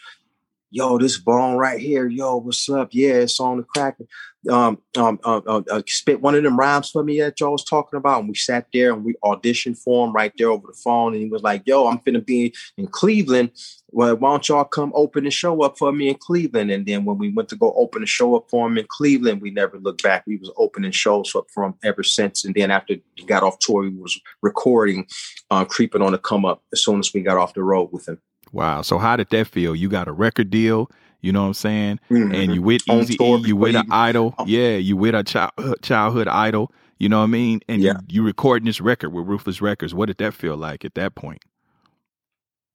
Yo, 0.77 0.99
this 0.99 1.19
bone 1.19 1.57
right 1.57 1.81
here. 1.81 2.09
Yo, 2.09 2.39
what's 2.39 2.69
up? 2.69 2.89
Yeah, 2.91 3.13
it's 3.13 3.39
on 3.39 3.59
the 3.59 3.63
cracker. 3.63 4.07
Um, 4.51 4.83
um, 4.97 5.21
uh, 5.23 5.41
uh, 5.47 5.63
uh, 5.71 5.83
spit 5.87 6.21
one 6.21 6.35
of 6.35 6.43
them 6.43 6.59
rhymes 6.59 6.91
for 6.91 7.05
me 7.05 7.21
that 7.21 7.39
y'all 7.39 7.53
was 7.53 7.63
talking 7.63 7.97
about. 7.97 8.19
And 8.19 8.29
we 8.29 8.35
sat 8.35 8.67
there 8.73 8.93
and 8.93 9.05
we 9.05 9.15
auditioned 9.23 9.79
for 9.79 10.05
him 10.05 10.13
right 10.13 10.33
there 10.37 10.51
over 10.51 10.67
the 10.67 10.73
phone. 10.83 11.13
And 11.13 11.23
he 11.23 11.29
was 11.29 11.45
like, 11.45 11.63
Yo, 11.65 11.87
I'm 11.87 12.01
finna 12.01 12.27
be 12.27 12.53
in 12.77 12.89
Cleveland. 12.89 13.53
Well, 13.93 14.17
why 14.17 14.31
don't 14.33 14.49
y'all 14.49 14.65
come 14.65 14.91
open 14.97 15.23
the 15.23 15.31
show 15.31 15.63
up 15.63 15.79
for 15.79 15.93
me 15.93 16.09
in 16.09 16.17
Cleveland? 16.17 16.73
And 16.73 16.85
then 16.85 17.05
when 17.05 17.19
we 17.19 17.33
went 17.33 17.51
to 17.51 17.57
go 17.57 17.73
open 17.75 18.01
the 18.01 18.09
show 18.09 18.35
up 18.35 18.47
for 18.51 18.67
him 18.67 18.77
in 18.77 18.87
Cleveland, 18.89 19.43
we 19.43 19.53
never 19.53 19.79
looked 19.79 20.03
back. 20.03 20.25
We 20.27 20.39
was 20.39 20.51
opening 20.57 20.91
shows 20.91 21.37
up 21.37 21.47
for 21.55 21.63
him 21.63 21.75
ever 21.85 22.03
since. 22.03 22.45
And 22.45 22.53
then 22.53 22.73
after 22.73 22.97
he 23.15 23.25
got 23.27 23.45
off 23.45 23.61
tour, 23.61 23.83
we 23.83 23.91
was 23.91 24.21
recording, 24.43 25.07
uh, 25.53 25.67
creeping 25.67 26.03
on 26.03 26.11
the 26.11 26.19
come 26.19 26.45
up 26.45 26.65
as 26.73 26.83
soon 26.83 26.99
as 26.99 27.15
we 27.15 27.21
got 27.21 27.39
off 27.39 27.55
the 27.55 27.63
road 27.63 27.91
with 27.93 28.09
him. 28.09 28.19
Wow. 28.55 28.83
So 28.83 28.99
how 28.99 29.17
did 29.17 29.29
that 29.31 29.47
feel? 29.49 29.75
You 29.75 29.89
got 29.89 30.09
a 30.09 30.13
record 30.13 30.49
deal, 30.51 30.91
you 31.21 31.33
know 31.33 31.43
what 31.43 31.49
I'm 31.49 31.55
saying? 31.55 32.01
Mhm. 32.11 32.35
And 32.35 32.55
you 32.55 32.63
with 32.63 32.85
Eazy 32.87 33.21
E, 33.21 33.49
you 33.49 33.57
with 33.57 33.75
an 33.77 33.87
idol. 33.91 34.35
Oh. 34.39 34.47
Yeah, 34.47 34.77
you 34.77 34.97
with 34.97 35.15
a 35.15 35.25
child, 35.25 35.53
childhood 35.83 36.29
idol. 36.29 36.71
You 36.99 37.09
know 37.09 37.19
what 37.19 37.25
I 37.25 37.29
mean? 37.29 37.61
And 37.69 37.83
Yeah. 37.83 37.95
you, 38.09 38.21
you 38.21 38.23
recording 38.23 38.67
this 38.67 38.81
record 38.81 39.11
with 39.11 39.27
Ruthless 39.27 39.61
Records. 39.61 39.95
What 39.95 40.07
did 40.07 40.19
that 40.19 40.33
feel 40.35 40.57
like 40.57 40.85
at 40.85 40.95
that 40.95 41.15
point? 41.17 41.43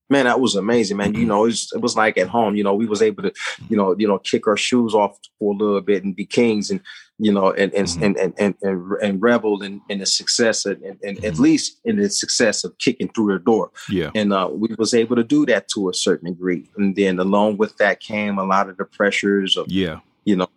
Man, 0.10 0.26
that 0.26 0.39
was 0.39 0.55
amazing, 0.55 0.97
man. 0.97 1.14
Mm-hmm. 1.14 1.22
You 1.22 1.28
know, 1.28 1.43
it 1.43 1.47
was, 1.47 1.72
it 1.76 1.82
was 1.82 1.95
like 1.95 2.18
at 2.18 2.28
home. 2.28 2.55
You 2.55 2.64
know, 2.64 2.74
we 2.74 2.86
was 2.88 3.01
able 3.01 3.24
to, 3.24 3.34
you 3.70 3.78
know, 3.78 3.95
you 3.97 4.07
know, 4.07 4.18
kick 4.20 4.47
our 4.47 4.57
shoes 4.57 4.93
off 4.93 5.18
for 5.38 5.53
a 5.53 5.57
little 5.57 5.82
bit 5.82 6.03
and 6.03 6.16
be 6.16 6.26
kings, 6.26 6.70
and 6.72 6.82
you 7.20 7.32
know, 7.32 7.51
and 7.51 7.74
and 7.74 7.88
Mhm. 7.88 8.01
and, 8.05 8.18
and 8.18 8.34
and 8.38 8.55
and 8.62 8.91
and 9.01 9.22
revel 9.22 9.62
in, 9.62 9.82
in 9.89 9.99
the 9.99 10.05
success, 10.05 10.66
and, 10.66 10.82
and, 10.84 10.97
and 11.03 11.24
at 11.26 11.34
Mhm. 11.34 11.39
least 11.39 11.80
in 11.86 11.97
the 11.97 12.10
success 12.10 12.64
of 12.64 12.78
kicking 12.80 13.10
through 13.10 13.34
the 13.34 13.39
door. 13.39 13.72
Yeah. 13.89 14.12
And 14.16 14.32
uh, 14.34 14.49
we 14.51 14.70
was 14.78 14.93
able 14.93 15.16
to 15.18 15.24
do 15.24 15.45
that 15.47 15.68
to 15.70 15.89
a 15.89 15.93
certain 15.93 16.32
degree. 16.32 16.70
And 16.78 16.95
then 16.95 17.20
along 17.20 17.57
with 17.57 17.76
that 17.78 17.99
came 17.99 18.38
a 18.39 18.43
lot 18.45 18.70
of 18.70 18.78
the 18.78 18.86
pressures 18.86 19.57
of 19.57 19.66
Yeah. 19.70 19.99
you 20.26 20.36
know 20.36 20.47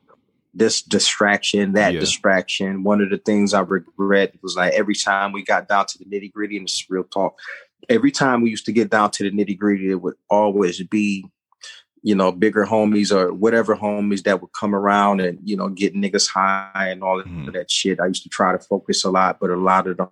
this 0.54 0.82
distraction 0.82 1.72
that 1.72 1.94
Yeah. 1.94 2.00
distraction 2.00 2.82
one 2.82 3.00
of 3.00 3.08
the 3.08 3.16
things 3.16 3.54
i 3.54 3.60
regret 3.60 4.34
was 4.42 4.54
like 4.54 4.74
every 4.74 4.94
time 4.94 5.32
we 5.32 5.42
got 5.42 5.66
down 5.66 5.86
to 5.86 5.96
the 5.98 6.04
nitty 6.04 6.30
gritty 6.30 6.58
and 6.58 6.68
it's 6.68 6.84
real 6.90 7.04
talk 7.04 7.38
every 7.88 8.10
time 8.10 8.42
we 8.42 8.50
used 8.50 8.66
to 8.66 8.72
get 8.72 8.90
down 8.90 9.10
to 9.10 9.22
the 9.24 9.30
nitty 9.30 9.58
gritty 9.58 9.90
it 9.90 10.00
would 10.02 10.14
always 10.30 10.82
be 10.84 11.26
you 12.02 12.14
know 12.14 12.32
bigger 12.32 12.64
homies 12.64 13.12
or 13.14 13.32
whatever 13.32 13.76
homies 13.76 14.22
that 14.24 14.40
would 14.40 14.52
come 14.58 14.74
around 14.74 15.20
and 15.20 15.38
you 15.42 15.56
know 15.56 15.68
get 15.68 15.94
niggas 15.94 16.28
high 16.28 16.88
and 16.88 17.02
all 17.02 17.20
of 17.20 17.26
Mhm. 17.26 17.52
that 17.52 17.70
shit 17.70 18.00
i 18.00 18.06
used 18.06 18.22
to 18.24 18.28
try 18.28 18.52
to 18.52 18.58
focus 18.58 19.04
a 19.04 19.10
lot 19.10 19.38
but 19.40 19.50
a 19.50 19.56
lot 19.56 19.86
of 19.86 19.96
the 19.96 20.08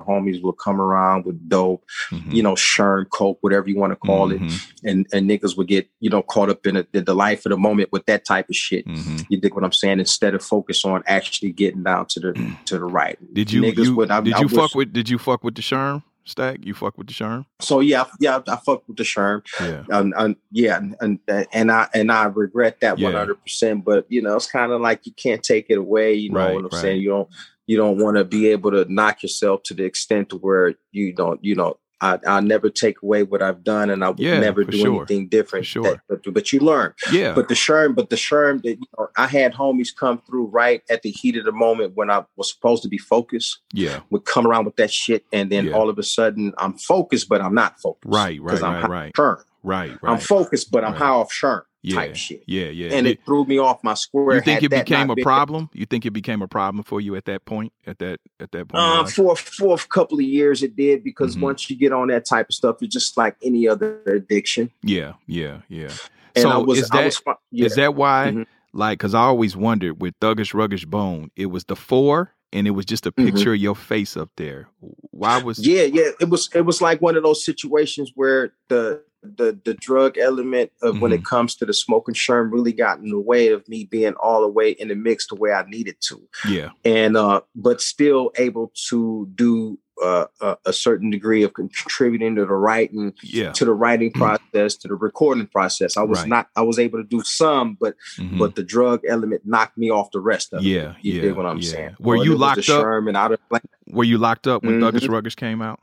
homies 0.00 0.40
will 0.40 0.52
come 0.52 0.80
around 0.80 1.24
with 1.24 1.48
dope 1.48 1.84
Mhm. 2.12 2.32
you 2.32 2.40
know 2.42 2.54
sherm 2.54 3.04
coke 3.10 3.38
whatever 3.40 3.68
you 3.68 3.76
want 3.76 3.90
to 3.92 3.96
call 3.96 4.30
it 4.30 4.40
Mhm. 4.40 4.72
and 4.84 5.06
and 5.12 5.28
niggas 5.28 5.56
would 5.56 5.66
get 5.66 5.88
you 5.98 6.08
know 6.08 6.22
caught 6.22 6.48
up 6.50 6.64
in 6.68 6.76
it, 6.76 6.92
the, 6.92 7.00
the 7.00 7.14
life 7.16 7.44
of 7.44 7.50
the 7.50 7.56
moment 7.56 7.90
with 7.90 8.06
that 8.06 8.24
type 8.24 8.48
of 8.48 8.54
shit. 8.54 8.86
Mhm. 8.86 9.26
You 9.28 9.40
dig 9.40 9.54
what 9.56 9.64
I'm 9.64 9.72
saying? 9.72 9.98
Instead 9.98 10.34
of 10.34 10.42
focus 10.44 10.84
on 10.84 11.02
actually 11.08 11.50
getting 11.50 11.82
down 11.82 12.06
to 12.10 12.20
the 12.20 12.56
to 12.66 12.78
the 12.78 12.84
right. 12.84 13.18
Did 13.34 13.50
you, 13.52 13.62
Niggas 13.62 13.84
you 13.86 13.96
would- 13.96 14.10
I- 14.12 14.20
did 14.20 14.34
I 14.34 14.38
you 14.40 14.46
wish- 14.46 14.54
fuck 14.54 14.74
with 14.76 14.92
did 14.92 15.08
you 15.10 15.18
fuck 15.18 15.42
with 15.42 15.56
the 15.56 15.62
Sherm 15.62 16.04
stack? 16.28 16.58
You 16.62 16.74
fuck 16.74 16.96
with 16.98 17.06
the 17.08 17.12
Sherm? 17.12 17.46
So 17.60 17.80
yeah, 17.80 18.04
yeah, 18.20 18.40
I 18.46 18.56
fuck 18.56 18.86
with 18.88 18.96
the 18.96 19.02
Sherm. 19.02 19.42
Yeah. 19.60 19.84
and, 19.90 20.14
and 20.16 20.36
yeah, 20.50 20.80
and 21.00 21.18
and 21.52 21.72
I 21.72 21.88
and 21.94 22.12
I 22.12 22.24
regret 22.24 22.80
that 22.80 22.98
one 22.98 23.14
hundred 23.14 23.42
percent. 23.42 23.84
But 23.84 24.06
you 24.08 24.22
know, 24.22 24.36
it's 24.36 24.50
kind 24.50 24.72
of 24.72 24.80
like 24.80 25.06
you 25.06 25.12
can't 25.12 25.42
take 25.42 25.66
it 25.68 25.78
away. 25.78 26.14
You 26.14 26.30
know 26.30 26.38
Right, 26.40 26.54
what 26.54 26.64
I'm 26.64 26.70
right. 26.72 26.80
saying? 26.80 27.00
You 27.00 27.08
don't 27.10 27.28
you 27.66 27.76
don't 27.76 27.98
want 27.98 28.16
to 28.16 28.24
be 28.24 28.48
able 28.48 28.70
to 28.70 28.86
knock 28.92 29.22
yourself 29.22 29.62
to 29.64 29.74
the 29.74 29.84
extent 29.84 30.30
to 30.30 30.36
where 30.36 30.74
you 30.92 31.12
don't 31.12 31.42
you 31.44 31.54
know. 31.54 31.78
I, 32.00 32.18
I'll 32.26 32.42
never 32.42 32.70
take 32.70 33.02
away 33.02 33.22
what 33.24 33.42
I've 33.42 33.64
done, 33.64 33.90
and 33.90 34.04
I 34.04 34.10
will 34.10 34.20
Yeah, 34.20 34.38
never 34.38 34.62
do 34.64 34.78
sure. 34.78 34.96
anything 34.98 35.28
different. 35.28 35.64
For 35.66 35.70
sure. 35.70 35.82
That- 35.82 36.00
but 36.08 36.34
but 36.34 36.52
you 36.52 36.60
learn. 36.60 36.94
Yeah. 37.12 37.32
But 37.34 37.48
the 37.48 37.54
Sherm, 37.54 37.94
but 37.94 38.10
the 38.10 38.16
Sherm 38.16 38.62
that 38.62 38.70
you 38.76 38.86
know, 38.98 39.08
I 39.16 39.26
had 39.26 39.52
homies 39.54 39.88
come 39.94 40.20
through 40.26 40.46
right 40.46 40.82
at 40.90 41.02
the 41.02 41.10
heat 41.10 41.36
of 41.36 41.44
the 41.44 41.52
moment 41.52 41.92
when 41.96 42.10
I 42.10 42.24
was 42.36 42.52
supposed 42.52 42.82
to 42.84 42.88
be 42.88 42.98
focused, 42.98 43.58
yeah. 43.72 44.00
would 44.10 44.24
come 44.24 44.46
around 44.46 44.64
with 44.64 44.76
that 44.76 44.92
shit, 44.92 45.24
and 45.32 45.50
then 45.50 45.66
Yeah. 45.66 45.72
all 45.72 45.88
of 45.90 45.98
a 45.98 46.02
sudden 46.02 46.52
I'm 46.58 46.74
focused, 46.74 47.28
but 47.28 47.40
I'm 47.40 47.54
not 47.54 47.80
focused. 47.80 48.04
Right, 48.06 48.40
right, 48.40 48.60
right, 48.60 48.88
right. 48.88 49.12
Sherm. 49.14 49.42
Right, 49.64 49.90
right. 50.02 50.12
I'm 50.12 50.18
focused, 50.20 50.70
but 50.70 50.84
I'm 50.84 50.92
Right. 50.92 50.98
high 51.00 51.08
off 51.08 51.32
Sherm 51.32 51.62
yeah. 51.82 51.94
type 51.96 52.16
shit. 52.16 52.42
Yeah, 52.46 52.66
yeah. 52.66 52.90
And 52.92 53.04
Did- 53.06 53.18
it 53.18 53.24
threw 53.24 53.44
me 53.44 53.58
off 53.58 53.82
my 53.84 53.94
square. 53.94 54.34
you 54.36 54.40
think 54.42 54.62
it 54.62 54.70
became 54.70 55.10
a 55.10 55.16
problem? 55.16 55.70
You 55.72 55.86
think 55.86 56.04
it 56.06 56.10
became 56.10 56.42
a 56.42 56.48
problem 56.48 56.84
for 56.84 57.00
you 57.00 57.14
at 57.16 57.24
that 57.26 57.44
point? 57.44 57.72
At 57.86 57.98
that 58.00 58.20
at 58.40 58.50
that 58.52 58.68
point? 58.68 58.82
Um, 58.82 59.06
for 59.06 59.36
for 59.36 59.74
a 59.74 59.78
couple 59.78 60.18
of 60.18 60.24
years 60.24 60.62
it 60.62 60.76
did 60.76 61.04
because 61.04 61.36
Mhm. 61.36 61.40
once 61.42 61.70
you 61.70 61.76
get 61.76 61.92
on 61.92 62.08
that 62.08 62.24
type 62.26 62.48
of 62.48 62.54
stuff, 62.54 62.82
it's 62.82 62.92
just 62.92 63.16
like 63.16 63.36
any 63.42 63.68
other 63.68 64.00
addiction. 64.06 64.70
yeah, 64.82 65.14
yeah, 65.26 65.60
yeah. 65.68 65.90
And 66.36 66.42
so 66.42 66.50
I 66.50 66.56
was, 66.58 66.78
is 66.78 66.88
that 66.90 67.00
I 67.02 67.04
was, 67.06 67.22
yeah. 67.50 67.66
is 67.66 67.74
that 67.76 67.94
why? 67.94 68.30
Mhm. 68.34 68.46
Like, 68.72 68.98
because 68.98 69.14
I 69.14 69.22
always 69.22 69.56
wondered 69.56 70.00
with 70.00 70.14
Thuggish 70.20 70.52
Ruggish 70.54 70.86
Bone, 70.86 71.30
it 71.36 71.46
was 71.46 71.64
the 71.64 71.74
four, 71.74 72.34
and 72.52 72.66
it 72.66 72.72
was 72.72 72.84
just 72.84 73.06
a 73.06 73.12
Mhm. 73.12 73.26
picture 73.32 73.54
of 73.54 73.58
your 73.58 73.74
face 73.74 74.16
up 74.16 74.30
there. 74.36 74.68
Why 75.10 75.42
was? 75.42 75.58
Yeah, 75.58 75.82
yeah. 75.84 76.10
It 76.20 76.28
was 76.28 76.48
it 76.54 76.62
was 76.66 76.80
like 76.82 77.00
one 77.00 77.16
of 77.16 77.22
those 77.22 77.44
situations 77.44 78.12
where 78.14 78.52
the 78.68 79.02
the 79.22 79.58
the 79.64 79.74
drug 79.74 80.16
element 80.18 80.70
of 80.82 81.00
when 81.00 81.10
Mm-hmm. 81.10 81.20
it 81.20 81.24
comes 81.24 81.56
to 81.56 81.66
the 81.66 81.72
smoking 81.74 82.14
sherm 82.14 82.52
really 82.52 82.72
got 82.72 82.98
in 82.98 83.10
the 83.10 83.18
way 83.20 83.48
of 83.48 83.66
me 83.68 83.84
being 83.84 84.14
all 84.14 84.42
the 84.42 84.48
way 84.48 84.70
in 84.70 84.88
the 84.88 84.94
mix 84.94 85.26
the 85.26 85.34
way 85.34 85.50
I 85.52 85.64
needed 85.68 85.96
to. 86.08 86.22
Yeah, 86.48 86.70
And 86.84 87.16
uh 87.16 87.40
but 87.56 87.80
still 87.80 88.30
able 88.36 88.72
to 88.90 89.28
do 89.34 89.78
uh, 90.00 90.26
a, 90.40 90.56
a 90.66 90.72
certain 90.72 91.10
degree 91.10 91.42
of 91.42 91.54
contributing 91.54 92.36
to 92.36 92.42
the 92.46 92.54
writing 92.54 93.12
yeah. 93.24 93.50
to 93.50 93.64
the 93.64 93.72
writing 93.72 94.12
process 94.12 94.76
to 94.76 94.86
the 94.86 94.94
recording 94.94 95.48
process. 95.48 95.96
I 95.96 96.02
was 96.04 96.20
Right. 96.20 96.28
not 96.28 96.48
I 96.54 96.62
was 96.62 96.78
able 96.78 96.98
to 97.02 97.04
do 97.08 97.20
some 97.22 97.76
but 97.80 97.96
mhm. 98.16 98.38
but 98.38 98.54
the 98.54 98.62
drug 98.62 99.00
element 99.08 99.42
knocked 99.44 99.76
me 99.76 99.90
off 99.90 100.12
the 100.12 100.20
rest 100.20 100.52
of 100.52 100.60
it. 100.60 100.66
Yeah, 100.66 100.94
You 101.02 101.14
yeah, 101.14 101.22
dig 101.22 101.32
what 101.34 101.46
I'm 101.46 101.58
yeah. 101.58 101.68
saying? 101.70 101.96
Were 101.98 102.16
Well, 102.18 102.24
you 102.24 102.36
locked 102.36 102.58
up? 102.68 102.84
Sherm 102.84 103.08
and 103.08 103.16
I 103.18 103.26
don't 103.28 103.40
Were 103.88 104.04
you 104.04 104.18
locked 104.18 104.46
up 104.46 104.62
when 104.62 104.78
Mhm. 104.80 104.92
Thuggish 104.92 105.08
Ruggish 105.08 105.34
came 105.34 105.60
out? 105.60 105.80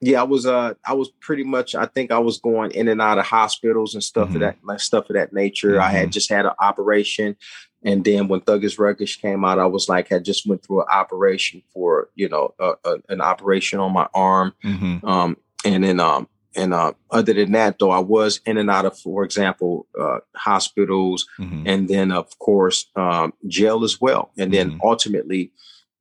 Yeah, 0.00 0.20
I 0.20 0.24
was 0.24 0.46
uh 0.46 0.74
I 0.86 0.94
was 0.94 1.08
pretty 1.20 1.44
much 1.44 1.74
I 1.74 1.86
think 1.86 2.10
I 2.10 2.18
was 2.18 2.38
going 2.38 2.70
in 2.72 2.88
and 2.88 3.00
out 3.02 3.18
of 3.18 3.26
hospitals 3.26 3.94
and 3.94 4.02
stuff 4.04 4.28
Mhm. 4.30 4.34
of 4.36 4.40
that 4.40 4.56
like 4.64 4.80
stuff 4.80 5.08
of 5.10 5.14
that 5.14 5.32
nature. 5.32 5.80
I 5.80 5.90
had 5.90 6.12
just 6.12 6.30
had 6.30 6.46
an 6.46 6.52
operation 6.60 7.36
and 7.84 8.04
then 8.04 8.26
when 8.28 8.40
Thuggish 8.40 8.76
Ruggish 8.78 9.20
came 9.20 9.44
out, 9.44 9.58
I 9.60 9.66
was 9.66 9.88
like 9.88 10.08
had 10.08 10.24
just 10.24 10.46
went 10.46 10.64
through 10.64 10.80
an 10.82 10.88
operation 10.90 11.62
for, 11.72 12.08
you 12.16 12.28
know, 12.28 12.52
uh, 12.58 12.74
uh, 12.84 12.98
an 13.08 13.20
operation 13.20 13.78
on 13.78 13.92
my 13.92 14.08
arm. 14.14 14.52
Mm-hmm. 14.64 15.06
Um 15.06 15.36
and 15.64 15.82
then 15.84 16.00
um 16.00 16.28
and 16.56 16.72
uh 16.74 16.92
other 17.10 17.32
than 17.34 17.52
that 17.52 17.78
though 17.78 17.90
I 17.90 17.98
was 18.00 18.40
in 18.46 18.56
and 18.58 18.70
out 18.70 18.86
of 18.86 18.98
for 18.98 19.22
example 19.24 19.86
uh 20.00 20.18
hospitals 20.34 21.26
Mm-hmm. 21.38 21.62
and 21.66 21.88
then 21.88 22.12
of 22.12 22.38
course 22.38 22.86
um, 22.96 23.32
jail 23.46 23.84
as 23.84 24.00
well 24.00 24.30
and 24.38 24.52
then 24.52 24.72
Mhm. 24.72 24.78
ultimately 24.82 25.52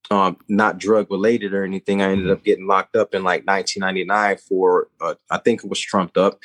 um, 0.10 0.38
not 0.48 0.78
drug 0.78 1.10
related 1.12 1.54
or 1.54 1.64
anything 1.64 2.02
i 2.02 2.10
ended 2.12 2.28
Mhm. 2.28 2.32
up 2.34 2.44
getting 2.44 2.68
locked 2.68 2.96
up 2.96 3.14
in 3.14 3.24
like 3.24 3.46
1999 3.46 4.38
for 4.38 4.88
uh, 5.02 5.16
i 5.30 5.38
think 5.38 5.64
it 5.64 5.70
was 5.70 5.80
trumped 5.80 6.18
up 6.18 6.40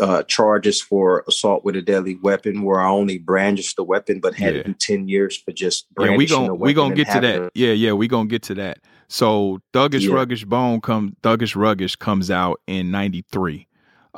uh, 0.00 0.24
charges 0.24 0.82
for 0.82 1.24
assault 1.28 1.64
with 1.64 1.76
a 1.76 1.82
deadly 1.82 2.16
weapon 2.16 2.62
where 2.62 2.80
i 2.80 2.88
only 2.88 3.18
brandished 3.18 3.76
the 3.76 3.84
weapon 3.84 4.18
but 4.18 4.34
had 4.34 4.56
Yeah. 4.56 4.62
in 4.64 4.74
10 4.74 5.06
years 5.08 5.36
for 5.36 5.52
just 5.52 5.86
Yeah, 5.98 6.02
we 6.02 6.06
brandishing 6.08 6.36
gon' 6.38 6.46
the 6.48 6.54
we 6.54 6.74
gonna 6.74 6.94
get 6.96 7.08
to 7.12 7.20
that. 7.20 7.50
Yeah, 7.54 7.72
yeah, 7.72 7.92
We're 7.92 8.08
gonna 8.08 8.28
get 8.28 8.42
to 8.44 8.54
that. 8.54 8.78
So 9.08 9.60
Thuggish 9.72 10.02
Yeah. 10.08 10.14
Ruggish 10.14 10.44
Bone 10.46 10.80
come 10.80 11.14
Thuggish 11.22 11.54
Ruggish 11.54 11.96
comes 11.98 12.30
out 12.30 12.60
in 12.66 12.90
'93, 12.90 13.68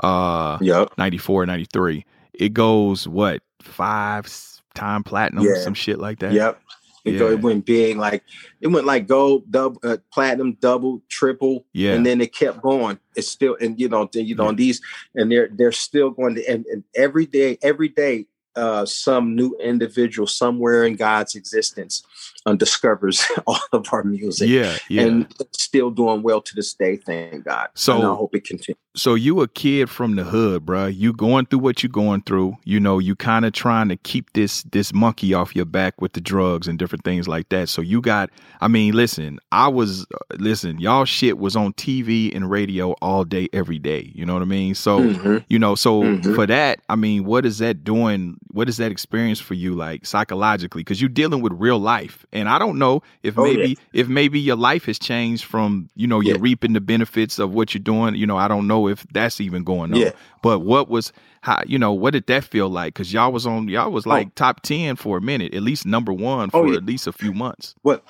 uh, 0.03 0.57
Yep. 0.63 0.93
94, 0.97 1.45
93. 1.45 2.05
It 2.33 2.55
goes 2.55 3.07
what 3.07 3.43
five 3.61 4.27
time 4.75 5.03
platinum, 5.03 5.45
Yeah. 5.45 5.57
some 5.63 5.75
shit 5.75 5.99
like 5.99 6.21
that. 6.21 6.33
Yep. 6.33 6.61
It, 7.07 7.19
go, 7.19 7.31
it 7.31 7.41
went 7.41 7.65
big, 7.65 7.97
like 7.97 8.25
it 8.61 8.67
went 8.67 8.85
like 8.85 9.07
gold, 9.07 9.51
double, 9.51 9.81
uh, 9.85 9.99
platinum, 10.13 10.59
double, 10.61 11.03
triple, 11.09 11.65
Yeah. 11.73 11.95
and 11.95 12.05
then 12.05 12.21
it 12.21 12.35
kept 12.35 12.61
going. 12.61 12.99
It's 13.15 13.29
still, 13.29 13.57
and 13.61 13.79
you 13.79 13.89
know, 13.89 14.11
then, 14.13 14.27
you 14.27 14.35
know, 14.35 14.51
Yeah. 14.51 14.57
these, 14.57 14.81
and 15.15 15.31
they're 15.31 15.49
they're 15.53 15.73
still 15.73 16.11
going 16.11 16.35
to, 16.35 16.45
and, 16.51 16.67
and 16.67 16.83
every 16.97 17.27
day, 17.27 17.59
every 17.63 17.89
day, 17.89 18.27
uh, 18.57 18.85
some 18.87 19.37
new 19.37 19.55
individual 19.63 20.27
somewhere 20.27 20.85
in 20.85 20.97
God's 20.97 21.35
existence 21.37 22.03
uh, 22.47 22.55
discovers 22.55 23.25
all 23.47 23.61
of 23.73 23.87
our 23.93 24.05
music, 24.05 24.49
yeah, 24.49 24.77
yeah. 24.89 25.03
and 25.03 25.35
still 25.53 25.91
doing 25.91 26.23
well 26.23 26.41
to 26.41 26.55
this 26.55 26.73
day. 26.75 26.97
Thank 26.97 27.45
God. 27.45 27.69
So- 27.75 27.97
and 27.97 28.05
I 28.05 28.15
hope 28.15 28.35
it 28.35 28.45
continues. 28.45 28.79
so 28.95 29.15
you 29.15 29.41
a 29.43 29.49
kid 29.49 29.91
from 29.91 30.17
the 30.17 30.25
hood, 30.25 30.65
bruh. 30.65 30.95
You 30.97 31.13
going 31.13 31.47
through 31.47 31.59
what 31.59 31.83
you 31.83 31.89
going 31.89 32.23
through. 32.23 32.57
You 32.65 32.81
know, 32.81 32.99
you 32.99 33.15
kind 33.17 33.45
of 33.45 33.53
trying 33.53 33.89
to 33.91 33.97
keep 33.97 34.33
this 34.33 34.63
this 34.65 34.95
monkey 34.95 35.35
off 35.35 35.55
your 35.55 35.65
back 35.67 36.01
with 36.01 36.13
the 36.15 36.21
drugs 36.21 36.67
and 36.69 36.79
different 36.79 37.05
things 37.05 37.27
like 37.29 37.49
that. 37.51 37.69
So 37.69 37.83
you 37.83 38.01
got. 38.01 38.31
I 38.61 38.69
mean, 38.69 38.95
listen. 38.95 39.39
I 39.53 39.69
was 39.69 40.03
uh, 40.15 40.19
listen. 40.39 40.79
Y'all 40.81 41.05
shit 41.05 41.39
was 41.39 41.57
on 41.57 41.73
TV 41.75 42.35
and 42.35 42.51
radio 42.51 42.93
all 43.03 43.25
day, 43.25 43.49
every 43.53 43.79
day. 43.79 44.13
You 44.15 44.25
know 44.25 44.33
what 44.35 44.43
I 44.43 44.47
mean? 44.47 44.75
So 44.75 45.01
Mhm. 45.01 45.45
you 45.49 45.59
know, 45.59 45.75
so 45.75 46.03
Mhm. 46.03 46.35
for 46.35 46.47
that, 46.47 46.81
I 46.89 46.97
mean, 46.97 47.25
what 47.25 47.45
is 47.45 47.59
that 47.59 47.83
doing? 47.85 48.37
What 48.53 48.69
is 48.69 48.77
that 48.79 48.91
experience 48.93 49.41
for 49.41 49.55
you, 49.55 49.75
like 49.75 50.07
psychologically? 50.07 50.81
Because 50.81 51.01
you're 51.01 51.09
dealing 51.11 51.43
with 51.43 51.53
real 51.55 51.79
life, 51.79 52.25
and 52.37 52.49
I 52.49 52.59
don't 52.59 52.79
know 52.79 53.03
if 53.23 53.39
Oh, 53.39 53.45
maybe 53.45 53.79
if 53.93 54.09
maybe 54.09 54.39
your 54.39 54.57
life 54.57 54.85
has 54.87 54.99
changed 54.99 55.45
from 55.45 55.89
you 55.97 56.07
know 56.07 56.21
you're 56.21 56.37
Yeah. 56.37 56.43
reaping 56.43 56.73
the 56.75 56.81
benefits 56.81 57.39
of 57.39 57.53
what 57.53 57.75
you're 57.75 57.83
doing. 57.83 58.15
You 58.15 58.27
know, 58.27 58.37
I 58.37 58.49
don't 58.49 58.67
know 58.67 58.89
if 58.89 59.07
that's 59.13 59.41
even 59.41 59.65
going 59.65 59.93
on. 59.95 60.01
Yeah. 60.01 60.11
But 60.43 60.61
what 60.61 60.89
was 60.89 61.13
how 61.41 61.63
you 61.67 61.79
know 61.79 61.93
what 61.93 62.13
did 62.13 62.27
that 62.29 62.45
feel 62.45 62.69
like? 62.69 62.95
Because 62.95 63.13
y'all 63.13 63.33
was 63.33 63.47
on 63.47 63.69
y'all 63.69 63.91
was 63.91 64.07
Oh. 64.07 64.11
like 64.11 64.35
top 64.35 64.61
ten 64.63 64.97
for 64.97 65.17
a 65.19 65.21
minute, 65.21 65.55
at 65.55 65.63
least 65.63 65.87
number 65.87 66.13
one 66.13 66.51
oh, 66.53 66.63
for 66.63 66.69
yeah. 66.69 66.77
at 66.77 66.85
least 66.87 67.07
a 67.07 67.13
few 67.13 67.33
months. 67.33 67.75
Well, 67.83 68.01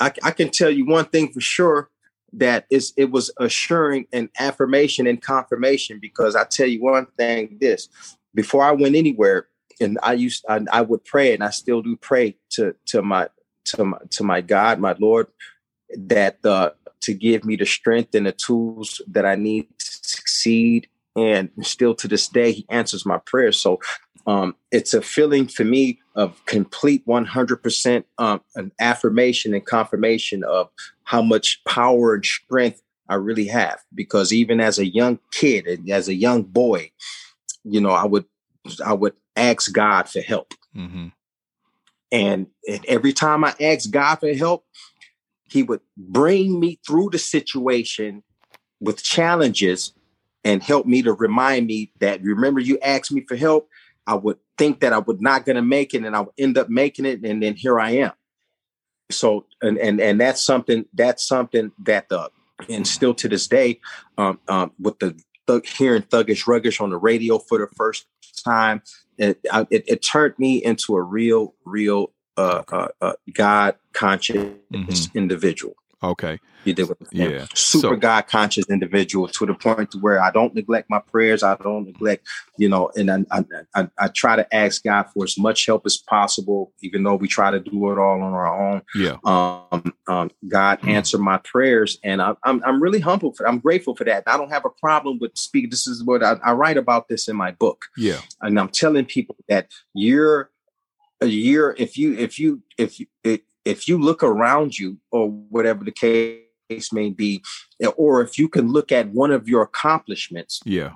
I, 0.00 0.12
I 0.22 0.30
can 0.32 0.50
tell 0.50 0.70
you 0.70 0.86
one 0.86 1.04
thing 1.04 1.32
for 1.32 1.40
sure 1.40 1.90
that 2.32 2.66
is 2.70 2.92
it 2.96 3.12
was 3.12 3.30
assuring 3.38 4.06
and 4.12 4.28
affirmation 4.40 5.06
and 5.06 5.22
confirmation 5.22 5.98
because 6.00 6.34
I 6.34 6.42
tell 6.44 6.66
you 6.66 6.82
one 6.82 7.06
thing 7.16 7.58
this 7.60 7.88
before 8.34 8.64
I 8.64 8.72
went 8.72 8.96
anywhere 8.96 9.46
and 9.80 9.98
I 10.02 10.14
used 10.14 10.44
I, 10.48 10.60
I 10.72 10.80
would 10.82 11.04
pray 11.04 11.32
and 11.34 11.44
I 11.44 11.50
still 11.50 11.80
do 11.82 11.94
pray 11.96 12.36
to 12.50 12.74
to 12.86 13.02
my 13.02 13.28
to 13.64 13.84
my 13.84 13.98
to 14.10 14.24
my 14.24 14.40
God 14.40 14.78
my 14.78 14.94
Lord 14.98 15.26
that 15.96 16.44
uh, 16.44 16.70
to 17.02 17.14
give 17.14 17.44
me 17.44 17.56
the 17.56 17.66
strength 17.66 18.14
and 18.14 18.26
the 18.26 18.32
tools 18.32 19.00
that 19.08 19.26
I 19.26 19.34
need 19.34 19.68
to 19.78 19.86
succeed 20.02 20.88
and 21.16 21.50
still 21.62 21.94
to 21.94 22.08
this 22.08 22.28
day 22.28 22.52
he 22.52 22.66
answers 22.68 23.06
my 23.06 23.18
prayers. 23.18 23.58
So 23.60 23.80
um, 24.26 24.56
it's 24.70 24.94
a 24.94 25.02
feeling 25.02 25.46
for 25.46 25.64
me 25.64 26.00
of 26.14 26.44
complete 26.46 27.06
100% 27.06 28.04
um, 28.18 28.40
an 28.56 28.72
affirmation 28.80 29.54
and 29.54 29.64
confirmation 29.64 30.44
of 30.44 30.70
how 31.04 31.22
much 31.22 31.62
power 31.64 32.14
and 32.14 32.24
strength 32.24 32.82
I 33.08 33.16
really 33.16 33.46
have. 33.48 33.80
Because 33.94 34.32
even 34.32 34.60
as 34.60 34.78
a 34.78 34.86
young 34.86 35.18
kid 35.30 35.66
and 35.66 35.90
as 35.90 36.08
a 36.08 36.14
young 36.14 36.42
boy, 36.42 36.90
you 37.64 37.80
know, 37.80 37.90
I 37.90 38.04
would 38.04 38.24
I 38.84 38.94
would 38.94 39.14
ask 39.36 39.72
God 39.72 40.08
for 40.08 40.20
help. 40.20 40.54
Mm-hmm. 40.74 41.08
And, 42.12 42.46
and 42.68 42.84
every 42.86 43.12
time 43.12 43.44
I 43.44 43.54
asked 43.60 43.90
God 43.90 44.16
for 44.16 44.32
help, 44.34 44.64
He 45.44 45.62
would 45.62 45.80
bring 45.96 46.60
me 46.60 46.78
through 46.86 47.10
the 47.10 47.18
situation 47.18 48.22
with 48.80 49.02
challenges 49.02 49.92
and 50.44 50.62
help 50.62 50.86
me 50.86 51.02
to 51.02 51.12
remind 51.12 51.66
me 51.66 51.92
that 52.00 52.22
remember 52.22 52.60
you 52.60 52.78
asked 52.80 53.10
me 53.12 53.24
for 53.26 53.36
help 53.36 53.68
I 54.06 54.14
would 54.14 54.38
think 54.58 54.80
that 54.80 54.92
I 54.92 54.98
would 54.98 55.20
not 55.20 55.44
going 55.44 55.56
to 55.56 55.62
make 55.62 55.94
it, 55.94 56.04
and 56.04 56.14
I 56.14 56.20
would 56.20 56.34
end 56.38 56.58
up 56.58 56.68
making 56.68 57.06
it, 57.06 57.24
and 57.24 57.42
then 57.42 57.54
here 57.54 57.80
I 57.80 57.92
am. 57.92 58.12
So, 59.10 59.46
and 59.62 59.78
and 59.78 60.00
and 60.00 60.20
that's 60.20 60.44
something 60.44 60.84
that's 60.94 61.26
something 61.26 61.72
that 61.84 62.08
the 62.08 62.30
and 62.68 62.86
still 62.86 63.14
to 63.14 63.28
this 63.28 63.48
day, 63.48 63.80
um, 64.16 64.38
um, 64.48 64.72
with 64.78 64.98
the 64.98 65.18
thug, 65.46 65.66
hearing 65.66 66.02
Thuggish 66.02 66.46
Ruggish 66.46 66.80
on 66.80 66.90
the 66.90 66.96
radio 66.96 67.38
for 67.38 67.58
the 67.58 67.68
first 67.76 68.06
time, 68.44 68.82
it, 69.18 69.38
it, 69.44 69.84
it 69.86 70.02
turned 70.02 70.38
me 70.38 70.62
into 70.62 70.96
a 70.96 71.02
real, 71.02 71.54
real 71.64 72.12
uh, 72.36 72.62
uh, 72.70 72.88
uh, 73.00 73.12
God 73.32 73.76
conscious 73.92 74.52
mm-hmm. 74.72 75.18
individual. 75.18 75.74
Okay. 76.04 76.38
You 76.64 76.72
did 76.72 76.88
with 76.88 76.98
yeah. 77.12 77.46
super 77.54 77.94
so, 77.94 77.96
God 77.96 78.26
conscious 78.26 78.68
individual 78.70 79.28
to 79.28 79.46
the 79.46 79.54
point 79.54 79.90
to 79.90 79.98
where 79.98 80.22
I 80.22 80.30
don't 80.30 80.54
neglect 80.54 80.88
my 80.88 80.98
prayers. 80.98 81.42
I 81.42 81.56
don't 81.56 81.84
neglect, 81.86 82.26
you 82.56 82.68
know, 82.68 82.90
and 82.96 83.10
I, 83.10 83.24
I, 83.30 83.44
I, 83.74 83.88
I 83.98 84.08
try 84.08 84.36
to 84.36 84.54
ask 84.54 84.82
God 84.82 85.04
for 85.12 85.24
as 85.24 85.36
much 85.36 85.66
help 85.66 85.84
as 85.84 85.98
possible, 85.98 86.72
even 86.80 87.02
though 87.02 87.16
we 87.16 87.28
try 87.28 87.50
to 87.50 87.60
do 87.60 87.92
it 87.92 87.98
all 87.98 88.22
on 88.22 88.32
our 88.32 88.72
own. 88.72 88.82
Yeah. 88.94 89.16
Um, 89.24 89.94
um, 90.06 90.30
God 90.48 90.80
mm. 90.80 90.88
answered 90.88 91.20
my 91.20 91.38
prayers, 91.38 91.98
and 92.02 92.22
I, 92.22 92.30
am 92.30 92.36
I'm, 92.44 92.64
I'm 92.64 92.82
really 92.82 93.00
humble 93.00 93.34
for. 93.34 93.46
I'm 93.46 93.58
grateful 93.58 93.94
for 93.94 94.04
that. 94.04 94.24
I 94.26 94.36
don't 94.36 94.50
have 94.50 94.64
a 94.64 94.70
problem 94.70 95.18
with 95.18 95.36
speaking. 95.36 95.70
This 95.70 95.86
is 95.86 96.02
what 96.02 96.22
I, 96.22 96.36
I 96.42 96.52
write 96.52 96.78
about 96.78 97.08
this 97.08 97.28
in 97.28 97.36
my 97.36 97.50
book. 97.52 97.86
Yeah. 97.96 98.20
And 98.40 98.58
I'm 98.58 98.68
telling 98.68 99.04
people 99.04 99.36
that 99.48 99.70
you're 99.92 100.50
a 101.20 101.26
year 101.26 101.74
if 101.78 101.96
you 101.96 102.16
if 102.16 102.38
you 102.38 102.62
if 102.76 102.98
you 102.98 103.06
if 103.64 103.88
you 103.88 103.98
look 103.98 104.22
around 104.22 104.78
you 104.78 104.98
or 105.10 105.30
whatever 105.30 105.84
the 105.84 105.92
case 105.92 106.92
may 106.92 107.10
be, 107.10 107.42
or 107.96 108.22
if 108.22 108.38
you 108.38 108.48
can 108.48 108.72
look 108.72 108.92
at 108.92 109.08
one 109.10 109.30
of 109.30 109.48
your 109.48 109.62
accomplishments. 109.62 110.60
Yeah. 110.64 110.92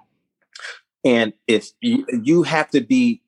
And 1.05 1.33
if 1.47 1.71
you, 1.81 2.07
you 2.23 2.43
have 2.43 2.71
to 2.71 2.81
be 2.81 3.23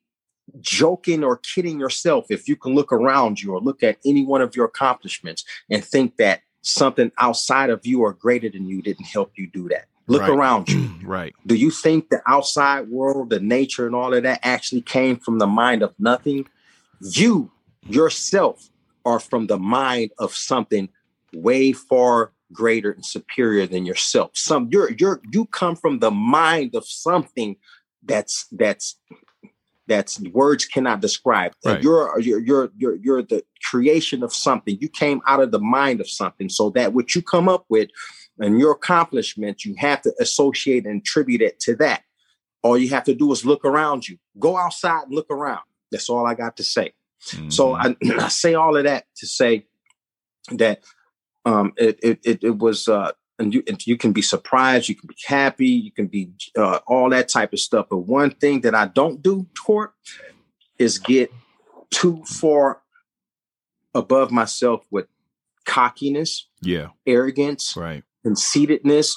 joking 0.59 1.23
or 1.23 1.37
kidding 1.37 1.79
yourself 1.79 2.25
if 2.29 2.47
you 2.47 2.55
can 2.55 2.75
look 2.75 2.91
around 2.91 3.41
you 3.41 3.53
or 3.53 3.61
look 3.61 3.83
at 3.83 3.97
any 4.05 4.25
one 4.25 4.41
of 4.41 4.55
your 4.55 4.65
accomplishments 4.65 5.45
and 5.69 5.83
think 5.83 6.17
that 6.17 6.41
something 6.61 7.11
outside 7.17 7.69
of 7.69 7.85
you 7.85 8.01
or 8.01 8.13
greater 8.13 8.49
than 8.49 8.67
you 8.67 8.81
didn't 8.81 9.05
help 9.05 9.31
you 9.35 9.47
do 9.47 9.69
that. 9.69 9.85
Look 10.07 10.21
right. 10.23 10.29
around 10.29 10.69
you. 10.69 10.91
right. 11.05 11.33
Do 11.47 11.55
you 11.55 11.71
think 11.71 12.09
the 12.09 12.21
outside 12.27 12.89
world, 12.89 13.29
the 13.29 13.39
nature, 13.39 13.85
and 13.85 13.95
all 13.95 14.13
of 14.13 14.23
that 14.23 14.39
actually 14.43 14.81
came 14.81 15.15
from 15.15 15.39
the 15.39 15.47
mind 15.47 15.83
of 15.83 15.93
nothing? 15.97 16.47
You 16.99 17.51
yourself 17.87 18.69
are 19.05 19.19
from 19.19 19.47
the 19.47 19.57
mind 19.57 20.11
of 20.19 20.33
something 20.33 20.89
way 21.33 21.71
far 21.71 22.31
greater 22.51 22.91
and 22.91 23.05
superior 23.05 23.65
than 23.65 23.85
yourself. 23.85 24.31
Some 24.33 24.69
you're 24.71 24.91
you're 24.91 25.21
you 25.31 25.45
come 25.45 25.75
from 25.75 25.99
the 25.99 26.11
mind 26.11 26.75
of 26.75 26.85
something 26.85 27.55
that's 28.03 28.47
that's 28.51 28.97
that's 29.87 30.21
words 30.31 30.65
cannot 30.65 31.01
describe. 31.01 31.53
Right. 31.65 31.81
You're, 31.83 32.19
you're 32.19 32.39
you're 32.39 32.71
you're 32.77 32.95
you're 32.95 33.23
the 33.23 33.43
creation 33.69 34.23
of 34.23 34.33
something. 34.33 34.77
You 34.79 34.89
came 34.89 35.21
out 35.27 35.41
of 35.41 35.51
the 35.51 35.59
mind 35.59 36.01
of 36.01 36.09
something. 36.09 36.49
So 36.49 36.69
that 36.71 36.93
what 36.93 37.15
you 37.15 37.21
come 37.21 37.49
up 37.49 37.65
with 37.69 37.89
and 38.39 38.59
your 38.59 38.71
accomplishments, 38.71 39.65
you 39.65 39.75
have 39.77 40.01
to 40.03 40.13
associate 40.19 40.85
and 40.85 41.01
attribute 41.01 41.41
it 41.41 41.59
to 41.61 41.75
that. 41.77 42.03
All 42.63 42.77
you 42.77 42.89
have 42.89 43.03
to 43.05 43.15
do 43.15 43.31
is 43.31 43.45
look 43.45 43.65
around 43.65 44.07
you. 44.07 44.17
Go 44.39 44.55
outside 44.57 45.03
and 45.03 45.13
look 45.13 45.29
around. 45.29 45.61
That's 45.91 46.09
all 46.09 46.25
I 46.25 46.35
got 46.35 46.57
to 46.57 46.63
say. 46.63 46.93
Mm-hmm. 47.29 47.49
So 47.49 47.73
I, 47.73 47.95
I, 48.19 48.27
say 48.27 48.53
all 48.53 48.75
of 48.75 48.83
that 48.83 49.05
to 49.17 49.27
say 49.27 49.67
that 50.51 50.81
um, 51.45 51.73
it, 51.77 51.99
it, 52.03 52.43
it, 52.43 52.57
was, 52.57 52.87
uh, 52.87 53.11
and 53.39 53.53
you, 53.53 53.63
and 53.67 53.85
you 53.85 53.97
can 53.97 54.11
be 54.11 54.21
surprised, 54.21 54.89
you 54.89 54.95
can 54.95 55.07
be 55.07 55.17
happy, 55.25 55.67
you 55.67 55.91
can 55.91 56.07
be 56.07 56.31
uh, 56.57 56.79
all 56.87 57.09
that 57.09 57.29
type 57.29 57.53
of 57.53 57.59
stuff. 57.59 57.87
But 57.89 57.99
one 57.99 58.31
thing 58.31 58.61
that 58.61 58.75
I 58.75 58.87
don't 58.87 59.21
do, 59.21 59.47
Court, 59.63 59.93
is 60.77 60.97
get 60.97 61.31
too 61.89 62.23
far 62.25 62.81
above 63.93 64.31
myself 64.31 64.81
with 64.91 65.07
cockiness, 65.65 66.47
yeah, 66.61 66.87
arrogance, 67.05 67.75
right, 67.75 68.03
conceitedness, 68.23 69.15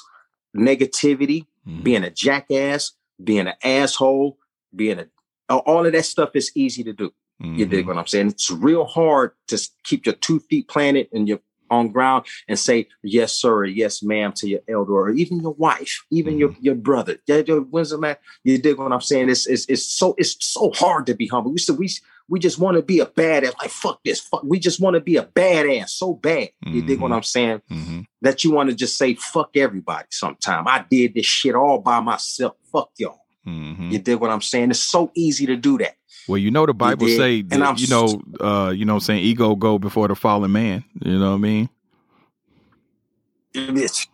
negativity, 0.55 1.45
mm-hmm. 1.67 1.83
being 1.83 2.03
a 2.03 2.09
jackass, 2.09 2.93
being 3.23 3.47
an 3.47 3.53
asshole, 3.63 4.37
being 4.75 4.99
a 4.99 5.07
all 5.49 5.85
of 5.85 5.93
that 5.93 6.05
stuff 6.05 6.31
is 6.33 6.51
easy 6.55 6.83
to 6.83 6.93
do. 6.93 7.13
Mm-hmm. 7.41 7.55
You 7.55 7.65
dig 7.65 7.87
what 7.87 7.97
I'm 7.97 8.07
saying? 8.07 8.27
It's 8.27 8.49
real 8.49 8.85
hard 8.85 9.31
to 9.47 9.69
keep 9.83 10.05
your 10.05 10.15
two 10.15 10.39
feet 10.39 10.67
planted 10.67 11.09
and 11.11 11.27
your 11.27 11.39
on 11.69 11.89
ground 11.89 12.25
and 12.47 12.57
say 12.59 12.87
yes 13.03 13.33
sir 13.33 13.53
or 13.53 13.65
yes 13.65 14.03
ma'am 14.03 14.31
to 14.33 14.47
your 14.47 14.59
elder 14.69 14.93
or 14.93 15.09
even 15.11 15.39
your 15.39 15.53
wife 15.53 16.05
even 16.11 16.33
mm-hmm. 16.33 16.39
your 16.39 16.55
your 16.61 16.75
brother 16.75 17.17
yeah 17.27 17.41
when's 17.41 17.89
the 17.89 17.97
man 17.97 18.15
you 18.43 18.57
dig 18.57 18.77
what 18.77 18.91
i'm 18.91 19.01
saying 19.01 19.29
it's, 19.29 19.47
it's 19.47 19.65
it's 19.65 19.85
so 19.85 20.13
it's 20.17 20.37
so 20.39 20.71
hard 20.75 21.05
to 21.05 21.15
be 21.15 21.27
humble 21.27 21.51
we 21.51 21.57
said 21.57 21.77
we 21.77 21.89
we 22.27 22.39
just 22.39 22.57
want 22.57 22.75
to 22.75 22.81
be 22.81 22.99
a 22.99 23.05
badass 23.05 23.57
like 23.59 23.69
fuck 23.69 23.99
this 24.03 24.19
fuck 24.19 24.43
we 24.43 24.59
just 24.59 24.79
want 24.79 24.93
to 24.95 24.99
be 24.99 25.17
a 25.17 25.23
badass 25.23 25.89
so 25.89 26.13
bad 26.13 26.49
you 26.65 26.79
mm-hmm. 26.79 26.87
dig 26.87 26.99
what 26.99 27.07
mm-hmm. 27.07 27.15
i'm 27.15 27.23
saying 27.23 27.61
mm-hmm. 27.69 28.01
that 28.21 28.43
you 28.43 28.51
want 28.51 28.69
to 28.69 28.75
just 28.75 28.97
say 28.97 29.15
fuck 29.15 29.49
everybody 29.55 30.07
sometime 30.11 30.67
i 30.67 30.85
did 30.89 31.13
this 31.13 31.25
shit 31.25 31.55
all 31.55 31.79
by 31.79 31.99
myself 31.99 32.55
fuck 32.71 32.91
y'all 32.97 33.21
mm-hmm. 33.45 33.89
you 33.89 33.99
dig 33.99 34.19
what 34.19 34.29
i'm 34.29 34.41
saying 34.41 34.69
it's 34.69 34.79
so 34.79 35.11
easy 35.15 35.45
to 35.45 35.55
do 35.55 35.77
that 35.77 35.95
well, 36.27 36.37
you 36.37 36.51
know 36.51 36.65
the 36.65 36.73
Bible 36.73 37.07
say 37.07 37.41
that, 37.41 37.53
and 37.53 37.63
I'm, 37.63 37.75
you 37.77 37.87
know, 37.87 38.21
uh, 38.39 38.71
you 38.71 38.85
know, 38.85 38.99
saying 38.99 39.23
ego 39.23 39.55
go 39.55 39.77
before 39.77 40.07
the 40.07 40.15
fallen 40.15 40.51
man. 40.51 40.83
You 41.01 41.19
know 41.19 41.31
what 41.31 41.35
I 41.35 41.39
mean? 41.39 41.69
It's, 43.53 44.07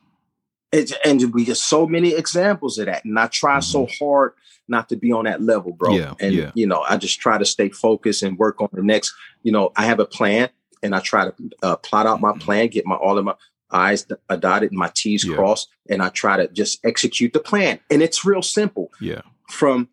it's 0.71 0.93
and 1.05 1.33
we 1.33 1.45
get 1.45 1.57
so 1.57 1.87
many 1.87 2.13
examples 2.13 2.77
of 2.77 2.85
that, 2.87 3.05
and 3.05 3.17
I 3.19 3.27
try 3.27 3.57
mm-hmm. 3.57 3.61
so 3.61 3.87
hard 3.99 4.33
not 4.67 4.89
to 4.89 4.95
be 4.95 5.11
on 5.11 5.25
that 5.25 5.41
level, 5.41 5.73
bro. 5.73 5.95
Yeah, 5.95 6.13
and 6.19 6.33
yeah. 6.33 6.51
you 6.53 6.67
know, 6.67 6.81
I 6.87 6.97
just 6.97 7.19
try 7.19 7.37
to 7.37 7.45
stay 7.45 7.69
focused 7.69 8.23
and 8.23 8.37
work 8.37 8.61
on 8.61 8.69
the 8.73 8.83
next. 8.83 9.13
You 9.43 9.51
know, 9.51 9.71
I 9.75 9.85
have 9.85 9.99
a 9.99 10.05
plan, 10.05 10.49
and 10.83 10.95
I 10.95 10.99
try 10.99 11.25
to 11.25 11.33
uh, 11.63 11.75
plot 11.77 12.07
out 12.07 12.21
my 12.21 12.31
mm-hmm. 12.31 12.39
plan, 12.39 12.67
get 12.67 12.85
my 12.85 12.95
all 12.95 13.17
of 13.17 13.25
my 13.25 13.35
I's 13.71 14.05
dotted 14.39 14.71
and 14.71 14.77
my 14.77 14.91
T's 14.93 15.25
yeah. 15.25 15.35
crossed, 15.35 15.69
and 15.89 16.01
I 16.01 16.09
try 16.09 16.37
to 16.37 16.47
just 16.49 16.83
execute 16.85 17.33
the 17.33 17.39
plan. 17.39 17.79
And 17.89 18.01
it's 18.01 18.25
real 18.25 18.41
simple. 18.41 18.91
Yeah. 18.99 19.21
From 19.49 19.89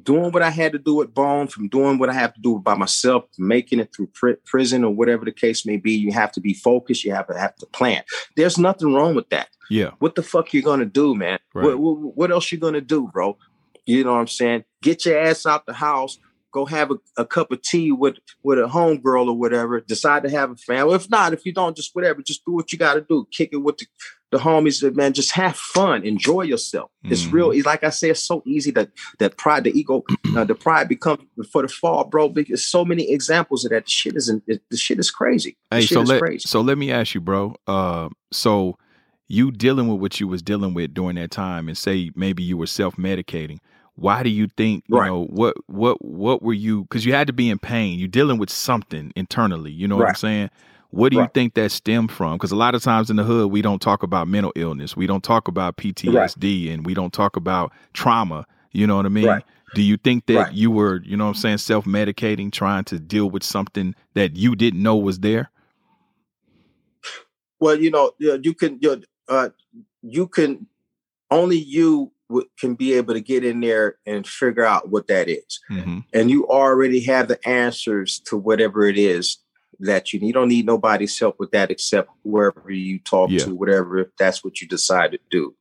doing 0.00 0.32
what 0.32 0.42
I 0.42 0.50
had 0.50 0.72
to 0.72 0.78
do 0.78 0.94
with 0.94 1.14
Bone, 1.14 1.48
from 1.48 1.68
doing 1.68 1.98
what 1.98 2.08
I 2.08 2.14
have 2.14 2.34
to 2.34 2.40
do 2.40 2.58
by 2.58 2.74
myself, 2.74 3.24
making 3.38 3.80
it 3.80 3.94
through 3.94 4.08
pr- 4.08 4.32
prison 4.44 4.84
or 4.84 4.94
whatever 4.94 5.24
the 5.24 5.32
case 5.32 5.66
may 5.66 5.76
be, 5.76 5.92
you 5.92 6.12
have 6.12 6.32
to 6.32 6.40
be 6.40 6.54
focused. 6.54 7.04
You 7.04 7.12
have 7.12 7.26
to 7.28 7.38
have 7.38 7.56
to 7.56 7.66
plan. 7.66 8.02
There's 8.36 8.58
nothing 8.58 8.94
wrong 8.94 9.14
with 9.14 9.28
that. 9.30 9.48
Yeah. 9.70 9.90
What 9.98 10.14
the 10.14 10.22
fuck 10.22 10.52
you 10.52 10.62
gonna 10.62 10.86
do, 10.86 11.14
man? 11.14 11.38
Right. 11.54 11.64
What, 11.64 11.78
what, 11.78 12.16
what 12.16 12.30
else 12.30 12.50
you 12.52 12.58
gonna 12.58 12.80
do, 12.80 13.08
bro? 13.12 13.36
You 13.86 14.04
know 14.04 14.12
what 14.12 14.20
I'm 14.20 14.28
saying? 14.28 14.64
Get 14.82 15.06
your 15.06 15.18
ass 15.18 15.46
out 15.46 15.66
the 15.66 15.72
house, 15.72 16.18
go 16.52 16.66
have 16.66 16.90
a, 16.90 16.96
a, 17.16 17.24
cup 17.24 17.50
of 17.50 17.62
tea 17.62 17.90
with 17.90 18.16
with 18.42 18.58
a 18.58 18.68
homegirl 18.68 19.28
or 19.28 19.36
whatever. 19.36 19.80
Decide 19.80 20.22
to 20.22 20.30
have 20.30 20.50
a 20.50 20.56
family. 20.56 20.94
If 20.94 21.10
not, 21.10 21.32
if 21.32 21.44
you 21.44 21.52
don't, 21.52 21.76
just 21.76 21.94
whatever. 21.94 22.22
Just 22.22 22.44
do 22.44 22.52
what 22.52 22.72
you 22.72 22.78
got 22.78 22.94
to 22.94 23.00
do. 23.00 23.26
Kick 23.32 23.50
it 23.52 23.56
with 23.56 23.78
the, 23.78 23.86
the 24.32 24.38
homies. 24.38 24.82
Man, 24.96 25.12
just 25.12 25.30
have 25.32 25.56
fun. 25.56 26.04
Enjoy 26.04 26.42
yourself. 26.42 26.90
Mm-hmm. 27.04 27.12
It's 27.12 27.26
real. 27.26 27.52
It's 27.52 27.66
like 27.66 27.84
I 27.84 27.90
say, 27.90 28.10
it's 28.10 28.24
so 28.24 28.42
easy 28.44 28.72
that 28.72 28.90
that 29.20 29.36
pride, 29.36 29.64
the 29.64 29.78
ego, 29.78 30.02
uh, 30.36 30.44
the 30.44 30.56
pride 30.56 30.88
becomes 30.88 31.22
for 31.52 31.62
the 31.62 31.68
fall, 31.68 32.04
bro. 32.04 32.28
Because 32.28 32.66
so 32.66 32.84
many 32.84 33.12
examples 33.12 33.64
of 33.64 33.70
that. 33.70 33.84
The 33.84 33.90
shit 33.90 34.16
is 34.16 34.26
the 34.26 34.76
shit 34.76 34.98
is 34.98 35.10
crazy. 35.10 35.56
The 35.70 35.76
hey, 35.76 35.82
so 35.86 36.00
let 36.00 36.20
crazy. 36.20 36.48
so 36.48 36.60
let 36.60 36.78
me 36.78 36.90
ask 36.90 37.14
you, 37.14 37.20
bro. 37.20 37.54
Uh, 37.68 38.08
so 38.32 38.76
you 39.28 39.52
dealing 39.52 39.86
with 39.86 40.00
what 40.00 40.18
you 40.18 40.26
was 40.26 40.42
dealing 40.42 40.74
with 40.74 40.94
during 40.94 41.16
that 41.16 41.30
time, 41.30 41.68
and 41.68 41.78
say 41.78 42.10
maybe 42.16 42.42
you 42.42 42.56
were 42.56 42.66
self 42.66 42.96
medicating 42.96 43.58
why 43.94 44.22
do 44.22 44.30
you 44.30 44.48
think 44.56 44.84
you 44.88 44.96
right. 44.96 45.06
know 45.06 45.24
what 45.26 45.54
what 45.66 46.02
what 46.02 46.42
were 46.42 46.54
you 46.54 46.82
because 46.84 47.04
you 47.04 47.12
had 47.12 47.26
to 47.26 47.32
be 47.32 47.50
in 47.50 47.58
pain 47.58 47.98
you're 47.98 48.08
dealing 48.08 48.38
with 48.38 48.48
something 48.48 49.12
internally 49.16 49.70
you 49.70 49.86
know 49.86 49.96
right. 49.96 50.04
what 50.04 50.08
i'm 50.08 50.14
saying 50.14 50.50
what 50.92 51.10
do 51.10 51.18
right. 51.18 51.24
you 51.24 51.30
think 51.32 51.54
that 51.54 51.72
stemmed 51.72 52.12
from? 52.12 52.34
Because 52.34 52.52
a 52.52 52.56
lot 52.56 52.74
of 52.74 52.82
times 52.82 53.08
in 53.08 53.16
the 53.16 53.24
hood 53.24 53.50
we 53.50 53.62
don't 53.62 53.80
talk 53.80 54.02
about 54.02 54.28
mental 54.28 54.52
illness. 54.54 54.94
We 54.94 55.06
don't 55.06 55.24
talk 55.24 55.48
about 55.48 55.76
ptsd 55.78 56.72
and 56.72 56.84
we 56.84 56.92
don't 56.92 57.12
talk 57.12 57.36
about 57.36 57.72
trauma. 57.94 58.46
You 58.72 58.86
know 58.86 58.96
what 58.96 59.06
i 59.06 59.08
mean? 59.08 59.42
Do 59.74 59.80
you 59.80 59.96
think 59.96 60.26
that 60.26 60.52
you 60.54 60.70
were 60.70 61.00
you 61.02 61.16
know 61.16 61.24
what 61.24 61.30
i'm 61.30 61.34
saying 61.34 61.58
self-medicating 61.58 62.52
trying 62.52 62.84
to 62.84 62.98
deal 62.98 63.30
with 63.30 63.42
something 63.42 63.94
that 64.14 64.36
you 64.36 64.54
didn't 64.54 64.82
know 64.82 64.96
was 64.96 65.20
there? 65.20 65.50
Well 67.58 67.80
you 67.80 67.90
know 67.90 68.12
you 68.18 68.52
can 68.52 68.78
you 68.82 69.02
uh, 69.28 69.48
you 70.02 70.28
can 70.28 70.66
only 71.30 71.56
you 71.56 72.12
can 72.58 72.74
be 72.74 72.92
able 72.94 73.14
to 73.14 73.20
get 73.20 73.44
in 73.44 73.60
there 73.60 73.96
and 74.04 74.26
figure 74.26 74.64
out 74.64 74.90
what 74.90 75.06
that 75.06 75.30
is. 75.30 75.60
hmm 75.68 76.00
and 76.12 76.30
you 76.30 76.46
already 76.48 77.00
have 77.00 77.28
the 77.28 77.48
answers 77.48 78.20
to 78.26 78.36
whatever 78.36 78.84
it 78.84 78.98
is 78.98 79.38
that 79.82 80.12
you 80.12 80.20
need. 80.20 80.28
You 80.28 80.32
don't 80.32 80.48
need 80.48 80.66
nobody's 80.66 81.18
help 81.18 81.38
with 81.38 81.50
that 81.50 81.70
except 81.70 82.10
whoever 82.24 82.70
you 82.70 82.98
talk 83.00 83.30
Yeah. 83.30 83.44
to, 83.44 83.54
whatever 83.54 83.98
if 83.98 84.08
that's 84.18 84.42
what 84.44 84.60
you 84.60 84.68
decide 84.68 85.12
to 85.12 85.18
do. 85.30 85.54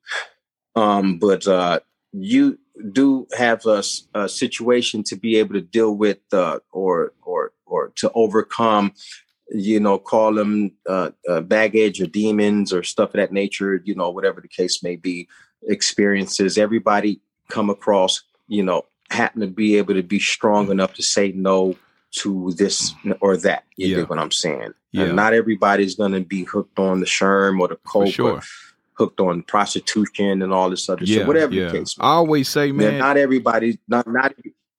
Um, 0.76 1.18
but 1.20 1.48
uh, 1.48 1.80
you 2.14 2.60
do 2.92 3.28
have 3.38 3.66
a 3.66 3.84
situation 4.30 5.04
to 5.04 5.16
be 5.16 5.38
able 5.38 5.54
to 5.56 5.62
deal 5.62 5.96
with 5.96 6.20
uh, 6.34 6.60
or 6.72 7.14
or 7.22 7.52
or 7.66 7.92
to 7.98 8.12
overcome. 8.14 8.94
You 9.54 9.82
know, 9.82 10.00
call 10.00 10.34
them 10.34 10.72
uh, 10.88 11.12
uh, 11.28 11.42
baggage 11.42 12.02
or 12.02 12.08
demons 12.08 12.72
or 12.72 12.84
stuff 12.84 13.10
of 13.10 13.16
that 13.18 13.34
nature. 13.34 13.82
You 13.84 13.96
know, 13.96 14.10
whatever 14.10 14.40
the 14.40 14.48
case 14.48 14.82
may 14.82 14.96
be, 14.96 15.28
experiences. 15.68 16.58
Everybody 16.58 17.20
come 17.50 17.70
across. 17.70 18.24
You 18.48 18.64
know, 18.64 18.84
happen 19.10 19.42
to 19.42 19.48
be 19.48 19.78
able 19.78 19.94
to 19.96 20.04
be 20.04 20.20
strong 20.20 20.72
enough 20.72 20.94
to 20.94 21.04
say 21.04 21.34
no 21.34 21.76
to 22.12 22.54
this 22.58 22.94
or 23.22 23.38
that. 23.38 23.64
You 23.78 23.88
Yeah. 23.88 23.96
get 23.98 24.10
what 24.10 24.20
I'm 24.20 24.32
saying? 24.32 24.74
Yeah. 24.92 25.04
And 25.06 25.16
not 25.16 25.34
everybody's 25.34 25.96
going 25.96 26.12
to 26.12 26.22
be 26.22 26.44
hooked 26.44 26.78
on 26.80 27.00
the 27.00 27.06
sherm 27.06 27.60
or 27.60 27.68
the 27.70 27.78
coke 27.86 28.10
sure. 28.10 28.34
or 28.34 28.42
hooked 28.94 29.20
on 29.20 29.44
prostitution 29.44 30.42
and 30.42 30.54
all 30.54 30.70
this 30.70 30.90
other 30.90 31.06
Yeah. 31.06 31.20
shit. 31.20 31.28
Whatever 31.28 31.54
yeah. 31.54 31.68
the 31.70 31.80
case. 31.80 31.96
I 32.00 32.10
always 32.10 32.50
say, 32.50 32.72
man, 32.72 32.98
not 32.98 33.18
everybody. 33.18 33.80
Not 33.88 34.08
not. 34.08 34.34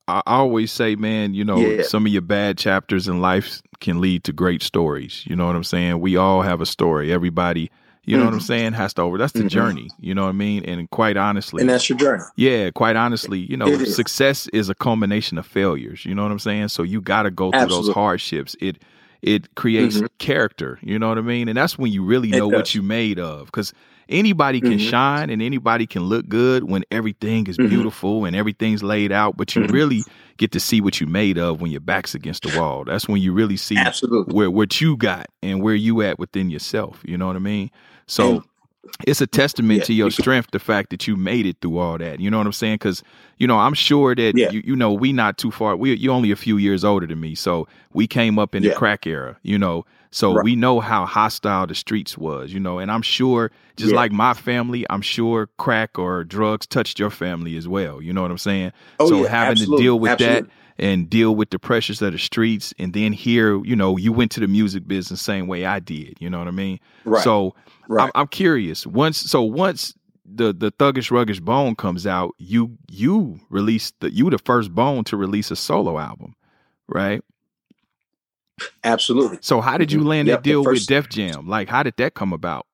I 0.08 0.20
I 0.26 0.34
always 0.34 0.70
say, 0.72 0.94
man, 0.96 1.32
you 1.34 1.44
know, 1.44 1.58
Yeah. 1.58 1.82
some 1.82 2.06
of 2.06 2.12
your 2.12 2.22
bad 2.22 2.58
chapters 2.58 3.08
in 3.08 3.20
life 3.20 3.62
can 3.80 4.00
lead 4.00 4.24
to 4.24 4.32
great 4.32 4.62
stories. 4.62 5.24
You 5.26 5.36
know 5.36 5.46
what 5.46 5.56
I'm 5.56 5.64
saying? 5.64 6.00
We 6.00 6.16
all 6.16 6.42
have 6.42 6.60
a 6.60 6.66
story. 6.66 7.12
Everybody, 7.12 7.70
you 8.04 8.16
know 8.16 8.24
what 8.24 8.34
I'm 8.34 8.40
Mhm. 8.40 8.42
saying, 8.42 8.72
has 8.72 8.94
to 8.94 9.02
over. 9.02 9.16
That's 9.18 9.32
the 9.32 9.44
Mhm. 9.44 9.48
journey. 9.48 9.88
You 10.00 10.14
know 10.14 10.22
what 10.24 10.30
I 10.30 10.32
mean? 10.32 10.64
And 10.64 10.90
quite 10.90 11.16
honestly, 11.16 11.60
And 11.60 11.70
that's 11.70 11.88
your 11.88 11.98
journey. 11.98 12.24
yeah, 12.36 12.70
quite 12.70 12.96
honestly, 12.96 13.38
you 13.38 13.56
know, 13.56 13.66
is. 13.66 13.94
success 13.94 14.48
is 14.48 14.68
a 14.68 14.74
culmination 14.74 15.38
of 15.38 15.46
failures. 15.46 16.04
You 16.04 16.14
know 16.14 16.22
what 16.22 16.32
I'm 16.32 16.38
saying? 16.40 16.68
So 16.68 16.82
you 16.82 17.00
got 17.00 17.22
to 17.22 17.30
go 17.30 17.50
through 17.52 17.66
those 17.68 17.90
hardships. 17.90 18.56
It 18.60 18.78
it 19.22 19.54
creates 19.54 19.98
Mhm. 20.00 20.08
character. 20.18 20.80
You 20.82 20.98
know 20.98 21.08
what 21.08 21.16
I 21.16 21.20
mean? 21.20 21.46
And 21.46 21.56
that's 21.56 21.78
when 21.78 21.92
you 21.92 22.02
really 22.02 22.30
know 22.30 22.48
what 22.48 22.74
you 22.74 22.82
made 22.82 23.20
of. 23.20 23.46
Because 23.46 23.72
anybody 24.08 24.60
can 24.60 24.78
Mhm. 24.78 24.90
shine 24.90 25.30
and 25.30 25.40
anybody 25.40 25.86
can 25.86 26.02
look 26.02 26.28
good 26.28 26.64
when 26.64 26.82
everything 26.90 27.46
is 27.46 27.56
Mhm. 27.56 27.68
beautiful 27.68 28.24
and 28.24 28.34
everything's 28.34 28.82
laid 28.82 29.12
out. 29.12 29.36
But 29.36 29.54
you 29.54 29.62
Mhm. 29.62 29.70
really 29.72 30.02
get 30.38 30.50
to 30.50 30.58
see 30.58 30.80
what 30.80 31.00
you 31.00 31.06
made 31.06 31.38
of 31.38 31.60
when 31.60 31.70
your 31.70 31.80
back's 31.80 32.16
against 32.16 32.42
the 32.42 32.58
wall. 32.58 32.82
That's 32.84 33.06
when 33.06 33.22
you 33.22 33.32
really 33.32 33.56
see 33.56 33.76
Absolutely. 33.76 34.34
where 34.34 34.50
what 34.50 34.80
you 34.80 34.96
got 34.96 35.28
and 35.40 35.62
where 35.62 35.76
you 35.76 36.02
at 36.02 36.18
within 36.18 36.50
yourself. 36.50 37.00
You 37.04 37.16
know 37.16 37.28
what 37.28 37.36
I 37.36 37.38
mean? 37.38 37.70
So 38.12 38.30
And- 38.30 38.42
it's 39.06 39.20
a 39.20 39.26
testament 39.26 39.78
Yeah, 39.80 39.84
to 39.86 39.92
your 39.94 40.06
you 40.08 40.10
strength, 40.10 40.50
the 40.52 40.58
fact 40.58 40.90
that 40.90 41.06
you 41.08 41.16
made 41.16 41.46
it 41.46 41.56
through 41.62 41.78
all 41.78 41.96
that. 41.98 42.20
You 42.20 42.30
know 42.30 42.38
what 42.38 42.46
I'm 42.46 42.52
saying? 42.52 42.74
Because 42.74 43.02
you 43.38 43.46
know, 43.46 43.58
I'm 43.58 43.74
sure 43.74 44.14
that 44.14 44.36
Yeah. 44.36 44.50
you, 44.50 44.62
you 44.64 44.76
know 44.76 44.92
we 44.92 45.12
not 45.12 45.38
too 45.38 45.50
far. 45.50 45.74
We 45.76 45.94
you're 45.96 46.12
only 46.14 46.30
a 46.30 46.36
few 46.36 46.56
years 46.58 46.84
older 46.84 47.06
than 47.06 47.20
me, 47.20 47.34
so 47.34 47.66
we 47.92 48.06
came 48.06 48.38
up 48.38 48.54
in 48.54 48.62
the 48.62 48.70
crack 48.74 49.06
era. 49.06 49.36
You 49.42 49.58
know, 49.58 49.84
so 50.10 50.34
Right. 50.34 50.44
we 50.44 50.54
know 50.56 50.80
how 50.80 51.06
hostile 51.06 51.66
the 51.66 51.74
streets 51.74 52.18
was. 52.18 52.52
You 52.52 52.60
know, 52.60 52.78
and 52.78 52.90
I'm 52.90 53.02
sure, 53.02 53.50
just 53.76 53.90
Yeah. 53.92 53.96
like 53.96 54.12
my 54.12 54.34
family, 54.34 54.84
I'm 54.90 55.00
sure 55.02 55.48
crack 55.58 55.98
or 55.98 56.22
drugs 56.24 56.66
touched 56.66 56.98
your 57.00 57.10
family 57.10 57.56
as 57.56 57.66
well. 57.66 58.02
You 58.02 58.12
know 58.12 58.22
what 58.22 58.30
I'm 58.30 58.38
saying? 58.38 58.72
Oh, 59.00 59.08
so 59.08 59.22
yeah, 59.22 59.28
having 59.30 59.52
absolutely, 59.52 59.76
to 59.78 59.82
deal 59.82 59.98
with 59.98 60.18
that 60.18 60.20
absolutely. 60.20 60.50
And 60.78 61.08
deal 61.10 61.36
with 61.36 61.50
the 61.50 61.58
pressures 61.58 62.00
of 62.02 62.12
the 62.12 62.18
streets 62.18 62.72
and 62.78 62.92
then 62.94 63.12
here 63.12 63.62
you 63.64 63.76
know 63.76 63.96
you 63.98 64.12
went 64.12 64.30
to 64.32 64.40
the 64.40 64.48
music 64.48 64.88
business 64.88 65.20
same 65.20 65.46
way 65.46 65.64
i 65.66 65.78
did 65.78 66.16
you 66.18 66.28
know 66.30 66.38
what 66.38 66.48
i 66.48 66.50
mean 66.50 66.80
Right. 67.04 67.22
so 67.22 67.54
right. 67.88 68.04
I'm, 68.06 68.10
I'm 68.14 68.26
curious 68.28 68.86
once 68.86 69.18
so 69.18 69.42
once 69.42 69.94
the 70.24 70.52
the 70.52 70.72
thuggish 70.72 71.10
ruggish 71.10 71.40
bone 71.42 71.76
comes 71.76 72.06
out 72.06 72.32
you 72.38 72.76
you 72.90 73.38
release 73.50 73.92
the 74.00 74.10
you 74.12 74.30
the 74.30 74.38
first 74.38 74.74
bone 74.74 75.04
to 75.04 75.16
release 75.16 75.50
a 75.50 75.56
solo 75.56 75.98
album 75.98 76.34
right 76.88 77.22
Absolutely. 78.84 79.38
so 79.40 79.60
how 79.60 79.76
did 79.76 79.90
you 79.92 80.00
Mhm. 80.00 80.06
land 80.06 80.28
Yep, 80.28 80.38
that 80.38 80.42
deal 80.44 80.64
first- 80.64 80.82
with 80.82 80.88
def 80.88 81.08
jam 81.10 81.48
like 81.48 81.68
how 81.68 81.82
did 81.82 81.96
that 81.98 82.14
come 82.14 82.32
about 82.32 82.66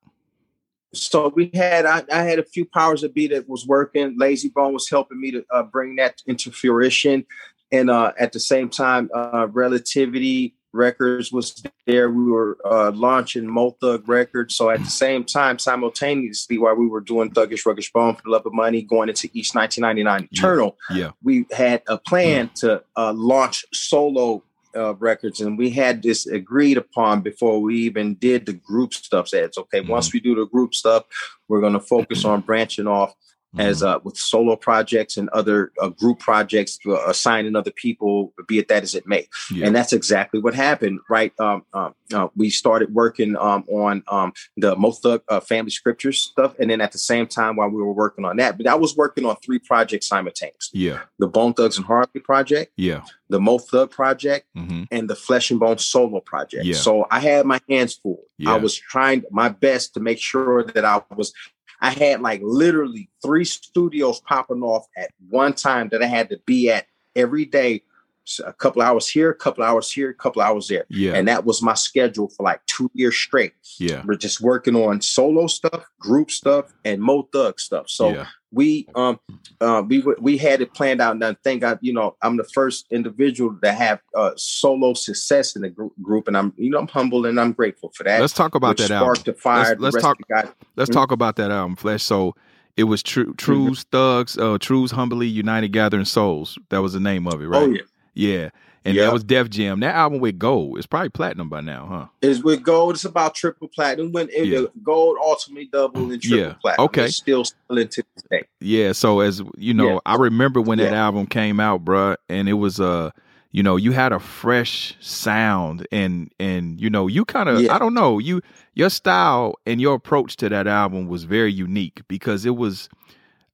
so 0.94 1.28
we 1.34 1.50
had 1.52 1.84
I, 1.84 2.02
I 2.12 2.22
had 2.22 2.38
a 2.38 2.44
few 2.44 2.64
powers 2.64 3.02
of 3.02 3.12
beat 3.12 3.30
that 3.32 3.48
was 3.48 3.66
working 3.66 4.16
Layzie 4.18 4.52
Bone 4.52 4.72
was 4.72 4.88
helping 4.88 5.20
me 5.20 5.30
to 5.32 5.44
uh, 5.52 5.62
bring 5.64 5.96
that 5.96 6.22
into 6.26 6.50
fruition 6.50 7.26
and 7.72 7.90
uh, 7.90 8.12
at 8.18 8.32
the 8.32 8.40
same 8.40 8.68
time 8.68 9.10
uh, 9.14 9.46
relativity 9.50 10.54
records 10.72 11.32
was 11.32 11.62
there 11.86 12.10
we 12.10 12.24
were 12.30 12.58
uh, 12.64 12.90
launching 12.94 13.46
mo 13.46 13.70
thug 13.80 14.06
records 14.06 14.54
so 14.54 14.68
at 14.68 14.80
the 14.84 14.90
same 14.90 15.24
time 15.24 15.58
simultaneously 15.58 16.58
while 16.58 16.74
we 16.74 16.86
were 16.86 17.00
doing 17.00 17.30
thuggish 17.30 17.64
ruggish 17.64 17.90
bone 17.92 18.14
for 18.14 18.22
the 18.24 18.30
love 18.30 18.44
of 18.44 18.52
money 18.52 18.82
going 18.82 19.08
into 19.08 19.30
east 19.32 19.54
1999 19.54 20.28
Yeah. 20.30 20.38
eternal 20.38 20.76
yeah 20.90 21.10
we 21.22 21.46
had 21.52 21.82
a 21.88 21.96
plan 21.96 22.50
to 22.56 22.82
uh, 22.96 23.12
launch 23.14 23.64
solo 23.72 24.42
uh, 24.76 24.94
records, 24.96 25.40
and 25.40 25.56
we 25.56 25.70
had 25.70 26.02
this 26.02 26.26
agreed 26.26 26.76
upon 26.76 27.22
before 27.22 27.58
we 27.60 27.76
even 27.78 28.14
did 28.16 28.44
the 28.44 28.52
group 28.52 28.92
stuff. 28.92 29.26
Said, 29.26 29.44
it's 29.44 29.56
okay, 29.56 29.80
Mhm. 29.80 29.88
once 29.88 30.12
we 30.12 30.20
do 30.20 30.34
the 30.34 30.44
group 30.44 30.74
stuff, 30.74 31.04
we're 31.48 31.62
going 31.62 31.72
to 31.72 31.80
focus 31.80 32.24
on 32.26 32.42
branching 32.42 32.86
off 32.86 33.14
as 33.56 33.80
Mhm. 33.82 33.86
uh, 33.86 33.98
with 34.04 34.16
solo 34.16 34.56
projects 34.56 35.16
and 35.16 35.28
other 35.30 35.72
uh, 35.80 35.88
group 35.88 36.18
projects, 36.18 36.78
uh, 36.86 36.98
assigning 37.06 37.56
other 37.56 37.70
people, 37.70 38.34
be 38.46 38.58
it 38.58 38.68
that 38.68 38.82
as 38.82 38.94
it 38.94 39.06
may. 39.06 39.26
yeah 39.50 39.66
And 39.66 39.74
that's 39.74 39.92
exactly 39.92 40.38
what 40.40 40.54
happened, 40.54 41.00
right? 41.08 41.32
Um, 41.40 41.64
um, 41.72 41.94
uh, 42.12 42.28
we 42.36 42.50
started 42.50 42.92
working 42.94 43.36
um, 43.36 43.64
on 43.72 44.02
um, 44.08 44.32
the 44.56 44.76
most 44.76 45.04
uh, 45.06 45.18
family 45.40 45.70
scriptures 45.70 46.20
stuff, 46.20 46.54
and 46.58 46.70
then 46.70 46.80
at 46.80 46.92
the 46.92 46.98
same 46.98 47.26
time, 47.26 47.56
while 47.56 47.68
we 47.68 47.82
were 47.82 47.92
working 47.92 48.24
on 48.24 48.36
that, 48.36 48.58
but 48.58 48.66
I 48.66 48.74
was 48.74 48.96
working 48.96 49.24
on 49.24 49.36
three 49.36 49.58
projects 49.58 50.06
simultaneously 50.08 50.80
yeah 50.80 51.00
the 51.18 51.26
Bone 51.26 51.54
Thugs-N-Harmony 51.54 52.20
project, 52.22 52.72
yeah 52.76 53.02
the 53.30 53.40
Mo 53.40 53.58
Thug 53.58 53.90
project, 53.90 54.46
hmm 54.54 54.82
and 54.90 55.08
the 55.08 55.14
Flesh-N-Bone 55.16 55.78
solo 55.78 56.20
project. 56.20 56.64
Yeah. 56.64 56.76
So 56.76 57.06
I 57.10 57.20
had 57.20 57.44
my 57.46 57.60
hands 57.68 57.94
full. 57.94 58.24
Yeah. 58.38 58.54
I 58.54 58.56
was 58.56 58.74
trying 58.76 59.24
my 59.30 59.48
best 59.48 59.94
to 59.94 60.00
make 60.00 60.18
sure 60.18 60.64
that 60.64 60.84
I 60.84 61.00
was. 61.16 61.32
I 61.80 61.90
had 61.90 62.20
like 62.20 62.40
literally 62.42 63.08
three 63.22 63.44
studios 63.44 64.20
popping 64.20 64.62
off 64.62 64.86
at 64.96 65.10
one 65.28 65.52
time 65.54 65.88
that 65.90 66.02
I 66.02 66.06
had 66.06 66.30
to 66.30 66.38
be 66.44 66.70
at 66.70 66.86
every 67.14 67.44
day. 67.44 67.82
So 68.24 68.44
a 68.44 68.52
couple 68.52 68.82
hours 68.82 69.08
here, 69.08 69.30
a 69.30 69.34
couple 69.34 69.64
hours 69.64 69.90
here, 69.90 70.10
a 70.10 70.14
couple 70.14 70.42
hours 70.42 70.68
there. 70.68 70.84
yeah 70.90 71.14
And 71.14 71.28
that 71.28 71.46
was 71.46 71.62
my 71.62 71.74
schedule 71.74 72.28
for 72.28 72.42
like 72.42 72.60
two 72.66 72.90
years 72.92 73.16
straight. 73.16 73.54
yeah 73.78 74.02
We're 74.04 74.16
just 74.16 74.40
working 74.40 74.76
on 74.76 75.00
solo 75.00 75.46
stuff, 75.46 75.86
group 75.98 76.30
stuff, 76.30 76.66
and 76.84 77.00
Mo 77.00 77.28
Thug 77.32 77.58
stuff. 77.58 77.88
So 77.88 78.10
yeah 78.12 78.26
we 78.52 78.86
um 78.94 79.18
uh, 79.60 79.82
we 79.86 80.02
we 80.20 80.36
had 80.38 80.60
it 80.60 80.72
planned 80.72 81.00
out 81.00 81.12
and 81.12 81.24
I 81.24 81.34
think 81.44 81.62
I 81.64 81.76
you 81.80 81.92
know 81.92 82.16
I'm 82.22 82.36
the 82.36 82.44
first 82.44 82.86
individual 82.90 83.56
to 83.62 83.72
have 83.72 84.00
uh, 84.14 84.30
solo 84.36 84.94
success 84.94 85.54
in 85.56 85.62
the 85.62 85.68
group, 85.68 85.92
group 86.00 86.28
and 86.28 86.36
I'm 86.36 86.52
you 86.56 86.70
know 86.70 86.78
I'm 86.78 86.88
humble 86.88 87.26
and 87.26 87.38
I'm 87.40 87.52
grateful 87.52 87.90
for 87.94 88.04
that. 88.04 88.20
let's 88.20 88.32
talk 88.32 88.54
about 88.54 88.76
that 88.78 88.90
album 88.90 89.14
sparked 89.16 89.24
the 89.26 89.34
fire. 89.34 89.76
Let's- 89.78 89.94
let's 89.94 90.02
talk- 90.02 90.18
the 90.18 90.24
guys. 90.34 90.48
Let's 90.76 90.90
Mhm. 90.90 90.94
talk 90.94 91.12
about 91.12 91.36
that 91.36 91.50
album, 91.50 91.76
Flesh. 91.76 92.02
So 92.02 92.34
it 92.76 92.84
was 92.84 93.02
True 93.02 93.34
True's 93.34 93.82
Thugs, 93.84 94.38
uh 94.38 94.56
True's 94.58 94.92
Humbly 94.92 95.26
United 95.26 95.68
Gathering 95.72 96.04
Souls. 96.06 96.56
That 96.70 96.80
was 96.80 96.92
the 96.94 97.00
name 97.00 97.26
of 97.26 97.42
it, 97.42 97.46
right? 97.48 97.62
Oh 97.62 97.70
yeah, 97.70 97.82
Yeah. 98.14 98.48
And 98.84 98.94
Yeah. 98.96 99.04
that 99.06 99.12
was 99.12 99.24
Def 99.24 99.50
Jam. 99.50 99.80
That 99.80 99.94
album 99.94 100.20
with 100.20 100.38
Gold. 100.38 100.78
It's 100.78 100.86
probably 100.86 101.08
platinum 101.10 101.48
by 101.48 101.60
now, 101.60 101.86
huh? 101.86 102.06
It's 102.22 102.42
with 102.42 102.62
gold. 102.62 102.94
It's 102.94 103.04
about 103.04 103.34
triple 103.34 103.68
platinum. 103.68 104.12
When 104.12 104.28
it, 104.30 104.46
Yeah. 104.46 104.62
gold 104.82 105.18
ultimately 105.22 105.68
doubled 105.72 106.12
and 106.12 106.22
triple 106.22 106.38
Yeah. 106.48 106.54
platinum. 106.60 106.84
Okay. 106.86 107.04
it's 107.06 107.16
still 107.16 107.44
selling 107.44 107.88
to 107.88 108.02
this 108.14 108.24
day. 108.30 108.42
Yeah. 108.60 108.92
So 108.92 109.20
as 109.20 109.42
you 109.56 109.74
know, 109.74 109.94
Yeah. 109.94 109.98
I 110.06 110.14
remember 110.16 110.60
when 110.60 110.78
that 110.78 110.92
album 110.94 111.26
came 111.26 111.60
out, 111.60 111.84
bruh, 111.84 112.16
and 112.28 112.48
it 112.48 112.54
was 112.54 112.80
uh 112.80 113.10
you 113.50 113.62
know, 113.62 113.76
you 113.76 113.92
had 113.92 114.12
a 114.12 114.20
fresh 114.20 114.94
sound 115.00 115.86
and 115.90 116.30
and 116.38 116.80
you 116.80 116.90
know, 116.90 117.06
you 117.06 117.24
kind 117.24 117.48
of 117.48 117.60
Yeah. 117.62 117.74
I 117.74 117.78
don't 117.78 117.94
know, 117.94 118.18
you 118.18 118.40
your 118.74 118.90
style 118.90 119.54
and 119.66 119.80
your 119.80 119.94
approach 119.94 120.36
to 120.36 120.48
that 120.50 120.66
album 120.66 121.08
was 121.08 121.24
very 121.24 121.52
unique 121.52 122.02
because 122.08 122.44
it 122.46 122.56
was 122.56 122.88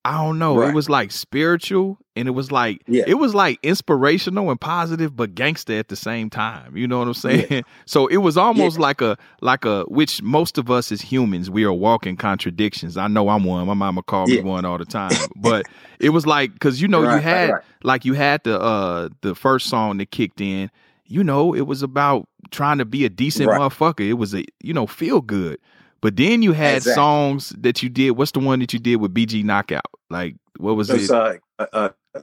I 0.07 0.23
don't 0.23 0.39
know, 0.39 0.61
it 0.61 0.75
was 0.75 0.91
like 0.91 1.11
spiritual 1.13 1.99
and 2.15 2.29
it 2.29 2.33
was 2.33 2.53
like 2.53 2.83
Yeah. 2.87 3.05
it 3.07 3.15
was 3.15 3.35
like 3.35 3.59
inspirational 3.63 4.51
and 4.51 4.61
positive 4.61 5.17
but 5.17 5.35
gangster 5.35 5.73
at 5.79 5.89
the 5.89 5.97
same 5.97 6.29
time. 6.29 6.77
You 6.77 6.87
know 6.87 6.99
what 6.99 7.09
I'm 7.09 7.15
saying? 7.15 7.65
So 7.87 8.07
it 8.09 8.19
was 8.19 8.37
almost 8.37 8.79
like 8.79 9.01
a 9.01 9.17
like 9.41 9.65
a 9.65 9.85
which 9.85 10.23
most 10.23 10.59
of 10.59 10.71
us 10.71 10.93
as 10.93 11.01
humans 11.01 11.51
we 11.51 11.65
are 11.65 11.73
walking 11.73 12.17
contradictions. 12.17 12.97
I 12.99 13.09
know 13.09 13.29
I'm 13.31 13.45
one. 13.45 13.67
My 13.67 13.75
mama 13.75 14.03
called 14.03 14.29
me 14.29 14.41
one 14.43 14.65
all 14.67 14.77
the 14.79 14.85
time. 15.01 15.11
But 15.37 15.67
it 15.99 16.11
was 16.11 16.27
like 16.27 16.59
cuz 16.61 16.83
you 16.83 16.89
know 16.89 17.01
you 17.01 17.07
Right, 17.07 17.15
right, 17.15 17.23
had 17.23 17.51
right. 17.51 17.63
like 17.83 18.05
you 18.05 18.13
had 18.13 18.45
the 18.45 18.61
uh 18.61 19.09
the 19.23 19.35
first 19.35 19.69
song 19.71 19.97
that 19.99 20.11
kicked 20.11 20.41
in, 20.43 20.71
you 21.07 21.25
know, 21.25 21.55
it 21.55 21.63
was 21.63 21.83
about 21.83 22.29
trying 22.51 22.77
to 22.79 22.85
be 22.85 23.05
a 23.07 23.09
decent 23.09 23.49
Right. 23.49 23.59
motherfucker. 23.59 24.07
It 24.07 24.15
was 24.15 24.35
a 24.35 24.45
you 24.63 24.75
know, 24.75 24.87
feel 24.87 25.21
good. 25.23 25.59
But 26.05 26.17
then 26.17 26.43
you 26.43 26.53
had 26.53 26.77
Exactly. 26.77 26.95
songs 26.97 27.49
that 27.59 27.83
you 27.83 27.89
did. 27.89 28.11
What's 28.11 28.33
the 28.33 28.41
one 28.41 28.59
that 28.59 28.75
you 28.75 28.79
did 28.79 28.97
with 28.97 29.15
BG 29.15 29.43
Knocc 29.43 29.73
Out? 29.75 29.87
Like 30.11 30.37
what 30.59 30.77
was 30.77 30.91
It's 30.91 31.05
it? 31.05 31.11
uh, 31.11 31.37
uh, 31.59 31.89
uh, 32.15 32.21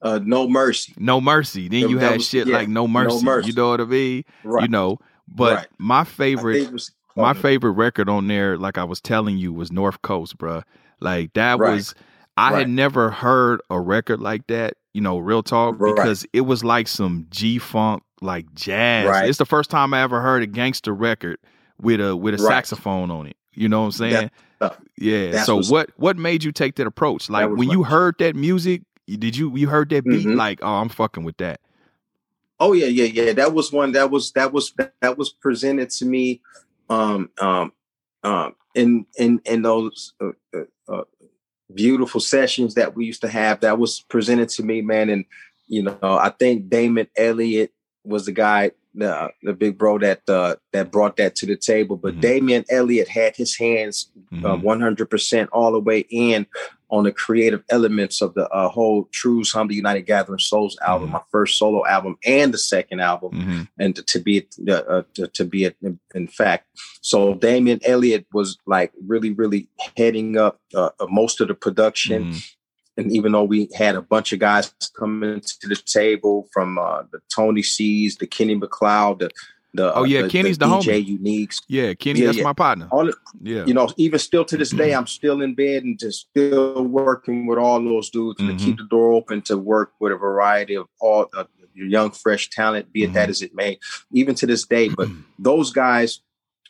uh, 0.00 0.20
no 0.24 0.48
mercy. 0.48 0.94
no 0.98 1.20
mercy. 1.20 1.68
Then 1.68 1.90
you 1.90 1.98
had 1.98 2.14
was- 2.14 2.26
shit 2.26 2.46
yeah, 2.46 2.56
like 2.56 2.68
no 2.68 2.86
No 2.86 2.88
mercy. 2.88 3.22
Mercy. 3.24 3.48
You 3.50 3.54
know 3.54 3.68
what 3.68 3.82
I 3.82 3.84
mean? 3.84 4.24
Right. 4.44 4.62
You 4.62 4.68
know. 4.68 4.98
But 5.28 5.56
Right. 5.56 5.66
my 5.78 6.04
favorite 6.04 6.72
was- 6.72 6.90
my 7.14 7.34
favorite 7.34 7.72
record 7.72 8.08
on 8.08 8.28
there, 8.28 8.56
like 8.56 8.78
I 8.78 8.84
was 8.84 8.98
telling 9.02 9.36
you, 9.36 9.52
was 9.52 9.70
North 9.70 10.00
Coast, 10.00 10.38
bruh. 10.38 10.62
Like 10.98 11.34
that 11.34 11.58
Right. 11.58 11.74
was 11.74 11.94
I 12.38 12.50
Right. 12.52 12.58
had 12.60 12.70
never 12.70 13.10
heard 13.10 13.60
a 13.68 13.78
record 13.78 14.20
like 14.22 14.46
that, 14.46 14.72
you 14.94 15.02
know, 15.02 15.18
real 15.18 15.42
talk, 15.42 15.76
because 15.78 16.24
it 16.32 16.40
was 16.46 16.64
like 16.64 16.88
some 16.88 17.26
G 17.28 17.58
funk, 17.58 18.02
like 18.22 18.46
jazz. 18.54 19.28
It's 19.28 19.36
the 19.36 19.44
first 19.44 19.68
time 19.68 19.92
I 19.92 20.00
ever 20.00 20.22
heard 20.22 20.42
a 20.42 20.46
gangster 20.46 20.94
record 20.94 21.36
with 21.80 22.00
a 22.00 22.16
with 22.16 22.34
a 22.34 22.42
Right. 22.42 22.48
saxophone 22.52 23.10
on 23.10 23.26
it. 23.26 23.36
You 23.54 23.68
know 23.68 23.80
what 23.80 23.86
I'm 23.86 23.92
saying? 23.92 24.30
That- 24.60 24.78
yeah. 24.96 25.32
that's 25.32 25.46
So 25.46 25.60
what 25.62 25.90
what 25.96 26.16
made 26.16 26.44
you 26.44 26.52
take 26.52 26.76
that 26.76 26.86
approach? 26.86 27.28
Like 27.28 27.48
was 27.50 27.58
when 27.58 27.70
you 27.70 27.82
heard 27.82 28.14
that 28.18 28.36
music, 28.36 28.82
did 29.06 29.36
you 29.36 29.54
you 29.56 29.68
heard 29.68 29.88
that 29.90 30.04
beat? 30.04 30.26
Mhm. 30.26 30.36
Like, 30.36 30.60
oh, 30.62 30.74
I'm 30.74 30.88
fucking 30.88 31.24
with 31.24 31.36
that. 31.38 31.60
Oh 32.60 32.72
yeah, 32.72 32.86
yeah, 32.86 33.06
yeah. 33.06 33.32
That 33.32 33.52
was 33.54 33.72
one 33.72 33.92
that 33.92 34.10
was 34.10 34.30
that 34.32 34.52
was 34.52 34.72
that 35.00 35.18
was 35.18 35.30
presented 35.30 35.90
to 35.90 36.04
me 36.04 36.40
um 36.88 37.30
um 37.40 37.72
um 38.22 38.54
in 38.74 39.04
in 39.18 39.40
in 39.44 39.62
those 39.62 40.14
uh, 40.20 40.30
uh, 40.56 40.64
uh, 40.92 41.04
beautiful 41.74 42.20
sessions 42.20 42.74
that 42.74 42.94
we 42.94 43.04
used 43.04 43.22
to 43.22 43.28
have 43.28 43.60
that 43.60 43.78
was 43.78 44.00
presented 44.08 44.48
to 44.50 44.62
me 44.62 44.80
man 44.82 45.08
and 45.08 45.24
you 45.66 45.82
know 45.82 45.98
I 46.02 46.30
think 46.30 46.68
Damon 46.68 47.08
Elliott 47.16 47.72
was 48.04 48.26
the 48.26 48.32
guy 48.32 48.72
the 48.94 49.30
the 49.42 49.52
big 49.54 49.78
bro 49.78 49.98
that 49.98 50.20
uh 50.28 50.54
that 50.72 50.90
brought 50.90 51.16
that 51.16 51.34
to 51.36 51.46
the 51.46 51.56
table 51.56 51.96
but 51.96 52.14
Mhm. 52.16 52.20
Damon 52.20 52.64
Elliott 52.70 53.08
had 53.08 53.34
his 53.36 53.56
hands 53.56 54.10
uh, 54.44 54.56
100% 54.56 55.48
all 55.52 55.72
the 55.72 55.80
way 55.80 56.00
in 56.10 56.46
on 56.90 57.04
the 57.04 57.12
creative 57.12 57.62
elements 57.70 58.20
of 58.20 58.34
the 58.34 58.46
uh, 58.50 58.68
whole 58.68 59.08
True's 59.12 59.50
Humble 59.50 59.74
United 59.74 60.02
Gathering 60.02 60.38
Souls 60.38 60.76
album, 60.82 61.08
Mhm. 61.08 61.12
my 61.12 61.20
first 61.30 61.56
solo 61.58 61.86
album 61.86 62.18
and 62.26 62.52
the 62.52 62.58
second 62.58 63.00
album, 63.00 63.30
Mhm. 63.32 63.68
and 63.78 63.96
to, 63.96 64.02
to 64.02 64.18
be 64.20 64.46
uh, 64.68 64.72
uh, 64.72 65.02
to, 65.14 65.26
to 65.28 65.44
be 65.46 65.64
it 65.64 65.76
in, 65.82 65.98
in 66.14 66.26
fact. 66.28 66.66
So 67.00 67.34
Damon 67.34 67.80
Elliott 67.84 68.26
was 68.32 68.58
like 68.66 68.92
really, 69.06 69.32
really 69.32 69.68
heading 69.96 70.36
up 70.36 70.60
uh, 70.74 70.90
uh, 71.00 71.06
most 71.08 71.40
of 71.40 71.48
the 71.48 71.54
production. 71.54 72.34
And 72.96 73.10
even 73.12 73.32
though 73.32 73.44
we 73.44 73.68
had 73.74 73.94
a 73.96 74.02
bunch 74.02 74.32
of 74.32 74.38
guys 74.38 74.72
coming 74.98 75.40
to 75.40 75.68
the 75.68 75.76
table 75.76 76.48
from 76.52 76.78
uh, 76.78 77.02
the 77.10 77.20
Tony 77.34 77.62
C's, 77.62 78.16
the 78.16 78.26
Kenny 78.26 78.54
McCloud, 78.58 79.20
the 79.20 79.30
the 79.74 79.94
Oh, 79.94 80.02
uh, 80.02 80.04
yeah, 80.04 80.28
Kenny's 80.28 80.58
the 80.58 80.66
DJ 80.66 81.02
homie. 81.02 81.18
Uniques, 81.18 81.62
Yeah, 81.66 81.94
Kenny, 81.94 82.20
Yeah, 82.20 82.26
that's 82.26 82.36
yeah. 82.38 82.44
my 82.44 82.52
partner. 82.52 82.88
all 82.92 83.06
the, 83.06 83.14
Yeah. 83.40 83.64
you 83.64 83.72
know, 83.72 83.88
even 83.96 84.18
still 84.18 84.44
to 84.44 84.58
this 84.58 84.68
day, 84.68 84.92
I'm 84.94 85.06
still 85.06 85.40
in 85.40 85.54
bed 85.54 85.82
and 85.84 85.98
just 85.98 86.28
still 86.28 86.82
working 86.84 87.46
with 87.46 87.58
all 87.58 87.82
those 87.82 88.10
dudes 88.10 88.38
Mhm. 88.38 88.48
to 88.58 88.62
keep 88.64 88.76
the 88.76 88.84
door 88.90 89.12
open 89.14 89.40
to 89.42 89.56
work 89.56 89.92
with 89.98 90.12
a 90.12 90.16
variety 90.16 90.74
of 90.74 90.88
all 91.00 91.30
uh, 91.34 91.44
your 91.74 91.86
young, 91.86 92.10
fresh 92.10 92.50
talent, 92.50 92.92
be 92.92 93.04
it 93.04 93.14
that 93.14 93.28
Mhm. 93.28 93.30
as 93.30 93.40
it 93.40 93.54
may, 93.54 93.78
even 94.12 94.34
to 94.34 94.46
this 94.46 94.66
day. 94.66 94.90
But 94.90 95.08
those 95.38 95.70
guys 95.70 96.20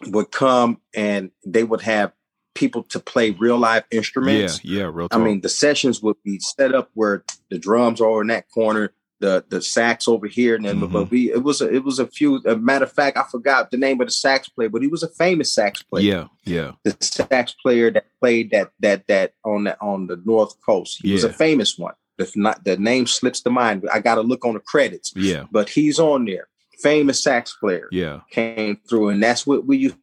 would 0.07 0.31
come 0.31 0.81
and 0.95 1.33
they 1.45 1.65
would 1.65 1.81
have 1.81 2.13
people 2.55 2.83
to 2.85 3.01
play 3.01 3.31
real 3.31 3.59
live 3.59 3.85
instruments. 3.91 4.61
yeah, 4.65 4.81
yeah, 4.81 4.91
real 4.93 5.09
I 5.11 5.19
mean, 5.19 5.41
the 5.41 5.49
sessions 5.49 6.03
would 6.03 6.17
be 6.25 6.39
set 6.39 6.75
up 6.75 6.91
where 6.95 7.25
the 7.51 7.59
drums 7.59 8.01
are 8.01 8.21
in 8.21 8.27
that 8.29 8.51
corner, 8.51 8.93
the 9.21 9.45
the 9.49 9.63
sax 9.63 10.09
over 10.09 10.27
here, 10.27 10.55
and 10.57 10.65
then 10.65 10.81
Mhm. 10.81 10.93
but 10.93 11.11
we 11.11 11.31
it 11.33 11.43
was 11.43 11.61
a, 11.61 11.73
it 11.73 11.85
was 11.85 11.99
a 11.99 12.07
few. 12.07 12.37
A 12.45 12.57
matter 12.57 12.85
of 12.85 12.93
fact, 12.93 13.17
I 13.17 13.25
forgot 13.31 13.71
the 13.71 13.77
name 13.77 14.01
of 14.01 14.09
the 14.09 14.13
sax 14.13 14.49
player, 14.49 14.69
but 14.69 14.83
he 14.83 14.89
was 14.89 15.03
a 15.03 15.09
famous 15.09 15.55
sax 15.55 15.83
player 15.83 16.03
yeah, 16.05 16.27
yeah. 16.45 16.73
the 16.85 16.97
sax 17.01 17.55
player 17.63 17.91
that 17.91 18.07
played 18.21 18.51
that 18.51 18.73
that 18.81 19.07
that 19.07 19.35
on 19.45 19.65
the 19.65 19.81
on 19.81 20.07
the 20.09 20.21
North 20.25 20.55
Coast. 20.65 20.99
He 21.03 21.13
was 21.13 21.25
a 21.25 21.33
famous 21.33 21.79
one. 21.79 21.95
If 22.19 22.37
not, 22.37 22.65
the 22.65 22.77
name 22.77 23.07
slips 23.07 23.41
to 23.43 23.51
mind. 23.51 23.89
I 23.93 24.01
got 24.01 24.17
to 24.17 24.21
look 24.21 24.45
on 24.45 24.55
the 24.55 24.61
credits, 24.61 25.13
Yeah, 25.17 25.45
but 25.51 25.69
he's 25.71 25.99
on 25.99 26.27
there. 26.27 26.49
Famous 26.81 27.23
sax 27.23 27.57
player 27.59 27.89
yeah. 27.91 28.21
came 28.31 28.77
through, 28.89 29.09
and 29.11 29.23
that's 29.23 29.47
what 29.47 29.67
we 29.67 29.77
used 29.79 29.97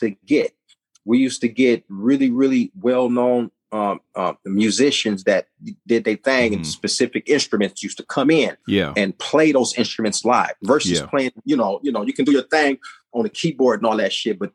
to 0.00 0.10
get. 0.26 0.52
We 1.04 1.18
used 1.18 1.40
to 1.42 1.48
get 1.48 1.84
really, 1.88 2.30
really 2.30 2.72
well 2.80 3.08
known 3.10 3.50
um, 3.72 4.00
uh, 4.14 4.34
musicians 4.44 5.24
that 5.24 5.48
did 5.84 6.04
their 6.04 6.14
thing, 6.14 6.54
and 6.54 6.62
Mhm. 6.62 6.66
specific 6.66 7.28
instruments 7.28 7.82
used 7.82 7.96
to 7.98 8.04
come 8.04 8.30
in 8.30 8.56
Yeah. 8.68 8.92
and 8.96 9.18
play 9.18 9.50
those 9.50 9.74
instruments 9.76 10.24
live 10.24 10.52
versus 10.62 11.00
Yeah. 11.00 11.06
playing, 11.06 11.32
you 11.44 11.56
know, 11.56 11.80
you 11.82 11.90
know, 11.90 12.06
you 12.06 12.12
can 12.12 12.24
do 12.24 12.30
your 12.30 12.42
thing 12.44 12.78
on 13.12 13.24
the 13.24 13.28
keyboard 13.28 13.80
and 13.80 13.86
all 13.86 13.96
that 13.96 14.12
shit, 14.12 14.38
but 14.38 14.52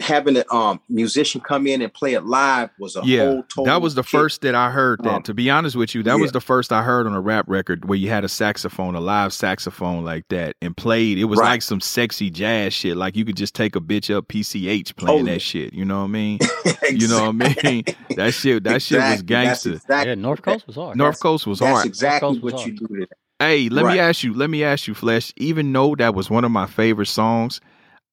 having 0.00 0.36
a 0.36 0.44
um 0.54 0.80
musician 0.88 1.40
come 1.40 1.66
in 1.66 1.82
and 1.82 1.92
play 1.92 2.14
it 2.14 2.24
live 2.24 2.70
was 2.78 2.96
a 2.96 3.02
yeah, 3.04 3.24
whole 3.26 3.42
total 3.44 3.64
that 3.66 3.82
was 3.82 3.94
the 3.94 4.02
kick. 4.02 4.10
first 4.10 4.40
that 4.42 4.54
I 4.54 4.70
heard. 4.70 5.00
That 5.04 5.14
Um, 5.14 5.22
to 5.24 5.34
be 5.34 5.50
honest 5.50 5.76
with 5.76 5.94
you, 5.94 6.02
that 6.04 6.18
was 6.18 6.32
the 6.32 6.40
first 6.40 6.72
I 6.72 6.82
heard 6.82 7.06
on 7.06 7.12
a 7.14 7.20
rap 7.20 7.44
record 7.48 7.86
where 7.88 7.98
you 7.98 8.08
had 8.08 8.24
a 8.24 8.28
saxophone, 8.28 8.94
a 8.94 9.00
live 9.00 9.32
saxophone 9.32 10.04
like 10.04 10.26
that, 10.28 10.56
and 10.62 10.76
played. 10.76 11.18
It 11.18 11.24
was 11.24 11.38
Right. 11.38 11.50
like 11.50 11.62
some 11.62 11.80
sexy 11.80 12.30
jazz 12.30 12.72
shit. 12.72 12.96
Like 12.96 13.14
you 13.16 13.24
could 13.24 13.36
just 13.36 13.54
take 13.54 13.76
a 13.76 13.80
bitch 13.80 14.14
up 14.14 14.26
PCH 14.28 14.96
playing 14.96 15.22
Oh, 15.22 15.24
that 15.26 15.32
yeah. 15.32 15.38
shit. 15.38 15.74
You 15.74 15.84
know 15.84 15.98
what 16.00 16.04
I 16.04 16.08
mean? 16.08 16.38
You 16.90 17.06
know 17.06 17.30
what 17.30 17.46
I 17.46 17.62
mean? 17.70 17.84
That 18.16 18.34
shit. 18.34 18.64
That 18.64 18.82
shit 18.82 19.00
was 19.00 19.20
Exactly. 19.20 19.20
That's 19.20 19.22
gangster. 19.22 19.72
exactly- 19.74 20.08
Yeah, 20.08 20.14
North 20.16 20.42
Coast 20.42 20.66
was 20.66 20.74
hard. 20.76 20.96
North 20.96 21.20
Coast 21.20 21.46
was 21.46 21.60
That's 21.60 21.70
hard. 21.72 21.86
exactly 21.86 22.28
Coast 22.28 22.42
was 22.42 22.52
what 22.54 22.66
you 22.66 22.72
do 22.72 22.86
to 22.88 22.94
that. 23.00 23.10
Hey, 23.38 23.68
let 23.68 23.86
me 23.86 23.98
ask 24.00 24.24
you. 24.24 24.34
Let 24.34 24.50
me 24.50 24.64
ask 24.64 24.88
you, 24.88 24.94
Flesh. 24.94 25.32
Even 25.36 25.72
though 25.72 25.94
that 25.94 26.14
was 26.16 26.28
one 26.30 26.44
of 26.44 26.50
my 26.50 26.66
favorite 26.66 27.06
songs, 27.06 27.60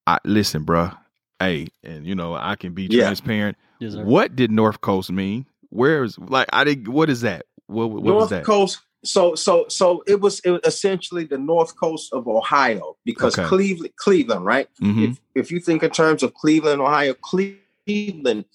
I 0.06 0.18
listen, 0.24 0.64
bruh. 0.64 0.96
Hey, 1.40 1.68
and 1.84 2.06
you 2.06 2.14
know 2.14 2.34
I 2.34 2.56
can 2.56 2.74
be 2.74 2.88
Yeah. 2.90 3.04
transparent. 3.04 3.56
Yes. 3.78 3.94
What 3.94 4.34
did 4.34 4.50
North 4.50 4.80
Coast 4.80 5.10
mean? 5.10 5.46
Where 5.70 6.02
is 6.02 6.18
like 6.18 6.48
I 6.52 6.64
did? 6.64 6.88
What 6.88 7.08
is 7.10 7.20
that? 7.20 7.46
What, 7.66 7.90
what 7.90 8.02
was 8.02 8.12
North 8.12 8.30
that? 8.30 8.44
Coast. 8.44 8.80
So 9.04 9.36
so 9.36 9.66
so 9.68 10.02
it 10.08 10.20
was, 10.20 10.40
it 10.40 10.50
was 10.50 10.60
essentially 10.64 11.24
the 11.24 11.38
North 11.38 11.76
Coast 11.78 12.12
of 12.12 12.26
Ohio 12.26 12.96
because 13.04 13.38
Okay. 13.38 13.46
Cleveland, 13.46 13.94
Cleveland, 13.96 14.44
right? 14.44 14.68
Mhm. 14.82 15.12
If 15.12 15.20
if 15.36 15.52
you 15.52 15.60
think 15.60 15.84
in 15.84 15.90
terms 15.90 16.24
of 16.24 16.34
Cleveland, 16.34 16.80
Ohio, 16.80 17.14
Cleveland, 17.14 18.46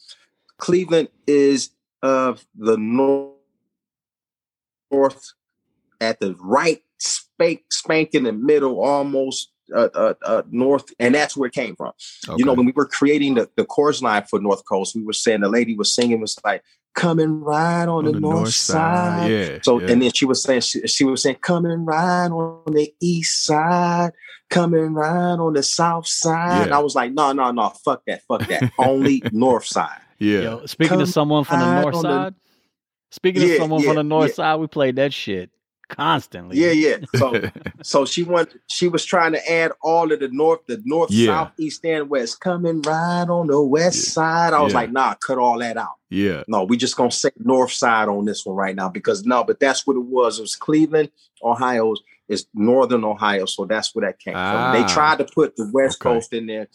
Cleveland 0.57 1.07
is 1.25 1.69
of 2.01 2.45
the 2.53 2.75
north, 2.77 3.31
north 4.91 5.31
at 6.01 6.19
the 6.19 6.36
right 6.41 6.81
spank 6.97 7.63
spank 7.71 8.09
in 8.13 8.23
the 8.23 8.34
middle, 8.34 8.81
almost 8.81 9.53
uh, 9.74 9.89
uh, 9.93 10.13
uh, 10.24 10.41
north, 10.49 10.86
and 10.99 11.15
that's 11.15 11.36
where 11.36 11.47
it 11.47 11.53
came 11.53 11.76
from. 11.76 11.91
You 12.38 12.45
know, 12.45 12.53
when 12.53 12.65
we 12.65 12.74
were 12.76 12.86
creating 12.88 13.36
the, 13.36 13.49
the 13.55 13.65
chorus 13.65 14.01
line 14.01 14.24
for 14.24 14.39
North 14.39 14.63
Coast, 14.65 14.95
we 14.95 15.03
were 15.03 15.13
saying 15.13 15.41
the 15.41 15.49
lady 15.49 15.76
was 15.76 15.93
singing 15.93 16.21
was 16.21 16.38
like 16.45 16.63
coming 16.95 17.41
right 17.41 17.88
on, 17.88 18.05
the, 18.05 18.11
north, 18.19 18.53
side. 18.53 19.32
yeah. 19.32 19.57
So 19.63 19.80
yeah. 19.82 19.91
and 19.91 20.01
then 20.01 20.11
she 20.13 20.26
was 20.26 20.43
saying 20.43 20.61
she, 20.61 20.86
she 20.88 21.03
was 21.03 21.24
saying 21.24 21.38
coming 21.41 21.86
right 21.86 22.28
on 22.28 22.71
the 22.71 22.93
east 23.01 23.45
side, 23.45 24.11
coming 24.49 24.93
right 24.93 25.34
on 25.39 25.53
the 25.53 25.63
south 25.63 26.07
side. 26.07 26.61
And 26.61 26.69
Yeah. 26.69 26.78
I 26.78 26.80
was 26.82 26.93
like, 26.95 27.11
no, 27.13 27.32
no, 27.34 27.51
no, 27.51 27.69
fuck 27.84 28.03
that, 28.07 28.21
fuck 28.28 28.45
that. 28.47 28.71
Only 28.78 29.24
north 29.32 29.65
side. 29.65 30.01
yeah, 30.19 30.41
Yo, 30.41 30.65
speaking 30.67 30.89
Come 30.89 30.99
to 30.99 31.07
someone 31.07 31.43
from 31.45 31.59
the 31.61 31.82
north 31.82 31.95
on 31.95 32.03
the- 32.03 32.09
side, 32.09 32.36
speaking 33.11 33.41
to 33.41 33.47
Yeah, 33.47 33.57
someone 33.57 33.82
from 33.84 33.95
the 33.95 34.03
north 34.03 34.30
yeah. 34.30 34.36
side, 34.36 34.55
we 34.57 34.67
played 34.67 34.95
that 34.97 35.13
shit 35.13 35.49
constantly. 35.96 36.58
Yeah, 36.58 36.72
yeah. 36.72 36.98
So 37.16 37.41
so 37.84 38.06
she 38.06 38.24
went 38.24 38.50
she 38.68 38.88
was 38.88 39.04
trying 39.06 39.34
to 39.34 39.52
add 39.52 39.72
all 39.82 40.12
of 40.12 40.20
the 40.20 40.30
north, 40.30 40.62
the 40.68 40.82
north, 40.86 41.12
Yeah. 41.12 41.28
south, 41.46 41.52
east, 41.60 41.86
and 41.86 42.10
west, 42.10 42.39
coming 42.39 42.82
right 42.82 43.26
on 43.30 43.48
the 43.48 43.62
west 43.62 43.98
Yeah. 44.08 44.12
side. 44.12 44.54
I 44.54 44.62
was 44.62 44.74
Yeah. 44.74 44.80
like, 44.80 44.91
nah, 44.91 45.14
cut 45.16 45.38
all 45.38 45.60
that 45.60 45.78
out. 45.78 45.96
yeah, 46.10 46.44
No, 46.48 46.64
we 46.64 46.78
just 46.78 46.96
gonna 46.96 47.12
say 47.12 47.30
north 47.39 47.72
side 47.72 48.08
on 48.10 48.26
this 48.26 48.46
one 48.46 48.56
right 48.56 48.76
now 48.76 48.89
because 48.89 49.26
no, 49.26 49.44
but 49.44 49.60
that's 49.60 49.86
what 49.88 49.96
it 49.96 50.06
was. 50.06 50.39
It 50.39 50.44
was 50.44 50.56
Cleveland, 50.56 51.10
Ohio 51.44 51.94
is 52.30 52.46
northern 52.54 53.04
Ohio, 53.04 53.46
so 53.46 53.66
that's 53.66 53.94
where 53.94 54.06
that 54.08 54.20
came 54.20 54.36
Ah. 54.36 54.52
from. 54.72 54.82
They 54.82 54.88
tried 54.94 55.18
to 55.20 55.26
put 55.26 55.56
the 55.56 55.70
west 55.74 56.00
Okay. 56.02 56.14
coast 56.14 56.32
in 56.34 56.46
there. 56.48 56.68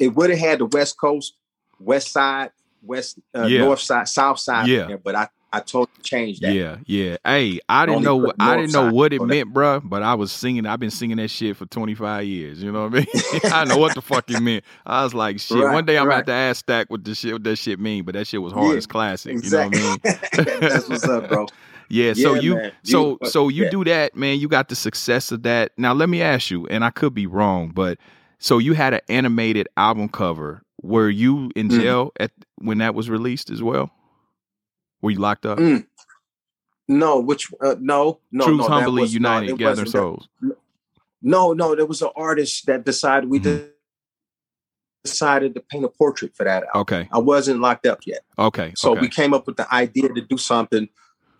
It 0.00 0.14
would 0.14 0.30
have 0.30 0.38
had 0.38 0.58
the 0.60 0.66
west 0.66 0.98
coast, 0.98 1.34
west 1.78 2.12
side, 2.12 2.50
west, 2.82 3.18
uh, 3.34 3.48
north 3.48 3.80
side, 3.80 4.08
south 4.08 4.38
side, 4.38 4.68
Yeah. 4.68 4.82
in 4.82 4.88
there, 4.88 4.98
but 4.98 5.14
I 5.14 5.28
I 5.52 5.60
totally 5.60 5.88
changed 6.02 6.42
that. 6.42 6.52
yeah, 6.52 6.78
yeah. 6.86 7.16
Hey, 7.24 7.60
I 7.68 7.86
didn't 7.86 8.06
Only 8.06 8.26
know. 8.26 8.32
I 8.38 8.56
didn't 8.56 8.72
know 8.72 8.92
what 8.92 9.12
it 9.12 9.22
meant, 9.22 9.54
bruh, 9.54 9.80
But 9.82 10.02
I 10.02 10.14
was 10.14 10.30
singing. 10.32 10.66
I've 10.66 10.80
been 10.80 10.90
singing 10.90 11.16
that 11.18 11.28
shit 11.28 11.56
for 11.56 11.66
twenty 11.66 11.94
five 11.94 12.24
years. 12.24 12.62
You 12.62 12.72
know 12.72 12.88
what 12.88 12.94
I 12.94 12.96
mean? 12.98 13.40
I 13.52 13.64
know 13.64 13.78
what 13.78 13.94
the 13.94 14.02
fuck 14.02 14.30
it 14.30 14.40
meant. 14.40 14.64
I 14.84 15.04
was 15.04 15.14
like, 15.14 15.38
shit. 15.40 15.56
Right, 15.58 15.72
one 15.72 15.86
day 15.86 15.96
I'm 15.98 16.08
right. 16.08 16.16
have 16.16 16.26
to 16.26 16.32
ask 16.32 16.58
Stack 16.60 16.90
what 16.90 17.04
the 17.04 17.14
shit 17.14 17.32
what 17.32 17.44
that 17.44 17.56
shit 17.56 17.78
mean. 17.80 18.04
But 18.04 18.14
that 18.14 18.26
shit 18.26 18.42
was 18.42 18.52
hard 18.52 18.72
Yeah, 18.72 18.76
as 18.76 18.86
classic. 18.86 19.32
Exactly. 19.32 19.78
You 19.80 19.84
know 19.86 19.96
what 20.02 20.28
I 20.34 20.44
mean? 20.44 20.60
that's 20.60 20.88
what's 20.88 21.04
up, 21.08 21.28
bro. 21.28 21.46
Yeah, 21.88 22.14
so 22.14 22.34
you 22.34 22.56
man. 22.56 22.72
so 22.82 23.16
You- 23.22 23.28
so 23.30 23.48
you 23.48 23.64
yeah. 23.64 23.70
do 23.70 23.84
that, 23.84 24.16
man. 24.16 24.40
You 24.40 24.48
got 24.48 24.68
the 24.68 24.74
success 24.74 25.30
of 25.30 25.44
that. 25.44 25.70
Now 25.78 25.92
let 25.94 26.08
me 26.08 26.20
ask 26.20 26.50
you, 26.50 26.66
and 26.66 26.84
I 26.84 26.90
could 26.90 27.14
be 27.14 27.26
wrong, 27.28 27.68
but 27.72 27.98
so 28.40 28.58
you 28.58 28.72
had 28.72 28.92
an 28.92 29.02
animated 29.08 29.68
album 29.76 30.08
cover. 30.08 30.62
Were 30.82 31.08
you 31.08 31.50
in 31.54 31.68
Mhm. 31.68 31.80
jail 31.80 32.12
at 32.18 32.32
when 32.58 32.78
that 32.78 32.96
was 32.96 33.08
released 33.08 33.50
as 33.50 33.62
well? 33.62 33.92
Were 35.02 35.10
you 35.10 35.18
locked 35.18 35.46
up? 35.46 35.58
Mm. 35.58 35.86
No, 36.88 37.18
which 37.20 37.48
uh, 37.60 37.74
no, 37.80 38.20
no, 38.30 38.44
Truth 38.44 38.58
no, 38.60 38.68
humbly 38.68 39.02
was- 39.02 39.12
no, 39.12 39.16
united, 39.40 39.60
wasn't 39.60 39.86
that- 39.88 39.92
souls. 39.92 40.28
No, 41.22 41.52
no, 41.52 41.74
there 41.74 41.86
was 41.86 42.02
an 42.02 42.10
artist 42.14 42.66
that 42.66 42.84
decided 42.84 43.28
we 43.30 43.40
Mhm. 43.40 43.70
decided 45.04 45.54
to 45.54 45.60
paint 45.60 45.84
a 45.84 45.88
portrait 45.88 46.34
for 46.36 46.44
that 46.44 46.64
album. 46.64 46.80
Okay, 46.82 47.08
I 47.12 47.18
wasn't 47.18 47.60
locked 47.60 47.86
up 47.86 48.00
yet. 48.06 48.20
okay, 48.38 48.72
So 48.76 48.92
okay. 48.92 49.00
we 49.00 49.08
came 49.08 49.32
up 49.34 49.46
with 49.46 49.56
the 49.56 49.72
idea 49.72 50.08
to 50.08 50.20
do 50.20 50.36
something 50.36 50.88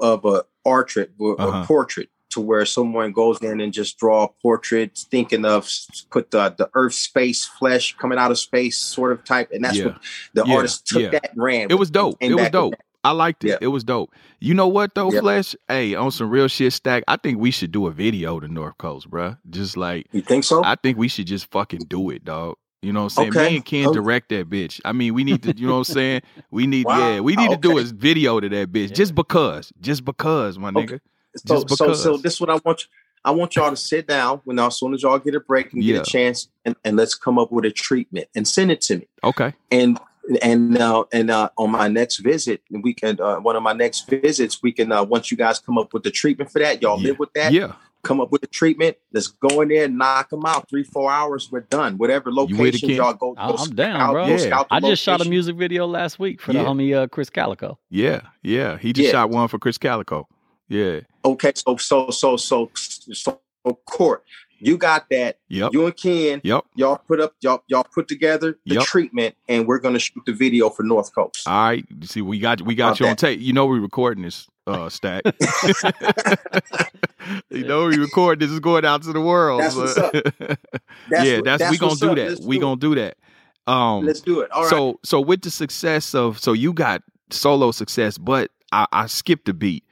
of 0.01 0.25
a 0.25 0.45
portrait, 0.65 1.13
a 1.21 1.25
Uh-huh. 1.25 1.65
portrait, 1.67 2.09
to 2.31 2.41
where 2.41 2.67
someone 2.67 3.13
goes 3.13 3.39
in 3.41 3.61
and 3.61 3.73
just 3.73 3.99
draw 3.99 4.25
a 4.25 4.29
portrait, 4.43 4.99
thinking 5.11 5.45
of 5.45 5.69
put 6.11 6.31
the 6.33 6.55
the 6.57 6.69
Earth, 6.75 6.95
space, 6.95 7.45
flesh 7.47 7.97
coming 7.97 8.19
out 8.19 8.31
of 8.31 8.39
space, 8.39 8.79
sort 8.79 9.13
of 9.13 9.25
type, 9.25 9.51
and 9.53 9.65
that's 9.65 9.77
Yeah. 9.77 9.85
what 9.87 10.03
the 10.35 10.45
Yeah, 10.47 10.55
artist 10.57 10.87
took 10.87 11.03
yeah. 11.03 11.11
that 11.11 11.33
and 11.33 11.43
ran. 11.43 11.69
it 11.71 11.75
was 11.79 11.91
dope. 11.91 12.17
It 12.21 12.35
was 12.35 12.51
dope. 12.51 12.75
That. 13.07 13.11
I 13.11 13.13
liked 13.13 13.45
it. 13.45 13.49
Yeah. 13.49 13.59
It 13.61 13.69
was 13.69 13.85
dope. 13.85 14.13
You 14.41 14.55
know 14.55 14.69
what 14.69 14.95
though, 14.95 15.13
Yeah. 15.13 15.21
Flesh? 15.21 15.57
Hey, 15.69 15.95
on 15.95 16.11
some 16.11 16.31
real 16.31 16.49
shit, 16.49 16.73
stack. 16.73 17.05
I 17.09 17.17
think 17.17 17.39
we 17.39 17.51
should 17.51 17.73
do 17.73 17.87
a 17.87 17.91
video 17.91 18.39
to 18.41 18.49
North 18.49 18.79
Coast, 18.79 19.11
bruh. 19.11 19.39
Just 19.51 19.77
like 19.77 20.07
You 20.13 20.23
think 20.23 20.45
so? 20.45 20.63
I 20.65 20.75
think 20.77 20.99
we 20.99 21.09
should 21.09 21.27
just 21.27 21.51
fucking 21.51 21.81
do 21.89 22.11
it, 22.11 22.25
dog. 22.25 22.57
You 22.83 22.93
know 22.93 23.05
what 23.05 23.19
I'm 23.19 23.31
saying? 23.31 23.31
Okay. 23.31 23.51
Me 23.51 23.57
and 23.57 23.65
Ken 23.65 23.87
Oh. 23.89 23.93
direct 23.93 24.29
that 24.29 24.49
bitch. 24.49 24.81
I 24.85 24.93
mean, 24.93 25.15
we 25.15 25.25
need 25.25 25.43
to, 25.45 25.57
you 25.57 25.67
know 25.67 25.73
what 25.79 25.89
I'm 25.89 25.95
saying? 25.95 26.21
We 26.51 26.67
need, 26.75 26.85
Wow. 26.87 26.99
yeah, 27.15 27.21
we 27.21 27.35
need 27.35 27.51
to 27.51 27.57
do 27.57 27.79
a 27.79 27.83
video 27.83 28.39
to 28.39 28.49
that 28.51 28.71
bitch 28.71 28.95
just 28.95 29.15
because, 29.15 29.73
just 29.81 30.05
because, 30.05 30.59
my 30.59 30.69
Okay. 30.69 30.81
nigga. 30.87 31.01
so, 31.45 31.63
just 31.65 31.77
so, 31.79 31.93
so 31.95 32.17
this 32.19 32.35
is 32.35 32.41
what 32.41 32.51
I 32.51 32.61
want. 32.65 32.83
You, 32.83 32.87
I 33.25 33.31
want 33.33 33.57
y'all 33.57 33.71
to 33.71 33.77
sit 33.77 34.07
down 34.07 34.41
when 34.45 34.59
as 34.61 34.79
soon 34.79 34.95
as 34.95 35.03
y'all 35.03 35.19
get 35.19 35.35
a 35.35 35.41
break 35.41 35.73
and 35.73 35.83
Yeah. 35.83 35.95
get 35.95 36.03
a 36.07 36.11
chance, 36.11 36.49
and, 36.65 36.77
and 36.85 36.97
let's 36.97 37.15
come 37.17 37.39
up 37.41 37.51
with 37.51 37.65
a 37.65 37.73
treatment 37.73 38.29
and 38.37 38.47
send 38.47 38.71
it 38.71 38.81
to 38.83 38.99
me. 38.99 39.09
Okay. 39.25 39.53
And 39.73 39.99
and 40.43 40.77
uh, 40.79 41.05
and 41.13 41.31
uh, 41.31 41.51
on 41.57 41.71
my 41.71 41.89
next 41.89 42.19
visit, 42.19 42.63
we 42.71 42.95
can 42.95 43.21
uh, 43.21 43.37
one 43.37 43.57
of 43.57 43.63
my 43.63 43.73
next 43.73 44.09
visits, 44.09 44.63
we 44.63 44.73
can 44.73 44.91
uh, 44.93 45.05
once 45.05 45.31
you 45.31 45.37
guys 45.37 45.59
come 45.59 45.79
up 45.79 45.93
with 45.95 46.03
the 46.03 46.11
treatment 46.11 46.51
for 46.51 46.59
that, 46.61 46.83
y'all 46.83 47.01
Yeah. 47.01 47.09
live 47.11 47.19
with 47.19 47.33
that. 47.35 47.53
Yeah. 47.53 47.73
Come 48.03 48.21
up 48.21 48.31
with 48.31 48.41
the 48.41 48.47
treatment. 48.47 48.97
Let's 49.13 49.27
go 49.29 49.63
in 49.63 49.69
there, 49.69 49.89
knock 49.89 50.31
them 50.31 50.47
out. 50.47 50.69
Three, 50.69 50.85
four 50.85 51.11
hours, 51.11 51.49
we're 51.51 51.61
done. 51.63 51.99
Whatever 51.99 52.31
with 52.31 52.37
location 52.51 52.91
y'all 52.91 53.15
go. 53.15 53.35
I- 53.37 53.47
go 53.49 53.53
I'm 53.55 53.59
scout- 53.59 53.77
down, 53.77 54.13
bro. 54.13 54.27
go 54.27 54.31
Yeah. 54.33 54.37
scout 54.39 54.69
the 54.69 54.75
I 54.77 54.81
just 54.81 55.03
shot 55.03 55.21
a 55.27 55.29
music 55.29 55.57
video 55.57 55.87
last 55.87 56.19
week 56.21 56.41
for 56.41 56.53
Yeah. 56.53 56.63
the 56.63 56.69
homie 56.69 56.95
uh, 56.97 57.07
Chris 57.09 57.31
Calico. 57.31 57.79
Yeah. 57.91 58.21
Yeah. 58.43 58.79
He 58.79 58.93
just 58.93 59.07
Yeah. 59.07 59.13
shot 59.13 59.31
one 59.31 59.49
for 59.49 59.59
Chris 59.59 59.77
Calico. 59.79 60.29
Yeah. 60.69 61.01
Okay, 61.25 61.53
so 61.55 61.77
so 61.79 62.11
so 62.11 62.37
so 62.37 62.71
so 63.13 63.41
court. 63.87 64.23
You 64.59 64.77
got 64.79 65.09
that. 65.11 65.39
Yep. 65.49 65.73
You 65.73 65.87
and 65.87 65.97
Ken, 65.97 66.41
Yep. 66.45 66.65
y'all 66.75 66.99
put 67.07 67.21
up 67.21 67.35
y'all 67.41 67.63
y'all 67.69 67.85
put 67.95 68.09
together 68.09 68.59
the 68.67 68.77
Yep. 68.77 68.85
treatment, 68.85 69.35
and 69.49 69.67
we're 69.67 69.79
gonna 69.79 69.99
shoot 69.99 70.23
the 70.27 70.33
video 70.33 70.71
for 70.71 70.83
North 70.83 71.15
Coast. 71.15 71.47
All 71.47 71.69
right. 71.69 71.85
You 72.01 72.07
See, 72.07 72.23
we 72.23 72.39
got 72.39 72.63
we 72.63 72.75
got 72.75 72.89
About 72.89 73.01
you 73.01 73.07
on 73.07 73.17
tape. 73.17 73.41
You 73.41 73.53
know 73.53 73.67
we're 73.67 73.81
recording 73.81 74.25
this 74.25 74.49
uh 74.67 74.89
stack. 74.89 75.23
you 77.51 77.65
know 77.65 77.87
we 77.87 77.99
record 77.99 78.41
this 78.41 78.51
is 78.51 78.61
going 78.61 78.85
out 78.85 79.03
to 79.03 79.13
the 79.13 79.21
world. 79.21 79.61
That's 79.63 79.77
what's 79.77 79.97
up. 79.99 80.13
That's 81.09 81.25
yeah, 81.27 81.37
what- 81.37 81.45
that's, 81.45 81.63
that's 81.63 81.71
we 81.71 81.79
gonna 81.79 81.95
do 81.97 82.11
up. 82.11 82.17
that. 82.17 82.29
Let's 82.31 82.41
we 82.41 82.57
do 82.57 82.61
gonna 82.61 82.81
do 82.81 82.95
that. 82.97 83.17
Um 83.67 84.05
Let's 84.05 84.21
do 84.21 84.41
it. 84.41 84.51
All 84.53 84.63
right. 84.63 84.71
so 84.71 85.01
so 85.05 85.21
with 85.21 85.43
the 85.43 85.51
success 85.51 86.15
of 86.15 86.39
so 86.39 86.53
you 86.53 86.73
got 86.73 87.03
solo 87.31 87.71
success, 87.73 88.19
but 88.19 88.51
I, 88.73 88.87
I 88.93 89.07
skipped 89.07 89.49
a 89.49 89.55
beat. 89.55 89.85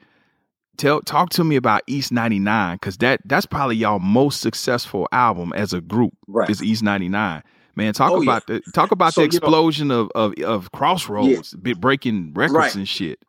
Tell 0.77 1.01
talk 1.01 1.29
to 1.31 1.43
me 1.43 1.55
about 1.55 1.81
East 1.87 2.11
99 2.11 2.75
because 2.75 2.97
that 2.97 3.21
that's 3.25 3.45
probably 3.45 3.75
y'all 3.77 3.99
most 3.99 4.41
successful 4.41 5.07
album 5.11 5.53
as 5.53 5.73
a 5.73 5.81
group 5.81 6.13
right. 6.27 6.49
is 6.49 6.61
East 6.63 6.83
99. 6.83 7.43
Man, 7.77 7.93
talk 7.93 8.11
Oh, 8.11 8.21
yeah. 8.21 8.23
about 8.23 8.47
the 8.47 8.61
talk 8.73 8.91
about 8.91 9.13
So, 9.13 9.21
the 9.21 9.25
you 9.25 9.31
know- 9.31 9.37
explosion 9.37 9.91
of, 9.91 10.09
of 10.15 10.33
of 10.43 10.71
Crossroads, 10.71 11.53
bit 11.55 11.79
breaking 11.79 12.33
records 12.33 12.55
Right. 12.55 12.75
and 12.75 12.87
shit. 12.87 13.19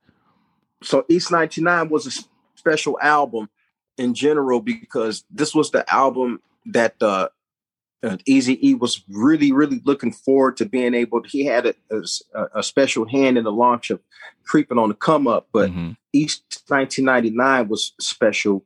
so 0.83 1.05
East 1.09 1.31
99 1.33 1.89
was 1.89 2.07
a 2.07 2.25
special 2.55 2.99
album 3.01 3.49
in 3.99 4.15
general 4.15 4.61
because 4.61 5.25
this 5.31 5.55
was 5.55 5.71
the 5.71 5.91
album 5.93 6.41
that 6.67 7.01
uh, 7.03 7.29
uh 8.05 8.17
Eazy 8.29 8.59
E 8.63 8.75
was 8.75 9.03
really, 9.09 9.53
really 9.53 9.81
looking 9.85 10.13
forward 10.13 10.57
to 10.59 10.67
being 10.67 10.95
able 10.95 11.23
to, 11.23 11.29
he 11.29 11.45
had 11.45 11.75
a 12.55 12.63
special 12.63 13.07
hand 13.07 13.39
in 13.39 13.45
the 13.45 13.53
launch 13.53 13.91
of 13.91 14.01
Creeping 14.45 14.79
on 14.79 14.89
the 14.89 14.95
Come 14.95 15.27
Up, 15.27 15.49
but 15.53 15.71
Mhm. 15.71 15.97
East 16.13 16.63
1999 16.69 17.69
was 17.69 17.93
special 18.01 18.65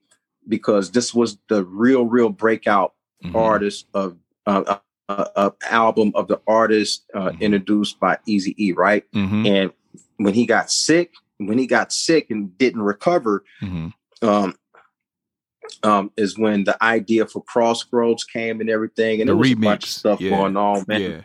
because 0.48 0.90
this 0.90 1.14
was 1.14 1.38
the 1.48 1.64
real, 1.64 2.04
real 2.06 2.28
breakout 2.30 2.94
Mhm. 3.24 3.34
artist 3.34 3.86
of 3.94 4.16
uh, 4.46 4.62
uh, 4.66 4.78
uh, 5.08 5.24
uh, 5.36 5.50
album 5.70 6.12
of 6.14 6.26
the 6.28 6.40
artist 6.46 7.04
uh, 7.14 7.30
Mhm. 7.30 7.40
introduced 7.40 8.00
by 8.00 8.16
Eazy 8.26 8.54
E, 8.58 8.72
right? 8.72 9.04
Mhm. 9.12 9.46
And 9.46 9.72
when 10.16 10.34
he 10.34 10.46
got 10.46 10.70
sick, 10.70 11.12
when 11.38 11.58
he 11.58 11.66
got 11.66 11.92
sick 11.92 12.30
and 12.30 12.56
didn't 12.58 12.82
recover, 12.82 13.44
Mhm. 13.62 13.92
um, 14.22 14.54
um, 15.82 16.10
is 16.16 16.38
when 16.38 16.64
the 16.64 16.82
idea 16.82 17.26
for 17.26 17.42
Crossroads 17.42 18.24
came 18.24 18.60
and 18.60 18.70
everything, 18.70 19.20
and 19.20 19.28
The 19.28 19.34
there 19.34 19.36
was 19.36 19.50
a 19.50 19.54
bunch 19.54 19.84
of 19.84 19.90
stuff 19.90 20.20
yeah, 20.20 20.30
going 20.30 20.56
on, 20.56 20.84
man. 20.88 21.00
Yeah. 21.00 21.20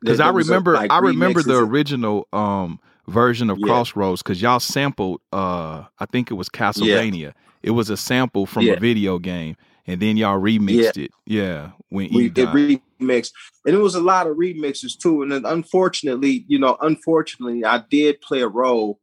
Because 0.00 0.20
I 0.20 0.30
was 0.30 0.48
a, 0.48 0.52
remember, 0.52 0.74
like, 0.74 0.90
I 0.90 0.98
remember 0.98 1.42
the 1.42 1.58
original 1.58 2.26
um 2.32 2.80
version 3.06 3.50
of 3.50 3.58
Yeah. 3.58 3.66
Crossroads 3.66 4.22
because 4.22 4.40
y'all 4.40 4.60
sampled. 4.60 5.20
uh 5.32 5.84
I 5.98 6.06
think 6.10 6.30
it 6.30 6.34
was 6.34 6.48
Castlevania. 6.48 7.32
It 7.62 7.72
was 7.72 7.90
a 7.90 7.96
sample 7.96 8.46
from 8.46 8.64
Yeah. 8.64 8.74
a 8.74 8.80
video 8.80 9.18
game, 9.18 9.56
and 9.86 10.00
then 10.00 10.16
y'all 10.16 10.40
remixed 10.40 10.96
it. 10.96 11.10
Yeah, 11.26 11.72
when 11.90 12.08
we 12.14 12.24
Eve 12.26 12.34
did 12.34 12.46
died. 12.46 12.80
remix, 13.00 13.32
and 13.66 13.74
it 13.74 13.78
was 13.78 13.94
a 13.94 14.00
lot 14.00 14.26
of 14.26 14.36
remixes 14.36 14.98
too. 14.98 15.22
And 15.22 15.32
then 15.32 15.44
unfortunately, 15.44 16.44
you 16.48 16.58
know, 16.58 16.78
unfortunately, 16.80 17.64
I 17.64 17.82
did 17.90 18.20
play 18.22 18.40
a 18.40 18.48
role, 18.48 19.00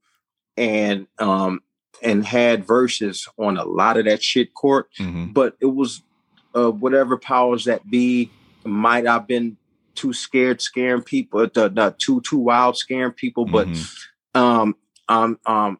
and 0.55 1.05
um, 1.19 1.61
and 2.01 2.25
had 2.25 2.65
verses 2.65 3.27
on 3.37 3.57
a 3.57 3.63
lot 3.65 3.97
of 3.97 4.05
that 4.05 4.21
shit 4.23 4.53
court. 4.53 4.87
Mhm. 4.99 5.33
But 5.33 5.55
it 5.59 5.65
was 5.67 6.03
uh, 6.55 6.71
whatever 6.71 7.17
powers 7.17 7.65
that 7.65 7.87
be 7.89 8.31
might 8.65 9.05
have 9.05 9.27
been 9.27 9.57
too 9.95 10.13
scared, 10.13 10.61
scaring 10.61 11.01
people, 11.03 11.47
uh, 11.55 11.69
not 11.73 11.99
too 11.99 12.21
too 12.21 12.37
wild, 12.37 12.77
scaring 12.77 13.11
people. 13.13 13.45
But 13.45 13.67
Mhm. 13.67 14.05
um, 14.35 14.75
um, 15.09 15.39
um, 15.45 15.79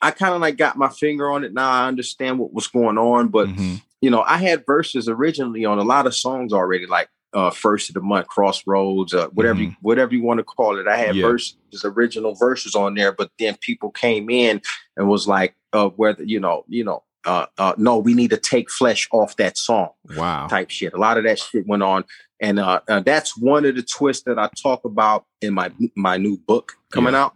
I 0.00 0.10
kind 0.10 0.34
of 0.34 0.40
like 0.40 0.56
got 0.56 0.76
my 0.76 0.88
finger 0.88 1.30
on 1.30 1.44
it 1.44 1.52
now. 1.54 1.70
I 1.70 1.86
understand 1.88 2.38
what 2.38 2.52
was 2.52 2.66
going 2.66 2.98
on, 2.98 3.28
but 3.28 3.48
Mhm. 3.48 3.82
you 4.00 4.10
know, 4.10 4.22
I 4.22 4.38
had 4.38 4.66
verses 4.66 5.08
originally 5.08 5.64
on 5.64 5.78
a 5.78 5.84
lot 5.84 6.06
of 6.06 6.14
songs 6.14 6.52
already, 6.52 6.86
like 6.86 7.08
uh 7.34 7.50
first 7.50 7.88
of 7.90 7.94
the 7.94 8.00
month, 8.00 8.26
Crossroads, 8.26 9.14
uh, 9.14 9.28
whatever 9.28 9.60
you, 9.60 9.74
whatever 9.80 10.14
you 10.14 10.22
want 10.22 10.38
to 10.38 10.44
call 10.44 10.78
it. 10.78 10.86
I 10.88 10.96
had 10.96 11.10
Mm-hmm. 11.10 11.18
Yeah. 11.18 11.26
verses, 11.26 11.56
original 11.84 12.34
verses 12.34 12.74
on 12.74 12.94
there, 12.94 13.12
but 13.12 13.30
then 13.38 13.56
people 13.60 13.90
came 13.90 14.30
in 14.30 14.60
and 14.96 15.08
was 15.08 15.26
like, 15.26 15.54
uh, 15.72 15.88
whether 15.90 16.22
you 16.22 16.40
know, 16.40 16.64
you 16.68 16.84
know, 16.84 17.02
uh, 17.24 17.46
uh, 17.58 17.74
no, 17.76 17.98
we 17.98 18.14
need 18.14 18.30
to 18.30 18.36
take 18.36 18.70
flesh 18.70 19.08
off 19.12 19.36
that 19.36 19.56
song 19.56 19.90
wow. 20.16 20.46
type 20.48 20.70
shit. 20.70 20.92
A 20.92 20.98
lot 20.98 21.18
of 21.18 21.24
that 21.24 21.38
shit 21.38 21.66
went 21.66 21.82
on, 21.82 22.04
and 22.40 22.58
uh, 22.58 22.80
uh, 22.88 23.00
that's 23.00 23.36
one 23.36 23.64
of 23.64 23.76
the 23.76 23.82
twists 23.82 24.24
that 24.24 24.38
I 24.38 24.48
talk 24.60 24.84
about 24.84 25.24
in 25.40 25.54
my 25.54 25.70
my 25.96 26.16
new 26.16 26.36
book 26.38 26.72
coming 26.92 27.14
out. 27.14 27.34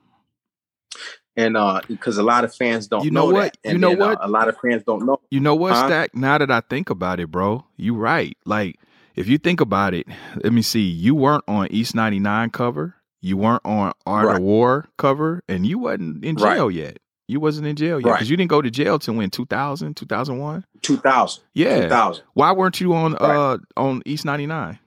And 1.38 1.56
uh, 1.56 1.82
because 1.86 2.16
a 2.16 2.22
lot 2.22 2.44
of 2.44 2.54
fans 2.54 2.88
don't 2.88 3.04
You 3.04 3.10
know 3.10 3.26
what? 3.26 3.56
that. 3.62 3.72
You 3.72 3.78
know 3.78 3.90
then, 3.90 4.02
uh, 4.02 4.06
what? 4.08 4.18
a 4.22 4.28
lot 4.28 4.48
of 4.48 4.56
fans 4.58 4.82
don't 4.84 5.04
know. 5.04 5.18
You 5.30 5.40
know 5.40 5.54
what, 5.54 5.74
Huh? 5.74 5.86
Stack? 5.86 6.14
Now 6.14 6.38
that 6.38 6.50
I 6.50 6.60
think 6.60 6.88
about 6.88 7.20
it, 7.20 7.30
bro, 7.30 7.66
you 7.76 7.94
right. 7.94 8.36
Like, 8.46 8.76
if 9.16 9.28
you 9.28 9.38
think 9.38 9.60
about 9.60 9.94
it, 9.94 10.06
let 10.44 10.52
me 10.52 10.62
see. 10.62 10.82
You 10.82 11.14
weren't 11.14 11.44
on 11.48 11.68
East 11.70 11.94
99 11.94 12.50
cover. 12.50 12.94
You 13.22 13.36
weren't 13.36 13.62
on 13.64 13.92
Art 14.06 14.26
Right. 14.26 14.36
of 14.36 14.42
War 14.42 14.86
cover, 14.98 15.42
and 15.48 15.66
you 15.66 15.78
wasn't 15.78 16.24
in 16.24 16.36
Right. 16.36 16.56
jail 16.56 16.70
yet. 16.70 16.98
You 17.28 17.40
wasn't 17.40 17.66
in 17.66 17.74
jail 17.74 17.98
yet 17.98 18.06
Right. 18.06 18.14
because 18.16 18.30
you 18.30 18.36
didn't 18.36 18.50
go 18.50 18.62
to 18.62 18.70
jail 18.70 18.98
till 19.00 19.14
when 19.14 19.30
2000, 19.30 19.96
2001. 19.96 20.64
2000. 20.82 21.42
Yeah. 21.54 21.80
2000. 21.82 22.22
Why 22.34 22.52
weren't 22.52 22.80
you 22.80 22.94
on 22.94 23.12
Right. 23.14 23.22
uh 23.36 23.58
on 23.76 24.02
East 24.06 24.24
99 24.24 24.78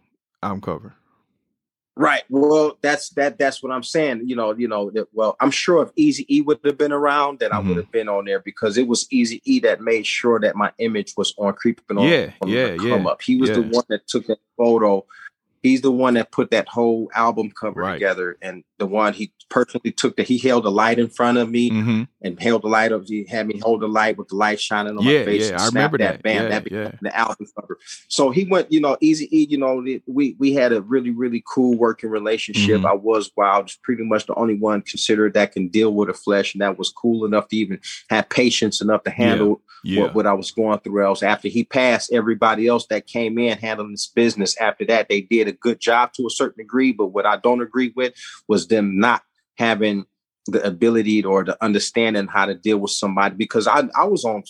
album 0.42 0.62
cover? 0.62 0.94
Right. 2.00 2.24
Well, 2.30 2.78
that's 2.82 3.10
that. 3.10 3.38
That's 3.38 3.62
what 3.62 3.74
I'm 3.74 3.84
saying. 3.84 4.22
You 4.24 4.38
know. 4.38 4.56
You 4.56 4.70
know. 4.70 4.90
That, 4.92 5.10
well, 5.12 5.36
I'm 5.42 5.52
sure 5.52 5.84
if 5.84 5.94
Eazy 5.96 6.26
E 6.30 6.40
would 6.40 6.60
have 6.64 6.78
been 6.78 6.94
around, 6.94 7.40
that 7.40 7.54
I 7.54 7.58
Mhm. 7.58 7.68
would 7.68 7.78
have 7.78 7.92
been 7.92 8.08
on 8.08 8.24
there 8.24 8.40
because 8.40 8.78
it 8.78 8.88
was 8.88 9.06
Eazy 9.10 9.42
E 9.44 9.60
that 9.60 9.82
made 9.82 10.08
sure 10.08 10.40
that 10.40 10.56
my 10.56 10.72
image 10.78 11.14
was 11.18 11.34
on 11.38 11.52
creeping 11.56 11.98
on. 11.98 12.08
Yeah, 12.08 12.32
on 12.42 12.48
yeah, 12.48 12.70
the 12.70 12.78
come 12.78 13.04
yeah, 13.04 13.12
up. 13.12 13.22
He 13.22 13.36
was 13.36 13.50
the 13.50 13.64
one 13.64 13.84
that 13.90 14.08
took 14.08 14.28
that 14.28 14.40
photo. 14.56 15.06
He's 15.62 15.82
the 15.82 15.92
one 15.92 16.14
that 16.16 16.32
put 16.32 16.52
that 16.52 16.68
whole 16.68 17.10
album 17.14 17.52
cover 17.52 17.82
Right. 17.82 17.94
together, 17.94 18.38
and 18.42 18.64
the 18.78 18.86
one 18.86 19.14
he 19.14 19.34
personally 19.50 19.92
took 19.92 20.16
that 20.16 20.28
he 20.28 20.38
held 20.38 20.66
a 20.66 20.70
light 20.70 21.00
in 21.00 21.10
front 21.10 21.38
of 21.38 21.50
me 21.50 21.70
Mm-hmm. 21.70 22.04
and 22.22 22.40
held 22.40 22.62
the 22.62 22.68
light 22.68 22.92
up. 22.92 23.04
He 23.06 23.26
had 23.28 23.48
me 23.48 23.60
hold 23.60 23.82
the 23.82 23.88
light 23.88 24.18
with 24.18 24.30
the 24.30 24.36
light 24.36 24.60
shining 24.62 24.98
on 24.98 25.04
Yeah, 25.04 25.20
my 25.20 25.26
face. 25.26 25.50
yeah, 25.50 25.62
I 25.62 25.66
remember 25.66 25.98
that. 25.98 26.24
Bam, 26.24 26.44
Yeah, 26.44 26.50
that 26.50 26.64
became 26.64 26.80
yeah. 26.84 26.92
the 27.02 27.18
album 27.18 27.48
cover. 27.60 27.78
So 28.08 28.30
he 28.32 28.46
went, 28.46 28.72
you 28.72 28.80
know, 28.80 28.96
Eazy 29.04 29.28
E. 29.32 29.48
You 29.50 29.58
know, 29.58 29.84
we 30.08 30.36
we 30.40 30.54
had 30.54 30.72
a 30.72 30.82
really 30.82 31.10
really 31.12 31.44
cool 31.52 31.78
working 31.78 32.10
relationship. 32.10 32.82
Mhm. 32.82 32.86
I 32.90 32.94
was 32.94 33.30
wild, 33.36 33.68
just 33.68 33.82
pretty 33.84 34.04
much 34.04 34.28
the 34.28 34.36
only 34.36 34.56
one 34.56 34.82
considered 34.82 35.34
that 35.34 35.52
can 35.52 35.68
deal 35.68 35.94
with 35.94 36.08
the 36.08 36.14
flesh, 36.14 36.54
and 36.54 36.62
that 36.62 36.78
was 36.78 36.90
cool 36.90 37.26
enough 37.26 37.50
to 37.50 37.58
even 37.58 37.80
have 38.10 38.30
patience 38.30 38.80
enough 38.82 39.04
to 39.04 39.10
handle 39.12 39.62
Yeah. 39.84 40.04
what, 40.04 40.16
what 40.16 40.28
I 40.28 40.34
was 40.34 40.52
going 40.52 40.80
through. 40.80 41.04
Else 41.04 41.24
after 41.24 41.48
he 41.50 41.64
passed, 41.66 42.14
everybody 42.14 42.68
else 42.68 42.86
that 42.88 43.08
came 43.08 43.38
in 43.40 43.58
handling 43.58 43.92
this 43.92 44.08
business 44.08 44.56
after 44.58 44.86
that, 44.86 45.10
they 45.10 45.22
did 45.22 45.48
a 45.50 45.54
good 45.54 45.80
job 45.80 46.14
to 46.14 46.28
a 46.28 46.30
certain 46.32 46.64
degree. 46.64 46.92
But 46.92 47.08
what 47.08 47.26
I 47.26 47.38
don't 47.38 47.62
agree 47.62 47.94
with 47.96 48.14
was 48.48 48.68
them 48.68 49.00
not 49.00 49.24
having 49.58 50.06
the 50.48 50.66
ability 50.66 51.24
or 51.24 51.44
the 51.44 51.62
understanding 51.64 52.28
how 52.28 52.46
to 52.46 52.56
deal 52.56 52.78
with 52.78 52.92
somebody 52.92 53.36
because 53.36 53.68
I 53.68 53.84
I 53.96 54.06
was 54.06 54.26
on 54.26 54.44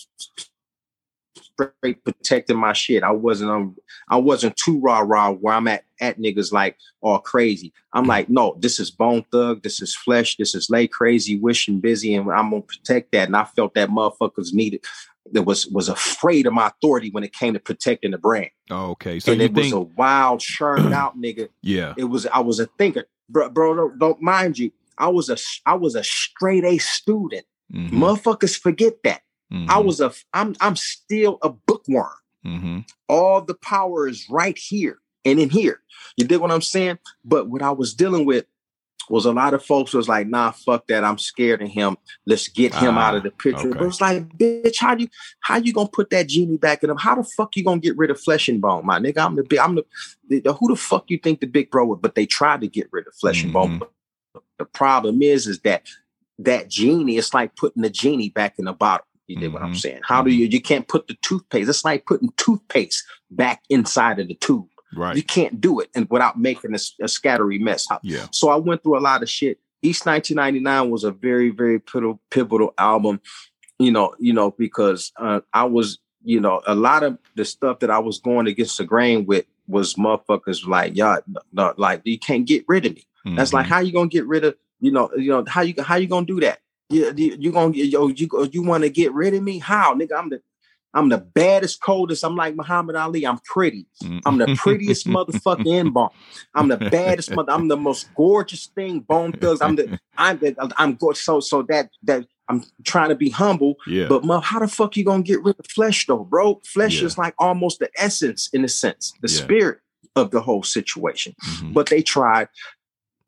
straight 1.60 2.02
protecting 2.04 2.56
my 2.56 2.72
shit. 2.72 3.02
I 3.02 3.10
wasn't 3.10 3.50
um 3.50 3.76
I 4.08 4.16
wasn't 4.16 4.56
too 4.56 4.80
rah 4.80 5.00
rah 5.00 5.30
where 5.30 5.54
I'm 5.54 5.68
at 5.68 5.84
at 6.00 6.18
niggas 6.18 6.52
like 6.52 6.76
all 7.00 7.18
crazy. 7.18 7.72
I'm 7.92 8.06
like, 8.06 8.28
no, 8.28 8.56
this 8.58 8.80
is 8.80 8.90
bone 8.90 9.24
thug, 9.30 9.62
this 9.62 9.82
is 9.82 9.94
flesh, 9.94 10.36
this 10.36 10.54
is 10.54 10.70
lay 10.70 10.86
crazy, 10.86 11.38
wishing 11.38 11.80
busy, 11.80 12.14
and 12.14 12.30
I'm 12.30 12.50
gonna 12.50 12.62
protect 12.62 13.12
that. 13.12 13.28
And 13.28 13.36
I 13.36 13.44
felt 13.44 13.74
that 13.74 13.90
motherfuckers 13.90 14.54
needed 14.54 14.84
that 15.32 15.42
was 15.42 15.66
was 15.68 15.88
afraid 15.88 16.46
of 16.46 16.52
my 16.52 16.68
authority 16.68 17.10
when 17.10 17.24
it 17.24 17.32
came 17.32 17.54
to 17.54 17.60
protecting 17.60 18.10
the 18.12 18.18
brand. 18.18 18.50
Oh, 18.70 18.90
okay. 18.90 19.18
So 19.20 19.32
and 19.32 19.40
it 19.42 19.54
think 19.54 19.66
was 19.66 19.72
a 19.72 19.80
wild, 19.80 20.40
churned 20.40 20.92
out 21.00 21.18
nigga 21.20 21.48
Yeah. 21.62 21.94
it 21.96 22.04
was 22.04 22.26
I 22.26 22.40
was 22.40 22.60
a 22.60 22.66
thinker, 22.78 23.04
bro. 23.28 23.48
Bro, 23.50 23.76
don't, 23.76 23.98
don't 23.98 24.22
mind 24.22 24.58
you. 24.58 24.70
I 24.98 25.08
was 25.08 25.28
a 25.30 25.36
I 25.66 25.74
was 25.74 25.94
a 25.94 26.04
straight 26.04 26.64
A 26.64 26.78
student. 26.78 27.44
Mm-hmm. 27.72 28.02
Motherfuckers 28.02 28.58
forget 28.58 28.94
that. 29.04 29.22
Mhm. 29.52 29.68
I 29.68 29.78
was 29.78 30.00
a 30.00 30.12
I'm 30.34 30.54
I'm 30.60 30.76
still 30.76 31.38
a 31.42 31.50
bookworm. 31.50 32.10
Mhm. 32.44 32.84
All 33.08 33.40
the 33.42 33.54
power 33.54 34.08
is 34.08 34.26
right 34.30 34.56
here 34.58 34.98
and 35.24 35.38
in 35.38 35.50
here. 35.50 35.80
You 36.16 36.26
dig 36.26 36.40
what 36.40 36.50
I'm 36.50 36.62
saying? 36.62 36.98
But 37.24 37.48
what 37.48 37.62
I 37.62 37.70
was 37.70 37.94
dealing 37.94 38.24
with 38.26 38.46
was 39.10 39.26
a 39.26 39.32
lot 39.32 39.54
of 39.54 39.64
folks 39.64 39.92
was 39.92 40.08
like, 40.08 40.28
nah, 40.28 40.52
fuck 40.52 40.86
that. 40.86 41.04
I'm 41.04 41.18
scared 41.18 41.62
of 41.62 41.68
him. 41.68 41.96
Let's 42.26 42.48
get 42.48 42.74
him 42.74 42.96
out 42.96 43.16
of 43.16 43.24
the 43.24 43.30
ah, 43.30 43.42
picture. 43.42 43.68
okay. 43.68 43.78
But 43.78 43.86
it's 43.88 44.00
like, 44.00 44.28
bitch, 44.38 44.76
how 44.78 44.96
you 44.96 45.08
how 45.40 45.56
you 45.56 45.72
gonna 45.72 45.88
put 45.88 46.10
that 46.10 46.28
genie 46.28 46.56
back 46.56 46.82
in 46.84 46.90
him? 46.90 46.96
How 46.96 47.16
the 47.16 47.24
fuck 47.24 47.56
you 47.56 47.64
gonna 47.64 47.80
get 47.80 47.96
rid 47.96 48.10
of 48.10 48.20
Flesh-N-Bone, 48.20 48.86
my 48.86 49.00
nigga? 49.00 49.18
I'm 49.18 49.36
the 49.36 49.42
big, 49.42 49.58
I'm 49.58 49.74
the, 49.74 49.84
the, 50.28 50.40
the- 50.40 50.52
who 50.54 50.68
the 50.68 50.76
fuck 50.76 51.04
you 51.08 51.18
think 51.18 51.40
the 51.40 51.46
big 51.46 51.70
bro 51.70 51.86
would? 51.86 52.00
But 52.00 52.14
they 52.14 52.24
tried 52.24 52.60
to 52.60 52.68
get 52.68 52.88
rid 52.92 53.06
of 53.06 53.14
Flesh-N-Bone. 53.14 53.80
Mm-hmm. 53.80 54.38
The 54.58 54.64
problem 54.64 55.22
is, 55.22 55.46
is 55.46 55.60
that 55.60 55.86
that 56.38 56.68
genie, 56.68 57.18
it's 57.18 57.34
like 57.34 57.56
putting 57.56 57.82
the 57.82 57.90
genie 57.90 58.30
back 58.30 58.58
in 58.58 58.66
the 58.66 58.72
bottle. 58.72 59.06
You 59.26 59.36
dig 59.36 59.52
what 59.52 59.62
I'm 59.62 59.72
Mhm. 59.72 59.80
saying? 59.80 60.00
How 60.04 60.22
do 60.22 60.30
mm-hmm. 60.30 60.40
you 60.40 60.46
you 60.46 60.60
can't 60.60 60.88
put 60.88 61.06
the 61.06 61.16
toothpaste? 61.22 61.68
It's 61.68 61.84
like 61.84 62.06
putting 62.06 62.30
toothpaste 62.36 63.04
back 63.30 63.62
inside 63.68 64.18
of 64.18 64.28
the 64.28 64.34
tube. 64.34 64.66
You 65.16 65.22
can't 65.22 65.60
do 65.60 65.80
it 65.80 65.88
and 65.94 66.08
without 66.10 66.38
making 66.38 66.74
a 66.74 66.78
scattery 67.06 67.60
mess. 67.60 67.86
Yeah. 68.02 68.26
So 68.32 68.48
I 68.50 68.56
went 68.56 68.82
through 68.82 68.98
a 68.98 69.00
lot 69.00 69.22
of 69.22 69.30
shit. 69.30 69.58
East 69.82 70.04
1999 70.06 70.90
was 70.90 71.04
a 71.04 71.10
very, 71.10 71.50
very 71.50 71.78
pivotal, 71.78 72.20
pivotal 72.30 72.74
album, 72.76 73.20
you 73.78 73.90
know, 73.90 74.14
you 74.18 74.32
know, 74.32 74.50
because 74.50 75.10
uh, 75.16 75.40
I 75.54 75.64
was, 75.64 75.98
you 76.22 76.38
know, 76.40 76.60
a 76.66 76.74
lot 76.74 77.02
of 77.02 77.18
the 77.36 77.44
stuff 77.46 77.78
that 77.80 77.90
I 77.90 77.98
was 77.98 78.18
going 78.18 78.46
against 78.46 78.76
the 78.78 78.84
grain 78.84 79.24
with 79.24 79.46
was 79.68 79.94
motherfuckers 79.94 80.66
like, 80.66 80.96
y'all, 80.96 81.20
no, 81.52 81.72
like 81.78 82.02
you 82.04 82.18
can't 82.18 82.44
get 82.46 82.64
rid 82.68 82.84
of 82.86 82.94
me. 82.94 83.04
That's 83.36 83.52
like 83.52 83.66
Mhm. 83.66 83.68
how 83.70 83.78
you 83.80 83.92
gonna 83.92 84.08
get 84.08 84.26
rid 84.26 84.44
of, 84.44 84.54
you 84.80 84.90
know, 84.90 85.10
you 85.16 85.30
know, 85.30 85.44
how 85.46 85.60
you 85.62 85.74
how 85.82 85.96
you 85.96 86.06
gonna 86.08 86.26
do 86.26 86.40
that? 86.40 86.58
You 86.88 87.12
you, 87.16 87.36
you 87.38 87.52
gonna 87.52 87.74
yo 87.76 88.08
you 88.08 88.28
you 88.52 88.62
want 88.62 88.82
to 88.84 88.90
get 88.90 89.12
rid 89.12 89.32
of 89.34 89.42
me? 89.42 89.58
How, 89.58 89.94
nigga? 89.94 90.18
I'm 90.18 90.28
the 90.30 90.42
I'm 90.92 91.08
the 91.08 91.18
baddest, 91.18 91.80
coldest. 91.80 92.24
I'm 92.24 92.34
like 92.34 92.56
Muhammad 92.56 92.96
Ali. 92.96 93.24
I'm 93.24 93.38
pretty. 93.44 93.86
Mhm. 94.02 94.20
I'm 94.26 94.38
the 94.38 94.56
prettiest 94.56 95.06
motherfucker 95.16 95.66
in 95.66 95.90
Bone. 95.90 96.08
I'm 96.54 96.68
the 96.68 96.76
baddest 96.78 97.30
mother. 97.34 97.52
I'm 97.52 97.68
the 97.68 97.76
most 97.76 98.08
gorgeous 98.16 98.66
thing. 98.66 99.00
Bone 99.00 99.32
Thugs. 99.32 99.60
I'm 99.60 99.76
the. 99.76 99.98
I'm 100.18 100.38
the. 100.38 100.54
I'm 100.76 100.94
good. 100.94 101.16
So 101.16 101.38
so 101.40 101.62
that 101.62 101.90
that 102.02 102.26
I'm 102.48 102.64
trying 102.84 103.10
to 103.10 103.14
be 103.14 103.30
humble. 103.30 103.76
Yeah. 103.86 104.06
But 104.08 104.24
mo, 104.24 104.40
how 104.40 104.58
the 104.58 104.66
fuck 104.68 104.96
you 104.96 105.04
gonna 105.04 105.22
get 105.22 105.42
rid 105.44 105.58
of 105.60 105.66
flesh 105.66 106.06
though, 106.06 106.24
bro? 106.24 106.60
Flesh 106.66 107.00
Yeah. 107.00 107.06
is 107.06 107.16
like 107.16 107.34
almost 107.38 107.78
the 107.78 107.90
essence 107.96 108.48
in 108.52 108.64
a 108.64 108.68
sense, 108.68 109.12
the 109.22 109.28
Yeah. 109.30 109.42
spirit 109.44 109.78
of 110.16 110.32
the 110.32 110.40
whole 110.40 110.64
situation. 110.64 111.36
Mhm. 111.44 111.72
But 111.72 111.88
they 111.88 112.02
tried. 112.02 112.48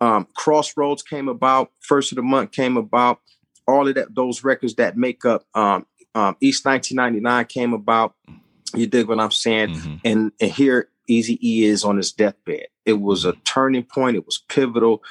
Um, 0.01 0.27
Crossroads 0.35 1.03
came 1.05 1.29
about. 1.29 1.71
First 1.81 2.11
of 2.11 2.17
the 2.17 2.23
month 2.23 2.51
came 2.51 2.77
about. 2.77 3.21
All 3.69 3.87
of 3.87 3.95
that, 3.95 4.13
those 4.17 4.43
records 4.43 4.75
that 4.75 4.97
make 4.97 5.25
up 5.25 5.45
um, 5.55 5.87
um, 6.15 6.37
East 6.41 6.65
1999 6.65 7.45
came 7.47 7.73
about. 7.73 8.15
You 8.75 8.87
dig 8.87 9.07
what 9.09 9.21
I'm 9.21 9.31
saying? 9.31 9.71
Mhm. 9.75 10.01
and 10.05 10.33
and 10.41 10.51
here 10.51 10.89
Eazy 11.11 11.39
E 11.43 11.65
is 11.65 11.85
on 11.85 11.97
his 11.97 12.13
deathbed. 12.13 12.67
It 12.87 12.95
was 13.01 13.25
a 13.25 13.33
turning 13.45 13.83
point. 13.85 14.17
It 14.17 14.25
was 14.25 14.43
pivotal, 14.49 15.03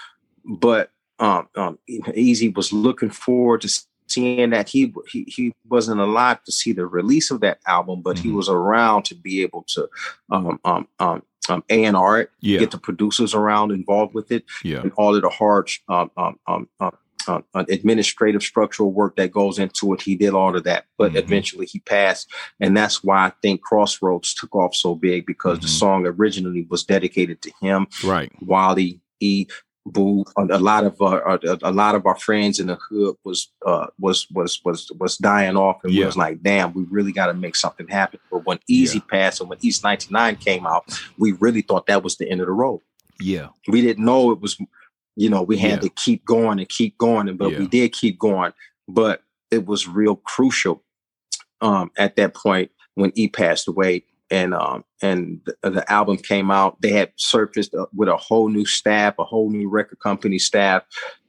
but 0.46 0.92
um, 1.20 1.48
um, 1.56 1.78
Eazy 1.88 2.56
was 2.56 2.74
looking 2.74 3.12
forward 3.12 3.62
to 3.62 3.70
seeing 4.08 4.50
that 4.50 4.68
he 4.70 4.92
he 5.12 5.24
he 5.28 5.54
wasn't 5.70 6.02
alive 6.02 6.44
to 6.46 6.52
see 6.52 6.72
the 6.74 6.86
release 6.88 7.30
of 7.30 7.42
that 7.42 7.60
album, 7.68 8.02
but 8.02 8.18
he 8.18 8.30
Mhm. 8.30 8.36
was 8.36 8.50
around 8.50 9.04
to 9.06 9.16
be 9.16 9.42
able 9.44 9.64
to 9.70 9.88
um 10.32 10.60
um 10.66 10.88
um 11.00 11.22
um 11.50 11.64
A 11.70 11.86
and 11.86 11.96
R 11.96 12.22
it, 12.22 12.32
Yeah. 12.40 12.60
get 12.60 12.72
the 12.72 12.78
producers 12.80 13.34
around 13.36 13.72
involved 13.72 14.14
with 14.16 14.32
it, 14.32 14.44
Yeah. 14.64 14.82
and 14.82 14.92
all 14.98 15.16
of 15.16 15.22
the 15.22 15.30
hard 15.30 15.70
um 15.88 16.10
um 16.18 16.40
um. 16.48 16.68
Uh, 17.28 17.42
uh, 17.54 17.64
administrative 17.70 18.42
structural 18.44 18.92
work 18.92 19.16
that 19.16 19.32
goes 19.32 19.60
into 19.60 19.94
it. 19.94 20.02
He 20.02 20.16
did 20.16 20.34
all 20.34 20.56
of 20.56 20.64
that, 20.64 20.86
but 20.98 21.12
Mhm. 21.14 21.18
eventually 21.18 21.66
he 21.66 21.80
passed. 21.80 22.28
And 22.60 22.76
that's 22.76 23.04
why 23.04 23.26
I 23.28 23.32
think 23.42 23.62
Crossroads 23.62 24.34
took 24.34 24.56
off 24.56 24.74
so 24.76 24.96
big 24.96 25.26
because 25.26 25.60
the 25.60 25.68
Mhm. 25.68 25.80
song 25.80 26.06
originally 26.08 26.66
was 26.70 26.84
dedicated 26.84 27.42
to 27.44 27.52
him, 27.62 27.88
Right. 28.04 28.32
Wally 28.42 29.02
E. 29.20 29.46
Boo. 29.84 30.24
A 30.38 30.60
lot 30.60 30.84
of 30.84 31.02
uh, 31.02 31.40
a, 31.44 31.58
a 31.64 31.72
lot 31.72 31.96
of 31.96 32.06
our 32.06 32.16
friends 32.16 32.60
in 32.60 32.68
the 32.68 32.76
hood 32.76 33.16
was 33.24 33.52
uh, 33.66 33.88
was 34.00 34.28
was 34.30 34.62
was 34.64 34.92
was 35.00 35.18
dying 35.18 35.58
off, 35.58 35.78
and 35.84 35.92
Yeah. 35.92 36.02
we 36.02 36.06
was 36.06 36.18
like, 36.18 36.44
"Damn, 36.44 36.72
we 36.74 36.84
really 36.92 37.12
got 37.12 37.26
to 37.28 37.34
make 37.34 37.56
something 37.56 37.88
happen." 37.88 38.20
But 38.32 38.46
when 38.46 38.60
Eazy 38.70 39.02
passed 39.08 39.42
and 39.42 39.50
when 39.50 39.58
East 39.62 39.84
ninety 39.84 40.08
nine 40.12 40.36
came 40.36 40.68
out, 40.68 40.84
we 41.18 41.32
really 41.32 41.64
thought 41.64 41.88
that 41.88 42.04
was 42.04 42.16
the 42.18 42.30
end 42.30 42.42
of 42.42 42.46
the 42.48 42.54
road 42.54 42.82
Yeah. 43.20 43.48
we 43.68 43.82
didn't 43.82 44.06
know 44.06 44.30
it 44.32 44.40
was 44.40 44.56
you 45.16 45.30
know 45.30 45.42
we 45.42 45.58
had 45.58 45.72
Yeah. 45.72 45.78
to 45.80 45.90
keep 45.90 46.26
going 46.26 46.60
and 46.60 46.70
keep 46.70 46.98
going 46.98 47.28
and 47.28 47.38
but 47.38 47.52
Yeah. 47.52 47.60
we 47.60 47.68
did 47.68 47.94
keep 47.94 48.18
going 48.20 48.54
but 48.88 49.24
it 49.52 49.66
was 49.66 49.88
real 49.88 50.16
crucial 50.16 50.84
um 51.62 51.92
at 51.98 52.16
that 52.16 52.34
point 52.34 52.72
when 52.96 53.12
e 53.16 53.28
passed 53.28 53.68
away 53.68 54.04
and 54.30 54.54
um 54.54 54.84
and 55.02 55.42
the, 55.46 55.70
the 55.70 55.92
album 55.92 56.18
came 56.18 56.50
out 56.52 56.82
they 56.82 56.92
had 56.92 57.12
surfaced 57.18 57.74
uh, 57.76 57.86
with 57.94 58.10
a 58.10 58.18
whole 58.18 58.50
new 58.50 58.66
staff 58.66 59.16
a 59.20 59.24
whole 59.26 59.50
new 59.50 59.70
record 59.70 60.00
company 60.00 60.40
staff 60.40 60.84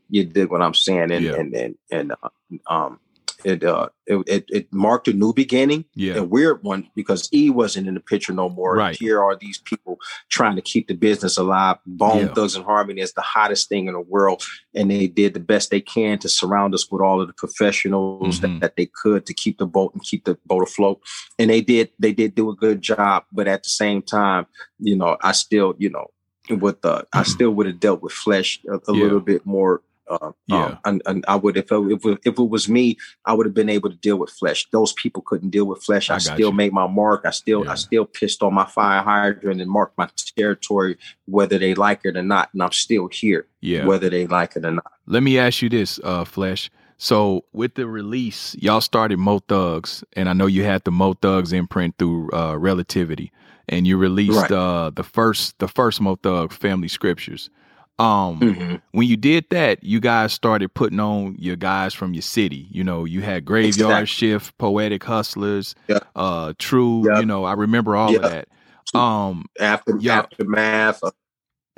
you 0.08 0.24
did 0.24 0.50
what 0.50 0.62
i'm 0.62 0.74
saying 0.74 1.10
and 1.10 1.24
Yeah. 1.24 1.34
and 1.34 1.54
and, 1.54 1.74
and 1.90 2.12
uh, 2.22 2.28
um 2.72 3.00
it 3.44 3.64
uh 3.64 3.88
it, 4.06 4.44
it 4.48 4.72
marked 4.72 5.06
a 5.08 5.12
new 5.12 5.32
beginning 5.32 5.84
Yeah. 5.94 6.14
a 6.16 6.24
weird 6.24 6.62
one 6.62 6.88
because 6.94 7.28
E 7.32 7.50
wasn't 7.50 7.86
in 7.88 7.94
the 7.94 8.00
picture 8.00 8.32
no 8.32 8.48
more. 8.48 8.74
Right. 8.76 8.96
Here 8.98 9.22
are 9.22 9.36
these 9.36 9.58
people 9.58 9.98
trying 10.28 10.56
to 10.56 10.62
keep 10.62 10.88
the 10.88 10.94
business 10.94 11.36
alive. 11.38 11.76
Bone 11.86 12.18
Yeah. 12.26 12.34
Thugs 12.34 12.56
and 12.56 12.64
Harmony 12.64 13.00
is 13.00 13.12
the 13.12 13.22
hottest 13.22 13.68
thing 13.68 13.86
in 13.86 13.94
the 13.94 14.00
world, 14.00 14.42
and 14.74 14.90
they 14.90 15.06
did 15.06 15.34
the 15.34 15.40
best 15.40 15.70
they 15.70 15.80
can 15.80 16.18
to 16.18 16.28
surround 16.28 16.74
us 16.74 16.90
with 16.90 17.00
all 17.00 17.20
of 17.20 17.28
the 17.28 17.32
professionals 17.34 18.38
Mhm. 18.38 18.40
that, 18.42 18.60
that 18.60 18.76
they 18.76 18.86
could 19.02 19.24
to 19.26 19.34
keep 19.34 19.58
the 19.58 19.66
boat 19.66 19.92
and 19.94 20.02
keep 20.02 20.24
the 20.24 20.36
boat 20.46 20.62
afloat. 20.68 21.00
And 21.38 21.48
they 21.50 21.60
did 21.60 21.90
they 21.98 22.12
did 22.12 22.34
do 22.34 22.50
a 22.50 22.56
good 22.56 22.82
job, 22.82 23.24
but 23.32 23.46
at 23.48 23.62
the 23.62 23.68
same 23.70 24.02
time, 24.02 24.46
you 24.78 24.96
know, 24.96 25.16
I 25.22 25.32
still 25.32 25.74
you 25.78 25.90
know 25.90 26.08
with 26.50 26.82
the 26.82 27.06
I 27.12 27.22
still 27.22 27.50
would 27.52 27.66
have 27.66 27.78
dealt 27.80 28.02
with 28.02 28.12
flesh 28.12 28.60
a, 28.68 28.74
a 28.74 28.78
Mm-hmm. 28.80 28.94
Yeah. 28.96 29.02
little 29.04 29.20
bit 29.20 29.46
more. 29.46 29.82
Uh, 30.10 30.32
Yeah. 30.48 30.64
um, 30.64 30.78
and, 30.84 31.02
and 31.06 31.24
I 31.28 31.36
would 31.36 31.56
if 31.56 31.70
it, 31.70 31.74
if 31.92 32.04
it, 32.04 32.18
if 32.24 32.38
it 32.38 32.48
was 32.48 32.68
me, 32.68 32.96
I 33.24 33.32
would 33.34 33.46
have 33.46 33.54
been 33.54 33.68
able 33.68 33.88
to 33.90 33.96
deal 33.96 34.16
with 34.18 34.30
flesh. 34.30 34.68
Those 34.70 34.92
people 34.94 35.22
couldn't 35.22 35.50
deal 35.50 35.64
with 35.64 35.82
flesh. 35.82 36.10
I 36.10 36.16
I, 36.16 36.18
still 36.18 36.50
you. 36.50 36.52
made 36.52 36.72
my 36.72 36.86
mark. 36.86 37.22
I 37.24 37.30
still 37.30 37.64
Yeah. 37.64 37.72
I 37.72 37.74
still 37.76 38.04
pissed 38.04 38.42
on 38.42 38.52
my 38.54 38.66
fire 38.66 39.02
hydrant 39.02 39.60
and 39.60 39.70
marked 39.70 39.96
my 39.96 40.08
territory, 40.36 40.96
whether 41.26 41.58
they 41.58 41.74
like 41.74 42.00
it 42.04 42.16
or 42.16 42.22
not. 42.22 42.50
And 42.52 42.62
I'm 42.62 42.72
still 42.72 43.08
here, 43.08 43.46
Yeah. 43.60 43.86
whether 43.86 44.10
they 44.10 44.26
like 44.26 44.56
it 44.56 44.64
or 44.64 44.72
not. 44.72 44.92
Let 45.06 45.22
me 45.22 45.38
ask 45.38 45.62
you 45.62 45.68
this, 45.68 46.00
uh, 46.02 46.24
Flesh. 46.24 46.70
So 46.98 47.44
with 47.52 47.74
the 47.74 47.86
release, 47.86 48.54
y'all 48.60 48.80
started 48.80 49.18
Mo 49.18 49.40
Thugs, 49.40 50.04
and 50.12 50.28
I 50.28 50.34
know 50.34 50.46
you 50.46 50.62
had 50.64 50.84
the 50.84 50.92
Mo 50.92 51.14
Thugs 51.14 51.52
imprint 51.52 51.96
through 51.98 52.30
uh, 52.32 52.56
Relativity, 52.56 53.32
and 53.68 53.86
you 53.86 53.96
released 53.96 54.38
Right. 54.38 54.52
uh, 54.52 54.90
the 54.94 55.02
first 55.02 55.58
the 55.58 55.66
first 55.68 56.00
Mo 56.00 56.16
Thug 56.16 56.52
Family 56.52 56.88
Scriptures. 56.88 57.50
Um, 57.98 58.40
Mhm. 58.40 58.82
when 58.92 59.06
you 59.06 59.16
did 59.16 59.44
that, 59.50 59.84
you 59.84 60.00
guys 60.00 60.32
started 60.32 60.72
putting 60.74 60.98
on 60.98 61.36
your 61.38 61.56
guys 61.56 61.94
from 61.94 62.14
your 62.14 62.22
city. 62.22 62.66
You 62.70 62.82
know, 62.82 63.04
you 63.04 63.20
had 63.22 63.44
Graveyard 63.44 64.02
Exactly. 64.02 64.06
Shift, 64.06 64.58
Poetic 64.58 65.04
Hustlers, 65.04 65.74
Yeah. 65.88 66.00
uh, 66.16 66.54
True. 66.58 67.04
Yeah. 67.06 67.20
You 67.20 67.26
know, 67.26 67.44
I 67.44 67.52
remember 67.52 67.94
all 67.94 68.14
of 68.16 68.22
that. 68.22 68.48
Um, 68.94 69.44
After 69.60 69.96
Yeah. 70.00 70.18
aftermath, 70.20 71.02
uh, 71.04 71.10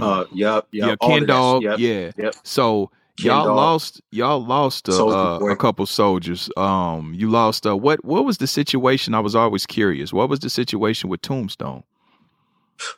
uh, 0.01 0.25
yup, 0.33 0.69
yup, 0.73 0.99
yeah, 1.01 1.09
Ken 1.09 1.27
Dog, 1.27 1.63
yep, 1.63 1.79
yeah. 1.79 2.11
yep. 2.17 2.35
So 2.43 2.91
Ken 3.19 3.27
y'all 3.27 3.45
Dog. 3.45 3.57
lost 3.57 4.01
y'all 4.11 4.45
lost 4.45 4.89
a, 4.89 4.95
uh, 5.05 5.39
a 5.51 5.57
couple 5.57 5.87
soldiers. 5.87 6.51
Um, 6.57 7.13
you 7.15 7.31
lost 7.31 7.67
uh, 7.67 7.77
what 7.77 8.05
what 8.05 8.25
was 8.25 8.39
the 8.39 8.47
situation? 8.49 9.15
I 9.15 9.21
was 9.21 9.37
always 9.37 9.67
curious. 9.67 10.13
What 10.13 10.29
was 10.29 10.41
the 10.41 10.51
situation 10.51 11.11
with 11.11 11.21
Tombstone? 11.23 11.85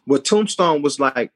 Well, 0.07 0.21
Tombstone 0.21 0.81
was 0.81 0.99
like, 0.99 1.33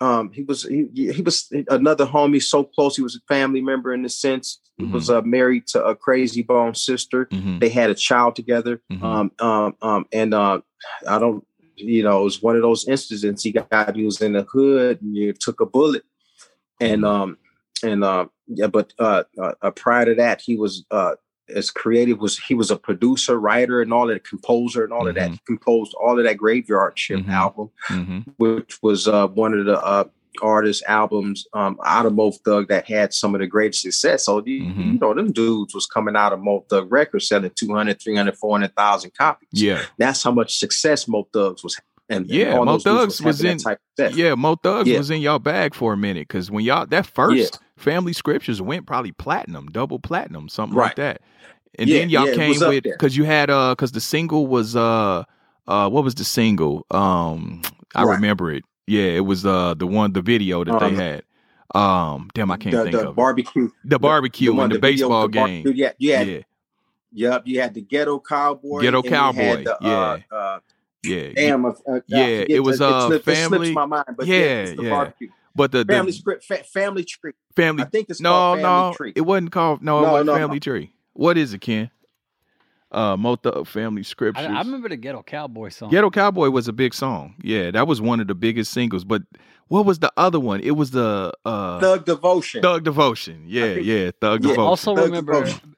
um, 0.00 0.32
he 0.32 0.42
was 0.42 0.62
he, 0.62 0.86
he 0.94 1.20
was 1.22 1.52
another 1.68 2.06
homie, 2.06 2.42
so 2.42 2.64
close. 2.64 2.96
He 2.96 3.02
was 3.02 3.16
a 3.16 3.20
family 3.34 3.60
member 3.60 3.92
in 3.92 4.02
the 4.02 4.08
sense. 4.08 4.60
He 4.78 4.84
Mhm. 4.86 4.92
was 4.92 5.10
uh, 5.10 5.20
married 5.22 5.66
to 5.68 5.84
a 5.84 5.94
Krayzie 5.94 6.46
Bone 6.46 6.74
sister. 6.74 7.26
Mm-hmm. 7.26 7.58
They 7.58 7.68
had 7.68 7.90
a 7.90 7.94
child 7.94 8.34
together. 8.36 8.80
Mhm. 8.90 9.02
Um, 9.02 9.30
um, 9.40 9.76
um, 9.82 10.06
and 10.12 10.32
uh, 10.32 10.60
I 11.06 11.18
don't, 11.18 11.44
you 11.76 12.02
know, 12.02 12.20
it 12.20 12.24
was 12.24 12.42
one 12.42 12.56
of 12.56 12.62
those 12.62 12.88
incidents. 12.88 13.42
He 13.42 13.52
got 13.52 13.94
he 13.96 14.04
was 14.04 14.20
in 14.22 14.32
the 14.32 14.42
hood 14.44 15.02
and 15.02 15.14
you 15.14 15.32
took 15.34 15.60
a 15.60 15.66
bullet, 15.66 16.04
and 16.80 17.04
um, 17.04 17.36
and 17.82 18.02
uh, 18.04 18.26
yeah, 18.46 18.68
but 18.68 18.94
uh, 18.98 19.24
uh, 19.38 19.52
uh, 19.60 19.70
prior 19.72 20.06
to 20.06 20.14
that, 20.14 20.40
he 20.40 20.56
was 20.56 20.84
uh, 20.90 21.14
as 21.54 21.70
creative 21.70 22.18
was 22.20 22.38
he 22.38 22.54
was 22.54 22.70
a 22.70 22.76
producer, 22.76 23.38
writer, 23.38 23.80
and 23.82 23.92
all 23.92 24.06
that, 24.08 24.24
composer, 24.24 24.84
and 24.84 24.92
all 24.92 25.06
of 25.08 25.14
that. 25.16 25.30
He 25.32 25.40
composed 25.46 25.94
all 25.94 26.18
of 26.18 26.24
that 26.24 26.36
Graveyard 26.36 26.98
Shift 26.98 27.26
Mhm. 27.26 27.32
album, 27.32 27.70
Mm-hmm. 27.88 28.18
which 28.38 28.78
was 28.82 29.06
uh, 29.08 29.26
one 29.28 29.54
of 29.58 29.64
the 29.66 29.78
uh, 29.80 30.04
artist 30.42 30.82
albums 30.86 31.46
um, 31.54 31.76
out 31.84 32.06
of 32.06 32.14
Mo 32.14 32.30
Thug 32.30 32.68
that 32.68 32.86
had 32.88 33.12
some 33.12 33.34
of 33.34 33.40
the 33.40 33.46
greatest 33.46 33.82
success. 33.82 34.26
So 34.26 34.42
you, 34.46 34.62
Mhm. 34.62 34.92
you 34.94 34.98
know, 35.00 35.12
them 35.12 35.32
dudes 35.32 35.74
was 35.74 35.86
coming 35.86 36.14
out 36.16 36.32
of 36.32 36.40
Mo 36.40 36.64
Thug 36.70 36.90
Records 36.90 37.28
selling 37.28 37.50
200, 37.54 38.00
300, 38.00 38.36
400,000 38.36 39.10
copies. 39.18 39.48
Yeah, 39.52 39.80
That's 39.98 40.22
how 40.22 40.30
much 40.30 40.58
success 40.58 41.08
Mo 41.08 41.26
Thugs 41.32 41.62
was. 41.64 41.78
And, 42.08 42.24
and 42.24 42.30
Yeah, 42.30 42.56
all 42.56 42.64
Mo 42.64 42.78
Thugs 42.78 43.20
was 43.22 43.38
having 43.38 43.52
in- 43.52 43.58
type 43.58 43.78
of 43.98 44.16
yeah. 44.16 44.34
Mo 44.34 44.54
Thugs 44.56 44.88
Yeah. 44.88 44.98
was 44.98 45.10
in 45.10 45.20
y'all 45.20 45.38
bag 45.38 45.74
for 45.74 45.92
a 45.92 45.96
minute 45.96 46.26
because 46.28 46.50
when 46.50 46.64
y'all 46.64 46.86
that 46.86 47.06
first 47.06 47.58
Family 47.80 48.12
Scriptures 48.12 48.60
went 48.60 48.86
probably 48.86 49.12
platinum, 49.12 49.66
double 49.68 49.98
platinum, 49.98 50.48
something 50.48 50.76
Right. 50.76 50.86
like 50.86 50.96
that. 50.96 51.22
And 51.78 51.88
Yeah, 51.88 51.98
then 52.00 52.10
y'all 52.10 52.26
yeah, 52.26 52.34
came 52.34 52.58
with 52.60 52.82
because 52.82 53.16
you 53.16 53.24
had 53.24 53.48
uh 53.50 53.72
because 53.74 53.92
the 53.92 54.00
single 54.00 54.46
was 54.46 54.76
uh 54.76 55.24
uh 55.66 55.88
what 55.88 56.04
was 56.04 56.14
the 56.14 56.24
single? 56.24 56.84
Um 56.90 57.62
I 57.94 58.02
Right. 58.04 58.14
remember 58.16 58.52
it. 58.52 58.64
Yeah, 58.86 59.04
it 59.04 59.24
was 59.24 59.46
uh 59.46 59.74
the 59.74 59.86
one 59.86 60.12
the 60.12 60.20
video 60.22 60.64
that 60.64 60.74
Um, 60.82 60.94
they 60.96 61.02
had. 61.02 61.22
Um 61.74 62.28
damn 62.34 62.50
I 62.50 62.56
can't 62.56 62.74
the, 62.74 62.82
think 62.82 62.94
the 62.96 63.02
of 63.02 63.10
it. 63.10 63.16
barbecue. 63.16 63.70
the 63.84 63.98
barbecue 63.98 64.52
one- 64.52 64.64
and 64.64 64.72
the, 64.72 64.78
video 64.78 65.06
baseball 65.08 65.22
the 65.22 65.28
game. 65.28 65.62
barbecue. 65.64 65.84
Yeah, 65.98 66.18
had, 66.18 66.28
yeah, 66.28 66.40
Yep, 67.12 67.42
you 67.46 67.60
had 67.60 67.74
the 67.74 67.80
ghetto 67.82 68.18
cowboy. 68.20 68.80
Ghetto 68.80 68.98
and 68.98 69.06
you 69.06 69.10
had 69.12 69.34
Cowboy, 69.34 69.64
the, 69.64 69.76
yeah. 69.80 70.18
Uh, 70.30 70.34
uh, 70.34 70.58
yeah. 71.02 71.32
damn, 71.34 71.64
uh, 71.64 71.70
uh, 71.88 72.00
Yeah, 72.06 72.44
it 72.48 72.60
was, 72.60 72.78
the- 72.78 72.86
uh, 72.86 73.08
It 73.10 73.22
family- 73.24 73.72
mind, 73.74 74.04
but 74.16 74.26
yeah, 74.26 74.66
Yeah, 74.78 75.10
it's 75.56 75.72
the 75.72 75.78
yeah. 75.78 75.84
barbecue. 75.84 75.84
But 75.84 75.84
the, 75.84 75.84
the 75.84 75.92
Family 75.92 76.12
script, 76.12 76.44
fa- 76.44 76.64
family 76.64 77.04
tree. 77.04 77.32
family 77.56 77.82
I 77.82 77.86
think 77.86 78.08
it's 78.10 78.20
no 78.20 78.30
called 78.30 78.60
Family 78.60 78.90
no 78.90 78.94
Tree. 78.94 79.12
it 79.16 79.20
wasn't 79.22 79.52
called 79.52 79.82
no, 79.82 79.98
it 79.98 80.10
wasn't 80.10 80.26
no, 80.26 80.34
Family 80.36 80.56
no. 80.56 80.60
Tree. 80.60 80.92
What 81.14 81.36
is 81.38 81.52
it, 81.52 81.60
Ken? 81.60 81.90
Uh, 82.92 83.16
Motha 83.16 83.64
Family 83.64 84.00
I, 84.00 84.02
Scriptures. 84.02 84.46
I 84.46 84.58
remember 84.58 84.88
the 84.88 84.96
Ghetto 84.96 85.22
Cowboy 85.22 85.68
song. 85.68 85.90
Ghetto 85.90 86.10
Cowboy 86.10 86.50
was 86.50 86.66
a 86.66 86.72
big 86.72 86.92
song. 86.92 87.34
Yeah, 87.42 87.70
that 87.70 87.86
was 87.86 88.00
one 88.00 88.18
of 88.20 88.26
the 88.26 88.34
biggest 88.34 88.72
singles. 88.72 89.04
But 89.04 89.22
what 89.68 89.86
was 89.86 90.00
the 90.00 90.12
other 90.16 90.40
one? 90.40 90.60
It 90.60 90.72
was 90.72 90.90
the 90.90 91.32
uh, 91.44 91.78
Thug 91.80 92.04
Devotion. 92.04 92.62
Thug 92.62 92.82
Devotion. 92.82 93.44
Yeah, 93.46 93.74
think- 93.74 93.86
yeah, 93.86 94.10
Thug 94.20 94.42
Yeah. 94.42 94.50
Devotion. 94.50 94.60
also 94.60 94.96
Thug 94.96 95.04
remember 95.06 95.34
Devotion. 95.34 95.76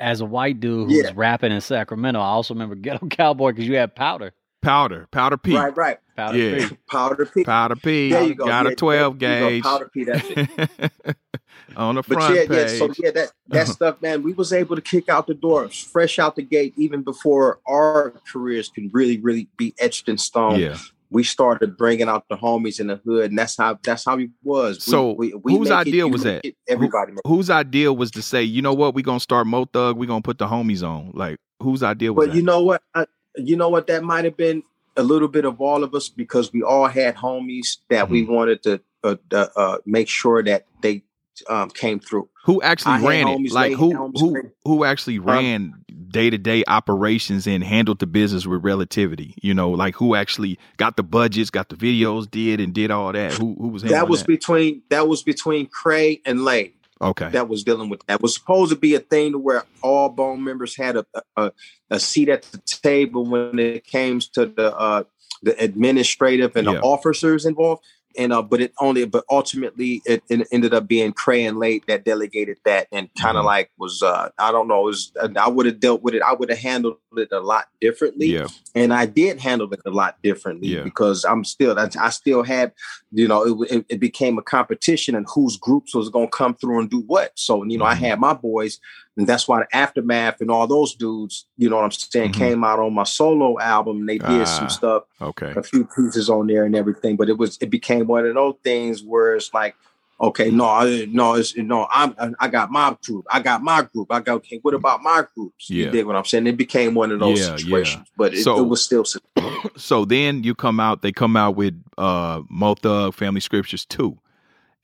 as 0.00 0.22
a 0.22 0.24
white 0.24 0.58
dude 0.60 0.88
who 0.90 0.96
Yeah. 0.96 1.02
was 1.08 1.12
rapping 1.14 1.52
in 1.52 1.60
Sacramento. 1.60 2.18
I 2.18 2.24
also 2.28 2.54
remember 2.54 2.76
Ghetto 2.76 3.06
Cowboy 3.10 3.50
because 3.52 3.66
you 3.68 3.76
had 3.76 3.94
Powder. 3.94 4.32
Powder, 4.60 5.06
Powder 5.12 5.36
P, 5.36 5.54
Right, 5.56 5.76
right. 5.76 5.98
Powder 6.16 6.36
Yeah. 6.38 6.68
P. 6.68 6.76
Powder 6.90 7.26
P. 7.26 7.44
Powder 7.44 7.76
P. 7.76 8.10
There 8.10 8.22
you 8.24 8.34
go. 8.34 8.46
Got 8.46 8.66
Yeah, 8.66 8.72
a 8.72 8.74
twelve 8.74 9.18
there 9.18 9.40
go. 9.40 9.48
gauge 9.50 9.62
Powder 9.62 9.90
P, 9.94 10.04
that's 10.04 10.28
it. 10.30 11.16
on 11.76 11.94
the 11.94 12.02
But 12.02 12.12
front 12.14 12.34
yeah, 12.34 12.46
page. 12.46 12.72
yeah. 12.72 12.78
So 12.78 12.92
yeah, 12.98 13.10
that 13.12 13.32
that 13.48 13.62
uh-huh. 13.62 13.72
stuff, 13.72 14.02
man, 14.02 14.22
we 14.22 14.32
was 14.32 14.52
able 14.52 14.74
to 14.76 14.82
kick 14.82 15.08
out 15.08 15.26
the 15.28 15.34
door 15.34 15.68
fresh 15.68 16.18
out 16.18 16.34
the 16.36 16.42
gate, 16.42 16.74
even 16.76 17.02
before 17.02 17.60
our 17.68 18.14
careers 18.32 18.68
could 18.68 18.90
really, 18.92 19.18
really 19.20 19.48
be 19.56 19.74
etched 19.78 20.08
in 20.08 20.18
stone. 20.18 20.58
yeah. 20.58 20.76
We 21.10 21.24
started 21.24 21.78
bringing 21.78 22.06
out 22.06 22.26
the 22.28 22.36
homies 22.36 22.80
in 22.80 22.88
the 22.88 22.96
hood, 22.96 23.30
and 23.30 23.38
that's 23.38 23.56
how 23.56 23.78
that's 23.82 24.04
how 24.04 24.18
it 24.18 24.28
was. 24.42 24.76
We- 24.86 24.90
So, 24.90 25.12
we, 25.12 25.32
we 25.42 25.52
whose 25.56 25.70
make 25.70 25.86
it, 25.86 25.88
idea 25.88 26.06
was 26.08 26.22
that? 26.24 26.44
it, 26.44 26.54
Everybody. 26.68 27.12
Whose 27.26 27.48
idea 27.48 27.92
was 27.94 28.10
to 28.10 28.20
say, 28.22 28.42
you 28.42 28.60
know 28.60 28.74
what, 28.74 28.94
we 28.94 29.02
gonna 29.02 29.18
start 29.20 29.46
Mo 29.46 29.64
Thug, 29.66 29.96
we 29.96 30.06
gonna 30.06 30.20
put 30.20 30.36
the 30.36 30.46
homies 30.48 30.86
on. 30.86 31.12
Like, 31.14 31.38
whose 31.62 31.82
idea 31.82 32.12
was 32.12 32.26
But 32.26 32.32
that? 32.32 32.36
you 32.36 32.42
know 32.42 32.60
what? 32.62 32.82
I, 32.94 33.06
you 33.36 33.56
know 33.56 33.68
what? 33.68 33.86
That 33.86 34.02
might 34.02 34.24
have 34.24 34.36
been 34.36 34.62
a 34.96 35.02
little 35.02 35.28
bit 35.28 35.44
of 35.44 35.60
all 35.60 35.84
of 35.84 35.94
us 35.94 36.08
because 36.08 36.52
we 36.52 36.62
all 36.62 36.86
had 36.88 37.16
homies 37.16 37.78
that 37.90 38.08
we 38.08 38.22
Mm-hmm. 38.22 38.32
wanted 38.32 38.62
to 38.64 38.80
uh, 39.04 39.16
uh, 39.32 39.46
uh, 39.56 39.78
make 39.86 40.08
sure 40.08 40.42
that 40.42 40.66
they 40.82 41.02
um, 41.48 41.70
came 41.70 42.00
through. 42.00 42.28
who 42.44 42.60
actually 42.62 42.94
I 42.94 43.06
ran 43.06 43.28
it? 43.28 43.52
Like 43.52 43.74
who 43.74 43.94
who 44.14 44.42
who 44.64 44.84
actually 44.84 45.18
ran 45.20 45.84
day 46.10 46.30
to 46.30 46.38
day 46.38 46.64
operations 46.66 47.46
and 47.46 47.62
handled 47.62 48.00
the 48.00 48.06
business 48.06 48.46
with 48.46 48.64
relativity? 48.64 49.34
You 49.40 49.54
know, 49.54 49.70
like 49.70 49.94
who 49.94 50.14
actually 50.16 50.58
got 50.78 50.96
the 50.96 51.04
budgets, 51.04 51.50
got 51.50 51.68
the 51.68 51.76
videos, 51.76 52.28
did 52.28 52.58
and 52.60 52.74
did 52.74 52.90
all 52.90 53.12
that? 53.12 53.34
Who 53.34 53.54
who 53.58 53.68
was 53.68 53.82
That 53.82 54.08
was 54.08 54.22
between 54.24 54.82
that 54.90 55.06
was 55.06 55.22
between 55.22 55.66
Cray 55.66 56.20
and 56.24 56.44
Lay. 56.44 56.72
Okay. 57.00 57.28
that 57.30 57.48
was 57.48 57.64
dealing 57.64 57.88
with 57.88 58.04
that 58.06 58.20
was 58.22 58.34
supposed 58.34 58.70
to 58.70 58.78
be 58.78 58.94
a 58.94 59.00
thing 59.00 59.32
to 59.32 59.38
where 59.38 59.64
all 59.82 60.08
bone 60.08 60.42
members 60.42 60.76
had 60.76 60.96
a 60.96 61.06
a, 61.36 61.52
a 61.90 62.00
seat 62.00 62.28
at 62.28 62.42
the 62.42 62.58
table 62.66 63.24
when 63.24 63.58
it 63.58 63.84
came 63.84 64.20
to 64.20 64.46
the 64.46 64.76
uh 64.76 65.04
the 65.42 65.56
administrative 65.62 66.56
and 66.56 66.66
Yeah. 66.66 66.74
the 66.74 66.80
officers 66.80 67.46
involved 67.46 67.84
and 68.16 68.32
uh 68.32 68.42
but 68.42 68.60
it 68.60 68.72
only 68.80 69.04
but 69.04 69.24
ultimately 69.30 70.00
it, 70.06 70.22
it 70.28 70.46
ended 70.50 70.72
up 70.72 70.88
being 70.88 71.12
Cray 71.12 71.44
and 71.44 71.58
Late 71.58 71.84
that 71.88 72.04
delegated 72.04 72.58
that 72.64 72.88
and 72.92 73.08
kind 73.20 73.36
of 73.36 73.42
Mhm. 73.42 73.46
like 73.46 73.70
was 73.78 74.02
uh 74.02 74.30
I 74.38 74.50
don't 74.52 74.68
know 74.68 74.82
was 74.82 75.12
I 75.36 75.48
would 75.48 75.66
have 75.66 75.80
dealt 75.80 76.02
with 76.02 76.14
it 76.14 76.22
I 76.22 76.32
would 76.32 76.48
have 76.50 76.58
handled 76.58 76.96
it 77.16 77.28
a 77.32 77.40
lot 77.40 77.66
differently 77.80 78.26
yeah. 78.28 78.46
and 78.74 78.92
I 78.94 79.06
did 79.06 79.38
handle 79.40 79.72
it 79.72 79.80
a 79.86 79.90
lot 79.90 80.16
differently 80.22 80.68
Yeah. 80.68 80.82
because 80.82 81.24
I'm 81.24 81.44
still 81.44 81.78
I, 81.78 81.88
I 82.00 82.10
still 82.10 82.42
had 82.42 82.72
you 83.12 83.28
know 83.28 83.62
it, 83.64 83.84
it, 83.88 84.00
became 84.00 84.38
a 84.38 84.42
competition 84.42 85.14
and 85.14 85.26
whose 85.34 85.56
groups 85.56 85.94
was 85.94 86.08
going 86.08 86.26
to 86.28 86.36
come 86.36 86.54
through 86.54 86.80
and 86.80 86.90
do 86.90 87.00
what 87.00 87.32
so 87.34 87.62
you 87.64 87.76
know 87.78 87.84
I 87.84 87.94
Mhm. 87.94 87.98
had 87.98 88.20
my 88.20 88.32
boys 88.34 88.78
and 89.18 89.26
that's 89.26 89.46
why 89.46 89.60
the 89.60 89.76
aftermath 89.76 90.40
and 90.40 90.50
all 90.50 90.66
those 90.66 90.94
dudes 90.94 91.44
you 91.58 91.68
know 91.68 91.76
what 91.76 91.84
I'm 91.84 91.90
saying 91.90 92.30
Mhm. 92.32 92.34
came 92.34 92.64
out 92.64 92.78
on 92.78 92.94
my 92.94 93.02
solo 93.04 93.58
album 93.60 93.98
and 94.00 94.08
they 94.08 94.18
did 94.18 94.42
Ah. 94.42 94.44
some 94.44 94.70
stuff 94.70 95.02
Okay. 95.20 95.52
a 95.56 95.62
few 95.62 95.84
pieces 95.84 96.30
on 96.30 96.46
there 96.46 96.64
and 96.64 96.74
everything 96.74 97.16
but 97.16 97.28
it 97.28 97.36
was 97.36 97.58
it 97.60 97.68
became 97.68 98.06
one 98.06 98.24
of 98.24 98.34
those 98.34 98.54
things 98.64 99.02
where 99.02 99.34
it's 99.36 99.52
like 99.52 99.74
okay 100.20 100.50
no 100.50 100.64
I, 100.64 101.06
no 101.10 101.34
it's 101.34 101.56
no 101.56 101.86
I'm 101.90 102.14
I 102.40 102.48
got 102.48 102.70
my 102.70 102.96
group 103.04 103.24
I 103.30 103.40
got 103.40 103.62
my 103.62 103.82
group 103.82 104.08
I 104.10 104.20
got 104.20 104.34
okay 104.36 104.58
what 104.62 104.74
about 104.74 105.02
my 105.02 105.24
groups 105.34 105.68
Yeah. 105.70 105.86
you 105.86 105.90
dig 105.90 106.06
what 106.06 106.16
I'm 106.16 106.24
saying 106.24 106.46
it 106.46 106.56
became 106.56 106.94
one 106.94 107.12
of 107.12 107.20
those 107.20 107.38
Yeah, 107.40 107.50
yeah. 107.50 107.56
situations 107.56 108.08
but 108.16 108.34
it, 108.34 108.42
So- 108.42 108.58
it 108.58 108.66
was 108.68 108.82
still 108.82 109.04
so 109.76 110.04
then 110.04 110.42
you 110.44 110.54
come 110.54 110.80
out, 110.80 111.02
they 111.02 111.12
come 111.12 111.36
out 111.36 111.54
with 111.56 111.74
uh 111.98 112.42
Mo 112.48 112.74
Thug 112.74 113.14
Family 113.14 113.40
Scriptures 113.40 113.84
2. 113.86 114.16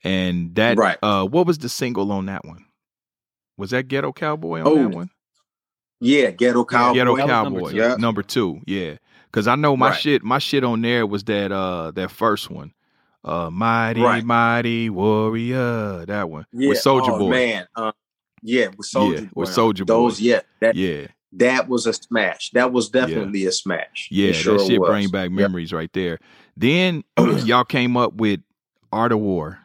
And 0.03 0.53
that 0.55 0.77
Right. 0.77 0.97
uh 1.01 1.25
what 1.25 1.47
was 1.47 1.57
the 1.57 1.69
single 1.69 2.11
on 2.11 2.25
that 2.27 2.45
one? 2.45 2.63
Was 3.57 3.69
that 3.71 3.87
Ghetto 3.87 4.11
Cowboy 4.11 4.61
on 4.61 4.67
Oh, 4.67 4.75
that 4.75 4.89
one? 4.95 5.09
Yeah, 6.01 6.31
Ghetto 6.31 6.65
Cowboy. 6.65 6.93
Ghetto 6.95 7.15
That 7.15 7.27
number 7.27 7.59
Cowboy, 7.59 7.71
two. 7.71 7.77
Yeah. 7.77 7.95
number 7.97 8.23
two, 8.23 8.61
yeah. 8.65 8.95
Because 9.31 9.47
I 9.47 9.55
know 9.55 9.75
my 9.77 9.89
Right. 9.89 9.99
shit, 9.99 10.23
my 10.23 10.39
shit 10.39 10.63
on 10.63 10.81
there 10.81 11.05
was 11.05 11.23
that 11.25 11.51
uh 11.51 11.91
that 11.91 12.11
first 12.11 12.49
one, 12.49 12.73
uh 13.23 13.49
Mighty 13.49 14.01
Right. 14.01 14.23
Mighty 14.23 14.89
Warrior, 14.89 16.05
that 16.05 16.29
one 16.29 16.45
Yeah. 16.53 16.69
with 16.69 16.79
Soldier 16.79 17.11
oh, 17.13 17.19
Boy, 17.19 17.29
man. 17.29 17.67
Uh, 17.75 17.91
yeah, 18.41 18.67
with 18.77 18.87
Soldier 18.87 19.15
Yeah, 19.15 19.21
Boy. 19.21 19.41
with 19.41 19.49
Soulja 19.49 19.79
Boy. 19.79 19.85
Those, 19.85 20.21
yeah, 20.21 20.41
that 20.59 20.75
yeah, 20.75 21.07
that 21.33 21.67
was 21.67 21.87
a 21.87 21.93
smash. 21.93 22.51
That 22.51 22.71
was 22.71 22.89
definitely 22.89 23.45
a 23.45 23.51
smash. 23.51 24.09
yeah. 24.11 24.33
Sure 24.33 24.57
that 24.57 24.65
shit 24.67 24.79
was. 24.79 24.89
bring 24.89 25.07
back 25.09 25.29
Yep. 25.29 25.31
memories 25.31 25.73
right 25.73 25.91
there. 25.93 26.19
Then 26.57 27.03
y'all 27.45 27.63
came 27.63 27.97
up 27.97 28.13
with 28.15 28.41
Art 28.91 29.11
of 29.11 29.19
War, 29.19 29.59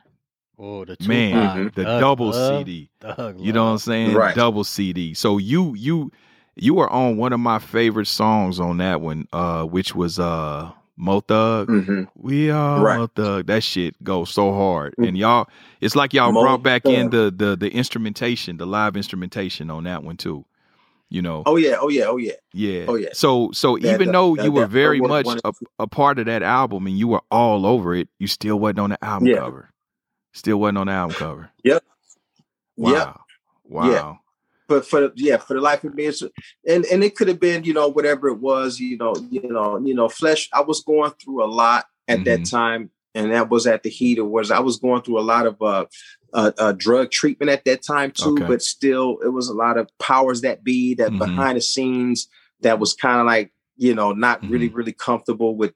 Oh, 0.63 0.85
the 0.85 0.97
Man, 1.07 1.33
Tupac, 1.33 1.57
Mhm. 1.57 1.75
the 1.75 1.85
Thug 1.85 2.01
double 2.01 2.31
Love, 2.31 2.59
CD. 2.59 2.91
Thug 3.01 3.41
You 3.41 3.53
know 3.53 3.65
what 3.65 3.71
I'm 3.71 3.79
saying? 3.79 4.15
Right. 4.15 4.35
Double 4.35 4.65
CD. 4.65 5.15
So 5.15 5.39
you 5.39 5.75
you 5.75 6.13
you 6.57 6.75
were 6.75 6.91
on 6.91 7.17
one 7.17 7.33
of 7.33 7.41
my 7.41 7.59
favorite 7.59 8.09
songs 8.09 8.61
on 8.61 8.77
that 8.79 9.01
one, 9.01 9.27
uh, 9.33 9.65
which 9.65 9.95
was 9.95 10.19
uh 10.19 10.71
Mo 10.99 11.21
Thug. 11.21 11.69
Mhm. 11.69 12.09
We 12.15 12.51
are 12.51 12.83
Right. 12.83 12.99
Mo 12.99 13.07
Thug. 13.07 13.47
That 13.47 13.63
shit 13.63 14.03
goes 14.05 14.29
so 14.29 14.53
hard. 14.53 14.95
Mm. 14.99 15.09
And 15.09 15.17
y'all 15.19 15.47
it's 15.81 15.97
like 15.97 16.13
y'all 16.13 16.31
Mo 16.33 16.43
brought 16.43 16.63
back 16.63 16.85
in 16.85 17.09
the 17.09 17.33
the 17.35 17.57
the 17.57 17.71
instrumentation, 17.73 18.59
the 18.59 18.67
live 18.67 18.97
instrumentation 18.97 19.71
on 19.71 19.85
that 19.85 20.05
one 20.05 20.19
too. 20.19 20.45
You 21.09 21.23
know. 21.23 21.43
Oh 21.47 21.57
yeah, 21.57 21.77
oh 21.81 21.89
yeah, 21.89 22.05
oh 22.05 22.19
yeah. 22.19 22.33
Yeah. 22.53 22.85
Oh, 22.87 22.97
yeah. 22.97 23.09
So 23.15 23.51
so 23.53 23.77
That- 23.79 23.95
even 23.95 24.09
that- 24.09 24.13
though 24.13 24.37
that- 24.37 24.45
you 24.45 24.53
were 24.53 24.67
very 24.67 25.01
that 25.01 25.09
much 25.09 25.27
a, 25.43 25.53
a 25.79 25.87
part 25.87 26.19
of 26.19 26.27
that 26.27 26.43
album 26.43 26.87
and 26.87 26.99
you 26.99 27.09
were 27.09 27.23
all 27.31 27.65
over 27.65 27.95
it, 27.95 28.09
you 28.19 28.27
still 28.27 28.59
wasn't 28.59 28.81
on 28.81 28.91
the 28.91 29.03
album 29.05 29.27
Yeah. 29.29 29.37
cover. 29.39 29.71
Still 30.33 30.59
wasn't 30.61 30.79
on 30.79 30.87
the 30.87 30.93
album 30.93 31.17
cover. 31.17 31.51
Yep. 31.65 31.85
Wow. 32.77 32.93
Yep. 32.93 33.17
Wow. 33.65 33.91
Yeah. 33.91 34.15
But 34.69 34.87
for 34.87 35.01
the, 35.01 35.13
yeah, 35.17 35.37
for 35.39 35.55
the 35.55 35.61
life 35.61 35.83
of 35.83 35.95
me, 35.95 36.05
it's, 36.07 36.23
and 36.23 36.85
and 36.87 37.03
it 37.03 37.17
could 37.17 37.27
have 37.27 37.41
been 37.41 37.65
you 37.65 37.75
know 37.75 37.89
whatever 37.89 38.29
it 38.29 38.39
was, 38.39 38.79
you 38.79 38.97
know, 38.97 39.15
you 39.29 39.43
know, 39.49 39.79
you 39.79 39.95
know, 39.95 40.09
flesh. 40.09 40.49
I 40.53 40.61
was 40.61 40.81
going 40.81 41.11
through 41.23 41.43
a 41.45 41.51
lot 41.51 41.87
at 42.07 42.25
that 42.25 42.41
Mhm. 42.41 42.51
time, 42.51 42.91
and 43.15 43.33
that 43.33 43.51
was 43.51 43.67
at 43.67 43.83
the 43.83 43.91
heat 43.91 44.19
of 44.21 44.29
was 44.29 44.53
I 44.53 44.61
was 44.61 44.77
going 44.79 45.03
through 45.03 45.19
a 45.19 45.23
lot 45.23 45.47
of 45.47 45.61
uh, 45.61 45.87
uh, 46.33 46.53
uh 46.57 46.73
drug 46.73 47.11
treatment 47.11 47.51
at 47.51 47.65
that 47.65 47.83
time 47.83 48.13
too. 48.13 48.37
Okay. 48.37 48.47
But 48.47 48.63
still, 48.63 49.19
it 49.25 49.31
was 49.31 49.49
a 49.49 49.55
lot 49.55 49.77
of 49.77 49.89
powers 49.99 50.43
that 50.43 50.63
be 50.63 50.95
that 50.95 51.11
Mhm. 51.11 51.19
behind 51.19 51.57
the 51.57 51.63
scenes 51.63 52.29
that 52.61 52.79
was 52.79 52.95
kind 52.95 53.19
of 53.19 53.27
like 53.27 53.53
you 53.77 53.93
know 53.95 54.13
not 54.13 54.41
really 54.49 54.69
Mm-hmm. 54.69 54.77
really 54.77 54.93
comfortable 54.93 55.57
with 55.57 55.75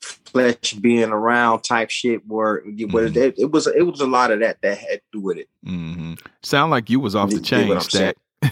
flesh 0.00 0.72
being 0.74 1.10
around 1.10 1.62
type 1.62 1.90
shit 1.90 2.26
where, 2.26 2.62
Mhm. 2.62 3.16
it, 3.16 3.34
it 3.38 3.50
was 3.50 3.66
it 3.66 3.82
was 3.82 4.00
a 4.00 4.06
lot 4.06 4.30
of 4.30 4.40
that 4.40 4.60
that 4.62 4.78
had 4.78 4.98
to 4.98 5.02
do 5.12 5.20
with 5.20 5.38
it 5.38 5.48
hmm 5.64 6.14
Sound 6.42 6.70
like 6.70 6.88
you 6.90 7.00
was 7.00 7.14
off 7.14 7.30
the 7.30 7.40
chain? 7.40 7.78
Stack. 7.80 8.16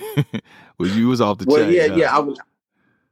well, 0.78 0.88
you 0.88 1.08
was 1.08 1.20
off 1.20 1.38
the 1.38 1.44
well, 1.46 1.62
chain. 1.62 1.72
yeah, 1.72 1.86
huh? 1.88 1.96
yeah. 1.96 2.16
I 2.16 2.18
was. 2.18 2.40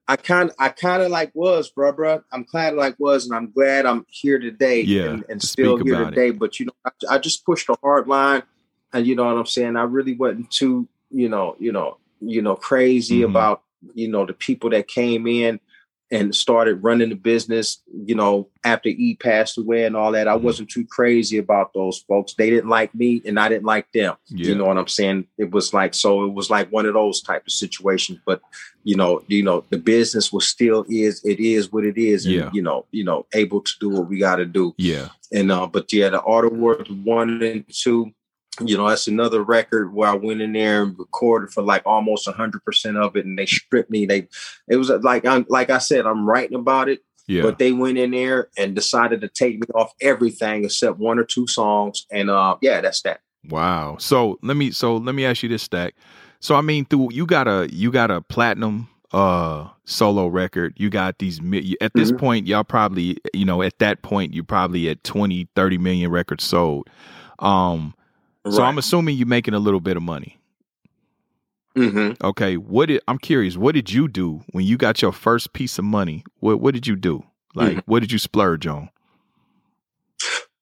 I 0.09 0.17
kind 0.17 0.51
of, 0.51 0.57
I 0.59 0.69
kind 0.71 1.01
of 1.03 1.11
like 1.13 1.31
was, 1.35 1.71
bro, 1.71 1.93
bro. 1.93 2.23
I'm 2.33 2.43
glad 2.43 2.75
like 2.75 2.97
was, 2.99 3.27
and 3.27 3.35
I'm 3.37 3.53
glad 3.53 3.87
I'm 3.87 4.05
here 4.09 4.41
today. 4.41 4.81
Yeah, 4.81 5.05
and, 5.11 5.25
and 5.29 5.41
still 5.43 5.77
here 5.77 5.95
about 5.95 6.09
it. 6.09 6.17
today. 6.17 6.31
But 6.33 6.59
you 6.59 6.67
know, 6.67 6.73
I, 6.85 7.15
I 7.15 7.19
just 7.19 7.47
pushed 7.47 7.69
a 7.69 7.77
hard 7.81 8.09
line, 8.09 8.43
and 8.93 9.07
you 9.07 9.15
know 9.15 9.25
what 9.27 9.39
I'm 9.39 9.47
saying. 9.47 9.77
I 9.77 9.85
really 9.85 10.15
wasn't 10.15 10.51
too, 10.51 10.89
you 11.11 11.29
know, 11.29 11.55
you 11.61 11.71
know, 11.71 11.99
you 12.21 12.43
know, 12.43 12.57
crazy 12.57 13.21
Mhm. 13.21 13.31
about 13.31 13.63
you 13.95 14.09
know 14.09 14.27
the 14.27 14.33
people 14.33 14.71
that 14.71 14.89
came 14.89 15.29
in 15.29 15.61
and 16.13 16.33
started 16.35 16.83
running 16.85 17.09
the 17.09 17.17
business. 17.17 17.83
You 18.07 18.15
know, 18.15 18.49
after 18.63 18.91
E 18.91 19.17
passed 19.17 19.59
away 19.59 19.85
and 19.85 19.97
all 19.97 20.13
that, 20.13 20.29
I 20.29 20.37
Mhm. 20.37 20.43
wasn't 20.43 20.71
too 20.71 20.85
crazy 20.85 21.39
about 21.39 21.73
those 21.75 21.99
folks. 22.07 22.35
They 22.35 22.51
didn't 22.51 22.69
like 22.71 22.95
me, 22.95 23.23
and 23.25 23.41
I 23.41 23.49
didn't 23.49 23.65
like 23.65 23.91
them. 23.93 24.15
Yeah. 24.29 24.49
You 24.49 24.55
know 24.55 24.67
what 24.67 24.77
I'm 24.79 24.87
saying? 24.89 25.27
It 25.39 25.51
was 25.51 25.73
like 25.75 25.95
so. 25.95 26.25
It 26.25 26.35
was 26.35 26.51
like 26.51 26.71
one 26.71 26.87
of 26.87 26.95
those 26.95 27.23
type 27.23 27.45
of 27.47 27.53
situations. 27.53 28.19
But 28.25 28.41
you 28.85 28.97
know, 28.97 29.23
you 29.29 29.43
know, 29.43 29.65
the 29.71 29.79
business 29.79 30.33
was 30.33 30.47
still 30.47 30.85
is 30.89 31.25
it 31.25 31.41
is 31.41 31.73
what 31.73 31.85
it 31.85 31.97
is. 31.97 32.27
And, 32.27 32.35
Yeah. 32.35 32.51
You 32.53 32.63
know, 32.63 32.85
you 32.93 33.05
know, 33.05 33.27
able 33.33 33.61
to 33.63 33.73
do 33.81 33.89
what 33.89 34.09
we 34.09 34.19
got 34.19 34.37
to 34.37 34.45
do. 34.45 34.75
yeah. 34.77 35.09
And 35.33 35.51
uh, 35.51 35.67
but 35.67 35.91
yeah, 35.93 36.11
the 36.11 36.21
of 36.21 36.53
War 36.53 36.85
one 37.05 37.43
and 37.43 37.65
two. 37.69 38.13
You 38.61 38.77
know, 38.77 38.89
that's 38.89 39.09
another 39.09 39.43
record 39.43 39.95
where 39.95 40.11
I 40.11 40.15
went 40.15 40.43
in 40.43 40.53
there 40.53 40.83
and 40.83 40.99
recorded 40.99 41.51
for 41.51 41.63
like 41.63 41.83
almost 41.87 42.29
hundred 42.29 42.65
percent 42.65 42.97
of 42.99 43.17
it, 43.17 43.25
and 43.25 43.39
they 43.39 43.47
stripped 43.47 43.91
me. 43.91 44.05
They, 44.07 44.29
it 44.69 44.77
was 44.77 44.91
like 44.91 45.25
I'm 45.25 45.47
like 45.49 45.71
I 45.71 45.79
said, 45.79 46.07
I'm 46.07 46.27
writing 46.29 46.57
about 46.57 46.89
it, 46.91 47.01
Yeah. 47.27 47.43
but 47.43 47.59
they 47.59 47.73
went 47.73 47.97
in 47.99 48.11
there 48.11 48.49
and 48.59 48.75
decided 48.75 49.23
to 49.23 49.29
take 49.29 49.59
me 49.59 49.67
off 49.75 49.93
everything 50.03 50.65
except 50.65 50.99
one 50.99 51.19
or 51.19 51.25
two 51.25 51.47
songs, 51.47 52.07
and 52.11 52.29
uh, 52.29 52.57
yeah, 52.61 52.81
that's 52.83 53.01
that. 53.03 53.21
Wow. 53.49 53.97
So 53.99 54.39
let 54.43 54.57
me 54.57 54.71
so 54.71 54.97
let 54.99 55.15
me 55.15 55.25
ask 55.25 55.43
you 55.43 55.49
this 55.49 55.63
stack. 55.63 55.95
So 56.41 56.55
I 56.55 56.61
mean 56.61 56.85
through 56.85 57.09
you 57.13 57.25
got 57.27 57.49
a 57.49 57.69
you 57.73 57.91
got 57.91 58.11
a 58.11 58.21
platinum 58.21 58.89
uh 59.13 59.69
solo 59.85 60.27
record. 60.27 60.75
You 60.77 60.91
got 60.91 61.19
these 61.19 61.41
at 61.81 61.95
this 61.95 62.13
Mhm. 62.13 62.19
point 62.19 62.47
y'all 62.47 62.65
probably 62.65 63.17
you 63.35 63.45
know 63.45 63.63
at 63.63 63.79
that 63.79 64.03
point 64.03 64.33
you're 64.35 64.45
probably 64.45 64.89
at 64.91 65.03
20 65.05 65.49
30 65.57 65.79
million 65.79 66.11
records 66.11 66.45
sold. 66.45 66.89
Um 67.41 67.95
so 68.51 68.59
Right. 68.59 68.69
I'm 68.69 68.79
assuming 68.79 69.17
you're 69.17 69.27
making 69.27 69.55
a 69.55 69.59
little 69.59 69.81
bit 69.81 69.97
of 69.97 70.03
money. 70.03 70.39
Mm-hmm. 71.77 72.23
Okay, 72.27 72.57
what 72.59 72.87
did 72.87 73.01
I'm 73.09 73.19
curious, 73.19 73.57
what 73.57 73.75
did 73.75 73.91
you 73.91 74.07
do 74.09 74.43
when 74.53 74.65
you 74.65 74.77
got 74.77 75.01
your 75.01 75.13
first 75.13 75.53
piece 75.55 75.79
of 75.79 75.85
money? 75.85 76.23
What 76.41 76.61
what 76.61 76.75
did 76.75 76.87
you 76.87 76.97
do? 76.97 77.25
Like 77.55 77.79
Mhm. 77.79 77.83
what 77.87 78.01
did 78.01 78.13
you 78.13 78.19
splurge 78.19 78.67
on? 78.67 78.91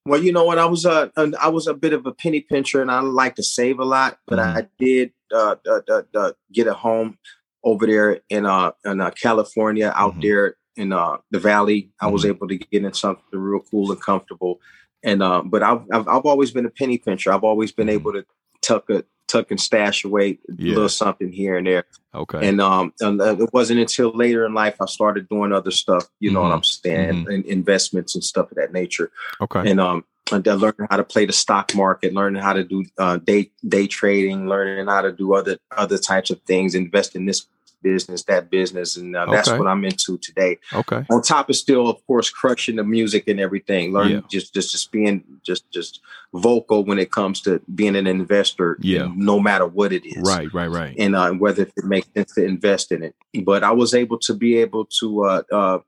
Well, 0.06 0.22
you 0.22 0.32
know 0.32 0.44
what? 0.44 0.58
I 0.58 0.66
was 0.66 0.84
a 0.84 1.10
was 1.16 1.66
a 1.66 1.74
bit 1.74 1.92
of 1.92 2.06
a 2.06 2.12
penny 2.12 2.40
pincher, 2.40 2.80
and 2.80 2.90
I 2.90 3.00
like 3.00 3.34
to 3.36 3.42
save 3.42 3.78
a 3.80 3.84
lot. 3.84 4.18
But 4.26 4.38
I 4.38 4.66
did 4.78 5.12
uh, 5.32 5.56
uh, 5.68 5.80
uh, 5.88 6.02
uh, 6.14 6.32
get 6.52 6.66
a 6.66 6.74
home 6.74 7.18
over 7.64 7.86
there 7.86 8.20
in 8.30 8.46
uh 8.46 8.70
in 8.84 9.00
uh, 9.00 9.10
California, 9.10 9.92
out 9.94 10.14
Mhm. 10.16 10.22
there 10.22 10.56
in 10.76 10.92
uh 10.92 11.18
the 11.32 11.38
valley. 11.40 11.90
I 12.00 12.06
was 12.06 12.22
Mhm. 12.24 12.28
able 12.28 12.48
to 12.48 12.56
get 12.56 12.84
in 12.84 12.92
something 12.94 13.24
real 13.32 13.60
cool 13.70 13.92
and 13.92 14.00
comfortable. 14.00 14.60
And 15.02 15.22
uh, 15.22 15.42
but 15.44 15.62
I've, 15.62 15.82
I've 15.92 16.08
I've 16.08 16.26
always 16.26 16.50
been 16.50 16.66
a 16.66 16.70
penny 16.70 16.98
pincher. 16.98 17.32
I've 17.32 17.44
always 17.44 17.72
been 17.72 17.88
Mhm. 17.88 17.92
able 17.92 18.12
to 18.12 18.24
tuck 18.62 18.90
a 18.90 19.04
tuck 19.28 19.50
and 19.50 19.60
stash 19.60 20.04
away 20.04 20.38
a 20.48 20.62
little 20.62 20.88
something 20.88 21.30
here 21.32 21.56
and 21.56 21.66
there. 21.66 21.84
Okay. 22.14 22.48
And 22.48 22.60
um, 22.60 22.92
and 23.00 23.20
uh, 23.20 23.36
it 23.38 23.50
wasn't 23.52 23.80
until 23.80 24.10
later 24.14 24.44
in 24.44 24.52
life 24.54 24.76
I 24.80 24.86
started 24.86 25.28
doing 25.28 25.52
other 25.52 25.70
stuff. 25.70 26.08
You 26.18 26.32
know 26.32 26.40
Mhm. 26.40 26.48
what 26.48 26.52
I'm 26.52 26.64
saying? 26.64 27.26
And 27.28 27.44
investments 27.46 28.14
and 28.14 28.24
stuff 28.24 28.50
of 28.50 28.56
that 28.56 28.72
nature 28.72 29.10
okay. 29.40 29.70
and 29.70 29.80
um 29.80 30.04
and 30.32 30.44
then 30.44 30.58
learning 30.58 30.86
how 30.90 30.96
to 30.96 31.02
play 31.04 31.24
the 31.26 31.32
stock 31.32 31.74
market, 31.74 32.12
learning 32.14 32.40
how 32.42 32.52
to 32.52 32.62
do 32.62 32.84
uh, 32.98 33.16
day 33.16 33.50
day 33.66 33.86
trading, 33.86 34.48
learning 34.48 34.86
how 34.86 35.00
to 35.02 35.12
do 35.12 35.34
other 35.34 35.56
other 35.76 35.98
types 35.98 36.30
of 36.30 36.40
things, 36.42 36.74
invest 36.74 37.16
in 37.16 37.26
this 37.26 37.46
business, 37.82 38.22
that 38.24 38.50
business, 38.50 38.96
and 38.96 39.16
uh, 39.16 39.26
that's 39.30 39.48
Okay. 39.48 39.58
what 39.58 39.66
I'm 39.68 39.84
into 39.84 40.18
today. 40.18 40.58
okay. 40.72 41.04
On 41.10 41.22
top 41.22 41.48
of 41.50 41.56
still, 41.56 41.88
of 41.88 42.04
course, 42.06 42.30
crushing 42.30 42.76
the 42.76 42.84
music 42.84 43.28
and 43.28 43.40
everything, 43.40 43.92
learning 43.92 44.12
Yeah. 44.16 44.20
just 44.30 44.54
just 44.54 44.70
just 44.72 44.90
being 44.92 45.24
just 45.42 45.70
just 45.70 46.00
vocal 46.32 46.84
when 46.84 46.98
it 46.98 47.10
comes 47.10 47.40
to 47.42 47.60
being 47.74 47.96
an 47.96 48.06
investor, 48.06 48.78
Yeah. 48.80 49.08
no 49.14 49.40
matter 49.40 49.66
what 49.66 49.92
it 49.92 50.04
is, 50.06 50.22
Right, 50.22 50.52
right, 50.52 50.70
right. 50.70 50.94
and 50.98 51.16
uh, 51.16 51.32
whether 51.32 51.62
it 51.62 51.72
makes 51.84 52.08
sense 52.14 52.34
to 52.34 52.44
invest 52.44 52.92
in 52.92 53.02
it. 53.02 53.14
But 53.44 53.64
I 53.64 53.72
was 53.72 53.94
able 53.94 54.18
to 54.20 54.34
be 54.34 54.56
able 54.58 54.86
to 55.00 55.24
uh, 55.24 55.42
uh, 55.52 55.78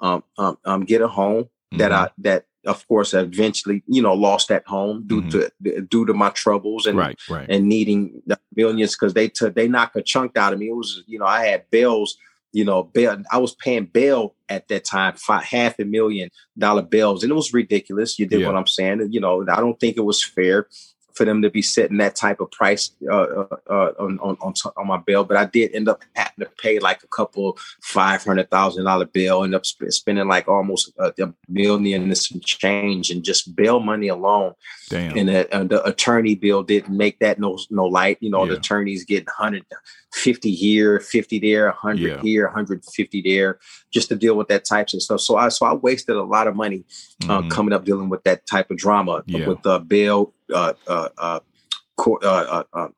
um, 0.00 0.24
um, 0.38 0.58
um, 0.64 0.84
get 0.84 1.00
a 1.00 1.08
home 1.08 1.48
that 1.72 1.90
Mhm. 1.92 1.94
I 1.94 2.08
that 2.18 2.44
of 2.66 2.86
course 2.88 3.14
eventually 3.14 3.82
you 3.86 4.02
know 4.02 4.14
lost 4.14 4.50
at 4.50 4.66
home 4.66 5.04
due 5.06 5.22
mm-hmm. 5.22 5.70
to 5.70 5.80
due 5.82 6.06
to 6.06 6.14
my 6.14 6.30
troubles 6.30 6.86
and 6.86 6.96
right, 6.96 7.18
right. 7.28 7.46
and 7.48 7.68
needing 7.68 8.22
the 8.26 8.38
millions 8.54 8.92
because 8.94 9.14
they 9.14 9.28
took 9.28 9.54
they 9.54 9.68
knocked 9.68 9.96
a 9.96 10.02
chunk 10.02 10.36
out 10.36 10.52
of 10.52 10.58
me. 10.58 10.68
It 10.68 10.76
was 10.76 11.02
you 11.06 11.18
know 11.18 11.26
I 11.26 11.46
had 11.46 11.68
bills. 11.70 12.16
You 12.54 12.66
know, 12.66 12.82
bail. 12.82 13.16
I 13.32 13.38
was 13.38 13.54
paying 13.54 13.86
bail 13.86 14.34
at 14.50 14.68
that 14.68 14.84
time, 14.84 15.14
five, 15.14 15.42
half 15.42 15.78
a 15.78 15.86
million 15.86 16.28
dollar 16.58 16.82
bills, 16.82 17.22
and 17.22 17.32
it 17.32 17.34
was 17.34 17.54
ridiculous. 17.54 18.18
You 18.18 18.26
did 18.26 18.40
Yeah. 18.40 18.48
what 18.48 18.56
I'm 18.56 18.66
saying. 18.66 19.08
You 19.10 19.20
know, 19.20 19.42
I 19.50 19.56
don't 19.56 19.80
think 19.80 19.96
it 19.96 20.04
was 20.04 20.22
fair 20.22 20.68
for 21.14 21.24
them 21.24 21.42
to 21.42 21.50
be 21.50 21.62
setting 21.62 21.98
that 21.98 22.16
type 22.16 22.40
of 22.40 22.50
price 22.50 22.90
uh, 23.10 23.14
uh, 23.14 23.46
uh, 23.68 23.92
on 23.98 24.18
on 24.20 24.36
on, 24.40 24.52
t- 24.54 24.70
on 24.76 24.86
my 24.86 24.98
bill. 24.98 25.24
But 25.24 25.36
I 25.36 25.44
did 25.44 25.74
end 25.74 25.88
up 25.88 26.02
having 26.14 26.44
to 26.44 26.50
pay 26.62 26.78
like 26.78 27.02
a 27.02 27.08
couple 27.08 27.58
five 27.82 28.22
hundred 28.24 28.50
thousand 28.50 28.84
dollar 28.84 29.06
bill. 29.06 29.44
End 29.44 29.54
up 29.54 29.66
sp- 29.66 29.90
spending 29.90 30.28
like 30.28 30.48
almost 30.48 30.92
a, 30.98 31.12
a 31.22 31.32
million 31.48 32.02
and 32.02 32.18
some 32.18 32.40
change 32.40 33.10
and 33.10 33.22
just 33.24 33.54
bail 33.56 33.80
money 33.80 34.08
alone. 34.08 34.54
Damn. 34.88 35.16
And 35.16 35.28
the, 35.28 35.54
uh, 35.54 35.64
the 35.64 35.84
attorney 35.86 36.34
bill 36.34 36.62
didn't 36.62 36.96
make 36.96 37.18
that 37.20 37.38
no 37.38 37.58
no 37.70 37.84
light. 37.86 38.18
You 38.20 38.30
know, 38.30 38.46
the 38.46 38.54
attorneys 38.56 39.04
getting 39.04 39.26
150 39.26 40.54
here, 40.54 41.00
50 41.00 41.38
there, 41.38 41.66
100 41.68 42.00
Yeah. 42.00 42.20
here, 42.22 42.44
150 42.46 43.22
there, 43.22 43.58
just 43.90 44.08
to 44.08 44.16
deal 44.16 44.36
with 44.36 44.48
that 44.48 44.64
types 44.64 44.94
of 44.94 45.02
stuff. 45.02 45.20
So 45.20 45.36
I 45.36 45.48
so 45.48 45.66
I 45.66 45.72
wasted 45.74 46.16
a 46.16 46.22
lot 46.22 46.46
of 46.46 46.56
money 46.56 46.84
uh, 47.28 47.42
Mhm. 47.42 47.50
coming 47.50 47.72
up 47.72 47.84
dealing 47.84 48.08
with 48.08 48.22
that 48.24 48.46
type 48.46 48.70
of 48.70 48.76
drama 48.76 49.22
Yeah. 49.26 49.46
with 49.48 49.64
uh, 49.66 49.78
bail, 49.78 50.18
uh, 50.18 50.22
uh, 50.22 50.26
uh, 50.41 50.41
court, 50.48 52.24
uh, 52.24 52.28
uh, 52.52 52.62
uh, 52.72 52.88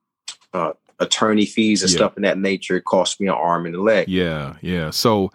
uh, 0.53 0.73
attorney 1.01 1.47
fees 1.47 1.83
and 1.83 1.91
Yeah. 1.91 1.97
stuff 1.97 2.17
in 2.17 2.23
that 2.23 2.39
nature. 2.39 2.77
It 2.77 2.85
cost 2.85 3.21
me 3.21 3.27
an 3.29 3.35
arm 3.35 3.67
and 3.67 3.75
a 3.75 3.83
leg. 3.83 4.09
Yeah, 4.09 4.55
yeah. 4.63 4.91
So 4.91 5.31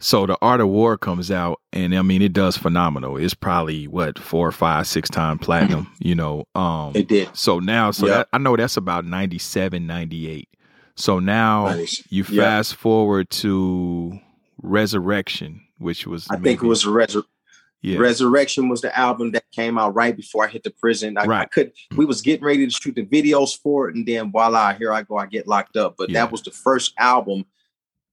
so 0.00 0.26
the 0.26 0.36
Art 0.42 0.60
of 0.60 0.68
War 0.68 0.98
comes 0.98 1.30
out 1.30 1.60
and 1.72 1.94
I 1.96 2.02
mean 2.02 2.20
it 2.22 2.32
does 2.32 2.56
phenomenal. 2.56 3.16
It's 3.16 3.34
probably 3.34 3.86
what 3.88 4.18
four, 4.18 4.52
five, 4.52 4.86
six 4.86 5.08
time 5.08 5.38
platinum, 5.38 5.90
you 6.00 6.14
know. 6.14 6.46
Um 6.54 6.92
It 6.94 7.08
did. 7.08 7.28
so 7.36 7.58
now 7.58 7.90
so 7.90 8.06
Yeah. 8.06 8.18
that, 8.18 8.28
I 8.32 8.38
know 8.38 8.56
that's 8.56 8.76
about 8.76 9.04
97, 9.04 9.86
98. 9.86 10.48
So 10.96 11.18
now 11.18 11.66
Nice. 11.68 12.02
you 12.10 12.22
fast 12.22 12.76
forward 12.76 13.28
to 13.30 14.18
Resurrection, 14.62 15.60
which 15.78 16.06
was 16.06 16.26
I 16.30 16.34
think 16.34 16.46
it 16.46 16.50
maybe- 16.62 16.68
was 16.68 16.84
Resur- 16.84 17.24
yeah. 17.84 17.98
Resurrection 17.98 18.68
was 18.68 18.80
the 18.80 18.96
album 18.98 19.32
that 19.32 19.44
came 19.52 19.76
out 19.78 19.94
right 19.94 20.16
before 20.16 20.44
I 20.46 20.48
hit 20.48 20.62
the 20.64 20.70
prison. 20.70 21.18
I, 21.18 21.24
I 21.26 21.44
could 21.44 21.72
we 21.96 22.04
was 22.04 22.22
getting 22.22 22.44
ready 22.44 22.64
to 22.66 22.70
shoot 22.72 22.94
the 22.94 23.04
videos 23.04 23.56
for 23.56 23.88
it, 23.88 23.94
and 23.94 24.06
then 24.06 24.32
voila, 24.32 24.72
here 24.74 24.92
I 24.92 25.02
go, 25.02 25.16
I 25.18 25.26
get 25.26 25.46
locked 25.46 25.76
up. 25.76 25.96
But 25.98 26.10
Yeah. 26.10 26.20
that 26.24 26.32
was 26.32 26.42
the 26.42 26.50
first 26.50 26.94
album 26.98 27.44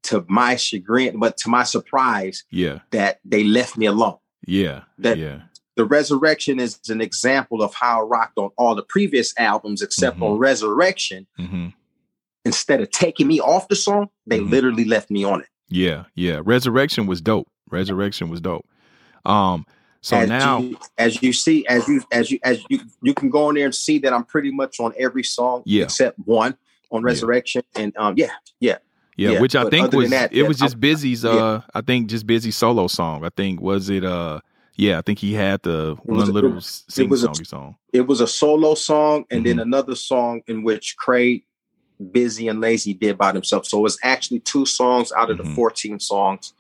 to 0.04 0.26
my 0.28 0.56
chagrin, 0.56 1.20
but 1.20 1.38
to 1.38 1.50
my 1.50 1.64
surprise, 1.64 2.44
yeah. 2.52 2.80
that 2.92 3.20
they 3.24 3.44
left 3.44 3.78
me 3.78 3.86
alone. 3.86 4.18
Yeah. 4.46 4.82
That- 4.98 5.18
yeah. 5.18 5.42
The 5.78 5.86
Resurrection 5.86 6.60
is 6.60 6.80
an 6.90 7.00
example 7.00 7.64
of 7.64 7.74
how 7.74 8.02
I 8.02 8.04
rocked 8.04 8.38
on 8.38 8.50
all 8.58 8.76
the 8.76 8.84
previous 8.84 9.34
albums, 9.40 9.82
except 9.82 10.20
Mhm. 10.20 10.24
on 10.32 10.38
Resurrection. 10.38 11.28
hmm 11.38 11.68
Instead 12.44 12.82
of 12.82 12.90
taking 12.92 13.28
me 13.28 13.40
off 13.40 13.68
the 13.68 13.76
song, 13.76 14.10
they 14.26 14.40
Mhm. 14.40 14.50
literally 14.50 14.84
left 14.84 15.10
me 15.12 15.24
on 15.24 15.42
it. 15.42 15.48
Yeah. 15.70 16.06
Yeah. 16.16 16.42
Resurrection 16.44 17.06
was 17.06 17.22
dope. 17.22 17.48
Resurrection 17.70 18.30
was 18.30 18.42
dope. 18.42 18.66
Um 19.26 19.66
so 20.04 20.18
as 20.18 20.30
now 20.30 20.60
you, 20.60 20.78
as 20.98 21.22
you 21.22 21.32
see, 21.32 21.66
as 21.68 21.88
you 21.88 22.02
as 22.12 22.32
you 22.32 22.40
as 22.44 22.64
you 22.70 22.80
you 23.04 23.14
can 23.14 23.30
go 23.30 23.50
in 23.50 23.56
there 23.56 23.66
and 23.66 23.76
see 23.76 24.00
that 24.00 24.14
I'm 24.14 24.24
pretty 24.24 24.52
much 24.52 24.80
on 24.80 24.94
every 24.98 25.24
song 25.24 25.62
Yeah. 25.66 25.84
except 25.84 26.18
one 26.26 26.58
on 26.92 27.02
Yeah. 27.02 27.06
Resurrection. 27.06 27.62
And 27.76 27.96
um 27.98 28.16
yeah, 28.18 28.32
yeah. 28.60 28.78
Yeah, 29.18 29.32
Yeah, 29.32 29.42
which 29.42 29.56
I 29.56 29.70
think 29.70 29.92
was 29.94 30.10
that, 30.10 30.32
it 30.34 30.38
yeah, 30.38 30.48
was 30.48 30.58
just 30.58 30.76
I- 30.78 30.80
Bizzy's 30.80 31.24
yeah. 31.24 31.32
uh 31.32 31.62
I 31.76 31.82
think 31.82 32.10
just 32.10 32.26
Bizzy 32.26 32.52
solo 32.52 32.88
song. 32.88 33.24
I 33.24 33.30
think 33.30 33.62
was 33.62 33.90
it 33.90 34.04
uh 34.04 34.40
yeah, 34.78 34.98
I 34.98 35.02
think 35.02 35.20
he 35.20 35.34
had 35.34 35.62
the 35.62 35.96
one 36.04 36.32
little 36.32 36.58
it- 36.58 36.64
sing 36.64 37.10
was 37.10 37.24
a- 37.24 37.36
song. 37.46 37.76
It 37.94 38.08
was 38.08 38.22
a 38.22 38.28
solo 38.28 38.74
song 38.74 39.26
and 39.30 39.46
then 39.46 39.58
Mhm. 39.58 39.62
another 39.64 39.96
song 39.96 40.42
in 40.48 40.64
which 40.64 40.96
Cray, 40.98 41.44
Busy, 42.12 42.48
and 42.48 42.60
Layzie 42.64 42.98
did 42.98 43.18
by 43.20 43.32
themselves. 43.34 43.70
So 43.70 43.78
it 43.78 43.82
was 43.82 44.00
actually 44.02 44.40
two 44.40 44.66
songs 44.66 45.12
out 45.12 45.30
of 45.30 45.38
Mhm. 45.38 45.44
the 45.44 45.50
14 45.52 46.00
songs 46.00 46.54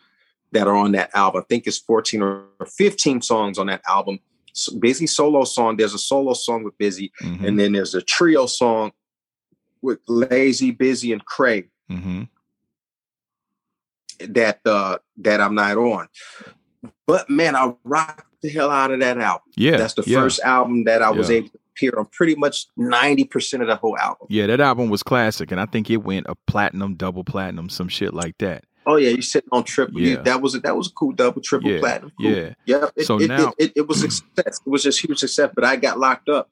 that 0.51 0.67
are 0.67 0.75
on 0.75 0.91
that 0.93 1.09
album. 1.13 1.41
I 1.41 1.45
think 1.47 1.67
it's 1.67 1.77
14 1.79 2.21
or 2.21 2.45
15 2.65 3.21
songs 3.21 3.57
on 3.57 3.67
that 3.67 3.81
album. 3.87 4.19
So 4.53 4.73
Bizzy 4.73 5.07
solo 5.07 5.43
song. 5.45 5.77
There's 5.77 5.93
a 5.93 5.97
solo 5.99 6.33
song 6.33 6.63
with 6.63 6.77
Bizzy, 6.77 7.11
Mhm, 7.21 7.47
and 7.47 7.59
then 7.59 7.71
there's 7.71 7.95
a 7.95 8.01
trio 8.01 8.45
song 8.47 8.91
with 9.81 10.05
Layzie, 10.07 10.75
Bizzy, 10.77 11.13
and 11.13 11.23
Cray. 11.25 11.65
mhm. 11.89 12.27
that 14.29 14.59
uh 14.65 14.97
that 15.17 15.41
I'm 15.41 15.55
not 15.55 15.77
on. 15.77 16.07
But 17.07 17.29
man, 17.29 17.55
I 17.55 17.73
rocked 17.83 18.25
the 18.41 18.49
hell 18.49 18.69
out 18.69 18.91
of 18.91 18.99
that 18.99 19.17
album. 19.17 19.51
Yeah. 19.55 19.77
That's 19.77 19.93
the 19.95 20.03
yeah. 20.05 20.19
first 20.19 20.39
album 20.41 20.83
that 20.85 21.01
I 21.01 21.09
was 21.11 21.29
Yeah. 21.29 21.37
able 21.37 21.49
to 21.49 21.59
appear 21.75 21.93
on 21.97 22.05
pretty 22.05 22.35
much 22.35 22.67
90% 22.77 23.61
of 23.61 23.67
the 23.67 23.75
whole 23.75 23.97
album. 23.97 24.27
Yeah, 24.29 24.47
that 24.47 24.59
album 24.61 24.89
was 24.89 25.01
classic 25.03 25.51
and 25.51 25.59
I 25.59 25.65
think 25.65 25.89
it 25.89 25.97
went 25.97 26.27
a 26.29 26.35
platinum, 26.47 26.95
double 26.95 27.23
platinum, 27.23 27.69
some 27.69 27.87
shit 27.87 28.13
like 28.13 28.37
that. 28.39 28.63
Oh 28.85 28.95
yeah, 28.95 29.09
you 29.09 29.21
sitting 29.21 29.49
on 29.51 29.63
triple. 29.63 30.01
Yeah. 30.01 30.15
Yeah. 30.15 30.21
That 30.23 30.41
was 30.41 30.55
a 30.55 30.59
that 30.61 30.75
was 30.75 30.87
a 30.87 30.91
cool 30.91 31.11
double, 31.11 31.41
triple 31.41 31.69
Yeah, 31.69 31.79
platinum. 31.79 32.11
Cool. 32.19 32.31
yeah. 32.31 32.53
Yep. 32.65 32.91
It, 32.95 33.05
So 33.05 33.19
it, 33.19 33.27
now- 33.27 33.53
it, 33.57 33.71
it, 33.75 33.87
was 33.87 33.99
mm. 34.03 34.11
success. 34.11 34.59
It 34.65 34.69
was 34.69 34.83
just 34.83 35.03
huge 35.03 35.19
success. 35.19 35.51
But 35.53 35.63
I 35.65 35.75
got 35.75 35.99
locked 35.99 36.29
up 36.29 36.49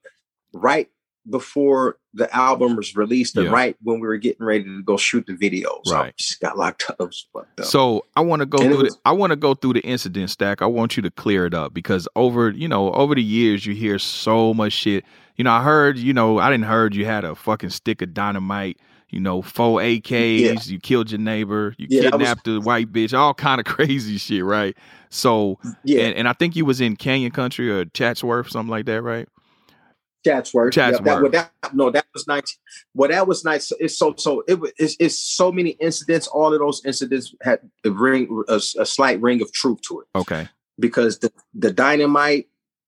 right 0.54 0.90
before 1.30 1.98
the 2.14 2.34
album 2.36 2.76
was 2.76 2.96
released 2.96 3.36
and 3.36 3.46
Yeah. 3.46 3.52
right 3.52 3.76
when 3.84 4.00
we 4.00 4.08
were 4.08 4.18
getting 4.18 4.44
ready 4.46 4.64
to 4.64 4.82
go 4.82 4.98
shoot 4.98 5.26
the 5.28 5.34
videos. 5.34 5.88
I 5.92 5.94
Right. 5.94 6.18
just 6.18 6.40
got 6.40 6.58
locked 6.58 6.90
up. 6.90 7.12
I 7.36 7.40
up. 7.40 7.66
So 7.66 8.06
I 8.16 8.22
want 8.22 8.40
to 8.42 8.46
go 8.46 8.58
And 8.58 8.72
through 8.74 8.84
was- 8.84 8.94
the 8.96 9.02
I 9.06 9.12
want 9.12 9.32
to 9.32 9.36
go 9.36 9.54
through 9.54 9.74
the 9.74 9.82
incident 9.82 10.30
stack. 10.30 10.62
I 10.62 10.66
want 10.66 10.98
you 10.98 11.04
to 11.04 11.12
clear 11.12 11.46
it 11.46 11.54
up 11.54 11.74
because 11.74 12.08
over 12.16 12.50
you 12.52 12.68
know 12.68 12.92
over 12.94 13.16
the 13.16 13.24
years 13.24 13.66
you 13.66 13.74
hear 13.76 14.00
so 14.00 14.54
much 14.54 14.74
shit. 14.74 15.04
You 15.36 15.44
know 15.44 15.52
I 15.52 15.62
heard 15.64 15.98
you 15.98 16.14
know 16.14 16.38
I 16.40 16.50
didn't 16.50 16.66
heard 16.66 16.96
you 16.96 17.06
had 17.06 17.24
a 17.24 17.36
fucking 17.36 17.70
stick 17.72 18.02
of 18.02 18.14
dynamite. 18.14 18.78
You 19.10 19.20
know 19.20 19.42
four 19.42 19.80
AKs. 19.80 20.68
You 20.68 20.80
killed 20.80 21.12
your 21.12 21.20
neighbor. 21.20 21.76
You 21.78 21.88
Yeah, 21.90 22.02
that 22.04 22.14
was- 22.14 22.20
kidnapped 22.20 22.46
the 22.46 22.62
white 22.62 22.92
bitch. 22.92 23.18
All 23.18 23.34
kind 23.34 23.60
of 23.60 23.66
crazy 23.74 24.18
shit, 24.18 24.44
right? 24.44 24.78
So 25.10 25.60
yeah. 25.84 26.02
and, 26.04 26.16
and 26.16 26.28
I 26.28 26.34
think 26.34 26.56
you 26.56 26.66
was 26.66 26.82
in 26.82 26.96
Canyon 26.96 27.32
Country 27.32 27.72
or 27.72 27.86
Chatsworth, 27.86 28.50
something 28.50 28.70
like 28.70 28.86
that, 28.86 29.02
right? 29.02 29.28
Chatsworth. 30.26 30.74
Chatsworth. 30.74 31.08
Yeah, 31.08 31.14
that, 31.16 31.22
well, 31.22 31.32
that, 31.32 31.52
no, 31.74 31.90
that 31.92 32.06
was 32.14 32.28
nice. 32.28 32.58
Well, 32.94 33.10
that 33.10 33.28
was 33.28 33.46
nice. 33.46 33.72
It's 33.80 33.98
so 33.98 34.14
so. 34.18 34.44
It 34.48 34.60
was 34.60 34.72
it's, 34.78 34.96
it's 35.00 35.18
so 35.18 35.52
many 35.52 35.72
incidents. 35.72 36.28
All 36.28 36.54
of 36.54 36.60
those 36.60 36.84
incidents 36.86 37.34
had 37.42 37.60
a 37.86 37.92
ring 37.92 38.44
a, 38.48 38.56
a 38.56 38.86
slight 38.86 39.22
ring 39.22 39.42
of 39.42 39.52
truth 39.54 39.82
to 39.88 40.02
it. 40.02 40.08
Okay. 40.16 40.48
Because 40.80 41.20
the 41.20 41.32
the 41.54 41.72
dynamite, 41.72 42.48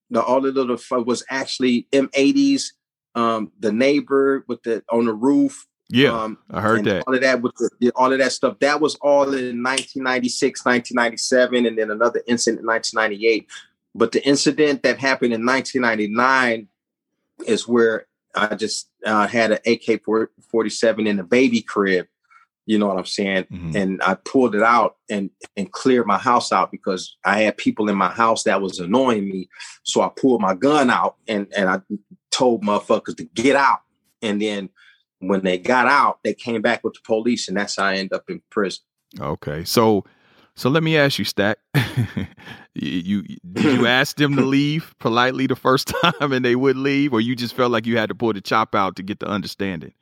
the 0.09 0.21
all 0.21 0.45
of 0.45 0.53
the 0.53 1.03
was 1.05 1.23
actually 1.29 1.87
M80s. 1.91 2.65
Um, 3.13 3.51
the 3.59 3.73
neighbor 3.73 4.45
with 4.47 4.63
the 4.63 4.83
on 4.91 5.05
the 5.05 5.13
roof. 5.13 5.67
Yeah, 5.91 6.11
um, 6.11 6.37
I 6.49 6.61
heard 6.61 6.85
that. 6.85 7.03
All 7.05 7.13
of 7.13 7.21
that 7.21 7.41
with 7.41 7.53
the, 7.79 7.91
all 7.95 8.11
of 8.11 8.19
that 8.19 8.31
stuff. 8.31 8.59
That 8.59 8.79
was 8.79 8.95
all 8.95 9.23
in 9.23 9.61
1996, 9.61 10.65
1997, 10.65 11.65
and 11.65 11.77
then 11.77 11.91
another 11.91 12.21
incident 12.27 12.61
in 12.61 12.67
1998. 12.67 13.47
But 13.93 14.13
the 14.13 14.25
incident 14.25 14.83
that 14.83 14.99
happened 14.99 15.33
in 15.33 15.45
1999 15.45 16.67
is 17.45 17.67
where 17.67 18.07
I 18.33 18.55
just 18.55 18.89
uh, 19.05 19.27
had 19.27 19.51
an 19.51 19.59
AK 19.65 20.01
47 20.49 21.07
in 21.07 21.17
the 21.17 21.23
baby 21.23 21.61
crib. 21.61 22.07
You 22.65 22.77
know 22.77 22.87
what 22.87 22.97
I'm 22.97 23.05
saying? 23.05 23.45
Mhm. 23.51 23.75
And 23.75 24.01
I 24.03 24.13
pulled 24.13 24.55
it 24.55 24.61
out 24.61 24.95
and 25.09 25.29
and 25.57 25.71
cleared 25.71 26.05
my 26.07 26.19
house 26.19 26.53
out 26.53 26.71
because 26.71 27.17
I 27.25 27.41
had 27.41 27.57
people 27.57 27.89
in 27.89 27.97
my 27.97 28.11
house 28.11 28.43
that 28.43 28.61
was 28.61 28.79
annoying 28.79 29.27
me. 29.27 29.49
So 29.83 30.01
I 30.01 30.09
pulled 30.15 30.41
my 30.41 30.53
gun 30.53 30.89
out 30.89 31.15
and 31.27 31.47
and 31.55 31.67
I 31.69 31.81
told 32.29 32.63
motherfuckers 32.63 33.17
to 33.17 33.25
get 33.25 33.55
out. 33.55 33.81
And 34.21 34.41
then 34.41 34.69
when 35.21 35.41
they 35.41 35.57
got 35.57 35.87
out, 35.87 36.19
they 36.23 36.33
came 36.33 36.61
back 36.61 36.83
with 36.83 36.93
the 36.93 36.99
police, 37.05 37.47
and 37.47 37.57
that's 37.57 37.77
how 37.77 37.85
I 37.85 37.95
ended 37.95 38.13
up 38.13 38.29
in 38.29 38.41
prison. 38.49 38.83
Okay, 39.19 39.63
so 39.63 40.03
so 40.55 40.69
let 40.69 40.83
me 40.83 40.97
ask 40.97 41.17
you, 41.17 41.25
Stack. 41.25 41.57
you, 42.73 43.23
you 43.23 43.37
did 43.51 43.79
you 43.79 43.87
ask 43.99 44.17
them 44.17 44.35
to 44.35 44.41
leave 44.41 44.93
politely 44.99 45.47
the 45.47 45.55
first 45.55 45.87
time 46.01 46.31
and 46.33 46.43
they 46.43 46.55
would 46.55 46.77
leave, 46.77 47.13
or 47.13 47.21
you 47.21 47.35
just 47.35 47.55
felt 47.55 47.71
like 47.71 47.85
you 47.85 47.97
had 47.97 48.09
to 48.09 48.15
pull 48.15 48.33
the 48.33 48.41
chop 48.41 48.75
out 48.75 48.95
to 48.97 49.03
get 49.03 49.19
the 49.19 49.27
understanding? 49.27 49.93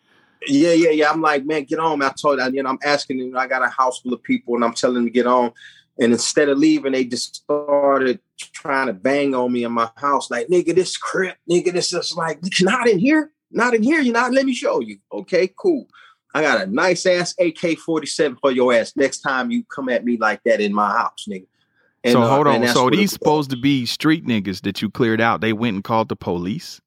Yeah, 0.47 0.71
yeah, 0.71 0.91
yeah. 0.91 1.11
I'm 1.11 1.21
like, 1.21 1.45
man, 1.45 1.65
get 1.65 1.79
on. 1.79 2.01
I 2.01 2.09
told 2.09 2.39
you 2.53 2.63
know, 2.63 2.69
I'm 2.69 2.79
asking 2.83 3.19
them, 3.19 3.37
I 3.37 3.47
got 3.47 3.63
a 3.63 3.67
house 3.67 3.99
full 3.99 4.13
of 4.13 4.23
people 4.23 4.55
and 4.55 4.63
I'm 4.63 4.73
telling 4.73 4.95
them 4.95 5.05
to 5.05 5.11
get 5.11 5.27
on. 5.27 5.51
And 5.99 6.13
instead 6.13 6.47
of 6.47 6.57
leaving, 6.57 6.93
they 6.93 7.03
just 7.03 7.35
started 7.35 8.21
trying 8.37 8.87
to 8.87 8.93
bang 8.93 9.35
on 9.35 9.51
me 9.51 9.65
in 9.65 9.73
my 9.73 9.89
house. 9.97 10.31
Like, 10.31 10.47
nigga, 10.47 10.73
this 10.73 10.95
crap, 10.95 11.37
nigga, 11.49 11.73
this 11.73 11.91
is 11.91 12.15
like, 12.15 12.39
it's 12.41 12.61
not 12.61 12.87
in 12.87 12.99
here, 12.99 13.31
not 13.51 13.73
in 13.73 13.83
here. 13.83 13.99
You're 13.99 14.13
not, 14.13 14.31
let 14.31 14.45
me 14.45 14.53
show 14.53 14.81
you. 14.81 14.99
Okay, 15.11 15.51
cool. 15.59 15.87
I 16.33 16.41
got 16.41 16.61
a 16.61 16.67
nice 16.67 17.05
ass 17.05 17.33
AK 17.39 17.79
47 17.79 18.37
for 18.39 18.51
your 18.51 18.73
ass 18.73 18.95
next 18.95 19.21
time 19.21 19.49
you 19.49 19.63
come 19.63 19.89
at 19.89 20.05
me 20.05 20.17
like 20.17 20.43
that 20.43 20.61
in 20.61 20.73
my 20.73 20.91
house, 20.91 21.25
nigga. 21.27 21.47
And, 22.03 22.13
so 22.13 22.21
uh, 22.21 22.29
hold 22.29 22.47
on. 22.47 22.65
So 22.69 22.89
these 22.89 23.11
supposed 23.11 23.49
to 23.49 23.57
be 23.57 23.85
street 23.85 24.25
niggas 24.25 24.61
that 24.61 24.81
you 24.81 24.89
cleared 24.89 25.19
out. 25.19 25.41
They 25.41 25.53
went 25.53 25.75
and 25.75 25.83
called 25.83 26.09
the 26.09 26.15
police. 26.15 26.79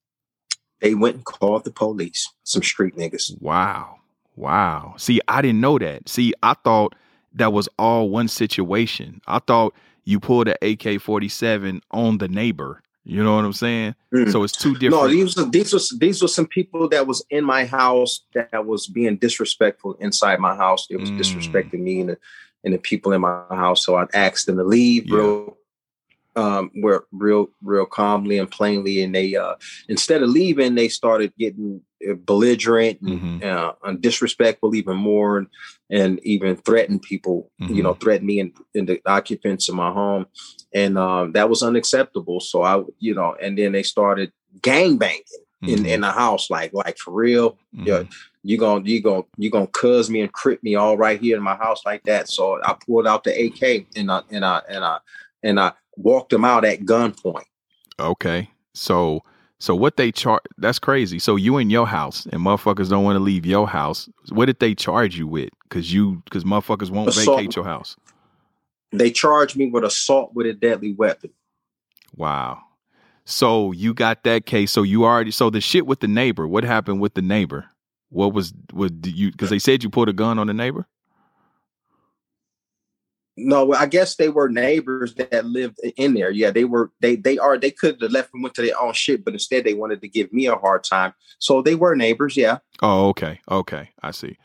They 0.81 0.95
went 0.95 1.17
and 1.17 1.25
called 1.25 1.65
the 1.65 1.71
police, 1.71 2.29
some 2.45 2.63
street 2.63 2.97
niggas. 2.97 3.41
Wow. 3.41 3.99
Wow. 4.37 4.95
See, 4.97 5.21
I 5.29 5.43
didn't 5.43 5.61
know 5.61 5.79
that. 5.79 6.09
See, 6.09 6.33
I 6.43 6.55
thought 6.65 6.95
that 7.35 7.53
was 7.53 7.69
all 7.79 8.09
one 8.09 8.29
situation. 8.29 9.21
I 9.27 9.39
thought 9.41 9.75
you 10.05 10.19
pulled 10.19 10.49
an 10.49 10.57
AK 10.63 11.01
47 11.01 11.83
on 11.91 12.19
the 12.19 12.29
neighbor. 12.29 12.83
You 13.05 13.25
know 13.25 13.35
what 13.35 13.45
I'm 13.45 13.53
saying? 13.53 13.95
Mm. 14.15 14.31
So 14.31 14.43
it's 14.45 14.53
two 14.57 14.75
different. 14.75 14.93
No, 15.03 15.09
these 15.09 15.37
were 15.37 15.45
these 15.45 15.73
was 15.73 15.97
these 15.99 16.23
were 16.23 16.29
some 16.29 16.47
people 16.47 16.89
that 16.91 17.07
was 17.07 17.25
in 17.31 17.45
my 17.45 17.65
house 17.65 18.21
that 18.35 18.65
was 18.65 18.87
being 18.87 19.17
disrespectful 19.17 19.95
inside 19.95 20.39
my 20.39 20.55
house. 20.55 20.87
It 20.89 20.99
was 20.99 21.11
Mm. 21.11 21.19
disrespecting 21.19 21.81
me 21.81 22.01
and 22.01 22.11
the 22.11 22.19
and 22.65 22.75
the 22.75 22.79
people 22.79 23.13
in 23.13 23.21
my 23.21 23.43
house. 23.51 23.85
So 23.85 23.97
I 23.97 24.07
asked 24.15 24.47
them 24.47 24.57
to 24.57 24.65
leave 24.65 25.07
Yeah. 25.07 25.17
real 25.17 25.57
um 26.35 26.71
were 26.77 27.07
real 27.13 27.51
real 27.63 27.85
calmly 27.85 28.39
and 28.39 28.51
plainly 28.51 29.03
and 29.03 29.15
they 29.15 29.37
uh 29.37 29.55
instead 29.89 30.23
of 30.23 30.31
leaving 30.31 30.75
they 30.75 30.89
started 30.89 31.31
getting 31.39 31.83
belligerent 32.27 33.01
and, 33.03 33.21
Mhm. 33.21 33.45
uh, 33.45 33.73
and 33.85 34.01
disrespectful 34.01 34.75
even 34.75 34.97
more 34.97 35.39
and, 35.39 35.47
and 35.91 36.21
even 36.25 36.57
threaten 36.57 36.99
people 36.99 37.51
you 37.59 37.67
Mm-hmm. 37.67 37.83
know 37.83 37.95
threaten 37.95 38.27
me 38.27 38.41
and, 38.41 38.53
and 38.75 38.89
the 38.89 39.01
occupants 39.07 39.69
of 39.69 39.75
my 39.77 39.91
home 39.93 40.27
and 40.75 40.99
um 40.99 41.33
that 41.33 41.49
was 41.49 41.63
unacceptable 41.63 42.41
so 42.41 42.63
i 42.63 42.83
you 42.99 43.15
know 43.15 43.37
and 43.43 43.57
then 43.59 43.73
they 43.73 43.83
started 43.85 44.33
gang 44.63 44.97
banging 44.99 45.23
in 45.67 45.79
Mhm. 45.85 45.87
in 45.87 46.01
the 46.01 46.11
house 46.11 46.51
like 46.51 46.73
like 46.75 46.99
for 46.99 47.13
real 47.13 47.57
Mhm. 47.77 47.87
yeah 47.87 48.03
you 48.43 48.59
gonna 48.59 48.83
you're 48.85 49.01
gonna 49.01 49.23
you 49.37 49.49
gonna 49.51 49.69
cuz 49.69 50.11
me 50.11 50.21
and 50.23 50.33
crip 50.33 50.61
me 50.63 50.75
all 50.75 50.97
right 50.97 51.21
here 51.21 51.37
in 51.37 51.43
my 51.43 51.55
house 51.55 51.81
like 51.87 52.03
that 52.05 52.29
so 52.29 52.61
i 52.65 52.75
pulled 52.85 53.07
out 53.07 53.23
the 53.25 53.33
ak 53.45 53.87
and 53.95 54.11
i 54.11 54.21
and 54.31 54.45
i 54.45 54.61
and 54.69 54.85
i 54.85 54.99
and 55.45 55.61
i 55.61 55.73
walked 55.97 56.31
them 56.31 56.45
out 56.45 56.65
at 56.65 56.81
gunpoint 56.81 57.45
Okay. 58.01 58.49
So 58.75 59.23
so 59.63 59.77
what 59.77 59.97
they 59.97 60.11
charge 60.11 60.43
that's 60.59 60.81
crazy. 60.81 61.21
So 61.21 61.37
you 61.37 61.57
in 61.59 61.71
your 61.71 61.87
house 61.87 62.27
and 62.27 62.41
motherfuckers 62.41 62.91
don't 62.91 63.05
want 63.05 63.15
to 63.15 63.21
leave 63.21 63.47
your 63.47 63.69
house. 63.69 64.09
What 64.31 64.47
did 64.47 64.59
they 64.59 64.75
charge 64.75 65.17
you 65.17 65.29
with? 65.29 65.51
Cause 65.69 65.93
you 65.93 66.21
cause 66.31 66.43
motherfuckers 66.43 66.91
won't 66.91 67.11
Assault. 67.11 67.39
vacate 67.39 67.55
your 67.55 67.65
house. 67.65 67.97
they 68.91 69.13
charged 69.13 69.57
me 69.57 69.71
with 69.71 69.85
assault 69.85 70.35
with 70.35 70.49
a 70.49 70.53
deadly 70.53 70.95
weapon 70.95 71.31
Wow. 72.17 72.59
So 73.25 73.71
you 73.71 73.95
got 73.95 74.25
that 74.25 74.47
case. 74.47 74.73
So 74.73 74.83
you 74.83 75.05
already 75.05 75.31
so 75.31 75.49
the 75.49 75.61
shit 75.61 75.87
with 75.87 76.01
the 76.01 76.09
neighbor, 76.09 76.49
what 76.49 76.65
happened 76.65 77.01
with 77.01 77.15
the 77.15 77.23
neighbor? 77.23 77.67
What 78.09 78.35
was 78.35 78.53
what 78.73 79.01
did 79.01 79.17
you 79.17 79.31
because 79.31 79.51
they 79.51 79.61
said 79.61 79.85
you 79.85 79.91
put 79.91 80.09
a 80.09 80.13
gun 80.13 80.41
on 80.41 80.49
the 80.49 80.55
neighbor? 80.55 80.89
No, 83.37 83.73
I 83.73 83.87
guess 83.87 84.17
they 84.17 84.29
were 84.29 84.51
neighbors 84.51 85.15
that 85.15 85.47
lived 85.47 85.79
in 85.97 86.13
there. 86.15 86.31
Yeah, 86.31 86.51
they 86.51 86.65
were. 86.65 86.91
They 87.01 87.17
they 87.17 87.39
are. 87.39 87.57
They 87.57 87.71
could 87.71 88.01
have 88.03 88.11
left 88.13 88.31
and 88.35 88.43
went 88.43 88.55
to 88.57 88.63
their 88.63 88.79
own 88.79 88.93
shit, 88.93 89.25
but 89.25 89.33
instead 89.33 89.65
they 89.65 89.73
wanted 89.75 90.03
to 90.03 90.09
give 90.09 90.31
me 90.35 90.47
a 90.47 90.55
hard 90.57 90.85
time. 90.85 91.15
So 91.39 91.63
they 91.63 91.75
were 91.75 91.97
neighbors. 91.97 92.37
Yeah, 92.37 92.59
Oh, 92.83 93.09
okay. 93.09 93.41
Okay. 93.51 93.91
I 94.03 94.11
see. 94.11 94.37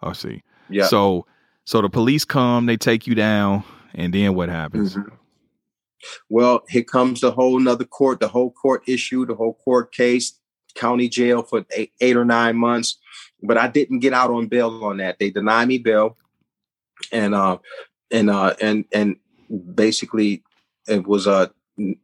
I 0.00 0.12
see. 0.12 0.42
yeah. 0.68 0.86
So 0.86 1.26
so 1.64 1.82
the 1.82 1.88
police 1.88 2.24
come, 2.24 2.66
they 2.66 2.76
take 2.76 3.08
you 3.08 3.16
down, 3.16 3.64
and 3.94 4.14
then 4.14 4.34
what 4.36 4.48
happens? 4.48 4.94
Mhm. 4.94 5.10
Well, 6.28 6.62
here 6.68 6.84
comes 6.84 7.22
the 7.22 7.32
whole 7.32 7.58
another 7.60 7.84
court. 7.84 8.20
The 8.20 8.28
whole 8.28 8.52
court 8.52 8.82
issue, 8.86 9.26
the 9.26 9.34
whole 9.34 9.54
court 9.54 9.90
case, 9.92 10.38
county 10.76 11.08
jail 11.08 11.42
for 11.42 11.64
eight, 11.74 11.90
eight 12.00 12.16
or 12.16 12.24
nine 12.24 12.56
months. 12.56 12.98
But 13.42 13.58
I 13.58 13.66
didn't 13.66 13.98
get 14.00 14.12
out 14.12 14.30
on 14.30 14.46
bail 14.46 14.84
on 14.84 14.98
that. 14.98 15.18
They 15.18 15.30
denied 15.30 15.66
me 15.66 15.78
bail, 15.78 16.16
and 17.10 17.34
uh, 17.34 17.58
and 18.10 18.30
uh, 18.30 18.54
and 18.60 18.84
and 18.92 19.16
basically 19.74 20.42
it 20.88 21.06
was 21.06 21.26
a 21.26 21.50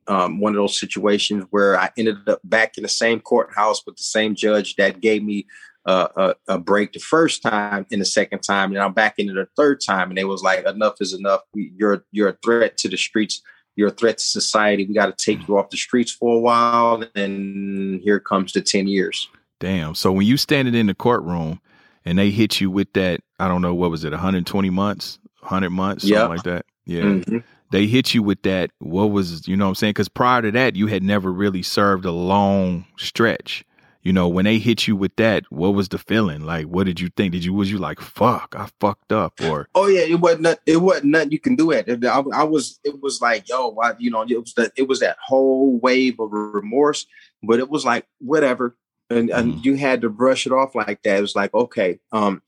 um, 0.07 0.39
one 0.39 0.53
of 0.53 0.57
those 0.57 0.79
situations 0.79 1.45
where 1.51 1.79
I 1.79 1.91
ended 1.97 2.29
up 2.29 2.41
back 2.45 2.77
in 2.77 2.83
the 2.83 2.89
same 2.89 3.21
courthouse 3.21 3.85
with 3.87 3.97
the 3.97 4.03
same 4.03 4.35
judge 4.35 4.77
that 4.77 5.01
gave 5.01 5.25
me 5.25 5.47
uh, 5.87 6.09
a, 6.17 6.55
a 6.55 6.59
break 6.59 6.93
the 6.93 7.01
first 7.01 7.43
time 7.43 7.87
and 7.91 8.01
the 8.01 8.07
second 8.07 8.41
time, 8.41 8.73
and 8.73 8.81
I'm 8.81 8.93
back 8.93 9.15
into 9.19 9.33
the 9.33 9.49
third 9.57 9.81
time, 9.85 10.11
and 10.11 10.19
they 10.19 10.25
was 10.25 10.43
like, 10.43 10.65
"Enough 10.67 10.97
is 11.01 11.13
enough. 11.13 11.41
You're 11.55 12.05
you're 12.13 12.29
a 12.29 12.37
threat 12.45 12.77
to 12.79 12.89
the 12.89 12.97
streets. 12.97 13.43
You're 13.75 13.89
a 13.89 13.93
threat 13.93 14.19
to 14.19 14.25
society. 14.25 14.87
We 14.87 14.95
got 14.95 15.17
to 15.17 15.25
take 15.25 15.49
you 15.49 15.59
off 15.59 15.71
the 15.71 15.77
streets 15.77 16.13
for 16.13 16.37
a 16.37 16.41
while." 16.41 17.05
And 17.15 18.01
here 18.03 18.21
comes 18.21 18.53
the 18.53 18.61
ten 18.61 18.87
years. 18.87 19.29
Damn. 19.59 19.95
So 19.95 20.13
when 20.13 20.27
you 20.27 20.37
standing 20.37 20.75
in 20.75 20.89
the 20.89 20.95
courtroom 20.95 21.61
and 22.05 22.19
they 22.19 22.31
hit 22.31 22.61
you 22.61 22.69
with 22.71 22.93
that, 22.95 23.21
I 23.39 23.47
don't 23.47 23.63
know, 23.63 23.75
what 23.75 23.93
was 23.93 24.03
it, 24.03 24.11
120 24.11 24.71
months, 24.71 25.21
100 25.43 25.71
months, 25.71 26.03
something 26.05 26.17
Yeah. 26.19 26.27
like 26.27 26.43
that? 26.45 26.67
Yeah. 26.87 27.03
Mhm. 27.03 27.45
They 27.71 27.87
hit 27.87 28.13
you 28.15 28.23
with 28.23 28.43
that. 28.43 28.71
What 28.81 29.07
was, 29.13 29.49
you 29.49 29.57
know 29.57 29.65
what 29.65 29.71
I'm 29.71 29.75
saying? 29.77 29.91
Because 29.95 30.09
prior 30.09 30.43
to 30.43 30.51
that, 30.53 30.77
you 30.77 30.89
had 30.89 31.03
never 31.03 31.33
really 31.33 31.63
served 31.63 32.05
a 32.05 32.13
long 32.13 32.85
stretch. 32.99 33.65
You 34.03 34.13
know, 34.13 34.29
when 34.29 34.45
they 34.47 34.59
hit 34.59 34.89
you 34.89 34.97
with 34.97 35.15
that, 35.17 35.45
what 35.51 35.71
was 35.75 35.89
the 35.89 35.97
feeling? 35.97 36.41
Like, 36.45 36.67
what 36.67 36.87
did 36.87 36.99
you 37.01 37.09
think? 37.17 37.33
Did 37.33 37.45
you, 37.45 37.55
was 37.55 37.71
you 37.71 37.79
like, 37.79 38.01
fuck, 38.01 38.55
I 38.59 38.69
fucked 38.81 39.13
up? 39.13 39.41
Or, 39.43 39.69
Oh 39.77 39.87
yeah, 39.87 40.01
it 40.01 40.17
wasn't 40.21 40.43
not, 40.43 40.59
it 40.67 40.79
wasn't 40.79 41.05
nothing 41.13 41.31
you 41.31 41.39
can 41.39 41.55
do 41.55 41.71
at 41.71 41.89
it. 41.89 42.05
I, 42.05 42.19
I 42.35 42.43
was 42.43 42.81
it 42.85 43.01
was 43.01 43.21
like 43.23 43.49
yo, 43.49 43.69
why 43.69 43.93
you 44.01 44.11
know 44.11 44.23
it 44.29 44.39
was 44.41 44.55
the, 44.55 44.73
it 44.77 44.89
was 44.89 44.99
that 45.01 45.17
whole 45.25 45.79
wave 45.79 46.19
of 46.19 46.33
remorse, 46.33 47.07
but 47.45 47.61
it 47.61 47.71
was 47.71 47.85
like 47.85 48.07
whatever, 48.19 48.77
and 49.09 49.31
and 49.31 49.55
Mhm. 49.55 49.65
you 49.65 49.75
had 49.77 50.01
to 50.01 50.11
brush 50.11 50.47
it 50.47 50.53
off 50.53 50.75
like 50.75 51.01
that. 51.05 51.19
It 51.19 51.23
was 51.23 51.37
like 51.37 51.55
okay, 51.55 52.01
um, 52.11 52.43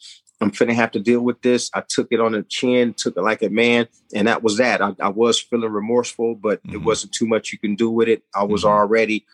I'm 0.45 0.51
finna 0.53 0.75
have 0.75 0.91
to 0.93 1.01
deal 1.01 1.21
with 1.21 1.41
this. 1.43 1.71
I 1.75 1.83
took 1.89 2.09
it 2.11 2.21
on 2.21 2.33
the 2.33 2.43
chin, 2.43 2.95
took 2.95 3.17
it 3.17 3.23
like 3.23 3.43
a 3.43 3.49
man, 3.49 3.89
and 4.15 4.29
that 4.29 4.43
was 4.43 4.59
that. 4.59 4.83
I, 4.83 4.95
I 5.01 5.09
was 5.09 5.41
feeling 5.41 5.71
remorseful, 5.71 6.35
but 6.35 6.61
it 6.65 6.79
Mhm. 6.79 6.85
wasn't 6.85 7.13
too 7.13 7.27
much 7.27 7.53
you 7.53 7.59
can 7.59 7.75
do 7.75 7.91
with 7.91 8.09
it. 8.09 8.23
I 8.35 8.45
was 8.45 8.63
Mhm. 8.65 8.69
already. 8.69 9.27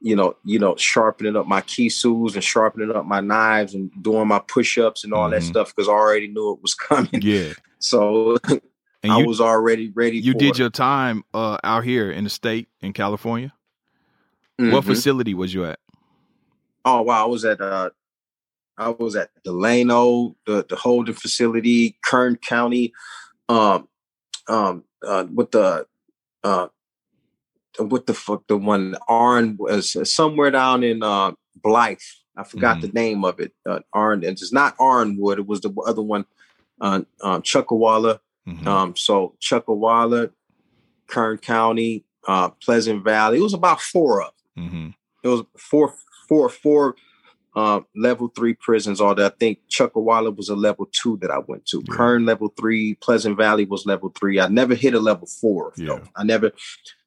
You 0.00 0.16
know, 0.16 0.36
you 0.44 0.58
know, 0.58 0.76
sharpening 0.76 1.34
up 1.36 1.46
my 1.46 1.62
kisus 1.62 2.34
and 2.34 2.44
sharpening 2.44 2.90
up 2.94 3.06
my 3.06 3.20
knives 3.20 3.74
and 3.74 3.90
doing 4.02 4.28
my 4.28 4.38
push-ups 4.38 5.02
and 5.04 5.14
all 5.14 5.30
that 5.30 5.40
Mhm. 5.40 5.46
stuff 5.46 5.74
because 5.74 5.88
I 5.88 5.92
already 5.92 6.28
knew 6.28 6.52
it 6.52 6.60
was 6.60 6.74
coming. 6.88 7.22
yeah. 7.22 7.52
So 7.78 8.36
And 9.02 9.12
I 9.12 9.18
you, 9.18 9.26
was 9.26 9.40
already 9.40 9.90
ready. 9.90 10.18
you 10.18 10.34
did 10.34 10.50
it. 10.50 10.58
your 10.58 10.68
time 10.70 11.24
uh, 11.32 11.58
out 11.64 11.84
here 11.84 12.10
in 12.10 12.24
the 12.24 12.30
state 12.30 12.68
in 12.82 12.92
California. 12.92 13.52
What 14.56 14.84
Mhm. 14.84 14.86
facility 14.86 15.32
was 15.34 15.52
you 15.54 15.64
at? 15.64 15.78
Oh 16.84 17.00
wow, 17.02 17.24
I 17.24 17.28
was 17.28 17.44
at 17.46 17.60
uh, 17.62 17.90
I 18.76 18.88
was 18.90 19.14
at 19.16 19.30
Delano, 19.44 20.34
the 20.46 20.64
the 20.68 20.76
holding 20.76 21.14
facility, 21.14 21.96
Kern 22.04 22.36
County, 22.36 22.92
um, 23.48 23.88
um, 24.48 24.84
uh, 25.06 25.26
with 25.32 25.52
the 25.52 25.86
uh, 26.42 26.68
what 27.78 28.06
the 28.06 28.14
fuck 28.14 28.46
the 28.46 28.56
one 28.56 28.96
Arn 29.08 29.56
was 29.58 29.96
somewhere 30.12 30.50
down 30.50 30.82
in 30.82 31.02
uh 31.02 31.32
Blythe. 31.62 31.98
I 32.36 32.42
forgot 32.44 32.78
Mm-hmm. 32.78 32.86
the 32.86 32.92
name 32.92 33.24
of 33.24 33.38
it. 33.38 33.52
Uh, 33.64 33.80
Arn, 33.92 34.24
it's 34.24 34.52
not 34.52 34.76
Arnwood. 34.78 35.38
It 35.38 35.46
was 35.46 35.60
the 35.60 35.72
other 35.86 36.02
one, 36.02 36.24
uh, 36.80 37.02
um, 37.22 37.42
Chuckawalla. 37.42 38.18
Mhm. 38.48 38.66
Um, 38.66 38.96
so 38.96 39.36
Chuckawalla, 39.40 40.30
Kern 41.06 41.38
County, 41.38 42.04
uh, 42.26 42.48
Pleasant 42.50 43.04
Valley. 43.04 43.38
It 43.38 43.42
was 43.42 43.54
about 43.54 43.80
four 43.80 44.22
of. 44.22 44.32
them. 44.56 44.68
Mhm. 44.68 44.94
It 45.22 45.28
was 45.28 45.42
four, 45.56 45.94
four, 46.28 46.48
four 46.48 46.96
uh, 47.54 47.80
level 47.94 48.28
three 48.28 48.54
prisons. 48.54 49.00
All 49.00 49.14
that 49.14 49.32
I 49.32 49.36
think 49.36 49.60
Chuckawalla 49.70 50.34
was 50.34 50.48
a 50.48 50.56
level 50.56 50.88
two 50.92 51.18
that 51.22 51.30
I 51.30 51.38
went 51.38 51.66
to. 51.66 51.82
Yeah. 51.86 51.94
Kern 51.94 52.26
level 52.26 52.52
three, 52.58 52.94
Pleasant 52.94 53.36
Valley 53.36 53.64
was 53.64 53.86
level 53.86 54.12
three. 54.18 54.40
I 54.40 54.48
never 54.48 54.74
hit 54.74 54.94
a 54.94 55.00
level 55.00 55.26
four. 55.26 55.72
though. 55.76 55.84
Yeah. 55.84 56.04
I 56.16 56.24
never, 56.24 56.52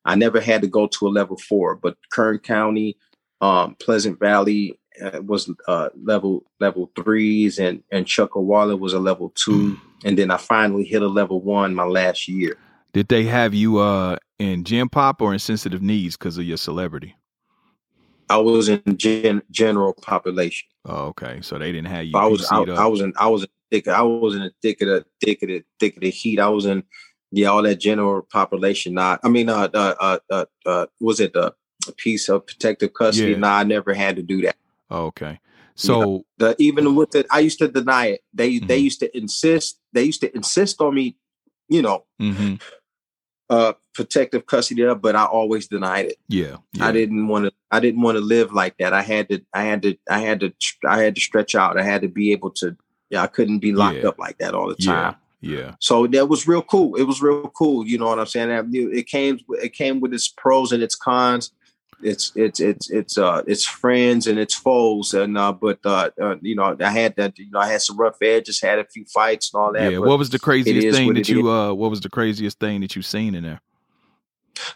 I 0.06 0.16
never 0.16 0.40
had 0.40 0.62
to 0.62 0.68
go 0.68 0.88
to 0.88 1.08
a 1.08 1.10
level 1.10 1.38
four. 1.38 1.76
But 1.76 1.98
Kern 2.12 2.40
County, 2.40 2.98
um, 3.42 3.76
Pleasant 3.76 4.20
Valley 4.20 4.80
uh, 5.02 5.22
was 5.22 5.52
uh, 5.68 5.90
level 6.02 6.44
level 6.60 6.92
threes, 6.96 7.60
and 7.60 7.84
and 7.92 8.06
Chuckawalla 8.06 8.80
was 8.80 8.94
a 8.94 9.00
level 9.00 9.32
two. 9.36 9.78
and 10.06 10.18
then 10.18 10.32
I 10.32 10.38
finally 10.38 10.84
hit 10.84 11.02
a 11.02 11.08
level 11.08 11.42
one 11.42 11.76
my 11.76 11.84
last 11.84 12.28
year. 12.28 12.58
Did 12.94 13.10
they 13.10 13.26
have 13.26 13.54
you 13.54 13.78
uh 13.80 14.18
in 14.40 14.64
Gen 14.64 14.90
Pop 14.90 15.22
or 15.22 15.34
in 15.34 15.40
sensitive 15.40 15.82
needs 15.82 16.16
because 16.18 16.38
of 16.38 16.46
your 16.46 16.58
celebrity? 16.58 17.16
I 18.30 18.38
was 18.38 18.70
in 18.70 18.82
gen, 18.98 19.42
general 19.52 19.94
population. 19.94 20.68
Oh, 20.86 21.08
okay. 21.08 21.40
So 21.42 21.58
they 21.58 21.72
didn't 21.72 21.88
have 21.88 22.06
you. 22.06 22.18
I 22.18 22.26
was 22.28 22.46
I, 22.52 22.62
I 22.64 22.86
was 22.88 23.02
in 23.02 23.14
I 23.18 23.28
was 23.28 23.44
in 23.44 23.50
thick 23.72 23.88
I 23.88 24.02
was 24.02 24.36
in 24.36 24.42
the 24.42 24.52
thick 24.62 24.82
of 24.82 24.88
the 24.88 25.06
thick 25.24 25.42
of 25.44 25.50
the 25.50 25.64
thick 25.80 25.96
of 25.96 26.02
the 26.02 26.10
heat. 26.10 26.40
I 26.40 26.50
was 26.50 26.66
in 26.66 26.84
yeah 27.32 27.48
all 27.50 27.64
that 27.64 27.76
general 27.76 28.22
population. 28.22 28.94
Not 28.94 29.20
I 29.24 29.30
mean 29.30 29.50
uh 29.50 29.70
uh 29.74 29.96
uh, 30.00 30.20
uh, 30.30 30.46
uh 30.66 30.86
was 31.00 31.20
it 31.20 31.34
the 31.34 31.54
a 31.88 31.92
piece 31.94 32.28
of 32.28 32.46
protective 32.46 32.94
custody? 32.94 33.32
Yeah. 33.32 33.38
Nah, 33.38 33.58
I 33.60 33.64
never 33.64 33.94
had 33.94 34.16
to 34.18 34.24
do 34.24 34.42
that. 34.42 34.56
Oh, 34.90 35.06
okay. 35.06 35.40
So 35.76 36.26
The 36.38 36.56
even 36.60 36.96
with 36.96 37.16
it, 37.16 37.28
I 37.32 37.40
used 37.40 37.60
to 37.60 37.68
deny 37.68 38.08
it. 38.08 38.22
They 38.34 38.60
they 38.60 38.80
Mhm. 38.80 38.84
used 38.84 39.00
to 39.02 39.18
insist. 39.18 39.80
They 39.94 40.04
used 40.04 40.22
to 40.22 40.36
insist 40.36 40.82
on 40.82 40.96
me, 40.96 41.18
you 41.70 41.82
know, 41.82 42.06
mhm. 42.22 42.60
Uh 43.50 43.74
protective 43.94 44.46
custody, 44.46 44.86
but 44.96 45.16
I 45.16 45.26
always 45.26 45.68
denied 45.68 46.06
it. 46.08 46.18
yeah, 46.28 46.58
yeah. 46.74 46.86
I 46.88 46.92
didn't 46.92 47.28
want 47.28 47.46
to. 47.46 47.52
I 47.72 47.80
didn't 47.80 48.02
want 48.02 48.18
to 48.18 48.22
live 48.24 48.54
like 48.54 48.78
that. 48.78 48.94
I 48.94 49.02
had 49.02 49.30
to. 49.30 49.42
I 49.54 49.64
had 49.64 49.82
to. 49.84 49.98
I 50.10 50.20
had 50.20 50.40
to. 50.42 50.54
I 50.88 51.02
had 51.02 51.16
to 51.16 51.22
stretch 51.22 51.56
out. 51.56 51.80
I 51.80 51.84
had 51.84 52.02
to 52.02 52.08
be 52.08 52.32
able 52.32 52.52
to. 52.52 52.76
Yeah, 53.10 53.24
I 53.24 53.28
couldn't 53.28 53.60
be 53.60 53.72
locked 53.74 53.98
Yeah. 54.00 54.10
up 54.10 54.20
like 54.20 54.38
that 54.40 54.54
all 54.54 54.68
the 54.68 54.76
time. 54.76 55.16
yeah. 55.40 55.76
So 55.80 56.08
that 56.08 56.28
was 56.28 56.46
real 56.48 56.62
cool. 56.62 56.96
It 56.96 57.04
was 57.04 57.22
real 57.22 57.48
cool. 57.56 57.88
You 57.88 57.98
know 57.98 58.08
what 58.08 58.20
I'm 58.20 58.26
saying? 58.26 58.70
It 58.74 59.08
came. 59.08 59.40
It 59.50 59.74
came 59.74 60.00
with 60.02 60.14
its 60.14 60.28
pros 60.28 60.72
and 60.74 60.84
its 60.84 60.96
cons. 60.96 61.52
It's 62.02 62.32
it's 62.36 62.60
it's 62.60 62.90
it's 62.92 63.18
uh 63.18 63.42
it's 63.48 63.66
friends 63.66 64.28
and 64.28 64.38
it's 64.38 64.54
foes 64.54 65.14
and 65.16 65.36
uh 65.38 65.52
but 65.52 65.80
uh, 65.84 66.10
uh 66.22 66.36
you 66.42 66.56
know 66.56 66.76
I 66.80 66.90
had 66.92 67.16
that 67.16 67.40
you 67.40 67.50
know 67.50 67.60
I 67.60 67.68
had 67.72 67.82
some 67.82 67.98
rough 67.98 68.22
edges 68.22 68.62
had 68.62 68.78
a 68.80 68.86
few 68.86 69.06
fights 69.06 69.52
and 69.54 69.60
all 69.62 69.74
that. 69.74 69.92
yeah. 69.92 69.98
What 69.98 70.20
was 70.20 70.30
the 70.30 70.38
craziest 70.40 70.96
thing 70.96 71.14
that 71.16 71.28
you 71.28 71.50
uh 71.50 71.74
what 71.74 71.90
was 71.90 72.02
the 72.02 72.10
craziest 72.10 72.60
thing 72.60 72.82
that 72.82 72.96
you 72.96 73.02
seen 73.02 73.34
in 73.36 73.44
there? 73.44 73.62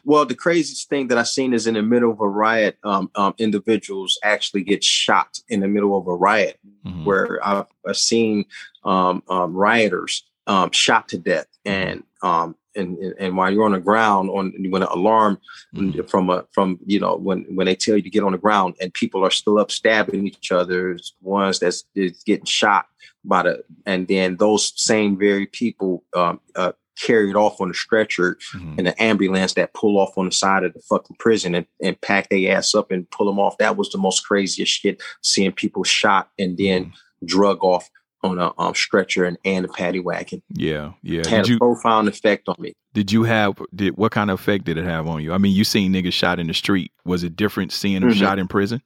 Well, 0.03 0.25
the 0.25 0.35
craziest 0.35 0.89
thing 0.89 1.07
that 1.07 1.17
I've 1.17 1.27
seen 1.27 1.53
is 1.53 1.65
in 1.67 1.73
the 1.73 1.81
middle 1.81 2.11
of 2.11 2.21
a 2.21 2.27
riot, 2.27 2.77
um, 2.83 3.09
um, 3.15 3.33
individuals 3.39 4.19
actually 4.23 4.63
get 4.63 4.83
shot 4.83 5.39
in 5.49 5.59
the 5.59 5.67
middle 5.67 5.97
of 5.97 6.07
a 6.07 6.15
riot, 6.15 6.59
Mhm. 6.85 7.03
where 7.03 7.39
I've, 7.45 7.65
I've 7.87 7.97
seen 7.97 8.45
um, 8.83 9.23
um, 9.27 9.53
rioters 9.53 10.23
um, 10.45 10.71
shot 10.71 11.07
to 11.09 11.17
death, 11.17 11.47
and 11.65 12.03
um, 12.21 12.55
and 12.75 12.97
and- 12.97 13.15
and 13.19 13.37
while 13.37 13.51
you're 13.51 13.65
on 13.65 13.71
the 13.73 13.79
ground, 13.79 14.29
on 14.29 14.53
when 14.69 14.81
an 14.83 14.87
alarm 14.91 15.37
Mhm. 15.75 16.09
from 16.09 16.29
a 16.29 16.45
from 16.51 16.79
you 16.85 16.99
know 16.99 17.15
when 17.15 17.45
when 17.55 17.65
they 17.65 17.75
tell 17.75 17.95
you 17.95 18.01
to 18.01 18.09
get 18.09 18.23
on 18.23 18.31
the 18.31 18.37
ground, 18.37 18.75
and 18.81 18.93
people 18.93 19.23
are 19.23 19.31
still 19.31 19.57
up 19.59 19.71
stabbing 19.71 20.27
each 20.27 20.51
other, 20.51 20.97
ones 21.21 21.59
that's 21.59 21.83
is 21.95 22.23
getting 22.25 22.45
shot 22.45 22.85
by 23.23 23.43
the, 23.43 23.63
and 23.85 24.07
then 24.07 24.37
those 24.37 24.73
same 24.75 25.17
very 25.17 25.45
people 25.45 26.03
um, 26.15 26.39
uh, 26.55 26.71
carried 26.99 27.35
off 27.35 27.59
on 27.61 27.69
a 27.69 27.73
stretcher 27.73 28.37
Mhm. 28.53 28.79
in 28.79 28.87
an 28.87 28.93
ambulance 28.99 29.53
that 29.53 29.73
pull 29.73 29.97
off 29.99 30.17
on 30.17 30.25
the 30.25 30.31
side 30.31 30.63
of 30.63 30.73
the 30.73 30.81
fucking 30.81 31.15
prison 31.19 31.55
and, 31.55 31.65
and 31.81 31.99
pack 32.01 32.29
their 32.29 32.55
ass 32.55 32.73
up 32.75 32.91
and 32.91 33.09
pull 33.11 33.25
them 33.27 33.39
off. 33.39 33.57
That 33.59 33.77
was 33.77 33.89
the 33.89 33.97
most 33.97 34.21
craziest 34.27 34.71
shit. 34.71 35.01
Seeing 35.21 35.51
people 35.51 35.83
shot 35.83 36.29
and 36.39 36.57
then 36.57 36.85
Mm-hmm. 36.85 37.25
drug 37.27 37.63
off 37.63 37.89
on 38.23 38.37
a 38.39 38.51
um, 38.59 38.75
stretcher 38.75 39.25
and, 39.25 39.37
and 39.45 39.65
a 39.65 39.67
paddy 39.67 39.99
wagon 39.99 40.41
Yeah, 40.53 40.93
yeah. 41.01 41.23
had 41.27 41.43
Did 41.43 41.45
a 41.45 41.49
you 41.53 41.57
profound 41.57 42.07
effect 42.07 42.47
on 42.47 42.55
me. 42.59 42.73
did 42.93 43.11
you 43.11 43.23
have 43.23 43.59
did 43.73 43.97
what 43.97 44.11
kind 44.11 44.29
of 44.29 44.39
effect 44.39 44.65
did 44.65 44.77
it 44.77 44.85
have 44.85 45.07
on 45.07 45.23
you? 45.23 45.33
I 45.33 45.37
mean, 45.37 45.55
you 45.55 45.63
seen 45.63 45.91
niggas 45.93 46.13
shot 46.13 46.39
in 46.39 46.47
the 46.47 46.53
street. 46.53 46.91
Was 47.05 47.23
it 47.23 47.35
different 47.35 47.71
seeing 47.71 48.01
them 48.01 48.11
Mhm. 48.11 48.15
shot 48.19 48.37
in 48.39 48.47
prison? 48.47 48.81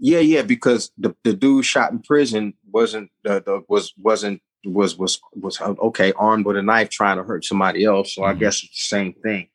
Yeah, 0.00 0.20
yeah, 0.20 0.42
because 0.42 0.90
the, 0.96 1.14
the 1.24 1.32
dude 1.34 1.64
shot 1.64 1.90
in 1.90 1.98
prison 1.98 2.54
wasn't 2.70 3.10
the, 3.24 3.42
the 3.44 3.62
was 3.68 3.92
wasn't 3.98 4.40
was 4.64 4.96
was 4.96 5.20
was 5.34 5.60
uh, 5.60 5.74
okay 5.80 6.12
armed 6.12 6.46
with 6.46 6.56
a 6.56 6.62
knife 6.62 6.88
trying 6.88 7.16
to 7.16 7.24
hurt 7.24 7.44
somebody 7.44 7.84
else. 7.84 8.14
So 8.14 8.24
I 8.24 8.32
Mhm. 8.34 8.38
guess 8.40 8.62
it's 8.62 8.88
the 8.90 8.96
same 8.96 9.12
thing. 9.14 9.48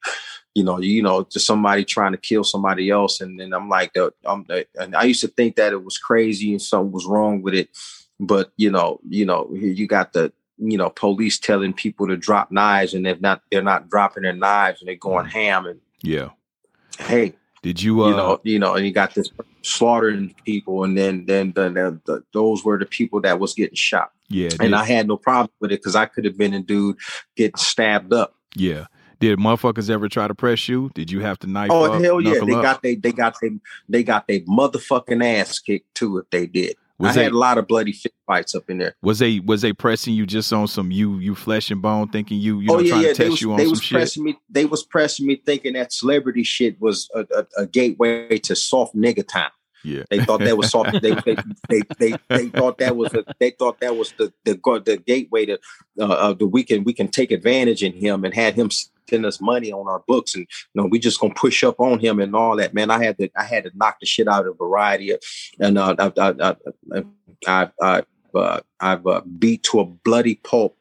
You 0.54 0.64
know, 0.64 0.80
you 0.80 1.02
know, 1.02 1.24
just 1.24 1.48
somebody 1.48 1.84
trying 1.86 2.12
to 2.12 2.18
kill 2.18 2.44
somebody 2.44 2.90
else, 2.92 3.22
and 3.22 3.40
then 3.40 3.54
I'm 3.54 3.70
like, 3.70 3.94
the, 3.94 4.14
I'm, 4.24 4.44
the, 4.48 4.68
and 4.76 4.96
I 4.96 5.04
used 5.06 5.22
to 5.22 5.28
think 5.28 5.56
that 5.56 5.74
it 5.74 5.84
was 5.84 5.98
crazy 5.98 6.52
and 6.52 6.62
something 6.62 6.92
was 6.92 7.08
wrong 7.08 7.42
with 7.42 7.56
it, 7.56 7.70
but 8.20 8.52
you 8.58 8.72
know, 8.72 9.00
you 9.10 9.26
know, 9.26 9.50
you 9.54 9.88
got 9.88 10.14
the 10.14 10.32
you 10.58 10.78
know 10.78 10.90
police 10.90 11.40
telling 11.40 11.74
people 11.74 12.08
to 12.08 12.16
drop 12.18 12.52
knives, 12.52 12.94
and 12.94 13.06
they're 13.06 13.18
not 13.20 13.42
they're 13.52 13.62
not 13.64 13.90
dropping 13.90 14.24
their 14.24 14.34
knives, 14.34 14.82
and 14.82 14.88
they're 14.88 14.96
going 14.96 15.26
ham, 15.26 15.66
and 15.66 15.80
Yeah. 16.04 16.30
hey, 17.00 17.34
Did 17.62 17.82
you 17.82 18.04
uh 18.04 18.10
you 18.10 18.16
know, 18.16 18.40
you 18.44 18.60
know, 18.60 18.76
and 18.76 18.86
you 18.86 18.92
got 18.92 19.14
this 19.16 19.30
slaughtering 19.64 20.34
people, 20.46 20.84
and 20.84 20.98
then 20.98 21.26
then 21.26 21.54
the, 21.54 21.70
the, 21.70 22.02
the, 22.06 22.24
those 22.34 22.64
were 22.64 22.78
the 22.78 22.86
people 22.86 23.22
that 23.22 23.40
was 23.40 23.54
getting 23.54 23.76
shot, 23.76 24.12
yeah, 24.30 24.50
did, 24.50 24.62
and 24.62 24.76
I 24.76 24.84
had 24.86 25.08
no 25.08 25.18
problem 25.18 25.50
with 25.60 25.72
it 25.72 25.80
because 25.80 25.96
I 25.96 26.06
could 26.06 26.26
have 26.26 26.38
been 26.38 26.54
a 26.54 26.62
dude 26.62 26.98
getting 27.36 27.58
stabbed 27.58 28.14
up. 28.14 28.36
yeah. 28.56 28.86
Did 29.20 29.40
motherfuckers 29.40 29.90
ever 29.90 30.10
try 30.10 30.28
to 30.28 30.36
press 30.36 30.68
you? 30.68 30.92
Did 30.94 31.10
you 31.10 31.22
have 31.22 31.40
to 31.40 31.48
knife 31.48 31.72
Oh 31.72 31.86
up, 31.86 32.04
hell 32.04 32.20
yeah, 32.20 32.42
they 32.44 32.52
up? 32.56 32.62
got 32.62 32.82
they 32.84 32.96
they 32.96 33.14
got 33.14 33.38
they 33.42 33.52
they 33.88 34.04
got 34.04 34.28
their 34.28 34.42
motherfucking 34.42 35.24
ass 35.24 35.60
kicked 35.60 35.96
too 35.96 36.18
if 36.18 36.30
they 36.30 36.46
did. 36.46 36.76
Was 37.00 37.12
I 37.12 37.14
they- 37.14 37.24
had 37.24 37.34
a 37.34 37.38
lot 37.38 37.58
of 37.58 37.68
bloody 37.68 37.92
fist 37.92 38.14
fights 38.28 38.54
up 38.56 38.70
in 38.70 38.78
there. 38.78 38.96
Was 39.02 39.20
they 39.20 39.40
was 39.40 39.62
they 39.62 39.74
pressing 39.74 40.14
you 40.14 40.26
just 40.26 40.52
on 40.54 40.68
some 40.68 40.92
you 40.92 41.18
you 41.18 41.36
flesh 41.36 41.72
and 41.72 41.82
bone, 41.82 42.10
thinking 42.10 42.40
you 42.40 42.60
you 42.60 42.68
know 42.68 42.76
oh 42.76 42.80
yeah, 42.80 42.90
trying 42.92 43.02
yeah. 43.04 43.08
to 43.10 43.16
test 43.16 43.30
was, 43.32 43.42
you 43.42 43.52
on 43.52 43.58
they 43.58 43.64
some 43.64 43.70
was 43.72 43.82
shit? 43.82 43.96
pressing 43.98 44.24
me. 44.24 44.38
They 44.50 44.66
was 44.66 44.84
pressing 44.84 45.26
me, 45.26 45.42
thinking 45.46 45.74
that 45.74 45.92
celebrity 45.92 46.44
shit 46.44 46.80
was 46.80 47.10
a, 47.16 47.26
a, 47.36 47.64
a 47.64 47.66
gateway 47.66 48.38
to 48.40 48.56
soft 48.56 48.96
nigga 48.96 49.28
time. 49.28 49.52
Yeah, 49.86 50.04
They 50.10 50.24
thought 50.24 50.40
that 50.40 50.58
was 50.58 50.70
soft. 50.72 50.94
they, 51.02 51.14
they, 51.26 51.36
they, 51.68 51.82
they, 52.00 52.14
they 52.30 52.48
thought 52.58 52.78
that 52.78 52.96
was 52.96 53.14
a, 53.14 53.26
they 53.40 53.50
thought 53.50 53.82
that 53.82 53.98
was 53.98 54.14
the 54.18 54.32
the, 54.46 54.54
the 54.86 54.96
gateway 55.06 55.46
to 55.46 55.60
uh, 56.00 56.06
uh, 56.06 56.34
the 56.34 56.48
we 56.48 56.64
can 56.64 56.86
we 56.86 56.94
can 56.94 57.10
take 57.10 57.32
advantage 57.32 57.84
in 57.84 57.92
him 57.92 58.24
and 58.24 58.34
had 58.34 58.54
him 58.54 58.70
send 59.10 59.26
us 59.26 59.42
money 59.42 59.72
on 59.72 59.88
our 59.88 60.04
books 60.08 60.36
and 60.36 60.46
you 60.74 60.82
know 60.82 60.88
we 60.88 61.00
just 61.00 61.20
gonna 61.20 61.34
push 61.34 61.64
up 61.64 61.80
on 61.80 62.00
him 62.00 62.20
and 62.20 62.36
all 62.36 62.56
that 62.58 62.74
man. 62.74 62.92
I 62.92 63.04
had 63.04 63.18
to 63.20 63.30
I 63.38 63.44
had 63.44 63.64
to 63.66 63.72
knock 63.76 63.98
the 64.00 64.06
shit 64.06 64.28
out 64.28 64.46
of 64.46 64.54
a 64.54 64.58
variety 64.58 65.12
of 65.12 65.20
and 65.60 65.78
uh, 65.78 65.96
I, 66.00 66.12
I, 66.18 66.56
I, 66.94 67.02
I, 67.48 67.70
I, 67.82 68.04
uh, 68.38 68.60
I've 68.80 69.06
uh, 69.06 69.22
beat 69.40 69.64
to 69.64 69.80
a 69.80 69.86
bloody 69.86 70.36
pulp 70.36 70.78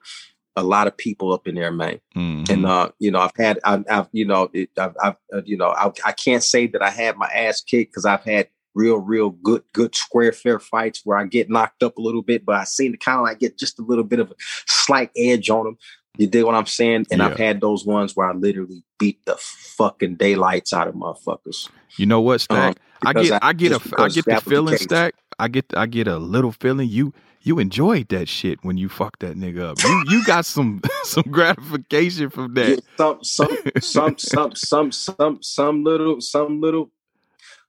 a 0.56 0.62
lot 0.62 0.86
of 0.86 0.96
people 0.96 1.32
up 1.32 1.48
in 1.48 1.54
there, 1.54 1.72
man 1.72 1.98
Mhm. 2.14 2.50
and 2.50 2.66
uh, 2.66 2.90
you 2.98 3.10
know, 3.10 3.20
I've 3.20 3.36
had, 3.36 3.58
I've, 3.64 3.84
I've 3.90 4.08
you 4.12 4.26
know, 4.26 4.50
it, 4.52 4.68
I've, 4.78 4.94
I've 5.02 5.16
uh, 5.34 5.40
you 5.44 5.56
know, 5.56 5.68
I, 5.68 5.90
I 6.04 6.12
can't 6.12 6.42
say 6.42 6.66
that 6.68 6.82
I 6.82 6.90
had 6.90 7.16
my 7.16 7.28
ass 7.28 7.62
kicked 7.62 7.92
because 7.92 8.04
I've 8.04 8.22
had 8.24 8.48
real, 8.74 8.96
real 8.98 9.30
good, 9.30 9.62
good 9.72 9.94
square 9.94 10.32
fair 10.32 10.58
fights 10.58 11.02
where 11.04 11.18
I 11.18 11.24
get 11.26 11.50
knocked 11.50 11.82
up 11.82 11.96
a 11.98 12.02
little 12.02 12.22
bit, 12.22 12.44
but 12.44 12.54
I 12.56 12.64
seem 12.64 12.92
to 12.92 12.98
kind 12.98 13.18
of 13.18 13.24
like 13.24 13.38
get 13.38 13.58
just 13.58 13.78
a 13.78 13.82
little 13.82 14.04
bit 14.04 14.18
of 14.18 14.30
a 14.30 14.34
slight 14.66 15.10
edge 15.16 15.50
on 15.50 15.64
them. 15.64 15.78
You 16.18 16.26
dig 16.26 16.44
what 16.44 16.54
I'm 16.54 16.66
saying? 16.66 17.06
And 17.10 17.22
I've 17.22 17.38
had 17.38 17.60
those 17.60 17.86
ones 17.86 18.14
where 18.14 18.28
I 18.28 18.34
literally 18.34 18.82
beat 18.98 19.24
the 19.24 19.36
fucking 19.38 20.16
daylights 20.16 20.72
out 20.72 20.86
of 20.86 20.94
motherfuckers. 20.94 21.70
You 21.96 22.06
know 22.06 22.20
what, 22.20 22.40
Stack? 22.42 22.76
Um, 22.76 22.82
I 23.04 23.12
because 23.12 23.28
get 23.30 23.42
I- 23.42 23.48
I, 23.48 23.52
get 23.54 23.72
a 23.72 23.80
I 23.98 24.08
get 24.08 24.24
the 24.24 24.30
that 24.32 24.44
the 24.44 24.50
feeling. 24.50 24.76
Stack. 24.76 25.14
I 25.38 25.48
get 25.48 25.64
I 25.74 25.86
get 25.86 26.06
a 26.06 26.18
little 26.18 26.52
feeling 26.52 26.88
you 26.88 27.14
you 27.40 27.58
enjoyed 27.58 28.08
that 28.08 28.28
shit 28.28 28.58
when 28.62 28.76
you 28.76 28.88
fucked 28.88 29.20
that 29.20 29.36
nigga 29.36 29.70
up. 29.70 29.82
You 29.82 30.04
you 30.08 30.24
got 30.24 30.44
some 30.44 30.82
some 31.04 31.24
gratification 31.30 32.30
from 32.30 32.54
that. 32.54 32.68
Yeah, 32.68 32.76
some, 32.96 33.18
some, 33.22 33.58
some, 33.80 34.16
some, 34.18 34.52
some, 34.54 34.92
some, 34.92 35.42
some 35.42 35.84
little, 35.84 36.20
some 36.20 36.60
little 36.60 36.90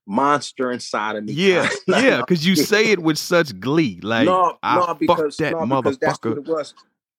monster 0.06 0.72
inside 0.72 1.16
of 1.16 1.24
me. 1.24 1.34
Yeah, 1.34 1.70
yeah, 1.88 2.20
because 2.20 2.46
you 2.46 2.56
say 2.56 2.92
it 2.92 3.00
with 3.00 3.18
such 3.18 3.60
glee. 3.60 4.00
Like 4.02 4.26
no, 4.26 4.58
I 4.62 4.76
no, 4.76 4.86
fucked 5.08 5.38
that 5.40 5.54
no, 5.54 5.82
because 5.82 5.98
motherfucker. 5.98 6.74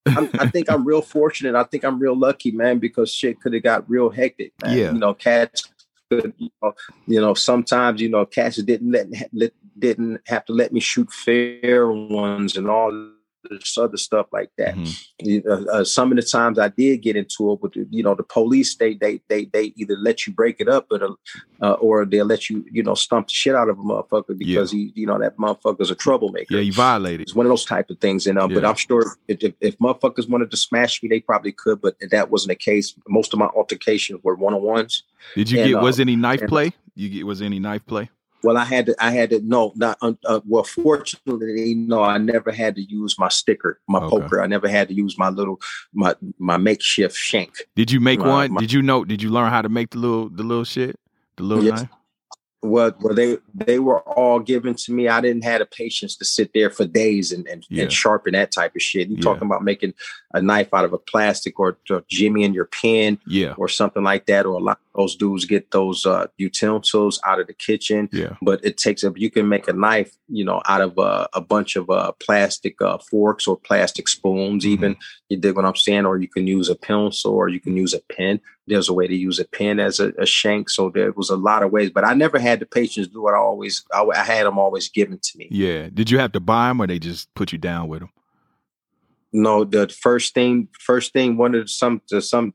I'm, 0.07 0.29
I 0.35 0.49
think 0.49 0.71
I'm 0.71 0.85
real 0.85 1.03
fortunate. 1.03 1.55
I 1.55 1.65
think 1.65 1.85
I'm 1.85 1.99
real 1.99 2.17
lucky, 2.17 2.51
man, 2.51 2.79
because 2.79 3.13
shit 3.13 3.41
could 3.41 3.55
have 3.55 3.63
got 3.63 3.89
real 3.89 4.11
hectic, 4.11 4.53
man. 4.63 4.77
Yeah. 4.77 4.93
You 4.93 4.99
know, 4.99 5.15
cats 5.15 5.69
could, 6.11 6.35
you 6.39 6.51
know, 6.63 6.75
you 7.07 7.21
know, 7.21 7.35
sometimes, 7.35 8.01
you 8.01 8.09
know, 8.09 8.27
cats 8.27 8.57
didn't 8.57 8.91
let, 8.93 9.09
let 9.33 9.53
didn't 9.79 10.21
have 10.27 10.45
to 10.45 10.53
let 10.53 10.73
me 10.73 10.81
shoot 10.81 11.13
fair 11.13 11.91
ones 11.91 12.57
and 12.57 12.69
all 12.69 12.93
other 13.79 13.97
stuff 13.97 14.27
like 14.33 14.51
that. 14.59 14.75
Mhm. 14.75 15.07
You 15.23 15.43
know, 15.45 15.65
uh, 15.73 15.85
some 15.85 16.11
of 16.13 16.17
the 16.17 16.23
times 16.23 16.59
I 16.59 16.69
did 16.69 17.03
get 17.03 17.17
into 17.17 17.53
it 17.53 17.63
with 17.63 17.73
the, 17.73 17.87
you 17.91 18.03
know 18.03 18.15
the 18.15 18.23
police. 18.23 18.77
They 18.77 18.95
they 18.95 19.21
they 19.29 19.47
they 19.47 19.73
either 19.77 19.97
let 19.97 20.27
you 20.27 20.33
break 20.33 20.57
it 20.61 20.69
up, 20.69 20.87
but 20.89 21.03
uh, 21.61 21.73
or 21.73 22.05
they'll 22.05 22.27
let 22.27 22.51
you 22.51 22.65
you 22.71 22.83
know 22.83 22.95
stump 22.95 23.29
the 23.29 23.35
shit 23.35 23.55
out 23.55 23.69
of 23.69 23.79
a 23.79 23.83
motherfucker 23.83 24.37
because 24.37 24.71
he 24.71 24.93
you 24.95 25.07
know 25.07 25.19
that 25.19 25.37
motherfucker's 25.37 25.91
a 25.91 25.95
troublemaker. 25.95 26.55
Yeah, 26.55 26.61
you 26.61 26.73
violated. 26.73 27.23
It's 27.23 27.35
one 27.35 27.47
of 27.47 27.51
those 27.51 27.65
type 27.65 27.91
of 27.91 27.99
things, 27.99 28.27
and 28.27 28.39
um, 28.39 28.53
but 28.53 28.65
I'm 28.65 28.77
sure 28.77 29.17
if, 29.29 29.43
if, 29.43 29.55
if 29.61 29.79
motherfuckers 29.79 30.29
wanted 30.29 30.51
to 30.51 30.57
smash 30.57 31.03
me, 31.03 31.09
they 31.09 31.21
probably 31.21 31.53
could, 31.53 31.81
but 31.81 31.97
that 32.11 32.31
wasn't 32.31 32.51
the 32.51 32.57
case. 32.57 32.95
Most 33.09 33.33
of 33.33 33.39
my 33.39 33.47
altercations 33.47 34.21
were 34.23 34.35
one 34.35 34.55
on 34.55 34.63
ones. 34.63 35.05
Did 35.35 35.51
you 35.51 35.61
and, 35.61 35.71
get? 35.71 35.83
Was 35.83 35.99
uh, 35.99 36.03
any 36.03 36.17
knife 36.17 36.41
and- 36.41 36.49
play? 36.49 36.73
You 36.95 37.09
get? 37.09 37.27
Was 37.27 37.43
any 37.43 37.59
knife 37.59 37.85
play? 37.87 38.11
Well, 38.45 38.57
I 38.59 38.65
had 38.65 38.87
to. 38.87 38.95
I 39.01 39.11
had 39.11 39.31
to. 39.31 39.41
No, 39.41 39.73
not. 39.75 39.97
Uh, 40.03 40.41
well, 40.47 40.65
fortunately, 40.65 41.75
no. 41.75 42.03
I 42.03 42.19
never 42.19 42.53
had 42.53 42.75
to 42.77 42.83
use 42.83 43.19
my 43.19 43.29
sticker, 43.29 43.81
my 43.89 43.99
Okay. 44.01 44.09
poker. 44.21 44.43
I 44.43 44.47
never 44.47 44.69
had 44.69 44.89
to 44.89 44.95
use 44.95 45.19
my 45.19 45.31
little, 45.31 45.61
my 45.95 46.15
my 46.39 46.57
makeshift 46.59 47.17
shank. 47.17 47.67
Did 47.75 47.91
you 47.91 48.01
make 48.01 48.21
Uh, 48.21 48.25
one? 48.25 48.53
my- 48.53 48.61
did 48.61 48.71
you 48.73 48.83
know? 48.83 49.05
Did 49.05 49.23
you 49.23 49.31
learn 49.31 49.51
how 49.51 49.63
to 49.63 49.69
make 49.69 49.91
the 49.91 49.99
little 49.99 50.29
the 50.29 50.43
little 50.43 50.65
shit? 50.65 50.99
The 51.37 51.43
little 51.43 51.65
Yes. 51.65 51.81
knife? 51.81 51.89
Well, 52.65 52.93
well, 53.01 53.15
they 53.15 53.39
they 53.53 53.79
were 53.79 54.01
all 54.01 54.41
given 54.41 54.75
to 54.75 54.93
me. 54.93 55.07
I 55.09 55.21
didn't 55.21 55.45
have 55.45 55.59
the 55.61 55.67
patience 55.67 56.17
to 56.17 56.25
sit 56.25 56.51
there 56.55 56.71
for 56.71 56.87
days 56.87 57.31
and 57.31 57.47
and, 57.47 57.67
Yeah. 57.69 57.83
and 57.85 57.93
sharpen 57.93 58.33
that 58.33 58.53
type 58.53 58.75
of 58.75 58.83
shit. 58.83 59.09
You 59.09 59.17
Yeah. 59.17 59.23
talking 59.23 59.47
about 59.47 59.63
making 59.63 59.93
a 60.33 60.41
knife 60.43 60.73
out 60.75 60.85
of 60.85 60.93
a 60.93 60.99
plastic 60.99 61.61
or, 61.61 61.77
or 61.91 62.03
Jimmy 62.09 62.43
in 62.43 62.55
your 62.55 62.65
pen 62.65 63.19
Yeah. 63.27 63.53
or 63.57 63.69
something 63.69 64.03
like 64.03 64.27
that, 64.27 64.47
or 64.47 64.55
a 64.55 64.59
lot 64.59 64.79
of 64.95 65.01
those 65.03 65.15
dudes 65.17 65.45
get 65.45 65.71
those 65.73 66.07
uh, 66.07 66.27
utensils 66.39 67.21
out 67.27 67.39
of 67.41 67.47
the 67.49 67.53
kitchen. 67.53 68.09
Yeah. 68.13 68.37
but 68.43 68.65
it 68.65 68.79
takes 68.79 69.05
a 69.05 69.13
you 69.15 69.31
can 69.31 69.49
make 69.49 69.69
a 69.69 69.73
knife 69.73 70.13
you 70.29 70.45
know 70.45 70.63
out 70.67 70.81
of 70.81 70.99
uh, 70.99 71.27
a 71.35 71.41
bunch 71.41 71.77
of 71.77 71.91
uh, 71.91 72.13
plastic 72.19 72.81
uh, 72.81 72.99
forks 73.11 73.47
or 73.47 73.57
plastic 73.59 74.09
spoons 74.09 74.65
Mm-hmm. 74.65 74.73
even 74.73 74.97
you 75.35 75.41
dig 75.41 75.57
what 75.57 75.65
i'm 75.65 75.77
saying? 75.77 76.07
Or 76.07 76.19
you 76.19 76.29
can 76.29 76.47
use 76.47 76.69
a 76.69 76.75
pencil 76.75 77.33
or 77.33 77.49
you 77.49 77.61
can 77.61 77.77
use 77.77 77.95
a 77.95 78.01
pen. 78.15 78.41
There's 78.67 78.89
a 78.89 78.95
way 78.95 79.07
to 79.07 79.15
use 79.15 79.39
a 79.39 79.45
pen 79.45 79.79
as 79.79 80.01
a, 80.01 80.13
a 80.19 80.27
shank. 80.27 80.71
So 80.71 80.91
there 80.91 81.13
was 81.13 81.31
a 81.31 81.37
lot 81.37 81.63
of 81.63 81.71
ways 81.73 81.91
but 81.91 82.05
i 82.05 82.15
never 82.15 82.39
had 82.39 82.61
the 82.61 82.67
patience 82.67 83.09
to 83.09 83.13
do 83.13 83.29
it. 83.29 83.33
I 83.33 83.37
always 83.37 83.85
i, 83.93 84.03
I 84.03 84.25
had 84.25 84.47
them 84.47 84.59
always 84.59 84.89
given 84.89 85.19
to 85.19 85.39
me. 85.39 85.49
Yeah. 85.51 85.89
Did 85.93 86.11
you 86.11 86.19
have 86.19 86.33
to 86.33 86.41
buy 86.41 86.69
them 86.69 86.81
or 86.81 86.87
they 86.87 86.99
just 86.99 87.33
put 87.35 87.53
you 87.53 87.59
down 87.59 87.89
with 87.89 88.01
them? 88.01 88.11
no 89.35 89.65
the 89.65 89.89
first 89.89 90.33
thing 90.33 90.69
first 90.79 91.13
thing 91.13 91.37
one 91.37 91.55
of 91.55 91.63
the, 91.63 91.69
some 91.69 92.01
the, 92.09 92.23
some 92.23 92.53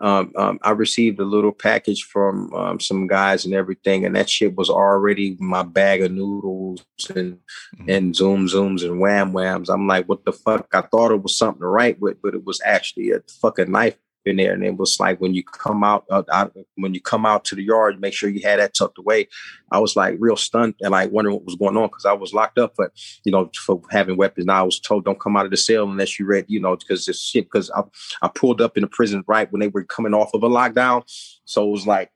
um, 0.00 0.32
um, 0.36 0.58
I 0.62 0.72
received 0.72 1.18
a 1.20 1.24
little 1.24 1.52
package 1.52 2.04
from 2.04 2.52
um, 2.54 2.80
some 2.80 3.06
guys 3.06 3.44
and 3.46 3.54
everything, 3.54 4.04
and 4.04 4.14
that 4.14 4.28
shit 4.28 4.54
was 4.54 4.68
already 4.68 5.36
my 5.40 5.62
bag 5.62 6.02
of 6.02 6.12
noodles 6.12 6.84
and 7.14 7.38
Mhm. 7.78 7.88
and 7.88 8.14
zoom 8.16 8.46
zooms 8.46 8.84
and 8.84 9.00
wham 9.00 9.32
whams. 9.32 9.68
I'm 9.70 9.86
like, 9.86 10.06
what 10.06 10.24
the 10.24 10.32
fuck? 10.32 10.68
I 10.74 10.82
thought 10.82 11.12
it 11.12 11.22
was 11.22 11.36
something 11.36 11.60
to 11.62 11.66
write 11.66 11.98
with, 12.00 12.20
but 12.22 12.34
it 12.34 12.44
was 12.44 12.60
actually 12.64 13.10
a 13.12 13.20
fucking 13.40 13.70
knife 13.70 13.96
in 14.26 14.36
there. 14.36 14.52
And 14.52 14.64
it 14.64 14.76
was 14.76 14.98
like 14.98 15.20
when 15.20 15.34
you 15.34 15.42
come 15.42 15.84
out, 15.84 16.04
uh, 16.10 16.22
out 16.32 16.54
when 16.76 16.94
you 16.94 17.00
come 17.00 17.26
out 17.26 17.44
to 17.46 17.54
the 17.54 17.62
yard, 17.62 18.00
make 18.00 18.14
sure 18.14 18.28
you 18.28 18.42
had 18.42 18.58
that 18.58 18.74
tucked 18.74 18.98
away. 18.98 19.28
I 19.70 19.78
was 19.78 19.96
like 19.96 20.16
real 20.18 20.36
stunned 20.36 20.74
and 20.80 20.92
like 20.92 21.10
wondering 21.12 21.36
what 21.36 21.44
was 21.44 21.56
going 21.56 21.76
on 21.76 21.88
because 21.88 22.04
I 22.04 22.12
was 22.12 22.34
locked 22.34 22.58
up, 22.58 22.74
but 22.76 22.92
you 23.24 23.32
know, 23.32 23.50
for 23.56 23.80
having 23.90 24.16
weapons. 24.16 24.46
Now 24.46 24.60
I 24.60 24.62
was 24.62 24.80
told 24.80 25.04
don't 25.04 25.20
come 25.20 25.36
out 25.36 25.44
of 25.44 25.50
the 25.50 25.56
cell 25.56 25.88
unless 25.88 26.18
you 26.18 26.26
read, 26.26 26.46
you 26.48 26.60
know, 26.60 26.76
because 26.76 27.08
it's 27.08 27.20
shit. 27.20 27.44
Because 27.44 27.70
I, 27.70 27.82
I 28.22 28.28
pulled 28.28 28.60
up 28.60 28.76
in 28.76 28.82
the 28.82 28.88
prison 28.88 29.24
right 29.26 29.50
when 29.50 29.60
they 29.60 29.68
were 29.68 29.84
coming 29.84 30.14
off 30.14 30.34
of 30.34 30.42
a 30.42 30.48
lockdown, 30.48 31.02
so 31.44 31.66
it 31.66 31.70
was 31.70 31.86
like 31.86 32.10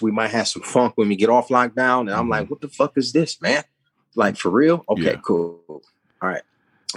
we 0.00 0.10
might 0.10 0.30
have 0.30 0.48
some 0.48 0.62
funk 0.62 0.94
when 0.96 1.08
we 1.08 1.16
get 1.16 1.28
off 1.28 1.48
lockdown. 1.48 2.00
And 2.00 2.10
I'm 2.10 2.28
like, 2.28 2.48
what 2.50 2.60
the 2.60 2.68
fuck 2.68 2.96
is 2.96 3.12
this, 3.12 3.40
man? 3.42 3.62
Like 4.14 4.36
for 4.36 4.50
real? 4.50 4.84
Okay, 4.88 5.02
Yeah. 5.02 5.16
cool. 5.22 5.60
All 5.68 5.82
right. 6.28 6.42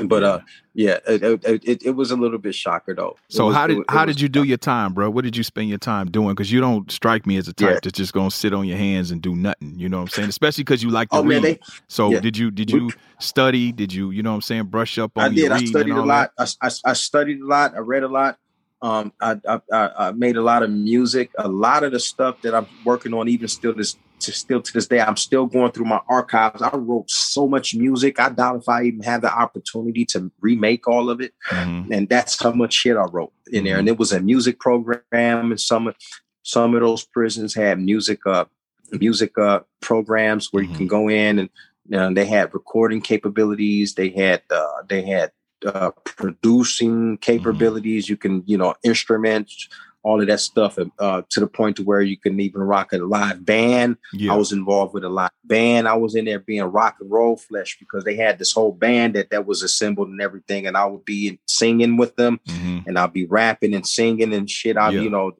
But 0.03 0.23
uh, 0.23 0.39
yeah, 0.75 0.99
it, 1.07 1.43
it, 1.43 1.83
it, 1.83 1.91
was 1.91 2.11
a 2.11 2.15
little 2.15 2.37
bit 2.37 2.53
shocker 2.53 2.93
though. 2.93 3.17
So 3.27 3.47
was- 3.47 3.55
how 3.55 3.67
did 3.67 3.79
it 3.79 3.85
how 3.89 4.05
did 4.05 4.21
you 4.21 4.29
do 4.29 4.43
your 4.43 4.57
time, 4.57 4.93
bro? 4.93 5.09
What 5.09 5.23
did 5.23 5.35
you 5.35 5.43
spend 5.43 5.67
your 5.67 5.79
time 5.79 6.11
doing? 6.11 6.29
Because 6.29 6.51
you 6.51 6.61
don't 6.61 6.89
strike 6.91 7.25
me 7.25 7.37
as 7.37 7.47
a 7.47 7.53
type 7.53 7.69
Yeah. 7.69 7.79
that's 7.83 7.97
just 7.97 8.13
gonna 8.13 8.31
sit 8.31 8.53
on 8.53 8.67
your 8.67 8.77
hands 8.77 9.09
and 9.11 9.21
do 9.21 9.35
nothing. 9.35 9.73
You 9.77 9.89
know 9.89 9.97
what 9.97 10.03
I'm 10.03 10.09
saying? 10.09 10.29
Especially 10.29 10.63
because 10.63 10.83
you 10.83 10.91
like 10.91 11.09
to 11.09 11.17
Oh 11.17 11.23
read. 11.23 11.41
man, 11.41 11.41
they 11.41 11.59
so 11.87 12.11
yeah. 12.11 12.19
did 12.19 12.37
you 12.37 12.51
did 12.51 12.69
you 12.69 12.91
study? 13.19 13.71
Did 13.71 13.91
you 13.91 14.11
you 14.11 14.21
know 14.21 14.29
what 14.31 14.35
I'm 14.35 14.41
saying? 14.43 14.65
Brush 14.65 14.97
up 14.99 15.11
on 15.17 15.23
I 15.23 15.27
your 15.29 15.49
did. 15.49 15.63
I 15.63 15.65
studied 15.65 15.95
a 15.95 16.03
lot. 16.03 16.31
I, 16.37 16.47
I, 16.61 16.69
I 16.85 16.93
studied 16.93 17.41
a 17.41 17.45
lot. 17.45 17.73
I 17.75 17.79
read 17.79 18.03
a 18.03 18.07
lot. 18.07 18.37
Um, 18.81 19.11
I, 19.19 19.35
I, 19.45 19.59
I, 19.73 19.91
I 19.97 20.11
made 20.11 20.37
a 20.37 20.41
lot 20.41 20.63
of 20.63 20.69
music. 20.69 21.31
A 21.37 21.49
lot 21.49 21.83
of 21.83 21.91
the 21.91 21.99
stuff 21.99 22.41
that 22.43 22.55
I'm 22.55 22.67
working 22.85 23.13
on, 23.13 23.27
even 23.27 23.49
still 23.49 23.73
this, 23.73 23.97
to 24.19 24.31
still 24.31 24.61
to 24.61 24.73
this 24.73 24.87
day, 24.87 24.99
I'm 24.99 25.17
still 25.17 25.45
going 25.45 25.71
through 25.71 25.85
my 25.85 26.01
archives. 26.09 26.61
I 26.61 26.69
wrote 26.75 27.09
so 27.09 27.47
much 27.47 27.75
music. 27.75 28.19
I 28.19 28.29
doubt 28.29 28.57
if 28.61 28.69
I 28.69 28.83
even 28.83 29.03
have 29.03 29.21
the 29.21 29.33
opportunity 29.33 30.05
to 30.05 30.31
remake 30.41 30.87
all 30.87 31.09
of 31.09 31.21
it. 31.21 31.33
Mhm. 31.49 31.91
And 31.91 32.09
that's 32.09 32.41
how 32.41 32.51
much 32.51 32.73
shit 32.73 32.97
I 32.97 33.05
wrote 33.05 33.33
in 33.51 33.63
there. 33.63 33.77
And 33.77 33.87
it 33.87 33.97
was 33.97 34.11
a 34.11 34.19
music 34.19 34.59
program, 34.59 35.51
and 35.51 35.59
some 35.59 35.87
of 35.87 35.95
some 36.43 36.73
of 36.75 36.81
those 36.81 37.03
prisons 37.05 37.53
had 37.53 37.79
music 37.79 38.19
uh 38.25 38.45
music 38.93 39.37
uh 39.37 39.59
programs 39.81 40.51
where 40.51 40.63
you 40.63 40.69
Mhm. 40.69 40.77
can 40.77 40.87
go 40.87 41.09
in 41.09 41.39
and 41.39 41.49
you 41.91 41.97
know, 41.97 42.13
they 42.13 42.25
had 42.25 42.53
recording 42.53 43.01
capabilities. 43.01 43.95
They 43.95 44.09
had 44.09 44.43
uh, 44.51 44.83
they 44.87 45.01
had 45.01 45.31
uh, 45.65 45.89
producing 46.05 47.17
capabilities. 47.17 48.07
You 48.07 48.15
can 48.17 48.43
you 48.45 48.57
know 48.57 48.75
instruments, 48.83 49.67
all 50.03 50.21
of 50.21 50.27
that 50.27 50.39
stuff, 50.39 50.79
uh, 50.99 51.21
to 51.29 51.39
the 51.41 51.47
point 51.47 51.75
to 51.77 51.83
where 51.83 52.01
you 52.01 52.15
can 52.17 52.39
even 52.39 52.61
rock 52.61 52.93
a 52.93 52.97
live 52.97 53.45
band. 53.45 53.97
Yeah. 54.13 54.33
I 54.33 54.35
was 54.37 54.51
involved 54.53 54.93
with 54.93 55.03
a 55.03 55.09
live 55.09 55.29
band. 55.43 55.87
I 55.87 55.95
was 55.95 56.15
in 56.15 56.25
there 56.25 56.39
being 56.39 56.63
rock 56.63 56.95
and 57.01 57.11
roll 57.11 57.35
flesh 57.35 57.77
because 57.79 58.03
they 58.05 58.15
had 58.15 58.39
this 58.39 58.53
whole 58.53 58.71
band 58.71 59.15
that 59.15 59.29
that 59.31 59.45
was 59.45 59.61
assembled 59.61 60.07
and 60.09 60.21
everything, 60.21 60.67
and 60.67 60.77
I 60.77 60.85
would 60.85 61.03
be 61.05 61.39
singing 61.47 61.97
with 61.97 62.15
them, 62.15 62.39
Mhm. 62.47 62.87
and 62.87 62.97
I'd 62.97 63.13
be 63.13 63.25
rapping 63.25 63.73
and 63.73 63.85
singing 63.85 64.33
and 64.33 64.49
shit. 64.49 64.77
I 64.77 64.91
Yeah. 64.91 65.01
you 65.01 65.09
know, 65.09 65.33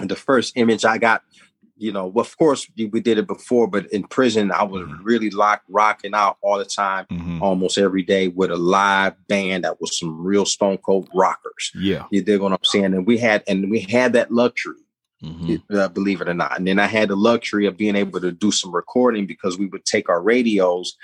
the 0.00 0.16
first 0.16 0.56
image 0.56 0.84
I 0.84 0.98
got. 0.98 1.22
You 1.78 1.92
know, 1.92 2.10
of 2.16 2.36
course 2.38 2.66
we 2.76 3.00
did 3.00 3.18
it 3.18 3.26
before, 3.26 3.66
but 3.68 3.86
in 3.92 4.04
prison 4.04 4.50
I 4.50 4.62
was 4.62 4.82
Mhm. 4.82 4.98
really 5.02 5.30
locked, 5.30 5.64
rocking 5.68 6.14
out 6.14 6.38
all 6.40 6.58
the 6.58 6.64
time 6.64 7.06
Mhm. 7.10 7.40
almost 7.42 7.76
every 7.76 8.02
day 8.02 8.28
with 8.28 8.50
a 8.50 8.56
live 8.56 9.14
band 9.28 9.64
that 9.64 9.80
was 9.80 9.98
some 9.98 10.18
real 10.24 10.46
stone 10.46 10.78
cold 10.78 11.08
rockers. 11.14 11.70
Yeah. 11.74 12.06
You 12.10 12.22
dig 12.22 12.40
what 12.40 12.52
I'm 12.52 12.58
saying? 12.64 12.94
And 12.94 13.06
we 13.06 13.18
had 13.18 13.42
and 13.46 13.70
we 13.70 13.80
had 13.80 14.14
that 14.14 14.32
luxury, 14.32 14.80
Mhm. 15.22 15.62
uh, 15.70 15.88
believe 15.88 16.22
it 16.22 16.28
or 16.28 16.34
not. 16.34 16.56
And 16.58 16.66
then 16.66 16.78
I 16.78 16.86
had 16.86 17.10
the 17.10 17.16
luxury 17.16 17.66
of 17.66 17.76
being 17.76 17.96
able 17.96 18.20
to 18.20 18.32
do 18.32 18.50
some 18.50 18.74
recording 18.74 19.26
because 19.26 19.58
we 19.58 19.66
would 19.66 19.84
take 19.84 20.08
our 20.08 20.22
radios 20.22 20.96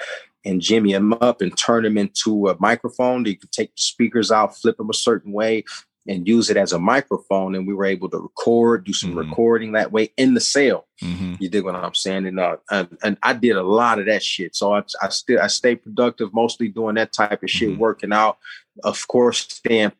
and 0.44 0.61
jimmy 0.61 0.93
them 0.93 1.12
up 1.20 1.40
and 1.43 1.57
turn 1.57 1.85
them 1.85 1.99
into 1.99 2.49
a 2.49 2.57
microphone. 2.59 3.24
You 3.27 3.36
could 3.36 3.53
take 3.53 3.69
the 3.77 3.81
speakers 3.82 4.32
out, 4.32 4.57
flip 4.59 4.77
them 4.78 4.90
a 4.90 4.94
certain 4.94 5.32
way, 5.32 5.65
and 6.09 6.27
use 6.27 6.51
it 6.51 6.57
as 6.57 6.73
a 6.73 6.79
microphone. 6.79 7.55
And 7.55 7.66
we 7.66 7.74
were 7.74 7.85
able 7.85 8.09
to 8.11 8.19
record, 8.19 8.85
do 8.85 8.93
some 8.93 9.12
Mhm. 9.15 9.29
recording 9.29 9.73
that 9.73 9.93
way 9.93 10.11
in 10.16 10.35
the 10.35 10.41
cell. 10.41 10.87
Mhm. 11.01 11.37
You 11.41 11.49
dig 11.49 11.65
what 11.65 11.74
I'm 11.77 11.95
saying? 11.95 12.27
And 12.27 12.41
uh, 12.41 12.57
and, 12.70 12.89
and 13.03 13.16
I 13.23 13.33
did 13.35 13.57
a 13.57 13.62
lot 13.62 13.99
of 14.01 14.07
that 14.07 14.23
shit. 14.23 14.57
So 14.57 14.74
I, 14.74 14.83
I 15.01 15.09
still 15.11 15.41
I 15.41 15.47
stay 15.47 15.77
productive, 15.77 16.35
mostly 16.35 16.69
doing 16.69 16.97
that 16.97 17.12
type 17.12 17.43
of 17.43 17.51
shit, 17.51 17.70
Mhm. 17.70 17.79
working 17.79 18.12
out, 18.12 18.39
of 18.83 19.07
course, 19.09 19.47
staying 19.49 19.93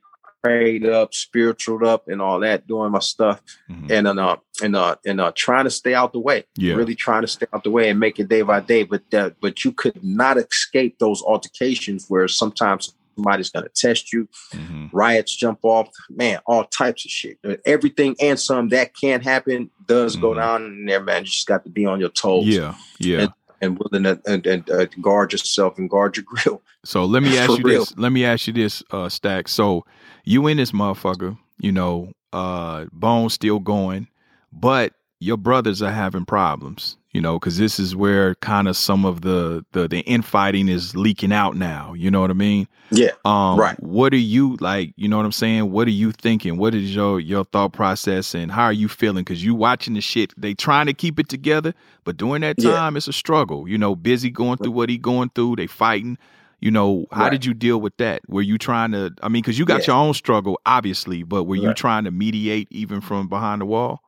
prayed 0.43 0.85
up, 0.85 1.15
spiritual 1.15 1.87
up, 1.87 2.09
and 2.09 2.20
all 2.20 2.41
that, 2.41 2.66
doing 2.66 2.91
my 2.91 2.99
stuff, 2.99 3.41
Mhm. 3.70 3.91
and 3.93 4.19
uh 4.19 4.37
and 4.61 4.74
uh 4.74 4.97
and 5.07 5.20
uh 5.20 5.31
trying 5.37 5.65
to 5.66 5.70
stay 5.70 5.95
out 5.95 6.12
the 6.12 6.19
way. 6.19 6.43
Yeah. 6.57 6.74
Really 6.74 6.97
trying 6.97 7.23
to 7.23 7.29
stay 7.29 7.47
out 7.53 7.62
the 7.62 7.70
way 7.70 7.89
and 7.91 8.01
make 8.01 8.19
it 8.19 8.29
day 8.29 8.43
by 8.43 8.59
day. 8.59 8.83
But 8.83 9.09
that 9.12 9.37
but 9.41 9.65
you 9.65 9.70
could 9.70 10.03
not 10.03 10.37
escape 10.39 10.99
those 10.99 11.23
altercations 11.23 12.07
where 12.09 12.27
sometimes 12.27 12.93
somebody's 13.14 13.51
gonna 13.51 13.68
test 13.74 14.12
you, 14.12 14.28
Mhm. 14.52 14.90
riots 14.93 15.34
jump 15.34 15.60
off, 15.62 15.89
man, 16.10 16.40
all 16.47 16.64
types 16.64 17.05
of 17.05 17.10
shit. 17.10 17.39
Everything 17.66 18.16
and 18.20 18.39
some 18.39 18.68
that 18.70 18.94
can 18.94 19.20
happen 19.20 19.70
does 19.86 20.16
go 20.16 20.30
Mhm. 20.32 20.36
down 20.36 20.64
in 20.64 20.86
there, 20.86 21.02
man. 21.02 21.22
You 21.22 21.26
just 21.28 21.47
got 21.47 21.64
to 21.64 21.70
be 21.70 21.86
on 21.86 22.01
your 22.01 22.09
toes 22.10 22.47
Yeah. 22.47 22.74
Yeah. 22.98 23.28
and 23.60 23.78
willing 23.78 24.05
to 24.05 24.20
and, 24.26 24.47
and 24.47 24.68
uh, 24.70 24.86
guard 25.01 25.32
yourself 25.32 25.78
and 25.78 25.89
guard 25.89 26.16
your 26.16 26.24
grill. 26.26 26.62
So 26.84 27.05
let 27.05 27.22
me 27.22 27.36
ask 27.39 27.51
you 27.59 27.64
real. 27.64 27.80
this. 27.80 27.94
Let 27.97 28.12
me 28.12 28.24
ask 28.24 28.47
you 28.47 28.52
this, 28.52 28.82
uh, 28.90 29.09
Stack. 29.09 29.48
So 29.48 29.84
you 30.24 30.47
in 30.48 30.56
this 30.56 30.72
motherfucker, 30.72 31.39
you 31.59 31.70
know, 31.72 32.12
uh, 32.32 32.86
Bones 32.93 33.34
still 33.34 33.59
going, 33.60 34.09
but 34.52 34.94
your 35.20 35.36
brothers 35.36 35.80
are 35.82 35.93
having 35.93 36.24
problems, 36.24 36.97
you 37.12 37.20
know, 37.20 37.39
because 37.39 37.59
this 37.59 37.78
is 37.78 37.94
where 37.94 38.34
kind 38.36 38.68
of 38.68 38.76
some 38.76 39.05
of 39.05 39.20
the, 39.20 39.64
the 39.72 39.86
the 39.89 40.01
infighting 40.01 40.68
is 40.68 40.97
leaking 40.97 41.32
out 41.32 41.56
now. 41.56 41.93
You 41.94 42.10
know 42.10 42.20
what 42.20 42.30
I 42.30 42.34
mean? 42.34 42.66
Yeah, 42.90 43.10
Um, 43.24 43.59
Right. 43.59 43.80
What 43.82 44.12
are 44.12 44.16
you 44.18 44.56
like? 44.60 44.93
You 44.97 45.09
know 45.09 45.16
what 45.16 45.24
I'm 45.26 45.32
saying? 45.32 45.70
What 45.70 45.86
are 45.89 45.93
you 45.93 46.12
thinking? 46.12 46.56
What 46.59 46.74
is 46.74 46.94
your 46.94 47.20
your 47.20 47.44
thought 47.44 47.72
process, 47.72 48.34
and 48.34 48.51
how 48.51 48.64
are 48.64 48.72
you 48.72 48.89
feeling? 48.89 49.24
Because 49.24 49.44
you 49.44 49.55
watching 49.55 49.94
the 49.94 50.01
shit. 50.01 50.32
They 50.40 50.55
trying 50.55 50.86
to 50.86 50.93
keep 50.94 51.18
it 51.18 51.28
together, 51.28 51.72
but 52.05 52.16
during 52.16 52.40
that 52.43 52.56
Yeah. 52.59 52.72
time, 52.74 52.97
it's 52.97 53.09
a 53.09 53.12
struggle. 53.12 53.68
You 53.68 53.78
know, 53.78 53.94
Bizzy 53.97 54.32
going 54.32 54.59
through 54.59 54.72
what 54.72 54.89
he 54.90 54.98
going 54.98 55.30
through. 55.34 55.56
They 55.56 55.66
fighting. 55.66 56.18
You 56.60 56.70
know, 56.70 57.06
how 57.10 57.22
Right. 57.24 57.30
did 57.32 57.44
you 57.44 57.55
deal 57.55 57.80
with 57.80 57.97
that? 57.97 58.22
Were 58.28 58.40
you 58.43 58.56
trying 58.56 58.93
to? 58.93 59.10
I 59.22 59.28
mean, 59.28 59.43
because 59.43 59.59
you 59.59 59.64
got 59.64 59.86
Yeah. 59.86 59.94
your 59.94 60.02
own 60.05 60.14
struggle, 60.14 60.60
obviously, 60.64 61.22
but 61.24 61.44
were 61.44 61.56
you 61.56 61.68
Right. 61.68 61.76
trying 61.76 62.05
to 62.05 62.10
mediate 62.12 62.68
even 62.70 63.01
from 63.01 63.28
behind 63.28 63.60
the 63.62 63.66
wall? 63.66 64.01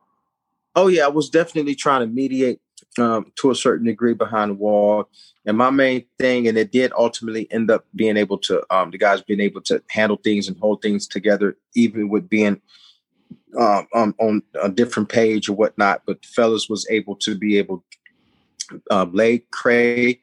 Oh 0.75 0.87
yeah, 0.87 1.05
I 1.05 1.09
was 1.09 1.29
definitely 1.29 1.75
trying 1.75 2.01
to 2.01 2.07
mediate 2.07 2.59
um, 2.99 3.31
to 3.35 3.51
a 3.51 3.55
certain 3.55 3.85
degree 3.85 4.13
behind 4.13 4.51
the 4.51 4.55
wall. 4.55 5.09
And 5.45 5.57
my 5.57 5.69
main 5.69 6.05
thing, 6.19 6.47
and 6.47 6.57
it 6.57 6.71
did 6.71 6.91
ultimately 6.97 7.47
end 7.51 7.69
up 7.69 7.85
being 7.95 8.17
able 8.17 8.37
to, 8.39 8.63
um, 8.69 8.91
the 8.91 8.97
guys 8.97 9.21
being 9.21 9.41
able 9.41 9.61
to 9.61 9.81
handle 9.89 10.17
things 10.17 10.47
and 10.47 10.57
hold 10.59 10.81
things 10.81 11.07
together, 11.07 11.57
even 11.75 12.09
with 12.09 12.29
being 12.29 12.61
um, 13.59 13.87
um, 13.93 14.15
on 14.19 14.41
a 14.61 14.69
different 14.69 15.09
page 15.09 15.47
or 15.49 15.53
whatnot. 15.53 16.01
But 16.05 16.25
fellas 16.25 16.67
was 16.69 16.87
able 16.89 17.15
to 17.17 17.35
be 17.35 17.57
able, 17.57 17.83
um, 18.89 19.13
Lay 19.13 19.43
Cray 19.51 20.21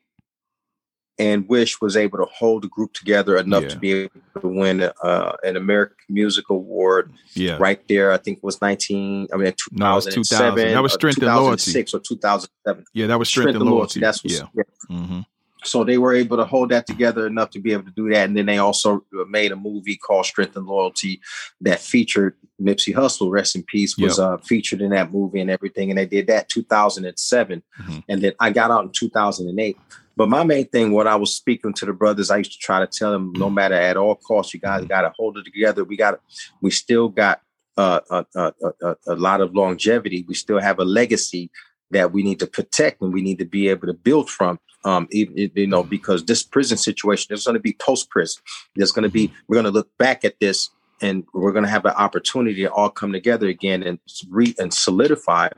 and 1.18 1.46
Wish 1.48 1.80
was 1.80 1.96
able 1.96 2.18
to 2.18 2.24
hold 2.32 2.62
the 2.64 2.68
group 2.68 2.92
together 2.94 3.36
enough 3.36 3.64
Yeah. 3.64 3.68
to 3.68 3.78
be 3.78 3.92
able 3.92 4.10
to 4.40 4.48
win 4.48 4.82
uh, 5.02 5.32
an 5.44 5.56
American 5.56 5.96
Music 6.08 6.48
Award. 6.48 7.12
Yeah. 7.34 7.56
Right 7.60 7.80
there, 7.88 8.12
I 8.12 8.16
think 8.16 8.38
it 8.38 8.44
was 8.44 8.60
19, 8.62 9.28
I 9.32 9.36
mean, 9.36 9.52
No, 9.72 9.98
it's 9.98 10.06
2000. 10.06 10.56
That 10.72 10.82
was 10.82 10.92
Strength 10.94 11.18
and 11.18 11.26
Loyalty. 11.26 11.72
2006 11.72 11.94
or 11.94 12.00
2007. 12.00 12.84
Yeah, 12.94 13.06
that 13.08 13.18
was 13.18 13.28
strength, 13.28 13.54
and 13.54 13.62
loyalty. 13.64 14.00
That's 14.00 14.24
what's, 14.24 14.38
yeah. 14.38 14.46
yeah. 14.54 14.62
Mm-hmm. 14.90 15.20
So 15.64 15.84
they 15.84 15.96
were 15.96 16.12
able 16.12 16.38
to 16.38 16.44
hold 16.44 16.70
that 16.70 16.88
together 16.88 17.24
enough 17.26 17.50
to 17.50 17.60
be 17.60 17.72
able 17.72 17.84
to 17.84 17.92
do 17.92 18.08
that. 18.10 18.26
And 18.28 18.36
then 18.36 18.46
they 18.46 18.58
also 18.58 19.04
made 19.28 19.52
a 19.52 19.56
movie 19.56 19.94
called 19.96 20.26
Strength 20.26 20.56
and 20.56 20.66
Loyalty 20.66 21.20
that 21.60 21.78
featured 21.78 22.34
Nipsey 22.60 22.92
Hussle, 22.92 23.30
rest 23.30 23.54
in 23.54 23.62
peace, 23.62 23.96
was 23.96 24.18
Yep. 24.18 24.26
uh, 24.26 24.36
featured 24.38 24.80
in 24.80 24.90
that 24.90 25.12
movie 25.12 25.40
and 25.40 25.50
everything. 25.50 25.90
And 25.90 25.98
they 25.98 26.06
did 26.06 26.26
that 26.26 26.48
2007. 26.48 27.62
Mhm. 27.80 28.02
And 28.08 28.22
then 28.22 28.32
I 28.40 28.50
got 28.50 28.72
out 28.72 28.82
in 28.84 28.90
2008. 28.90 29.76
But 30.16 30.28
my 30.28 30.44
main 30.44 30.66
thing, 30.66 30.92
what 30.92 31.06
I 31.06 31.16
was 31.16 31.34
speaking 31.34 31.72
to 31.74 31.86
the 31.86 31.92
brothers, 31.92 32.30
I 32.30 32.38
used 32.38 32.52
to 32.52 32.58
try 32.58 32.80
to 32.80 32.86
tell 32.86 33.12
them, 33.12 33.32
no 33.34 33.48
mm. 33.48 33.54
matter 33.54 33.74
at 33.74 33.96
all 33.96 34.14
costs, 34.14 34.52
you 34.52 34.60
guys 34.60 34.84
mm. 34.84 34.88
got 34.88 35.02
to 35.02 35.12
hold 35.16 35.38
it 35.38 35.44
together. 35.44 35.84
We 35.84 35.96
got, 35.96 36.20
we 36.60 36.70
still 36.70 37.08
got 37.08 37.40
uh, 37.76 38.00
a, 38.10 38.26
a, 38.34 38.52
a, 38.82 38.96
a 39.08 39.16
lot 39.16 39.40
of 39.40 39.54
longevity. 39.54 40.24
We 40.28 40.34
still 40.34 40.60
have 40.60 40.78
a 40.78 40.84
legacy 40.84 41.50
that 41.90 42.12
we 42.12 42.22
need 42.22 42.38
to 42.40 42.46
protect 42.46 43.00
and 43.00 43.12
we 43.12 43.22
need 43.22 43.38
to 43.38 43.44
be 43.44 43.68
able 43.68 43.86
to 43.86 43.94
build 43.94 44.30
from. 44.30 44.58
Um, 44.84 45.06
even, 45.12 45.50
you 45.54 45.66
know, 45.66 45.84
mm. 45.84 45.88
because 45.88 46.24
this 46.24 46.42
prison 46.42 46.76
situation, 46.76 47.26
there's 47.28 47.44
going 47.44 47.54
to 47.54 47.60
be 47.60 47.76
post 47.78 48.10
prison. 48.10 48.42
There's 48.74 48.92
going 48.92 49.04
to 49.04 49.08
be, 49.08 49.28
mm-hmm. 49.28 49.36
we're 49.46 49.56
going 49.56 49.64
to 49.64 49.70
look 49.70 49.96
back 49.96 50.24
at 50.24 50.40
this 50.40 50.70
and 51.00 51.24
we're 51.32 51.52
going 51.52 51.64
to 51.64 51.70
have 51.70 51.84
an 51.84 51.92
opportunity 51.92 52.62
to 52.62 52.72
all 52.72 52.90
come 52.90 53.12
together 53.12 53.48
again 53.48 53.82
and 53.82 53.98
re 54.28 54.54
and 54.58 54.72
solidify 54.72 55.48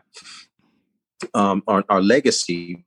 um, 1.34 1.62
our, 1.66 1.84
our 1.88 2.02
legacy 2.02 2.84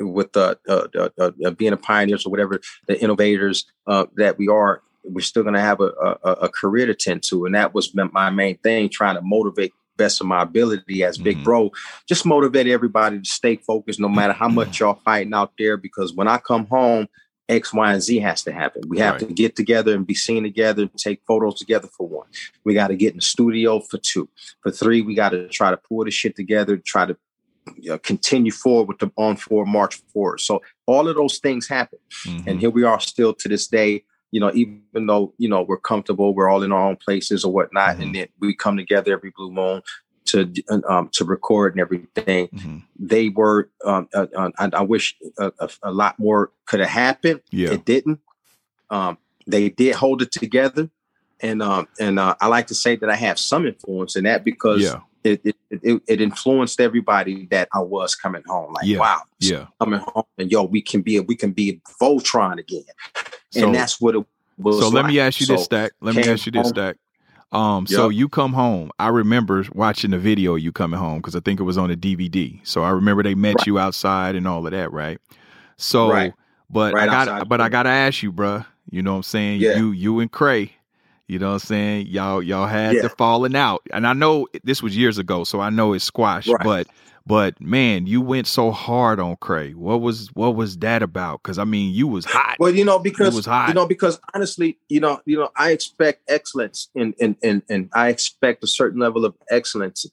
with 0.00 0.36
uh, 0.36 0.54
uh, 0.68 0.88
uh, 0.98 1.30
uh, 1.44 1.50
being 1.52 1.72
a 1.72 1.76
pioneers 1.76 2.26
or 2.26 2.30
whatever 2.30 2.60
the 2.88 3.00
innovators 3.02 3.64
uh, 3.86 4.06
that 4.16 4.38
we 4.38 4.48
are. 4.48 4.82
We're 5.04 5.20
still 5.22 5.42
going 5.42 5.54
to 5.54 5.60
have 5.60 5.80
a, 5.80 5.92
a, 6.22 6.30
a 6.42 6.48
career 6.48 6.86
to 6.86 6.94
tend 6.94 7.22
to, 7.24 7.46
and 7.46 7.54
that 7.54 7.72
was 7.74 7.94
my 7.94 8.30
main 8.30 8.58
thing, 8.58 8.90
trying 8.90 9.14
to 9.16 9.22
motivate 9.22 9.72
best 9.96 10.20
of 10.20 10.26
my 10.26 10.42
ability 10.42 11.04
as 11.04 11.18
big 11.18 11.38
Mhm. 11.38 11.44
bro. 11.44 11.70
Just 12.06 12.24
motivate 12.26 12.66
everybody 12.66 13.18
to 13.18 13.24
stay 13.24 13.56
focused, 13.56 14.00
no 14.00 14.08
matter 14.08 14.32
how 14.32 14.48
much 14.48 14.80
y'all 14.80 15.00
fighting 15.04 15.34
out 15.34 15.52
there. 15.58 15.76
Because 15.76 16.14
when 16.14 16.28
I 16.28 16.38
come 16.38 16.66
home, 16.66 17.06
X, 17.48 17.74
Y, 17.74 17.92
and 17.92 18.00
Z 18.02 18.18
has 18.20 18.42
to 18.44 18.52
happen. 18.52 18.82
We 18.86 18.98
have 19.00 19.14
Right. 19.14 19.28
to 19.28 19.34
get 19.34 19.56
together 19.56 19.92
and 19.94 20.06
be 20.06 20.14
seen 20.14 20.44
together 20.44 20.82
and 20.82 20.94
take 20.96 21.20
photos 21.26 21.56
together 21.58 21.88
for 21.88 22.06
one. 22.06 22.28
We 22.64 22.74
got 22.74 22.88
to 22.88 22.96
get 22.96 23.10
in 23.10 23.16
the 23.16 23.22
studio 23.22 23.80
for 23.80 23.98
two. 23.98 24.28
For 24.62 24.70
three, 24.70 25.00
we 25.02 25.14
got 25.14 25.30
to 25.30 25.48
try 25.48 25.70
to 25.72 25.76
pull 25.76 26.04
this 26.04 26.14
shit 26.14 26.36
together, 26.36 26.76
try 26.76 27.06
to 27.06 27.16
you 27.76 27.90
know, 27.90 27.98
continue 27.98 28.52
forward 28.52 28.88
with 28.88 28.98
the 28.98 29.10
on 29.16 29.36
forward, 29.36 29.66
march 29.66 29.96
forward. 30.12 30.40
So 30.40 30.62
all 30.86 31.08
of 31.08 31.16
those 31.16 31.38
things 31.38 31.68
happen. 31.68 31.98
Mm-hmm. 32.26 32.48
And 32.48 32.60
here 32.60 32.70
we 32.70 32.84
are 32.84 33.00
still 33.00 33.34
to 33.34 33.48
this 33.48 33.66
day, 33.66 34.04
you 34.30 34.40
know, 34.40 34.52
even 34.54 35.06
though, 35.06 35.34
you 35.38 35.48
know, 35.48 35.62
we're 35.62 35.78
comfortable, 35.78 36.34
we're 36.34 36.48
all 36.48 36.62
in 36.62 36.72
our 36.72 36.88
own 36.88 36.96
places 36.96 37.44
or 37.44 37.52
whatnot. 37.52 37.94
Mm-hmm. 37.94 38.02
And 38.02 38.14
then 38.14 38.28
we 38.38 38.54
come 38.54 38.76
together 38.76 39.12
every 39.12 39.32
blue 39.36 39.50
moon 39.50 39.82
to 40.26 40.52
um, 40.88 41.08
to 41.12 41.24
record 41.24 41.74
and 41.74 41.80
everything. 41.80 42.48
Mm-hmm. 42.48 42.78
They 42.98 43.28
were, 43.28 43.70
um, 43.84 44.08
uh, 44.14 44.26
uh, 44.36 44.50
I, 44.58 44.70
I 44.72 44.82
wish 44.82 45.16
a, 45.38 45.52
a, 45.58 45.70
a 45.84 45.92
lot 45.92 46.18
more 46.18 46.52
could 46.66 46.80
have 46.80 46.88
happened. 46.88 47.40
Yeah. 47.50 47.72
It 47.72 47.84
didn't. 47.84 48.20
Um, 48.90 49.18
they 49.46 49.70
did 49.70 49.96
hold 49.96 50.22
it 50.22 50.30
together. 50.30 50.90
And 51.40 51.62
um, 51.62 51.88
and 51.98 52.18
uh, 52.18 52.34
I 52.40 52.48
like 52.48 52.66
to 52.66 52.74
say 52.74 52.96
that 52.96 53.08
I 53.08 53.16
have 53.16 53.38
some 53.38 53.66
influence 53.66 54.14
in 54.14 54.24
that 54.24 54.44
because 54.44 54.82
Yeah. 54.82 55.00
It, 55.24 55.40
it, 55.44 55.56
it 55.70 56.02
it 56.06 56.20
influenced 56.20 56.80
everybody 56.80 57.46
that 57.50 57.68
I 57.74 57.80
was 57.80 58.14
coming 58.14 58.42
home. 58.46 58.72
Like, 58.72 58.86
Yeah. 58.86 58.98
wow, 58.98 59.20
Yeah. 59.38 59.66
coming 59.80 60.00
home 60.00 60.24
and 60.38 60.50
yo, 60.50 60.62
we 60.64 60.80
can 60.82 61.02
be 61.02 61.18
we 61.20 61.36
can 61.36 61.52
be 61.52 61.80
Voltron 62.00 62.58
again, 62.58 62.84
So- 63.50 63.66
and 63.66 63.74
that's 63.74 64.00
what 64.00 64.14
it 64.14 64.24
was. 64.58 64.80
So 64.80 64.88
let 64.88 65.06
me 65.06 65.18
ask 65.20 65.40
you 65.40 65.46
this, 65.46 65.64
Stack. 65.64 65.92
Let 66.00 66.14
me 66.16 66.22
ask 66.24 66.46
you 66.46 66.52
this, 66.52 66.62
home- 66.62 66.72
Stack. 66.72 66.96
Um, 67.52 67.86
so 67.86 68.08
you 68.10 68.28
come 68.28 68.52
home. 68.52 68.92
I 69.00 69.08
remember 69.08 69.64
watching 69.74 70.12
the 70.12 70.18
video 70.18 70.54
of 70.54 70.60
you 70.62 70.70
coming 70.70 71.00
home 71.00 71.18
because 71.18 71.34
I 71.34 71.40
think 71.40 71.58
it 71.58 71.64
was 71.64 71.76
on 71.76 71.90
a 71.90 71.96
DVD. 71.96 72.60
So 72.62 72.84
I 72.84 72.90
remember 72.90 73.24
they 73.24 73.34
met 73.34 73.56
Right. 73.58 73.66
you 73.66 73.78
outside 73.80 74.36
and 74.36 74.46
all 74.46 74.64
of 74.64 74.70
that, 74.70 74.92
right? 74.92 75.18
So, 75.76 76.10
Right. 76.12 76.32
but 76.70 76.94
Right 76.94 77.08
I 77.08 77.24
got, 77.24 77.48
but 77.48 77.60
I 77.60 77.68
gotta 77.68 77.88
ask 77.88 78.22
you, 78.22 78.32
bruh. 78.32 78.64
You 78.88 79.02
know 79.02 79.12
what 79.12 79.16
I'm 79.18 79.22
saying? 79.24 79.60
Yeah. 79.60 79.76
You, 79.78 79.90
you 79.90 80.20
and 80.20 80.30
Cray. 80.30 80.72
You 81.30 81.38
know 81.38 81.48
what 81.48 81.52
I'm 81.54 81.58
saying? 81.60 82.06
Y'all, 82.08 82.42
y'all 82.42 82.66
had 82.66 82.96
Yeah. 82.96 83.02
the 83.02 83.08
falling 83.10 83.54
out, 83.54 83.82
and 83.92 84.04
I 84.04 84.14
know 84.14 84.48
this 84.64 84.82
was 84.82 84.96
years 84.96 85.16
ago, 85.16 85.44
so 85.44 85.60
I 85.60 85.70
know 85.70 85.92
it's 85.92 86.04
squashed. 86.04 86.48
Right. 86.48 86.64
But, 86.64 86.88
but 87.24 87.60
man, 87.60 88.08
you 88.08 88.20
went 88.20 88.48
so 88.48 88.72
hard 88.72 89.20
on 89.20 89.36
Cray. 89.36 89.72
What 89.72 90.00
was, 90.00 90.28
what 90.34 90.56
was 90.56 90.78
that 90.78 91.04
about? 91.04 91.40
Because 91.40 91.56
I 91.56 91.62
mean, 91.64 91.94
you 91.94 92.08
was 92.08 92.24
hot. 92.24 92.56
Well, 92.58 92.74
you 92.74 92.84
know, 92.84 92.98
because 92.98 93.36
was 93.36 93.46
hot. 93.46 93.68
you 93.68 93.74
know, 93.74 93.86
because 93.86 94.18
honestly, 94.34 94.76
you 94.88 94.98
know, 94.98 95.20
you 95.24 95.38
know, 95.38 95.50
I 95.56 95.70
expect 95.70 96.28
excellence, 96.28 96.88
and 96.96 97.14
and 97.20 97.36
and 97.44 97.62
and 97.68 97.90
I 97.94 98.08
expect 98.08 98.64
a 98.64 98.66
certain 98.66 98.98
level 98.98 99.24
of 99.24 99.36
excellence, 99.50 100.06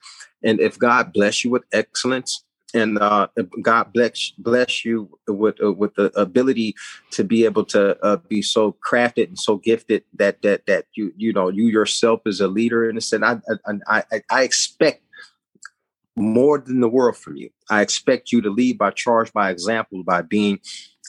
and 0.44 0.60
if 0.60 0.78
God 0.78 1.14
bless 1.14 1.44
you 1.44 1.50
with 1.50 1.64
excellence, 1.74 2.44
and 2.74 2.98
uh, 3.00 3.28
God 3.62 3.94
bless 3.94 4.32
bless 4.38 4.84
you 4.84 5.18
with 5.28 5.62
uh, 5.64 5.72
with 5.72 5.96
the 5.96 6.12
ability 6.20 6.76
to 7.12 7.24
be 7.24 7.46
able 7.46 7.66
to 7.66 7.98
uh, 8.04 8.18
be 8.28 8.42
so 8.42 8.76
crafted 8.86 9.28
and 9.28 9.40
so 9.40 9.58
gifted 9.58 10.04
that 10.14 10.42
that 10.42 10.66
that 10.68 10.86
you 10.96 11.14
you 11.16 11.32
know 11.32 11.50
you 11.50 11.68
yourself 11.68 12.22
as 12.26 12.42
a 12.42 12.48
leader 12.48 12.90
in 12.90 12.98
a 12.98 13.02
sense, 13.02 13.24
I 13.24 13.40
I 13.88 14.04
I, 14.12 14.22
I 14.30 14.44
expect 14.44 15.04
more 16.18 16.58
than 16.58 16.82
the 16.82 16.90
world 16.90 17.16
from 17.16 17.38
you. 17.38 17.50
I 17.70 17.82
expect 17.82 18.32
you 18.32 18.42
to 18.42 18.50
lead 18.50 18.78
by 18.78 18.92
charge, 18.92 19.32
by 19.32 19.52
example, 19.52 20.04
by 20.04 20.24
being 20.24 20.60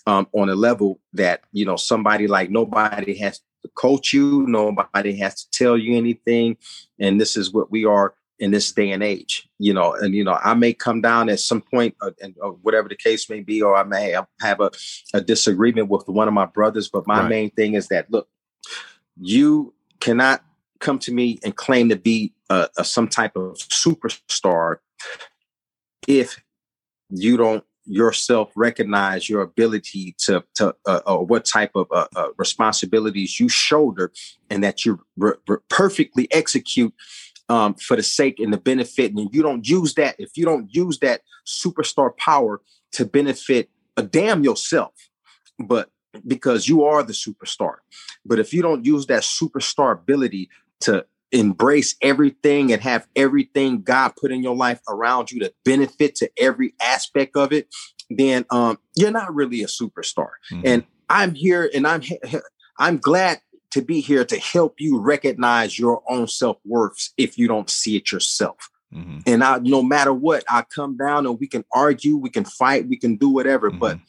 um, 0.07 0.29
on 0.33 0.49
a 0.49 0.55
level 0.55 1.01
that 1.15 1.43
you 1.53 1.65
know 1.65 1.77
somebody 1.77 2.27
like 2.29 2.51
nobody 2.51 3.17
has 3.19 3.41
to 3.63 3.69
coach 3.75 4.13
you, 4.13 4.47
nobody 4.47 5.17
has 5.17 5.45
to 5.45 5.51
tell 5.51 5.77
you 5.77 5.97
anything, 5.97 6.57
and 7.01 7.21
this 7.21 7.37
is 7.37 7.53
what 7.53 7.71
we 7.71 7.85
are 7.85 8.15
in 8.39 8.51
this 8.51 8.73
day 8.73 8.91
and 8.91 9.03
age. 9.03 9.49
You 9.59 9.75
know, 9.75 9.95
and 9.95 10.15
you 10.15 10.25
know 10.25 10.39
I 10.43 10.55
may 10.55 10.73
come 10.73 11.01
down 11.01 11.29
at 11.29 11.41
some 11.41 11.61
point, 11.61 11.95
uh, 12.01 12.11
and 12.23 12.35
uh, 12.43 12.49
whatever 12.49 12.89
the 12.89 12.97
case 12.97 13.29
may 13.29 13.41
be, 13.41 13.63
or 13.63 13.77
I 13.77 13.83
may 13.83 14.11
have, 14.13 14.27
have 14.41 14.61
a, 14.61 14.71
a 15.15 15.21
disagreement 15.21 15.89
with 15.89 16.09
one 16.09 16.29
of 16.29 16.35
my 16.35 16.47
brothers. 16.47 16.89
But 16.89 17.07
my 17.07 17.21
Right. 17.21 17.29
main 17.29 17.51
thing 17.51 17.75
is 17.75 17.89
that 17.89 18.11
look, 18.11 18.29
you 19.21 19.75
cannot 20.01 20.45
come 20.81 20.99
to 21.01 21.13
me 21.13 21.39
and 21.45 21.57
claim 21.57 21.89
to 21.89 21.97
be 21.97 22.33
a, 22.51 22.69
a, 22.79 22.85
some 22.85 23.09
type 23.09 23.37
of 23.37 23.57
superstar 23.57 24.77
if 26.07 26.41
you 27.11 27.37
don't 27.37 27.65
yourself 27.89 28.53
recognize 28.55 29.29
your 29.29 29.41
ability 29.41 30.15
to 30.19 30.45
to 30.55 30.75
uh, 30.87 31.01
or 31.07 31.25
what 31.25 31.45
type 31.45 31.71
of 31.75 31.87
uh, 31.91 32.07
uh, 32.15 32.29
responsibilities 32.37 33.41
you 33.41 33.49
shoulder 33.49 34.13
and 34.51 34.63
that 34.63 34.85
you 34.85 35.01
re- 35.17 35.33
re- 35.49 35.57
perfectly 35.71 36.29
execute 36.31 36.93
um, 37.49 37.75
for 37.75 37.97
the 37.97 38.03
sake 38.03 38.39
and 38.39 38.53
the 38.53 38.59
benefit 38.59 39.13
and 39.13 39.29
you 39.33 39.43
don't 39.43 39.67
use 39.69 39.95
that 39.95 40.17
if 40.19 40.37
you 40.37 40.45
don't 40.45 40.75
use 40.75 40.99
that 41.01 41.23
superstar 41.47 42.17
power 42.17 42.61
to 42.93 43.05
benefit 43.05 43.71
a 43.97 44.03
damn 44.03 44.45
yourself 44.45 44.93
but 45.59 45.91
because 46.27 46.69
you 46.69 46.85
are 46.85 47.03
the 47.03 47.13
superstar 47.13 47.77
but 48.25 48.39
if 48.39 48.53
you 48.53 48.63
don't 48.63 48.85
use 48.85 49.07
that 49.07 49.23
superstar 49.23 49.93
ability 49.93 50.49
to 50.81 51.05
embrace 51.33 51.95
everything 52.03 52.73
and 52.73 52.83
have 52.83 53.07
everything 53.15 53.83
God 53.83 54.13
put 54.21 54.33
in 54.33 54.43
your 54.43 54.57
life 54.57 54.81
around 54.89 55.31
you 55.31 55.41
to 55.41 55.53
benefit 55.65 56.15
to 56.17 56.31
every 56.39 56.75
aspect 56.81 57.37
of 57.37 57.53
it, 57.53 57.69
then 58.11 58.47
um, 58.51 58.79
you're 58.97 59.11
not 59.11 59.35
really 59.35 59.63
a 59.63 59.67
superstar. 59.67 60.31
Mhm. 60.51 60.63
And 60.65 60.85
I'm 61.09 61.35
here, 61.35 61.71
and 61.75 61.87
I'm 61.87 62.03
I'm 62.79 62.99
glad 62.99 63.41
to 63.71 63.83
be 63.83 64.01
here 64.01 64.25
to 64.25 64.39
help 64.39 64.77
you 64.79 64.99
recognize 64.99 65.79
your 65.79 66.03
own 66.09 66.27
self 66.27 66.59
worth 66.65 67.11
if 67.17 67.37
you 67.39 67.49
don't 67.49 67.69
see 67.71 67.97
it 67.97 68.11
yourself. 68.11 68.71
Mhm. 68.95 69.23
And 69.27 69.45
I, 69.45 69.59
no 69.59 69.83
matter 69.83 70.13
what, 70.13 70.45
I 70.49 70.63
come 70.63 70.97
down 70.97 71.27
and 71.27 71.39
we 71.39 71.47
can 71.47 71.65
argue, 71.73 72.17
we 72.17 72.31
can 72.31 72.45
fight, 72.45 72.89
we 72.89 72.97
can 72.97 73.17
do 73.17 73.29
whatever, 73.29 73.71
but 73.71 73.99
Mhm. 73.99 74.03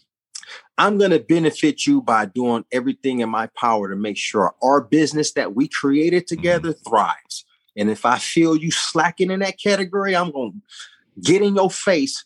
I'm 0.78 0.98
going 0.98 1.12
to 1.12 1.20
benefit 1.20 1.86
you 1.86 2.02
by 2.02 2.26
doing 2.26 2.64
everything 2.72 3.20
in 3.20 3.30
my 3.30 3.48
power 3.48 3.90
to 3.90 3.96
make 3.96 4.18
sure 4.18 4.56
our 4.64 4.82
business 4.82 5.34
that 5.34 5.54
we 5.54 5.68
created 5.68 6.26
together 6.26 6.74
thrives. 6.74 7.46
And 7.76 7.90
if 7.90 8.06
I 8.06 8.18
feel 8.18 8.56
you 8.56 8.72
slacking 8.72 9.30
in 9.30 9.42
that 9.42 9.60
category, 9.60 10.16
I'm 10.16 10.32
going 10.32 10.54
to 10.54 11.22
get 11.22 11.42
in 11.42 11.56
your 11.56 11.70
face 11.70 12.26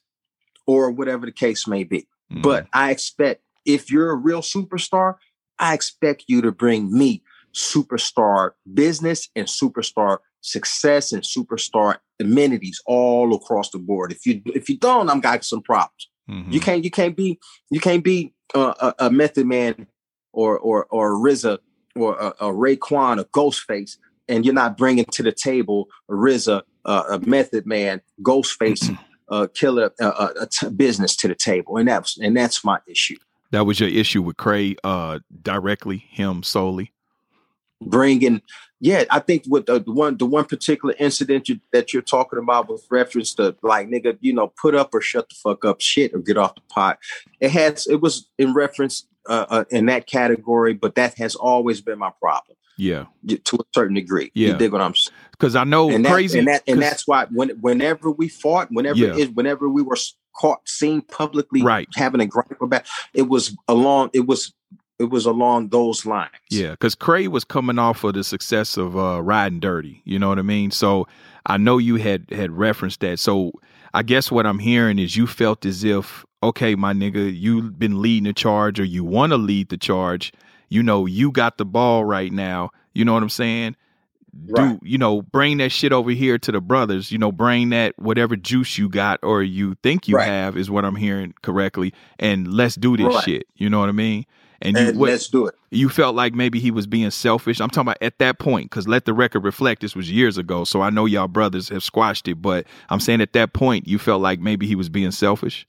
or 0.66 0.92
whatever 0.92 1.26
the 1.26 1.32
case 1.32 1.68
may 1.68 1.84
be. 1.84 2.08
But 2.30 2.68
I 2.74 2.92
expect 2.92 3.44
if 3.66 3.92
you're 3.92 4.12
a 4.12 4.16
real 4.16 4.42
superstar, 4.42 5.16
I 5.60 5.74
expect 5.74 6.26
you 6.28 6.42
to 6.42 6.52
bring 6.52 6.96
me 6.96 7.24
superstar 7.54 8.52
business 8.74 9.30
and 9.36 9.48
superstar 9.48 10.18
success 10.42 11.12
and 11.12 11.24
superstar 11.24 11.98
amenities 12.20 12.82
all 12.86 13.34
across 13.34 13.70
the 13.70 13.80
board. 13.80 14.12
If 14.12 14.26
you 14.26 14.42
if 14.48 14.70
you 14.70 14.78
don't, 14.78 15.10
I'm 15.10 15.22
got 15.22 15.44
some 15.44 15.62
problems. 15.62 16.10
Mhm. 16.30 16.52
You 16.52 16.60
can't 16.60 16.84
you 16.84 16.92
can't 16.92 17.16
be 17.16 17.40
you 17.70 17.80
can't 17.80 18.04
be 18.04 18.34
uh, 18.56 18.74
a, 19.00 19.06
a 19.08 19.10
Method 19.12 19.46
Man 19.46 19.88
or 20.32 20.58
or 20.60 20.86
or 20.90 21.14
a 21.14 21.18
RZA 21.18 21.60
or 21.96 22.18
a, 22.18 22.28
a 22.40 22.52
Raekwon 22.52 23.20
or 23.20 23.26
Ghostface, 23.26 23.98
and 24.28 24.46
you're 24.46 24.54
not 24.54 24.78
bringing 24.78 25.06
to 25.06 25.24
the 25.24 25.32
table 25.32 25.88
a 26.10 26.14
RZA, 26.14 26.64
uh, 26.86 27.04
a 27.12 27.20
Method 27.20 27.66
Man, 27.66 28.02
Ghostface, 28.22 28.98
uh, 29.30 29.48
Killah, 29.54 29.92
uh, 30.02 30.06
uh, 30.06 30.34
a 30.42 30.48
t- 30.48 30.70
business 30.70 31.16
to 31.18 31.28
the 31.28 31.36
table, 31.36 31.78
and 31.78 31.88
that's 31.88 32.18
and 32.18 32.36
that's 32.36 32.64
my 32.64 32.80
issue. 32.88 33.18
That 33.54 33.66
was 33.66 33.80
your 33.80 33.90
issue 33.90 34.22
with 34.22 34.36
Cray 34.38 34.76
uh 34.84 35.20
directly, 35.42 36.00
him 36.10 36.44
solely. 36.44 36.92
bringing 37.82 38.42
yeah 38.80 39.04
i 39.12 39.20
think 39.20 39.44
with 39.48 39.66
the 39.66 39.80
one 39.86 40.18
the 40.18 40.26
one 40.26 40.46
particular 40.46 40.96
incident 41.00 41.50
you, 41.50 41.60
that 41.74 41.92
you're 41.94 42.02
talking 42.02 42.40
about 42.40 42.70
with 42.70 42.86
reference 42.90 43.34
to 43.36 43.56
like 43.62 43.88
nigga 43.90 44.18
you 44.22 44.34
know 44.34 44.48
put 44.62 44.74
up 44.74 44.94
or 44.96 45.02
shut 45.02 45.28
the 45.30 45.36
fuck 45.36 45.66
up 45.66 45.82
shit 45.82 46.14
or 46.14 46.20
get 46.20 46.38
off 46.38 46.56
the 46.56 46.62
pot 46.70 46.98
it 47.42 47.52
has 47.52 47.86
it 47.88 48.00
was 48.02 48.30
in 48.38 48.54
reference 48.54 49.06
uh, 49.30 49.46
uh 49.50 49.64
in 49.70 49.86
that 49.88 50.08
category 50.08 50.74
but 50.74 50.96
that 50.96 51.14
has 51.16 51.36
always 51.36 51.82
been 51.82 52.00
my 52.00 52.12
problem 52.22 52.56
Yeah. 52.78 53.06
to 53.28 53.56
a 53.58 53.66
certain 53.76 53.96
degree 53.96 54.32
Yeah. 54.34 54.50
you 54.50 54.58
dig 54.58 54.72
what 54.72 54.82
i'm 54.82 54.96
saying 54.96 55.16
Because 55.32 55.56
I 55.58 55.64
know 55.66 55.90
and 55.90 56.06
that, 56.06 56.14
crazy. 56.14 56.40
and 56.40 56.48
that 56.48 56.64
and 56.68 56.82
that's 56.82 57.06
why 57.06 57.26
when 57.32 57.50
whenever 57.62 58.10
we 58.12 58.30
fought 58.30 58.70
whenever 58.72 58.98
Yeah. 59.00 59.18
it, 59.18 59.36
whenever 59.36 59.68
we 59.70 59.82
were 59.82 59.98
caught 60.34 60.68
seen 60.68 61.02
publicly 61.02 61.62
Right. 61.62 61.88
having 61.96 62.22
a 62.22 62.26
gripe 62.26 62.62
about 62.62 62.84
it 63.14 63.24
was 63.24 63.56
along 63.68 64.10
it 64.14 64.28
was 64.28 64.54
it 65.00 65.06
was 65.10 65.26
along 65.26 65.70
those 65.70 66.06
lines 66.06 66.32
Yeah, 66.52 66.72
because 66.72 66.96
Cray 66.96 67.28
was 67.28 67.44
coming 67.44 67.80
off 67.80 68.04
of 68.04 68.14
the 68.14 68.24
success 68.24 68.78
of 68.78 68.96
uh, 68.96 69.22
Riding 69.24 69.60
Dirty. 69.60 70.02
You 70.06 70.20
know 70.20 70.30
what 70.30 70.40
I 70.40 70.44
mean? 70.44 70.70
So 70.72 71.08
I 71.48 71.58
know 71.58 71.78
you 71.80 71.96
had 71.96 72.30
had 72.32 72.52
referenced 72.52 73.00
that. 73.02 73.20
So 73.20 73.52
I 73.94 74.04
guess 74.04 74.32
what 74.32 74.46
I'm 74.46 74.60
hearing 74.60 75.00
is 75.00 75.16
you 75.18 75.26
felt 75.28 75.66
as 75.66 75.84
if, 75.84 76.26
okay, 76.44 76.76
my 76.76 76.94
nigga, 76.94 77.36
you've 77.38 77.78
been 77.80 78.02
leading 78.02 78.26
the 78.26 78.34
charge 78.34 78.80
or 78.80 78.84
you 78.86 79.04
want 79.04 79.32
to 79.32 79.38
lead 79.38 79.70
the 79.70 79.78
charge. 79.78 80.32
You 80.70 80.84
know, 80.84 81.06
you 81.08 81.32
got 81.32 81.58
the 81.58 81.66
ball 81.66 82.06
right 82.06 82.32
now. 82.32 82.70
You 82.94 83.04
know 83.04 83.14
what 83.14 83.24
I'm 83.24 83.30
saying? 83.30 83.76
Right. 84.48 84.80
Do 84.80 84.86
you 84.88 84.98
know? 84.98 85.22
Bring 85.22 85.58
that 85.58 85.72
shit 85.72 85.92
over 85.94 86.12
here 86.12 86.38
to 86.40 86.52
the 86.52 86.62
brothers. 86.62 87.12
You 87.12 87.18
know, 87.18 87.32
bring 87.32 87.70
that 87.70 87.94
whatever 87.98 88.36
juice 88.36 88.78
you 88.78 88.90
got 88.90 89.20
or 89.24 89.44
you 89.44 89.76
think 89.84 90.08
you 90.08 90.16
Right. 90.18 90.28
have 90.28 90.58
is 90.58 90.70
what 90.72 90.86
I'm 90.86 90.96
hearing 90.96 91.34
correctly, 91.42 91.94
and 92.20 92.48
let's 92.54 92.76
do 92.76 92.98
this 92.98 93.14
Right. 93.14 93.24
shit. 93.24 93.48
You 93.56 93.70
know 93.70 93.80
what 93.80 93.90
I 93.90 93.94
mean? 93.94 94.26
And 94.62 94.78
you 94.78 94.88
and 94.88 94.98
what, 94.98 95.10
let's 95.10 95.28
do 95.28 95.48
it 95.48 95.56
you 95.74 95.90
felt 95.90 96.16
like 96.16 96.34
maybe 96.34 96.60
he 96.60 96.72
was 96.72 96.88
being 96.88 97.10
selfish. 97.10 97.60
I'm 97.60 97.70
talking 97.70 97.88
about 97.88 97.98
at 98.02 98.20
that 98.20 98.40
point, 98.40 98.70
because 98.70 98.88
let 98.88 99.06
the 99.06 99.14
record 99.14 99.44
reflect 99.44 99.82
this 99.82 99.96
was 99.96 100.10
years 100.12 100.38
ago. 100.38 100.64
So 100.64 100.82
I 100.82 100.90
know 100.90 101.06
y'all 101.06 101.28
brothers 101.28 101.70
have 101.70 101.84
squashed 101.84 102.28
it, 102.28 102.42
but 102.42 102.66
I'm 102.90 103.00
saying 103.00 103.22
at 103.22 103.34
that 103.34 103.54
point 103.54 103.88
you 103.88 103.98
felt 103.98 104.22
like 104.22 104.40
maybe 104.40 104.68
he 104.68 104.76
was 104.76 104.90
being 104.90 105.12
selfish. 105.12 105.66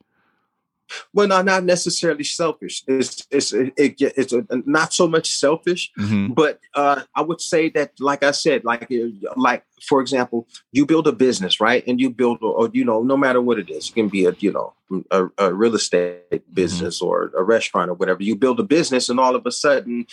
Well, 1.13 1.29
no, 1.29 1.43
not 1.43 1.65
necessarily 1.65 2.25
selfish. 2.25 2.83
It's 2.87 3.27
it's 3.31 3.53
it, 3.53 3.73
it, 3.77 3.95
it's 4.01 4.33
a, 4.33 4.45
not 4.67 4.93
so 4.93 5.09
much 5.09 5.31
selfish, 5.31 5.91
Mm-hmm. 5.99 6.33
but 6.33 6.61
uh, 6.75 7.03
I 7.15 7.23
would 7.23 7.41
say 7.41 7.71
that, 7.71 7.93
like 8.01 8.23
I 8.23 8.33
said, 8.33 8.65
like 8.65 8.91
uh, 8.91 9.33
like 9.37 9.65
for 9.89 10.01
example, 10.01 10.47
you 10.73 10.87
build 10.87 11.07
a 11.07 11.13
business, 11.13 11.61
right? 11.61 11.85
And 11.87 12.01
you 12.01 12.11
build, 12.11 12.39
or 12.43 12.71
you 12.73 12.85
know, 12.85 13.03
no 13.03 13.17
matter 13.17 13.41
what 13.41 13.59
it 13.59 13.71
is, 13.71 13.89
it 13.89 13.95
can 13.95 14.09
be 14.09 14.27
a 14.27 14.35
you 14.39 14.53
know 14.53 14.75
a, 15.11 15.27
a 15.39 15.55
real 15.55 15.75
estate 15.75 16.43
business 16.55 17.01
or 17.01 17.33
a 17.37 17.43
restaurant 17.43 17.91
or 17.91 17.95
whatever. 17.95 18.23
You 18.23 18.37
build 18.37 18.61
a 18.61 18.65
business, 18.65 19.09
and 19.09 19.19
all 19.19 19.35
of 19.37 19.47
a 19.47 19.53
sudden. 19.53 20.07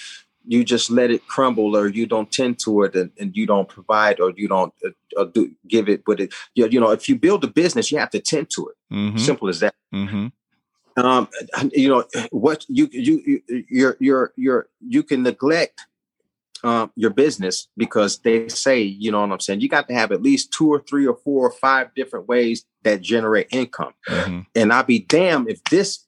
You 0.44 0.64
just 0.64 0.90
let 0.90 1.12
it 1.12 1.28
crumble, 1.28 1.78
or 1.78 1.88
you 1.88 2.08
don't 2.08 2.32
tend 2.32 2.58
to 2.62 2.82
it, 2.82 2.96
and, 2.96 3.12
and 3.20 3.38
you 3.38 3.46
don't 3.46 3.70
provide, 3.70 4.20
or 4.20 4.34
you 4.36 4.48
don't 4.48 4.74
uh, 4.84 4.90
uh, 5.16 5.26
do, 5.26 5.52
give 5.68 5.88
it. 5.88 6.02
But 6.04 6.20
it, 6.20 6.34
you, 6.56 6.68
you 6.68 6.80
know, 6.80 6.90
if 6.90 7.08
you 7.08 7.16
build 7.16 7.44
a 7.44 7.48
business, 7.48 7.92
you 7.92 8.00
have 8.00 8.10
to 8.10 8.20
tend 8.20 8.50
to 8.56 8.70
it. 8.70 8.76
Mm-hmm. 8.92 9.18
Simple 9.20 9.50
as 9.50 9.60
that 9.60 9.76
Mm-hmm. 9.94 10.28
Um 10.98 11.28
you 11.72 11.88
know 11.90 12.04
what 12.32 12.66
you 12.70 12.88
you 12.92 13.22
you 13.48 13.66
you're 13.70 13.98
you're 14.00 14.34
you're 14.36 14.68
you 14.86 15.04
can 15.04 15.24
neglect 15.24 15.82
um 16.64 16.92
your 16.96 17.10
business 17.12 17.68
because 17.78 18.20
they 18.20 18.48
say 18.50 18.82
you 18.82 19.10
know 19.12 19.22
what 19.22 19.32
i'm 19.32 19.40
saying 19.40 19.62
you 19.62 19.70
got 19.70 19.88
to 19.88 19.94
have 19.96 20.12
at 20.12 20.22
least 20.22 20.52
two 20.54 20.70
or 20.72 20.80
three 20.88 21.08
or 21.08 21.16
four 21.24 21.48
or 21.48 21.52
five 21.52 21.92
different 21.96 22.28
ways 22.28 22.66
that 22.84 23.02
generate 23.02 23.48
income 23.52 23.94
Mm-hmm. 24.08 24.42
and 24.56 24.72
i'll 24.72 24.84
be 24.84 25.00
damned 25.00 25.50
if 25.50 25.64
this 25.72 26.06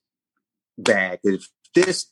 bag 0.77 1.19
if 1.23 1.47
this 1.73 2.07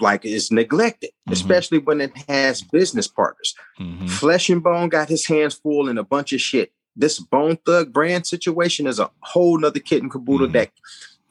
like 0.00 0.24
is 0.24 0.50
neglected 0.52 1.10
Mhm. 1.28 1.32
especially 1.32 1.78
when 1.78 2.00
it 2.00 2.12
has 2.28 2.62
business 2.62 3.08
partners 3.08 3.54
Mm-hmm. 3.80 4.06
Flesh-N-Bone 4.06 4.88
got 4.88 5.08
his 5.08 5.26
hands 5.26 5.54
full 5.54 5.88
in 5.90 5.98
a 5.98 6.04
bunch 6.04 6.32
of 6.32 6.40
shit. 6.40 6.72
This 6.94 7.18
Bone 7.18 7.58
Thug 7.66 7.92
brand 7.92 8.26
situation 8.26 8.86
is 8.86 8.98
a 8.98 9.10
whole 9.20 9.58
nother 9.58 9.80
kit 9.80 10.00
and 10.02 10.10
caboodle 10.10 10.48
Mhm. 10.48 10.52
that, 10.54 10.70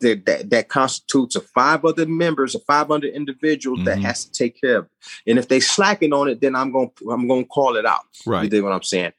that 0.01 0.26
that 0.26 0.49
that 0.49 0.69
constitutes 0.69 1.35
of 1.35 1.45
five 1.47 1.85
other 1.85 2.05
members, 2.05 2.55
of 2.55 2.63
five 2.65 2.88
hundred 2.88 3.13
individuals 3.13 3.84
that 3.85 3.97
Mhm. 3.97 4.01
has 4.03 4.26
to 4.26 4.31
take 4.31 4.59
care 4.59 4.77
of. 4.80 4.85
it. 4.85 4.91
And 5.31 5.39
if 5.39 5.47
they 5.47 5.59
slacking 5.59 6.13
on 6.13 6.27
it, 6.27 6.41
then 6.41 6.55
I'm 6.55 6.72
going 6.72 6.91
to 6.97 7.11
I'm 7.11 7.27
going 7.27 7.43
to 7.43 7.47
call 7.49 7.76
it 7.77 7.85
out. 7.85 8.01
Right. 8.26 8.43
You 8.43 8.49
dig 8.49 8.63
what 8.63 8.73
I'm 8.73 8.84
saying? 8.84 9.13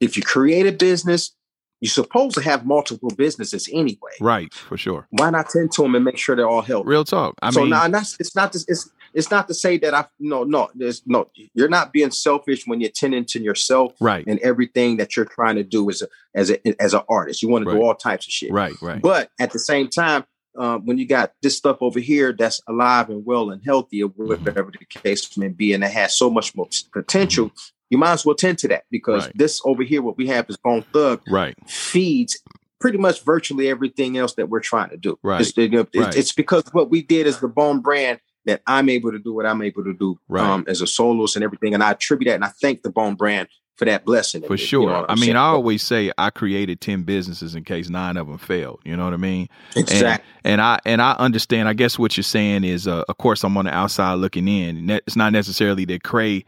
If 0.00 0.16
you 0.16 0.22
create 0.22 0.66
a 0.66 0.72
business, 0.72 1.34
you're 1.80 1.90
supposed 1.90 2.34
to 2.34 2.42
have 2.42 2.66
multiple 2.66 3.10
businesses 3.16 3.68
anyway. 3.72 4.12
Right. 4.20 4.52
For 4.52 4.76
sure. 4.76 5.06
Why 5.10 5.30
not 5.30 5.48
tend 5.50 5.72
to 5.72 5.82
them 5.82 5.94
and 5.94 6.04
make 6.04 6.18
sure 6.18 6.34
they're 6.36 6.48
all 6.48 6.62
healthy? 6.62 6.88
Real 6.88 7.04
talk. 7.04 7.34
I 7.42 7.50
so 7.50 7.60
mean, 7.60 7.70
now 7.70 7.88
that's 7.88 8.16
it's 8.20 8.34
not 8.36 8.52
this 8.52 8.64
it's 8.68 8.90
it's 9.14 9.30
not 9.30 9.48
to 9.48 9.54
say 9.54 9.78
that 9.78 9.94
I 9.94 10.06
no 10.18 10.44
no 10.44 10.70
there's 10.74 11.02
no 11.06 11.30
you're 11.54 11.68
not 11.68 11.92
being 11.92 12.10
selfish 12.10 12.66
when 12.66 12.80
you're 12.80 12.90
tending 12.90 13.24
to 13.26 13.40
yourself 13.40 13.92
right. 14.00 14.24
and 14.26 14.38
everything 14.40 14.96
that 14.98 15.16
you're 15.16 15.24
trying 15.24 15.56
to 15.56 15.64
do 15.64 15.88
as 15.88 16.02
a 16.02 16.08
as 16.34 16.50
a 16.50 16.82
as 16.82 16.94
an 16.94 17.02
artist. 17.08 17.42
You 17.42 17.48
want 17.48 17.64
to 17.66 17.72
do 17.72 17.80
all 17.80 17.94
types 17.94 18.26
of 18.26 18.32
shit. 18.32 18.50
Right. 18.52 18.74
Right. 18.82 19.00
But 19.00 19.30
at 19.38 19.52
the 19.52 19.58
same 19.58 19.88
time, 19.88 20.24
um, 20.58 20.84
when 20.86 20.98
you 20.98 21.06
got 21.06 21.32
this 21.42 21.56
stuff 21.56 21.78
over 21.80 22.00
here 22.00 22.32
that's 22.32 22.60
alive 22.68 23.08
and 23.08 23.24
well 23.24 23.50
and 23.50 23.62
healthy, 23.64 24.02
or 24.02 24.08
Mm-hmm. 24.10 24.44
whatever 24.44 24.70
the 24.70 24.84
case 24.84 25.36
may 25.36 25.48
be, 25.48 25.72
and 25.72 25.82
it 25.84 25.90
has 25.90 26.16
so 26.16 26.30
much 26.30 26.54
more 26.54 26.68
potential, 26.92 27.50
you 27.90 27.98
might 27.98 28.12
as 28.12 28.24
well 28.26 28.34
tend 28.36 28.58
to 28.58 28.68
that 28.68 28.84
because 28.90 29.24
Right. 29.26 29.38
this 29.38 29.60
over 29.64 29.82
here, 29.82 30.02
what 30.02 30.16
we 30.16 30.26
have 30.28 30.48
is 30.48 30.56
Bone 30.56 30.84
Thug, 30.92 31.22
Right. 31.28 31.54
feeds 31.68 32.38
pretty 32.80 32.98
much 32.98 33.24
virtually 33.24 33.68
everything 33.68 34.18
else 34.18 34.34
that 34.34 34.48
we're 34.48 34.60
trying 34.60 34.90
to 34.90 34.96
do. 34.96 35.18
Right. 35.22 35.40
It's, 35.40 35.56
Right. 35.56 36.16
it's 36.16 36.32
because 36.32 36.64
what 36.72 36.90
we 36.90 37.02
did 37.02 37.26
is 37.26 37.40
the 37.40 37.48
Bone 37.48 37.80
brand 37.80 38.20
that 38.46 38.62
I'm 38.66 38.88
able 38.88 39.12
to 39.12 39.18
do 39.18 39.32
what 39.34 39.46
I'm 39.46 39.62
able 39.62 39.84
to 39.84 39.94
do 39.94 40.18
Right. 40.28 40.44
um, 40.48 40.64
as 40.68 40.80
a 40.80 40.86
soloist 40.86 41.36
and 41.36 41.44
everything. 41.44 41.74
And 41.74 41.82
I 41.82 41.90
attribute 41.92 42.28
that 42.28 42.34
and 42.36 42.44
I 42.44 42.48
thank 42.60 42.82
the 42.82 42.90
Bone 42.90 43.14
brand 43.14 43.48
for 43.76 43.86
that 43.86 44.04
blessing. 44.04 44.42
For 44.42 44.48
You 44.48 44.50
know 44.50 44.56
sure. 44.56 44.86
what 44.90 45.10
I 45.10 45.12
I'm 45.12 45.16
mean, 45.18 45.24
saying? 45.24 45.36
I 45.36 45.46
always 45.46 45.82
say 45.82 46.12
I 46.16 46.30
created 46.30 46.80
10 46.80 47.02
businesses 47.02 47.54
in 47.56 47.64
case 47.64 47.88
nine 47.88 48.16
of 48.16 48.28
them 48.28 48.38
failed. 48.38 48.80
You 48.84 48.96
know 48.96 49.04
what 49.04 49.14
I 49.14 49.16
mean? 49.18 49.48
exactly. 49.74 50.24
And 50.44 50.60
I 50.60 50.78
and 50.84 51.02
I 51.02 51.12
understand. 51.14 51.68
I 51.68 51.72
guess 51.72 51.98
what 51.98 52.16
you're 52.16 52.22
saying 52.22 52.64
is, 52.64 52.86
uh, 52.86 53.02
of 53.08 53.16
course, 53.18 53.42
I'm 53.42 53.56
on 53.56 53.64
the 53.64 53.74
outside 53.74 54.14
looking 54.14 54.46
in. 54.46 54.90
It's 54.90 55.16
not 55.16 55.32
necessarily 55.32 55.84
that 55.86 56.02
Cray 56.04 56.44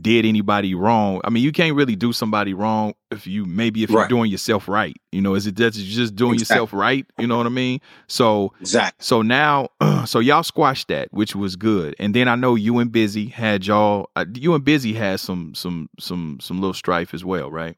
did 0.00 0.24
anybody 0.26 0.74
wrong. 0.74 1.20
I 1.24 1.30
mean, 1.30 1.42
you 1.42 1.52
can't 1.52 1.74
really 1.74 1.96
do 1.96 2.12
somebody 2.12 2.52
wrong 2.54 2.94
if 3.10 3.26
you 3.26 3.44
maybe 3.46 3.82
if 3.82 3.90
you're 3.90 4.08
doing 4.08 4.30
yourself 4.30 4.68
right. 4.68 4.96
You 5.12 5.22
know, 5.22 5.34
is 5.34 5.46
it 5.46 5.56
that 5.56 5.74
you're 5.76 5.86
just 5.96 6.14
doing 6.16 6.34
Exactly. 6.34 6.54
yourself 6.56 6.72
right? 6.72 7.06
You 7.18 7.26
know 7.26 7.36
what 7.38 7.46
I 7.46 7.50
mean? 7.50 7.80
So 8.08 8.52
Exactly. 8.60 9.02
so 9.02 9.22
now, 9.22 9.68
so 10.04 10.18
y'all 10.18 10.42
squashed 10.42 10.88
that, 10.88 11.08
which 11.12 11.34
was 11.34 11.56
good. 11.56 11.94
And 11.98 12.14
then 12.14 12.28
I 12.28 12.34
know 12.34 12.54
you 12.56 12.78
and 12.78 12.90
Bizzy 12.92 13.30
had 13.30 13.66
y'all. 13.66 14.10
Uh, 14.16 14.26
you 14.34 14.54
and 14.54 14.64
Bizzy 14.64 14.94
had 14.94 15.20
some 15.20 15.54
some 15.54 15.88
some 15.98 16.38
some 16.40 16.60
little 16.60 16.74
strife 16.74 17.14
as 17.14 17.24
well, 17.24 17.50
right? 17.50 17.76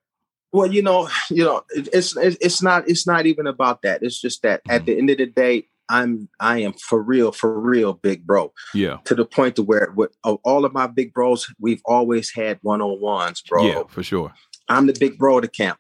Well, 0.50 0.72
you 0.72 0.82
know, 0.82 1.08
you 1.30 1.44
know, 1.44 1.62
it's 1.70 2.16
it's 2.16 2.36
it's 2.40 2.62
not 2.62 2.88
it's 2.88 3.06
not 3.06 3.26
even 3.26 3.46
about 3.46 3.82
that. 3.82 4.02
It's 4.02 4.20
just 4.20 4.42
that 4.42 4.60
Mm-hmm. 4.64 4.70
at 4.76 4.86
the 4.86 4.98
end 4.98 5.10
of 5.10 5.18
the 5.18 5.26
day, 5.26 5.68
I'm 5.88 6.28
I 6.40 6.58
am 6.58 6.72
for 6.74 7.02
real, 7.02 7.32
for 7.32 7.58
real, 7.58 7.94
big 7.94 8.26
bro. 8.26 8.52
Yeah, 8.74 8.98
To 9.04 9.14
the 9.14 9.24
point 9.24 9.56
to 9.56 9.62
where 9.62 9.92
with 9.96 10.14
all 10.22 10.64
of 10.64 10.72
my 10.72 10.86
big 10.86 11.12
bros, 11.14 11.46
we've 11.60 11.82
always 11.84 12.30
had 12.34 12.58
one 12.62 12.80
on 12.82 13.00
ones, 13.00 13.42
bro. 13.42 13.66
yeah, 13.66 13.82
for 13.88 14.02
sure. 14.02 14.32
I'm 14.68 14.86
the 14.86 14.96
big 14.98 15.18
bro 15.18 15.36
of 15.38 15.42
the 15.42 15.48
camp, 15.48 15.78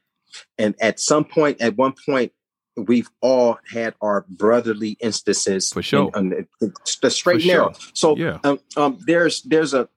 and 0.58 0.74
at 0.80 0.98
some 1.00 1.24
point, 1.24 1.60
at 1.60 1.76
one 1.76 1.92
point, 2.06 2.32
we've 2.76 3.10
all 3.20 3.58
had 3.72 3.94
our 4.00 4.24
brotherly 4.28 4.96
instances 5.00 5.68
For 5.70 5.82
sure. 5.82 6.10
and- 6.14 6.32
and 6.32 6.46
it's 6.60 6.96
the 6.96 7.10
straight 7.10 7.36
For 7.36 7.38
and 7.40 7.46
narrow. 7.48 7.72
sure. 7.72 7.90
So 7.94 8.16
Yeah. 8.16 8.38
um, 8.44 8.60
um, 8.76 8.98
there's 9.06 9.42
there's 9.42 9.74
a 9.74 9.88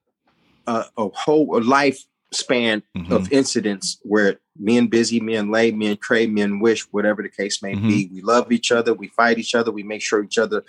a, 0.66 0.84
a 0.96 1.08
whole 1.14 1.60
life 1.62 1.98
span 2.32 2.82
Mhm. 2.96 3.10
of 3.10 3.30
incidents 3.32 3.98
where 4.02 4.38
men 4.58 4.88
Bizzy, 4.88 5.20
men 5.20 5.36
and 5.36 5.50
Lay, 5.50 5.70
me 5.72 5.88
and 5.88 6.00
Trey, 6.00 6.26
me 6.26 6.44
Wish, 6.60 6.82
whatever 6.90 7.22
the 7.22 7.28
case 7.28 7.62
may 7.62 7.74
be, 7.74 8.06
Mm-hmm. 8.06 8.14
we 8.14 8.20
love 8.22 8.50
each 8.52 8.70
other, 8.72 8.94
we 8.94 9.08
fight 9.08 9.38
each 9.38 9.54
other, 9.54 9.70
we 9.70 9.82
make 9.82 10.02
sure 10.02 10.22
each 10.22 10.38
other, 10.38 10.64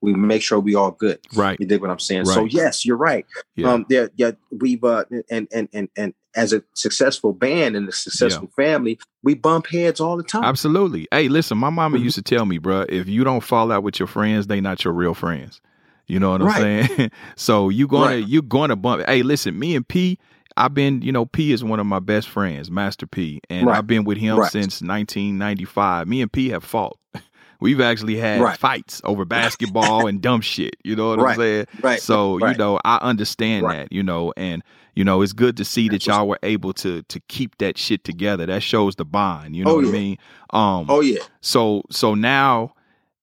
we 0.00 0.12
make 0.14 0.42
sure 0.42 0.60
we 0.60 0.74
all 0.74 0.90
good. 0.92 1.18
Right. 1.34 1.58
You 1.58 1.66
dig 1.66 1.80
what 1.80 1.90
I'm 1.90 1.98
saying? 1.98 2.26
So 2.26 2.44
yes, 2.44 2.84
you're 2.84 2.96
right. 2.98 3.24
Yeah. 3.56 3.72
Um, 3.72 3.86
there, 3.88 4.10
yeah, 4.16 4.32
we've 4.50 4.84
uh, 4.84 5.04
and 5.30 5.48
and 5.52 5.68
and 5.72 5.88
and 5.96 6.14
as 6.34 6.52
a 6.52 6.62
successful 6.74 7.32
band 7.32 7.76
and 7.76 7.88
a 7.88 7.92
successful 7.92 8.50
family, 8.54 8.98
we 9.22 9.34
bump 9.34 9.68
heads 9.68 10.00
all 10.00 10.18
the 10.18 10.22
time. 10.22 10.44
Absolutely. 10.44 11.08
Hey, 11.10 11.28
listen, 11.28 11.56
my 11.56 11.70
mama 11.70 11.96
Mhm. 11.98 12.02
used 12.02 12.16
to 12.16 12.22
tell 12.22 12.44
me, 12.44 12.58
bruh, 12.58 12.84
if 12.90 13.08
you 13.08 13.24
don't 13.24 13.42
fall 13.42 13.72
out 13.72 13.82
with 13.82 13.98
your 13.98 14.06
friends, 14.06 14.46
they 14.46 14.60
not 14.60 14.84
your 14.84 14.92
real 14.92 15.14
friends. 15.14 15.62
You 16.08 16.20
know 16.20 16.30
what 16.32 16.42
I'm 16.42 16.46
Right. 16.48 16.90
saying? 16.90 17.10
so 17.36 17.68
you 17.70 17.88
gonna 17.88 18.04
Right. 18.16 18.28
you 18.28 18.42
gonna 18.42 18.76
bump. 18.76 19.02
Hey, 19.08 19.22
listen, 19.22 19.58
me 19.58 19.74
and 19.74 19.88
P, 19.88 20.18
I've 20.56 20.74
been, 20.74 21.02
you 21.02 21.12
know, 21.12 21.26
P 21.26 21.52
is 21.52 21.62
one 21.62 21.80
of 21.80 21.86
my 21.86 21.98
best 21.98 22.28
friends, 22.28 22.70
Master 22.70 23.06
P, 23.06 23.40
and 23.50 23.66
Right. 23.66 23.76
I've 23.78 23.86
been 23.86 24.04
with 24.04 24.18
him 24.18 24.36
Right. 24.38 24.50
since 24.50 24.80
1995. 24.82 26.08
Me 26.08 26.22
and 26.22 26.32
P 26.32 26.48
have 26.50 26.64
fought. 26.64 26.98
We've 27.60 27.80
actually 27.80 28.16
had 28.16 28.40
Right. 28.42 28.58
fights 28.58 29.00
over 29.04 29.24
basketball 29.24 30.06
and 30.06 30.20
dumb 30.20 30.40
shit. 30.42 30.76
You 30.84 30.94
know 30.96 31.08
what 31.10 31.20
I'm 31.20 31.34
saying? 31.36 31.66
Right. 31.80 32.00
So, 32.00 32.38
you 32.38 32.54
know, 32.54 32.78
I 32.84 32.96
understand 32.98 33.66
that, 33.70 33.92
you 33.92 34.02
know, 34.02 34.32
and 34.36 34.62
you 34.94 35.04
know, 35.04 35.20
it's 35.20 35.34
good 35.34 35.58
to 35.58 35.64
see 35.64 35.88
that 35.90 36.06
y'all 36.06 36.26
were 36.26 36.38
able 36.42 36.72
to 36.74 37.02
to 37.02 37.20
keep 37.28 37.58
that 37.58 37.76
shit 37.76 38.02
together. 38.04 38.46
That 38.46 38.62
shows 38.62 38.96
the 38.96 39.04
bond, 39.04 39.54
you 39.56 39.64
know 39.64 39.72
Oh, 39.72 39.74
what 39.76 39.84
I 39.84 39.86
yeah. 39.88 39.92
mean? 39.92 40.18
Um 40.50 40.86
Oh 40.88 41.00
yeah. 41.00 41.20
so 41.42 41.82
so 41.90 42.14
now 42.14 42.72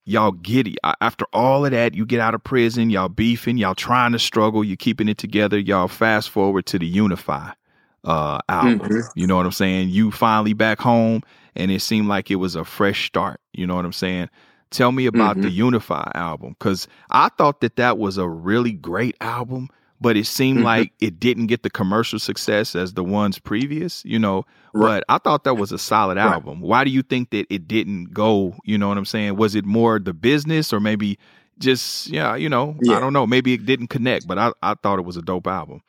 y'all 0.05 0.31
giddy. 0.31 0.75
After 1.01 1.25
all 1.33 1.65
of 1.65 1.71
that, 1.71 1.93
you 1.93 2.05
get 2.05 2.19
out 2.19 2.33
of 2.35 2.43
prison, 2.43 2.89
y'all 2.89 3.09
beefing, 3.09 3.57
y'all 3.57 3.75
trying 3.75 4.11
to 4.13 4.19
struggle, 4.19 4.63
you 4.63 4.75
keeping 4.77 5.07
it 5.09 5.17
together. 5.17 5.57
Y'all 5.57 5.87
fast 5.87 6.29
forward 6.29 6.65
to 6.67 6.79
the 6.79 6.91
Uni5 6.91 7.53
uh 8.05 8.39
album. 8.49 8.79
Mhm. 8.79 9.03
You 9.15 9.27
know 9.27 9.37
what 9.37 9.45
I'm 9.45 9.51
saying? 9.53 9.89
You 9.89 10.11
finally 10.11 10.53
back 10.53 10.79
home 10.79 11.21
and 11.55 11.71
it 11.71 11.81
seemed 11.81 12.07
like 12.07 12.29
it 12.29 12.35
was 12.35 12.55
a 12.55 12.65
fresh 12.65 13.05
start. 13.07 13.39
You 13.53 13.65
know 13.65 13.75
what 13.75 13.85
I'm 13.85 13.93
saying? 13.93 14.29
Tell 14.71 14.91
me 14.91 15.05
about 15.05 15.39
the 15.39 15.49
Uni5 15.57 16.11
album 16.15 16.55
cuz 16.59 16.87
I 17.11 17.29
thought 17.37 17.61
that 17.61 17.77
that 17.77 17.97
was 17.97 18.17
a 18.17 18.27
really 18.27 18.73
great 18.73 19.15
album, 19.21 19.69
but 20.03 20.17
it 20.17 20.27
seemed 20.27 20.59
Mhm. 20.59 20.63
like 20.65 20.91
it 20.99 21.19
didn't 21.19 21.47
get 21.47 21.63
the 21.63 21.69
commercial 21.69 22.19
success 22.19 22.75
as 22.75 22.93
the 22.93 23.03
ones 23.03 23.39
previous, 23.39 24.03
you 24.05 24.19
know. 24.19 24.45
Right. 24.73 24.97
But 24.99 25.05
I 25.09 25.17
thought 25.17 25.45
that 25.45 25.55
was 25.55 25.71
a 25.71 25.77
solid 25.79 26.17
Right. 26.17 26.25
album. 26.33 26.59
Why 26.61 26.83
do 26.83 26.91
you 26.91 27.01
think 27.01 27.29
that 27.31 27.47
it 27.49 27.67
didn't 27.67 28.13
go? 28.13 28.55
You 28.65 28.77
know 28.77 28.89
what 28.89 28.97
I'm 28.97 29.05
saying? 29.05 29.37
Was 29.37 29.55
it 29.55 29.65
more 29.65 29.99
the 29.99 30.13
business 30.13 30.73
or 30.73 30.79
maybe 30.79 31.17
just 31.59 32.09
yeah, 32.09 32.35
you 32.35 32.49
know, 32.49 32.75
I 32.89 32.99
don't 32.99 33.13
know. 33.13 33.25
Maybe 33.25 33.53
it 33.53 33.65
didn't 33.65 33.87
connect, 33.87 34.27
but 34.27 34.37
I, 34.37 34.51
I 34.61 34.73
thought 34.75 34.99
it 34.99 35.05
was 35.05 35.17
a 35.17 35.21
dope 35.21 35.47
album. 35.47 35.81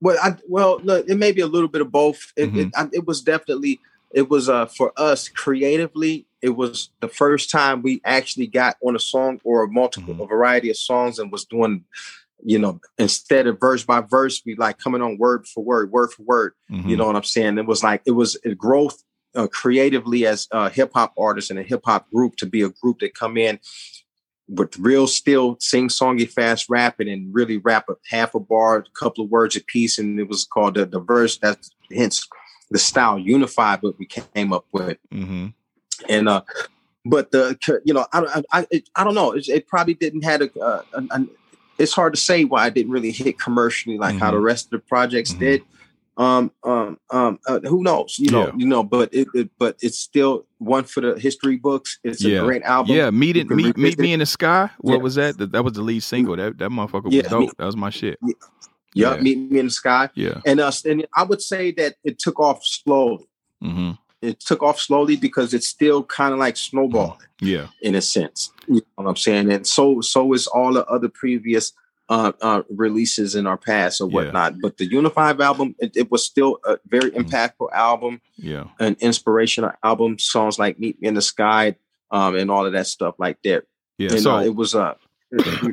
Well, 0.00 0.16
I 0.22 0.36
well, 0.48 0.80
look, 0.82 1.08
it 1.08 1.16
may 1.16 1.32
be 1.32 1.40
a 1.40 1.46
little 1.46 1.68
bit 1.68 1.80
of 1.82 1.90
both. 1.92 2.32
It 2.36 2.48
Mm-hmm. 2.48 2.58
it, 2.60 2.68
I, 2.76 2.88
it 2.92 3.06
was 3.06 3.20
definitely 3.22 3.80
it 4.12 4.30
was 4.30 4.48
uh 4.48 4.66
for 4.66 4.92
us 4.96 5.28
creatively. 5.28 6.26
It 6.42 6.56
was 6.56 6.90
the 7.00 7.08
first 7.08 7.50
time 7.50 7.82
we 7.82 8.00
actually 8.04 8.46
got 8.46 8.76
on 8.86 8.94
a 8.94 9.00
song 9.00 9.40
or 9.44 9.64
a 9.64 9.68
multiple 9.68 10.14
Mm-hmm. 10.14 10.22
a 10.22 10.26
variety 10.26 10.70
of 10.70 10.76
songs 10.76 11.18
and 11.18 11.32
was 11.32 11.44
doing, 11.44 11.84
you 12.44 12.58
know, 12.58 12.78
instead 12.98 13.46
of 13.46 13.58
verse 13.58 13.84
by 13.84 14.02
verse, 14.02 14.42
we 14.44 14.54
like 14.56 14.78
coming 14.78 15.02
on 15.02 15.18
word 15.18 15.46
for 15.46 15.64
word, 15.64 15.90
word 15.90 16.12
for 16.12 16.22
word. 16.22 16.52
Mm-hmm. 16.70 16.88
You 16.88 16.96
know 16.96 17.06
what 17.06 17.16
I'm 17.16 17.24
saying? 17.24 17.58
It 17.58 17.66
was 17.66 17.82
like 17.82 18.02
it 18.04 18.12
was 18.12 18.36
a 18.44 18.54
growth 18.54 19.02
uh, 19.34 19.48
creatively 19.48 20.26
as 20.26 20.46
a 20.52 20.68
hip 20.68 20.92
hop 20.94 21.14
artist 21.18 21.50
and 21.50 21.58
a 21.58 21.62
hip 21.62 21.80
hop 21.84 22.08
group 22.10 22.36
to 22.36 22.46
be 22.46 22.62
a 22.62 22.68
group 22.68 23.00
that 23.00 23.14
come 23.14 23.36
in 23.36 23.58
with 24.46 24.78
real 24.78 25.06
still 25.06 25.56
sing 25.58 25.88
songy 25.88 26.30
fast 26.30 26.68
rapping 26.68 27.08
and 27.08 27.34
really 27.34 27.56
rap 27.56 27.88
a 27.88 27.94
half 28.10 28.34
a 28.34 28.40
bar, 28.40 28.78
a 28.78 28.84
couple 28.98 29.24
of 29.24 29.30
words 29.30 29.56
a 29.56 29.64
piece, 29.64 29.98
and 29.98 30.20
it 30.20 30.28
was 30.28 30.44
called 30.44 30.74
the, 30.74 30.84
the 30.84 31.00
verse. 31.00 31.38
That's 31.38 31.70
hence 31.90 32.28
the 32.70 32.78
style 32.78 33.18
unified, 33.18 33.80
but 33.80 33.98
we 33.98 34.06
came 34.06 34.52
up 34.52 34.66
with 34.70 34.98
Mm-hmm. 35.12 35.46
and 36.08 36.28
uh 36.28 36.42
but 37.06 37.30
the 37.30 37.56
you 37.84 37.94
know 37.94 38.06
i 38.12 38.20
don't 38.20 38.46
i 38.52 38.66
i, 38.72 38.82
I 38.96 39.04
don't 39.04 39.14
know 39.14 39.32
it, 39.32 39.48
it 39.48 39.66
probably 39.68 39.94
didn't 39.94 40.24
had 40.24 40.42
a, 40.42 40.60
uh, 40.60 40.82
an, 40.94 41.08
an 41.12 41.30
it's 41.78 41.92
hard 41.92 42.14
to 42.14 42.20
say 42.20 42.44
why 42.44 42.66
it 42.66 42.74
didn't 42.74 42.92
really 42.92 43.10
hit 43.10 43.38
commercially 43.38 43.98
like 43.98 44.16
how 44.18 44.30
the 44.30 44.36
Mm-hmm. 44.36 44.46
rest 44.46 44.66
of 44.66 44.70
the 44.72 44.78
projects 44.80 45.32
did 45.34 45.62
um 46.16 46.52
um 46.62 46.96
um 47.10 47.40
uh, 47.48 47.58
who 47.64 47.82
knows 47.82 48.16
you 48.20 48.30
know 48.30 48.46
Yeah. 48.46 48.52
you 48.56 48.66
know 48.66 48.84
but 48.84 49.12
it, 49.12 49.26
it 49.34 49.50
but 49.58 49.76
it's 49.82 49.98
still 49.98 50.46
one 50.58 50.84
for 50.84 51.00
the 51.00 51.18
history 51.18 51.56
books 51.56 51.98
it's 52.04 52.22
Yeah. 52.22 52.42
a 52.42 52.44
great 52.44 52.62
album 52.62 52.94
Yeah, 52.94 53.10
meet 53.10 53.36
it, 53.36 53.50
meet, 53.50 53.76
meet 53.76 53.98
me 53.98 54.12
in 54.12 54.20
the 54.20 54.26
sky. 54.26 54.70
What 54.78 54.94
Yeah. 54.94 54.98
was 55.02 55.16
that? 55.16 55.38
that? 55.38 55.50
That 55.50 55.64
was 55.64 55.72
the 55.72 55.82
lead 55.82 56.04
single. 56.04 56.36
That 56.36 56.56
that 56.58 56.70
motherfucker 56.70 57.06
was 57.12 57.26
dope. 57.28 57.40
me- 57.40 57.50
that 57.58 57.64
was 57.66 57.76
my 57.76 57.90
shit. 57.90 58.18
Yup, 58.94 59.16
Yeah. 59.16 59.22
meet 59.22 59.38
me 59.50 59.58
in 59.58 59.66
the 59.66 59.72
sky 59.72 60.08
Yeah. 60.14 60.40
and 60.46 60.60
us 60.60 60.84
and 60.84 61.04
i 61.16 61.24
would 61.24 61.42
say 61.42 61.72
that 61.72 61.96
it 62.04 62.20
took 62.20 62.38
off 62.38 62.64
slowly 62.64 63.26
Mm-hmm. 63.64 63.90
It 64.24 64.40
took 64.40 64.62
off 64.62 64.80
slowly 64.80 65.16
because 65.16 65.52
it's 65.54 65.68
still 65.68 66.02
kind 66.04 66.32
of 66.32 66.38
like 66.38 66.56
snowballing 66.56 67.18
Yeah. 67.40 67.66
in 67.82 67.94
a 67.94 68.00
sense. 68.02 68.50
You 68.68 68.74
know 68.76 68.82
what 69.04 69.08
I'm 69.10 69.16
saying? 69.16 69.50
And 69.52 69.66
so 69.66 70.00
so 70.00 70.32
is 70.32 70.46
all 70.46 70.72
the 70.72 70.84
other 70.86 71.08
previous 71.08 71.72
uh, 72.10 72.32
uh, 72.42 72.62
releases 72.68 73.34
in 73.34 73.46
our 73.46 73.56
past 73.56 73.98
or 74.00 74.08
Yeah. 74.08 74.14
whatnot. 74.14 74.54
But 74.60 74.76
the 74.76 74.84
Unified 74.84 75.40
album, 75.40 75.74
it, 75.78 75.96
it 75.96 76.10
was 76.10 76.22
still 76.22 76.58
a 76.66 76.76
very 76.86 77.10
Mm. 77.10 77.22
impactful 77.24 77.72
album, 77.72 78.20
Yeah. 78.36 78.64
an 78.78 78.96
inspirational 79.00 79.72
album. 79.82 80.18
Songs 80.18 80.58
like 80.58 80.78
"Meet 80.78 81.00
Me 81.00 81.08
in 81.08 81.14
the 81.14 81.22
Sky" 81.22 81.76
um, 82.10 82.36
and 82.36 82.50
all 82.50 82.66
of 82.66 82.72
that 82.74 82.86
stuff 82.88 83.14
like 83.18 83.38
that. 83.44 83.64
Yeah. 83.96 84.10
And, 84.12 84.20
so 84.20 84.36
uh, 84.36 84.42
it 84.42 84.54
was 84.54 84.74
uh, 84.74 84.94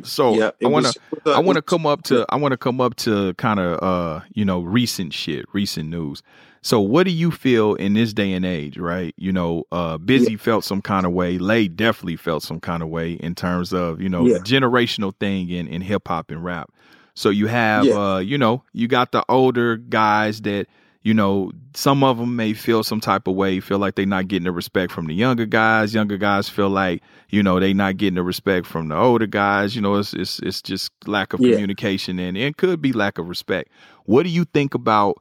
so 0.03 0.35
yeah, 0.35 0.51
I 0.63 0.67
want 0.67 0.85
to 0.87 0.99
uh, 1.25 1.31
I 1.31 1.39
want 1.39 1.55
to 1.57 1.61
come 1.61 1.85
up 1.85 2.03
to 2.03 2.25
I 2.29 2.35
want 2.35 2.51
to 2.53 2.57
come 2.57 2.81
up 2.81 2.95
to 2.97 3.33
kind 3.35 3.59
of 3.59 3.81
uh 3.83 4.21
you 4.33 4.45
know 4.45 4.61
recent 4.61 5.13
shit, 5.13 5.45
recent 5.53 5.89
news. 5.89 6.21
So 6.63 6.79
what 6.79 7.05
do 7.07 7.11
you 7.11 7.31
feel 7.31 7.73
in 7.73 7.93
this 7.93 8.13
day 8.13 8.33
and 8.33 8.45
age, 8.45 8.77
right? 8.77 9.13
You 9.17 9.31
know, 9.31 9.63
uh 9.71 9.97
Bizzy 9.97 10.39
felt 10.39 10.63
some 10.63 10.81
kind 10.81 11.05
of 11.05 11.11
way, 11.11 11.37
Lay 11.37 11.67
definitely 11.67 12.17
felt 12.17 12.43
some 12.43 12.59
kind 12.59 12.83
of 12.83 12.89
way 12.89 13.13
in 13.13 13.33
terms 13.35 13.73
of, 13.73 13.99
you 14.01 14.09
know, 14.09 14.25
Yeah. 14.27 14.37
the 14.37 14.43
generational 14.43 15.15
thing 15.19 15.49
in 15.49 15.67
in 15.67 15.81
hip 15.81 16.07
hop 16.07 16.29
and 16.31 16.43
rap. 16.43 16.71
So 17.15 17.29
you 17.29 17.47
have 17.47 17.85
Yeah. 17.85 17.97
uh 18.15 18.17
you 18.19 18.37
know, 18.37 18.63
you 18.73 18.87
got 18.87 19.11
the 19.11 19.23
older 19.27 19.77
guys 19.77 20.41
that 20.41 20.67
you 21.03 21.13
know, 21.13 21.51
some 21.73 22.03
of 22.03 22.17
them 22.19 22.35
may 22.35 22.53
feel 22.53 22.83
some 22.83 22.99
type 22.99 23.27
of 23.27 23.35
way, 23.35 23.59
feel 23.59 23.79
like 23.79 23.95
they're 23.95 24.05
not 24.05 24.27
getting 24.27 24.43
the 24.43 24.51
respect 24.51 24.91
from 24.91 25.07
the 25.07 25.13
younger 25.15 25.45
guys. 25.47 25.93
Younger 25.95 26.17
guys 26.17 26.47
feel 26.47 26.69
like, 26.69 27.01
you 27.29 27.41
know, 27.41 27.59
they 27.59 27.73
not 27.73 27.97
getting 27.97 28.15
the 28.15 28.23
respect 28.23 28.67
from 28.67 28.87
the 28.89 28.95
older 28.95 29.25
guys. 29.25 29.75
You 29.75 29.81
know, 29.81 29.95
it's 29.95 30.13
it's 30.13 30.39
it's 30.39 30.61
just 30.61 30.91
lack 31.07 31.33
of 31.33 31.39
Yeah. 31.39 31.53
communication 31.53 32.19
and 32.19 32.37
it 32.37 32.57
could 32.57 32.81
be 32.81 32.93
lack 32.93 33.17
of 33.17 33.27
respect. 33.29 33.71
What 34.05 34.23
do 34.23 34.29
you 34.29 34.45
think 34.45 34.75
about, 34.75 35.17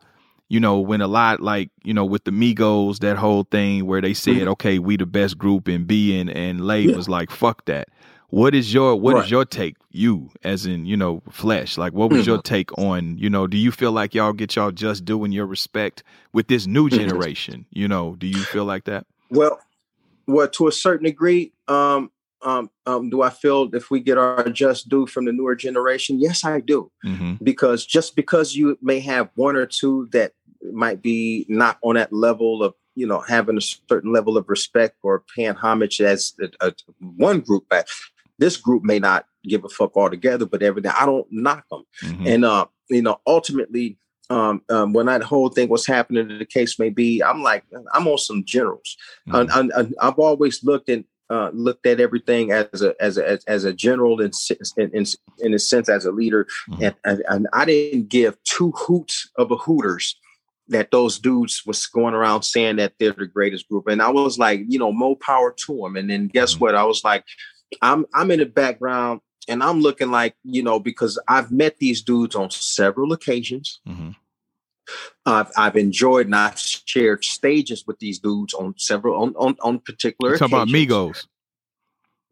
you 0.48 0.60
know, 0.60 0.78
when 0.80 1.00
a 1.00 1.06
lot 1.08 1.40
like, 1.40 1.70
you 1.82 1.94
know, 1.94 2.04
with 2.04 2.24
the 2.24 2.30
Migos, 2.30 2.98
that 2.98 3.16
whole 3.16 3.44
thing 3.44 3.86
where 3.86 4.02
they 4.02 4.12
said, 4.12 4.48
okay, 4.48 4.78
we 4.78 4.98
the 4.98 5.06
best 5.06 5.38
group 5.38 5.66
and 5.66 5.86
B 5.86 6.18
and, 6.18 6.28
and 6.28 6.60
Lay 6.60 6.82
Mm-hmm. 6.82 6.90
Yeah. 6.90 6.96
was 6.96 7.08
like, 7.08 7.30
fuck 7.30 7.64
that. 7.66 7.88
What 8.30 8.54
is 8.54 8.72
your 8.72 8.94
what 8.96 9.16
is 9.16 9.22
Right. 9.22 9.30
your 9.30 9.44
take, 9.44 9.76
you 9.90 10.30
as 10.44 10.64
in, 10.66 10.86
you 10.86 10.96
know, 10.96 11.22
flesh? 11.30 11.76
Like 11.76 11.92
what 11.92 12.10
was 12.10 12.20
Mm-hmm. 12.22 12.30
your 12.30 12.42
take 12.42 12.76
on, 12.78 13.18
you 13.18 13.28
know, 13.28 13.46
do 13.46 13.56
you 13.56 13.72
feel 13.72 13.92
like 13.92 14.14
y'all 14.14 14.32
get 14.32 14.54
y'all 14.56 14.70
just 14.70 15.04
doing 15.04 15.32
your 15.32 15.46
respect 15.46 16.02
with 16.32 16.46
this 16.48 16.66
new 16.66 16.88
Mhm. 16.88 16.92
generation? 16.92 17.66
You 17.70 17.88
know, 17.88 18.14
do 18.16 18.26
you 18.26 18.44
feel 18.44 18.64
like 18.64 18.84
that? 18.84 19.06
Well, 19.30 19.58
well, 20.28 20.48
to 20.48 20.68
a 20.68 20.72
certain 20.72 21.06
degree, 21.06 21.52
um, 21.66 22.10
um, 22.42 22.70
um, 22.86 23.10
do 23.10 23.20
I 23.22 23.30
feel 23.30 23.68
if 23.74 23.90
we 23.90 24.00
get 24.00 24.16
our 24.16 24.48
just 24.48 24.88
due 24.88 25.06
from 25.06 25.24
the 25.24 25.32
newer 25.32 25.54
generation? 25.56 26.20
Yes, 26.20 26.44
I 26.44 26.60
do. 26.60 26.90
Mm-hmm. 27.04 27.34
because 27.42 27.84
just 27.84 28.14
because 28.16 28.54
you 28.54 28.78
may 28.80 29.00
have 29.00 29.28
one 29.34 29.56
or 29.56 29.66
two 29.66 30.08
that 30.12 30.32
might 30.72 31.02
be 31.02 31.46
not 31.48 31.78
on 31.82 31.96
that 31.96 32.12
level 32.12 32.62
of 32.62 32.74
you 32.94 33.06
know 33.06 33.20
having 33.20 33.56
a 33.56 33.60
certain 33.60 34.12
level 34.12 34.36
of 34.36 34.48
respect 34.48 34.96
or 35.02 35.24
paying 35.34 35.54
homage 35.54 36.00
as 36.00 36.34
a, 36.40 36.68
a- 36.68 36.74
one 37.00 37.40
group 37.40 37.66
back 37.68 37.86
this 38.40 38.56
group 38.56 38.82
may 38.82 38.98
not 38.98 39.24
give 39.44 39.64
a 39.64 39.68
fuck 39.68 39.96
altogether 39.96 40.46
but 40.46 40.62
everything 40.62 40.92
i 40.98 41.06
don't 41.06 41.26
knock 41.30 41.64
them 41.70 41.84
Mm-hmm. 42.02 42.26
and 42.26 42.44
uh 42.44 42.66
you 42.88 43.02
know 43.02 43.16
ultimately 43.26 43.96
um, 44.30 44.62
um 44.68 44.92
when 44.92 45.06
that 45.06 45.22
whole 45.22 45.48
thing 45.48 45.68
was 45.68 45.86
happening 45.86 46.26
the 46.38 46.44
case 46.44 46.78
may 46.78 46.88
be 46.90 47.22
i'm 47.22 47.42
like 47.42 47.64
i'm 47.94 48.06
on 48.08 48.18
some 48.18 48.44
generals 48.44 48.96
Mm-hmm. 49.28 49.70
and 49.76 49.94
i've 50.00 50.18
always 50.18 50.62
looked 50.64 50.88
at 50.88 51.04
uh, 51.36 51.50
looked 51.54 51.86
at 51.86 52.00
everything 52.00 52.50
as 52.50 52.82
a 52.82 52.92
as 53.00 53.16
a 53.16 53.38
as, 53.46 53.64
a 53.64 53.72
general 53.72 54.20
in, 54.20 54.32
in 54.76 55.04
in 55.38 55.54
a 55.54 55.58
sense 55.60 55.88
as 55.88 56.04
a 56.04 56.10
leader 56.10 56.44
Mhm. 56.68 56.82
and, 56.86 56.94
and 57.04 57.18
and 57.32 57.46
I 57.52 57.64
didn't 57.66 58.08
give 58.08 58.36
two 58.42 58.72
hoots 58.72 59.30
of 59.36 59.52
a 59.52 59.56
hooters 59.56 60.16
that 60.74 60.90
those 60.90 61.20
dudes 61.20 61.62
was 61.64 61.86
going 61.86 62.14
around 62.14 62.42
saying 62.42 62.76
that 62.80 62.94
they're 62.98 63.12
the 63.12 63.26
greatest 63.38 63.68
group 63.68 63.86
and 63.86 64.02
I 64.02 64.10
was 64.10 64.38
like 64.40 64.60
you 64.72 64.78
know 64.80 64.90
more 65.04 65.16
power 65.16 65.54
to 65.66 65.72
them 65.82 65.94
and 65.96 66.10
then 66.10 66.26
guess 66.26 66.54
Mhm. 66.56 66.60
what 66.62 66.74
I 66.74 66.82
was 66.82 67.04
like 67.04 67.22
I'm 67.82 68.06
I'm 68.14 68.30
in 68.30 68.40
the 68.40 68.46
background 68.46 69.20
and 69.48 69.62
I'm 69.62 69.80
looking 69.80 70.10
like 70.10 70.34
you 70.44 70.62
know 70.62 70.78
because 70.80 71.18
I've 71.28 71.50
met 71.52 71.78
these 71.78 72.02
dudes 72.02 72.34
on 72.34 72.50
several 72.50 73.12
occasions 73.12 73.80
Mhm. 73.86 74.16
I've 75.26 75.50
I've 75.56 75.76
enjoyed 75.76 76.26
and 76.26 76.34
I've 76.34 76.58
shared 76.58 77.24
stages 77.24 77.84
with 77.86 77.98
these 77.98 78.18
dudes 78.18 78.54
on 78.54 78.74
several 78.76 79.22
on 79.22 79.34
on, 79.36 79.56
on 79.60 79.78
particular 79.80 80.36
talk 80.36 80.48
about. 80.48 80.68
Migos. 80.68 81.26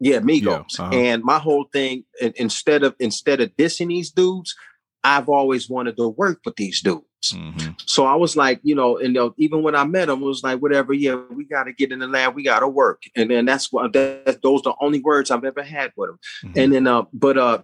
Yeah, 0.01 0.19
Migos. 0.19 0.79
uh-huh. 0.79 0.93
And 0.93 1.23
my 1.23 1.39
whole 1.39 1.65
thing, 1.73 2.05
instead 2.35 2.83
of 2.83 2.95
instead 2.99 3.41
of 3.41 3.55
dissing 3.57 3.89
these 3.89 4.11
dudes, 4.11 4.55
I've 5.03 5.29
always 5.29 5.69
wanted 5.69 5.97
to 5.97 6.07
work 6.09 6.39
with 6.45 6.55
these 6.55 6.81
dudes. 6.81 7.05
Mm-hmm. 7.23 7.71
So 7.85 8.05
I 8.05 8.15
was 8.15 8.35
like, 8.37 8.59
you 8.63 8.75
know, 8.75 8.97
and 8.97 9.13
know, 9.13 9.33
even 9.37 9.61
when 9.61 9.75
I 9.75 9.83
met 9.83 10.07
them, 10.07 10.21
it 10.21 10.25
was 10.25 10.43
like, 10.43 10.59
whatever, 10.61 10.93
yeah, 10.93 11.15
we 11.15 11.43
got 11.45 11.65
to 11.65 11.73
get 11.73 11.91
in 11.91 11.99
the 11.99 12.07
lab, 12.07 12.35
we 12.35 12.43
got 12.43 12.59
to 12.61 12.67
work, 12.67 13.01
and 13.15 13.29
then 13.29 13.45
that's 13.45 13.71
what 13.71 13.91
that, 13.93 14.39
those 14.41 14.61
are 14.61 14.71
the 14.71 14.75
only 14.81 14.99
words 15.01 15.29
I've 15.29 15.43
ever 15.43 15.61
had 15.63 15.91
with 15.97 16.09
them. 16.11 16.19
Mhm. 16.45 16.63
And 16.63 16.73
then, 16.73 16.87
uh, 16.87 17.03
but 17.13 17.37
uh, 17.37 17.59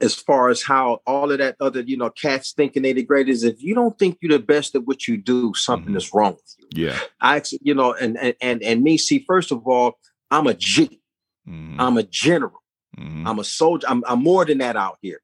as 0.00 0.14
far 0.14 0.48
as 0.48 0.62
how 0.62 1.00
all 1.06 1.30
of 1.30 1.38
that 1.38 1.56
other, 1.60 1.80
you 1.80 1.96
know, 1.96 2.10
cats 2.10 2.52
thinking 2.52 2.82
they 2.82 2.92
the 2.92 3.02
greatest, 3.04 3.44
if 3.44 3.62
you 3.62 3.74
don't 3.74 3.96
think 3.98 4.18
you're 4.20 4.36
the 4.38 4.44
best 4.44 4.74
at 4.74 4.84
what 4.86 5.06
you 5.06 5.16
do, 5.16 5.52
something 5.54 5.92
Mhm. 5.94 5.96
is 5.96 6.12
wrong 6.12 6.32
with 6.32 6.54
you. 6.58 6.86
Yeah. 6.86 6.98
I, 7.20 7.36
actually- 7.36 7.60
you 7.62 7.74
know, 7.74 7.92
and 7.94 8.18
and 8.18 8.34
and, 8.40 8.62
and 8.62 8.82
me, 8.82 8.98
see, 8.98 9.24
first 9.26 9.52
of 9.52 9.66
all, 9.66 9.98
I'm 10.30 10.46
a 10.48 10.54
G, 10.54 11.00
Mhm. 11.48 11.76
I'm 11.78 11.96
a 11.96 12.02
general. 12.02 12.60
Mhm. 12.98 13.26
I'm 13.26 13.38
a 13.38 13.44
soldier. 13.44 13.86
I'm, 13.88 14.02
I'm 14.06 14.22
more 14.22 14.44
than 14.44 14.58
that 14.58 14.76
out 14.76 14.98
here. 15.02 15.20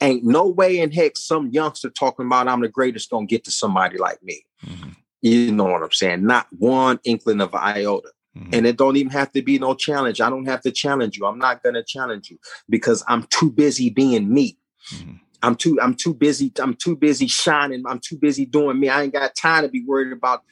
Ain't 0.00 0.24
no 0.24 0.46
way 0.46 0.78
in 0.78 0.92
heck 0.92 1.16
some 1.16 1.50
youngster 1.50 1.90
talking 1.90 2.26
about 2.26 2.48
I'm 2.48 2.60
the 2.60 2.68
greatest 2.68 3.10
gonna 3.10 3.26
get 3.26 3.44
to 3.44 3.50
somebody 3.50 3.98
like 3.98 4.22
me. 4.22 4.44
Mm-hmm. 4.64 4.90
You 5.22 5.52
know 5.52 5.64
what 5.64 5.82
I'm 5.82 5.92
saying? 5.92 6.26
Not 6.26 6.46
one 6.58 7.00
inkling 7.04 7.40
of 7.40 7.54
iota. 7.54 8.10
Mm-hmm. 8.36 8.50
And 8.52 8.66
it 8.66 8.76
don't 8.76 8.96
even 8.96 9.12
have 9.12 9.30
to 9.32 9.42
be 9.42 9.58
no 9.58 9.74
challenge. 9.74 10.20
I 10.20 10.28
don't 10.28 10.46
have 10.46 10.60
to 10.62 10.72
challenge 10.72 11.16
you. 11.16 11.26
I'm 11.26 11.38
not 11.38 11.62
gonna 11.62 11.84
challenge 11.84 12.30
you 12.30 12.38
because 12.68 13.04
I'm 13.08 13.24
too 13.24 13.50
busy 13.50 13.90
being 13.90 14.32
me. 14.32 14.58
Mm-hmm. 14.92 15.12
I'm 15.42 15.54
too 15.54 15.78
I'm 15.80 15.94
too 15.94 16.14
busy. 16.14 16.52
I'm 16.58 16.74
too 16.74 16.96
busy 16.96 17.26
shining. 17.26 17.84
I'm 17.86 18.00
too 18.00 18.18
busy 18.18 18.44
doing 18.44 18.80
me. 18.80 18.88
I 18.88 19.02
ain't 19.02 19.12
got 19.12 19.34
time 19.36 19.62
to 19.62 19.68
be 19.68 19.84
worried 19.84 20.12
about 20.12 20.42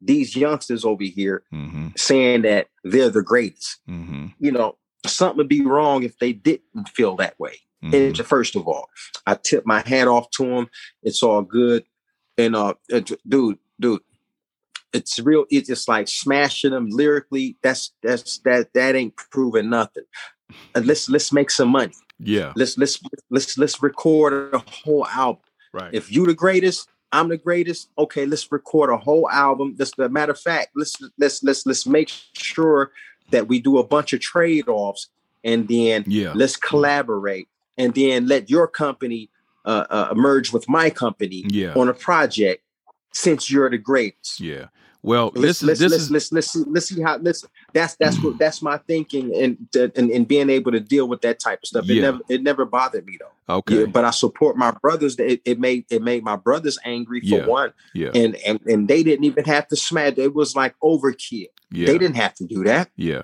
these 0.00 0.36
youngsters 0.36 0.84
over 0.84 1.04
here 1.04 1.42
mm-hmm. 1.52 1.88
saying 1.96 2.42
that 2.42 2.68
they're 2.84 3.10
the 3.10 3.22
greatest. 3.22 3.80
Mm-hmm. 3.88 4.26
You 4.38 4.52
know, 4.52 4.76
something 5.06 5.38
would 5.38 5.48
be 5.48 5.62
wrong 5.62 6.02
if 6.02 6.18
they 6.18 6.32
didn't 6.32 6.88
feel 6.94 7.16
that 7.16 7.38
way. 7.38 7.54
Mm-hmm. 7.82 7.94
And 7.94 8.26
first 8.26 8.56
of 8.56 8.66
all, 8.66 8.88
I 9.26 9.34
tip 9.34 9.66
my 9.66 9.80
hat 9.80 10.08
off 10.08 10.30
to 10.32 10.44
him. 10.44 10.68
It's 11.02 11.22
all 11.22 11.42
good. 11.42 11.84
And 12.38 12.56
uh, 12.56 12.74
dude, 12.88 13.58
dude, 13.78 14.00
it's 14.92 15.18
real. 15.18 15.46
It's 15.50 15.68
just 15.68 15.88
like 15.88 16.08
smashing 16.08 16.70
them 16.70 16.88
lyrically. 16.90 17.56
That's 17.62 17.92
that's 18.02 18.38
that 18.38 18.72
that 18.74 18.94
ain't 18.94 19.16
proving 19.16 19.70
nothing. 19.70 20.04
Uh, 20.74 20.82
let's 20.84 21.08
let's 21.08 21.32
make 21.32 21.50
some 21.50 21.70
money. 21.70 21.94
Yeah. 22.18 22.52
Let's 22.56 22.78
let's 22.78 23.00
let's 23.30 23.58
let's 23.58 23.82
record 23.82 24.54
a 24.54 24.58
whole 24.58 25.06
album. 25.06 25.42
Right. 25.72 25.92
If 25.92 26.12
you 26.12 26.26
the 26.26 26.34
greatest, 26.34 26.88
I'm 27.10 27.28
the 27.28 27.36
greatest. 27.36 27.90
Okay, 27.98 28.26
let's 28.26 28.50
record 28.52 28.90
a 28.90 28.96
whole 28.96 29.28
album. 29.30 29.74
This 29.76 29.92
the 29.92 30.08
matter 30.08 30.32
of 30.32 30.40
fact, 30.40 30.70
let's 30.76 30.96
let's 31.18 31.42
let's 31.42 31.66
let's 31.66 31.86
make 31.86 32.10
sure 32.34 32.92
that 33.30 33.48
we 33.48 33.60
do 33.60 33.78
a 33.78 33.86
bunch 33.86 34.12
of 34.12 34.20
trade-offs 34.20 35.08
and 35.42 35.66
then 35.68 36.04
yeah. 36.06 36.32
let's 36.34 36.56
collaborate 36.56 37.48
and 37.76 37.94
then 37.94 38.26
let 38.26 38.50
your 38.50 38.66
company 38.68 39.30
uh, 39.64 39.86
uh, 39.90 40.14
merge 40.14 40.52
with 40.52 40.68
my 40.68 40.90
company 40.90 41.44
yeah. 41.48 41.74
on 41.74 41.88
a 41.88 41.94
project 41.94 42.64
since 43.12 43.50
you're 43.50 43.70
the 43.70 43.78
greatest. 43.78 44.40
Yeah. 44.40 44.66
Well, 45.04 45.32
let's, 45.34 45.58
this 45.58 45.62
let's, 45.64 45.80
this 45.80 45.90
let's, 45.90 46.02
is 46.04 46.10
let's 46.10 46.32
let's 46.32 46.50
see 46.52 46.64
let's 46.68 46.88
see 46.88 47.02
how 47.02 47.16
let's 47.16 47.44
that's 47.72 47.96
that's 47.96 48.22
what 48.22 48.38
that's 48.38 48.62
my 48.62 48.76
thinking 48.78 49.34
and 49.34 49.58
and, 49.96 50.10
and 50.10 50.28
being 50.28 50.48
able 50.48 50.70
to 50.70 50.78
deal 50.78 51.08
with 51.08 51.22
that 51.22 51.40
type 51.40 51.58
of 51.62 51.66
stuff. 51.66 51.90
It 51.90 51.94
Yeah. 51.94 52.02
never 52.02 52.18
it 52.28 52.42
never 52.42 52.64
bothered 52.64 53.04
me 53.04 53.18
though. 53.18 53.56
okay. 53.56 53.80
Yeah, 53.80 53.86
but 53.86 54.04
I 54.04 54.12
support 54.12 54.56
my 54.56 54.70
brothers. 54.70 55.18
It, 55.18 55.42
it 55.44 55.58
made 55.58 55.86
it 55.90 56.02
made 56.02 56.22
my 56.22 56.36
brothers 56.36 56.78
angry 56.84 57.20
for 57.20 57.38
Yeah. 57.38 57.46
one, 57.46 57.72
yeah. 57.94 58.10
and 58.14 58.36
and 58.46 58.60
and 58.66 58.86
they 58.86 59.02
didn't 59.02 59.24
even 59.24 59.44
have 59.44 59.66
to 59.68 59.76
smash. 59.76 60.14
It 60.18 60.34
was 60.34 60.54
like 60.54 60.76
overkill. 60.80 61.48
Yeah. 61.72 61.86
They 61.86 61.98
didn't 61.98 62.16
have 62.16 62.34
to 62.34 62.44
do 62.44 62.62
that. 62.64 62.90
Yeah. 62.94 63.22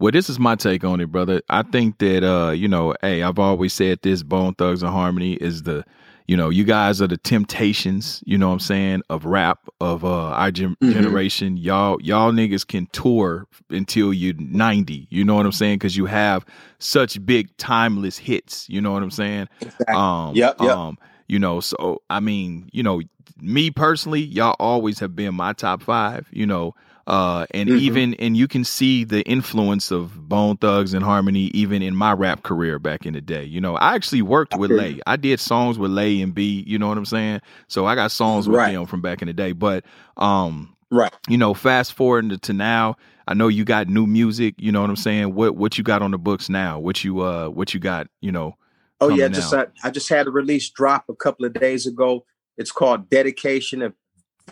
Well, 0.00 0.12
this 0.12 0.30
is 0.30 0.38
my 0.38 0.54
take 0.54 0.84
on 0.84 1.00
it, 1.00 1.10
brother. 1.10 1.42
I 1.48 1.62
think 1.62 1.98
that 1.98 2.22
uh, 2.24 2.50
you 2.52 2.68
know, 2.68 2.94
hey, 3.02 3.22
I've 3.22 3.38
always 3.38 3.72
said 3.72 4.00
this 4.02 4.22
Bone 4.22 4.54
Thugs-N-Harmony 4.54 5.34
is 5.34 5.64
the 5.64 5.84
you 6.28 6.36
know, 6.36 6.50
you 6.50 6.64
guys 6.64 7.00
are 7.00 7.06
the 7.06 7.16
temptations, 7.16 8.22
you 8.26 8.36
know 8.36 8.48
what 8.48 8.52
I'm 8.52 8.60
saying, 8.60 9.02
of 9.08 9.24
rap 9.24 9.60
of 9.80 10.04
uh 10.04 10.28
our 10.30 10.50
gen- 10.50 10.76
Mhm. 10.82 10.92
generation. 10.92 11.56
Y'all 11.56 11.98
y'all 12.02 12.30
niggas 12.32 12.66
can 12.66 12.86
tour 12.92 13.46
until 13.70 14.12
you're 14.12 14.34
90, 14.38 15.06
you 15.10 15.24
know 15.24 15.34
what 15.34 15.46
I'm 15.46 15.52
saying? 15.52 15.78
Cuz 15.80 15.96
you 15.96 16.06
have 16.06 16.44
such 16.78 17.24
big 17.24 17.48
timeless 17.56 18.18
hits, 18.18 18.68
you 18.68 18.80
know 18.80 18.92
what 18.92 19.02
I'm 19.02 19.10
saying? 19.10 19.48
Exactly. 19.60 19.94
Um, 19.96 20.34
Yep, 20.36 20.56
yep. 20.60 20.76
um, 20.76 20.98
you 21.28 21.38
know, 21.38 21.60
so 21.60 22.02
I 22.10 22.20
mean, 22.20 22.68
you 22.72 22.82
know, 22.82 23.00
me 23.40 23.70
personally, 23.70 24.20
y'all 24.22 24.54
always 24.60 24.98
have 25.00 25.16
been 25.16 25.34
my 25.34 25.54
top 25.54 25.82
five, 25.82 26.28
you 26.30 26.46
know, 26.46 26.74
uh, 27.08 27.46
and 27.52 27.70
Mhm. 27.70 27.78
even 27.80 28.14
and 28.14 28.36
you 28.36 28.46
can 28.46 28.62
see 28.64 29.02
the 29.02 29.22
influence 29.22 29.90
of 29.90 30.28
Bone 30.28 30.58
Thugs-N-Harmony 30.58 31.50
even 31.54 31.82
in 31.82 31.96
my 31.96 32.12
rap 32.12 32.42
career 32.42 32.78
back 32.78 33.06
in 33.06 33.14
the 33.14 33.20
day. 33.20 33.42
You 33.44 33.60
know, 33.60 33.76
I 33.76 33.94
actually 33.94 34.22
worked 34.22 34.56
with 34.56 34.70
Lay. 34.70 35.00
I 35.06 35.16
did 35.16 35.40
songs 35.40 35.78
with 35.78 35.90
Lay 35.90 36.20
and 36.20 36.34
B. 36.34 36.62
You 36.66 36.78
know 36.78 36.86
what 36.86 36.98
I'm 36.98 37.06
saying? 37.06 37.40
So 37.66 37.86
I 37.86 37.94
got 37.94 38.10
songs 38.12 38.46
with 38.46 38.58
Right. 38.58 38.72
them 38.74 38.86
from 38.86 39.00
back 39.00 39.22
in 39.22 39.26
the 39.26 39.32
day. 39.32 39.52
But 39.52 39.84
um, 40.18 40.76
Right. 40.90 41.12
you 41.28 41.38
know, 41.38 41.54
fast 41.54 41.94
forward 41.94 42.28
to, 42.30 42.38
to 42.38 42.52
now, 42.52 42.96
I 43.26 43.34
know 43.34 43.48
you 43.48 43.64
got 43.64 43.88
new 43.88 44.06
music. 44.06 44.54
You 44.58 44.70
know 44.72 44.80
what 44.82 44.90
I'm 44.90 44.96
saying? 44.96 45.34
What 45.34 45.56
what 45.56 45.78
you 45.78 45.84
got 45.84 46.02
on 46.02 46.10
the 46.10 46.18
books 46.18 46.48
now? 46.48 46.78
What 46.78 47.02
you 47.04 47.20
uh 47.20 47.48
what 47.48 47.72
you 47.74 47.80
got? 47.80 48.08
You 48.20 48.32
know? 48.32 48.56
Oh 49.00 49.08
yeah, 49.08 49.28
just? 49.28 49.54
I, 49.54 49.66
I 49.82 49.90
just 49.90 50.08
had 50.08 50.26
a 50.26 50.30
release 50.30 50.68
drop 50.68 51.04
a 51.08 51.14
couple 51.14 51.46
of 51.46 51.52
days 51.54 51.86
ago. 51.86 52.24
It's 52.56 52.72
called 52.72 53.08
Dedication, 53.08 53.80
a 53.82 53.92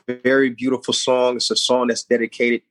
very 0.06 0.50
beautiful 0.50 0.94
song. 0.94 1.36
It's 1.36 1.50
a 1.50 1.56
song 1.56 1.88
that's 1.88 2.04
dedicated 2.04 2.62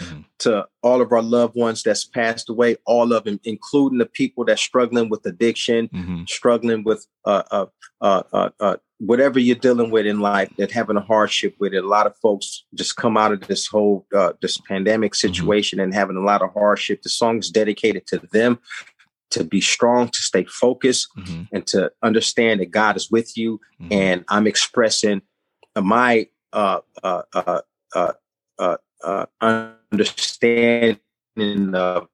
Mhm. 0.00 0.24
to 0.38 0.66
all 0.82 1.02
of 1.02 1.12
our 1.12 1.20
loved 1.20 1.54
ones 1.54 1.82
that's 1.82 2.04
passed 2.04 2.48
away, 2.48 2.76
all 2.86 3.12
of 3.12 3.24
them, 3.24 3.38
including 3.44 3.98
the 3.98 4.06
people 4.06 4.44
that's 4.44 4.62
struggling 4.62 5.10
with 5.10 5.26
addiction, 5.26 5.88
Mhm. 5.88 6.28
struggling 6.28 6.82
with 6.82 7.06
uh, 7.26 7.42
uh, 7.50 7.66
uh, 8.00 8.22
uh, 8.32 8.48
uh, 8.58 8.76
whatever 8.98 9.38
you're 9.38 9.54
dealing 9.56 9.90
with 9.90 10.06
in 10.06 10.20
life, 10.20 10.50
that 10.56 10.70
having 10.72 10.96
a 10.96 11.00
hardship 11.00 11.54
with 11.58 11.74
it. 11.74 11.84
A 11.84 11.88
lot 11.88 12.06
of 12.06 12.16
folks 12.16 12.64
just 12.74 12.96
come 12.96 13.16
out 13.18 13.32
of 13.32 13.42
this 13.48 13.66
whole 13.66 14.06
uh, 14.14 14.32
this 14.40 14.56
pandemic 14.56 15.14
situation 15.14 15.78
and 15.78 15.92
having 15.92 16.16
a 16.16 16.24
lot 16.24 16.40
of 16.42 16.52
hardship. 16.54 17.02
The 17.02 17.10
song 17.10 17.38
is 17.38 17.50
dedicated 17.50 18.06
to 18.08 18.18
them 18.32 18.60
to 19.30 19.44
be 19.44 19.60
strong, 19.60 20.08
to 20.08 20.22
stay 20.22 20.44
focused, 20.44 21.08
Mhm. 21.18 21.48
and 21.52 21.66
to 21.66 21.92
understand 22.02 22.60
that 22.60 22.70
God 22.70 22.96
is 22.96 23.10
with 23.10 23.36
you. 23.36 23.60
Mhm. 23.80 23.92
And 23.92 24.24
I'm 24.28 24.46
expressing 24.46 25.22
my 25.76 26.28
uh, 26.52 26.80
uh, 27.02 27.22
uh, 27.34 27.60
uh, 27.94 28.12
uh, 28.58 28.76
uh, 29.02 29.26
understanding 29.92 30.98
of 31.74 32.08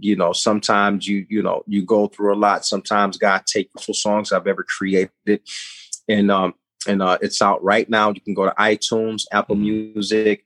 you 0.00 0.16
know 0.16 0.32
sometimes 0.32 1.06
you 1.06 1.26
you 1.28 1.42
know 1.42 1.62
you 1.66 1.84
go 1.84 2.06
through 2.08 2.34
a 2.34 2.36
lot. 2.36 2.64
Sometimes 2.66 3.16
god 3.16 3.46
take 3.46 3.70
full 3.80 3.94
songs 3.94 4.32
i've 4.32 4.46
ever 4.46 4.64
created. 4.64 5.40
And 6.08 6.30
um 6.30 6.54
and 6.86 7.02
uh 7.02 7.18
it's 7.22 7.40
out 7.40 7.62
right 7.62 7.88
now. 7.88 8.10
You 8.10 8.20
can 8.20 8.34
go 8.34 8.44
to 8.44 8.54
itunes 8.58 9.24
apple 9.32 9.56
music 9.56 10.44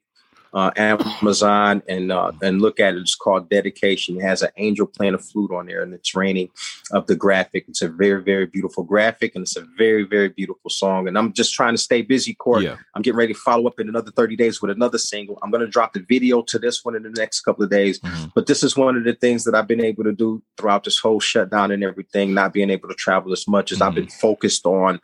uh 0.54 0.70
amazon 0.76 1.82
and 1.88 2.10
uh 2.10 2.32
and 2.42 2.62
look 2.62 2.80
at 2.80 2.94
it 2.94 2.98
it's 3.00 3.14
called 3.14 3.50
dedication 3.50 4.16
it 4.16 4.22
has 4.22 4.42
an 4.42 4.50
angel 4.56 4.86
playing 4.86 5.14
a 5.14 5.18
flute 5.18 5.50
on 5.52 5.66
there 5.66 5.82
and 5.82 5.92
it's 5.92 6.14
raining 6.14 6.48
of 6.92 7.06
the 7.06 7.14
graphic 7.14 7.64
it's 7.68 7.82
a 7.82 7.88
very 7.88 8.22
very 8.22 8.46
beautiful 8.46 8.82
graphic 8.82 9.34
and 9.34 9.42
it's 9.42 9.56
a 9.56 9.64
very 9.76 10.04
very 10.04 10.28
beautiful 10.28 10.70
song 10.70 11.06
and 11.06 11.18
i'm 11.18 11.32
just 11.32 11.52
trying 11.54 11.74
to 11.74 11.78
stay 11.78 12.00
busy 12.00 12.34
court 12.34 12.62
Yeah. 12.62 12.76
i'm 12.94 13.02
getting 13.02 13.18
ready 13.18 13.34
to 13.34 13.38
follow 13.38 13.66
up 13.66 13.78
in 13.78 13.88
another 13.88 14.10
30 14.10 14.36
days 14.36 14.62
with 14.62 14.70
another 14.70 14.98
single 14.98 15.38
i'm 15.42 15.50
going 15.50 15.60
to 15.60 15.66
drop 15.70 15.92
the 15.92 16.04
video 16.08 16.42
to 16.42 16.58
this 16.58 16.84
one 16.84 16.96
in 16.96 17.02
the 17.02 17.10
next 17.10 17.42
couple 17.42 17.62
of 17.64 17.70
days 17.70 18.00
Mhm. 18.00 18.32
but 18.34 18.46
this 18.46 18.62
is 18.62 18.76
one 18.76 18.96
of 18.96 19.04
the 19.04 19.14
things 19.14 19.44
that 19.44 19.54
I've 19.54 19.66
been 19.66 19.84
able 19.84 20.04
to 20.04 20.12
do 20.12 20.42
throughout 20.56 20.84
this 20.84 20.98
whole 20.98 21.20
shutdown 21.20 21.70
and 21.72 21.82
everything, 21.82 22.32
not 22.32 22.52
being 22.52 22.70
able 22.70 22.88
to 22.88 22.94
travel 22.94 23.32
as 23.32 23.46
much 23.48 23.72
as 23.72 23.80
I've 23.82 23.94
been 23.94 24.08
focused 24.08 24.64
on 24.66 25.00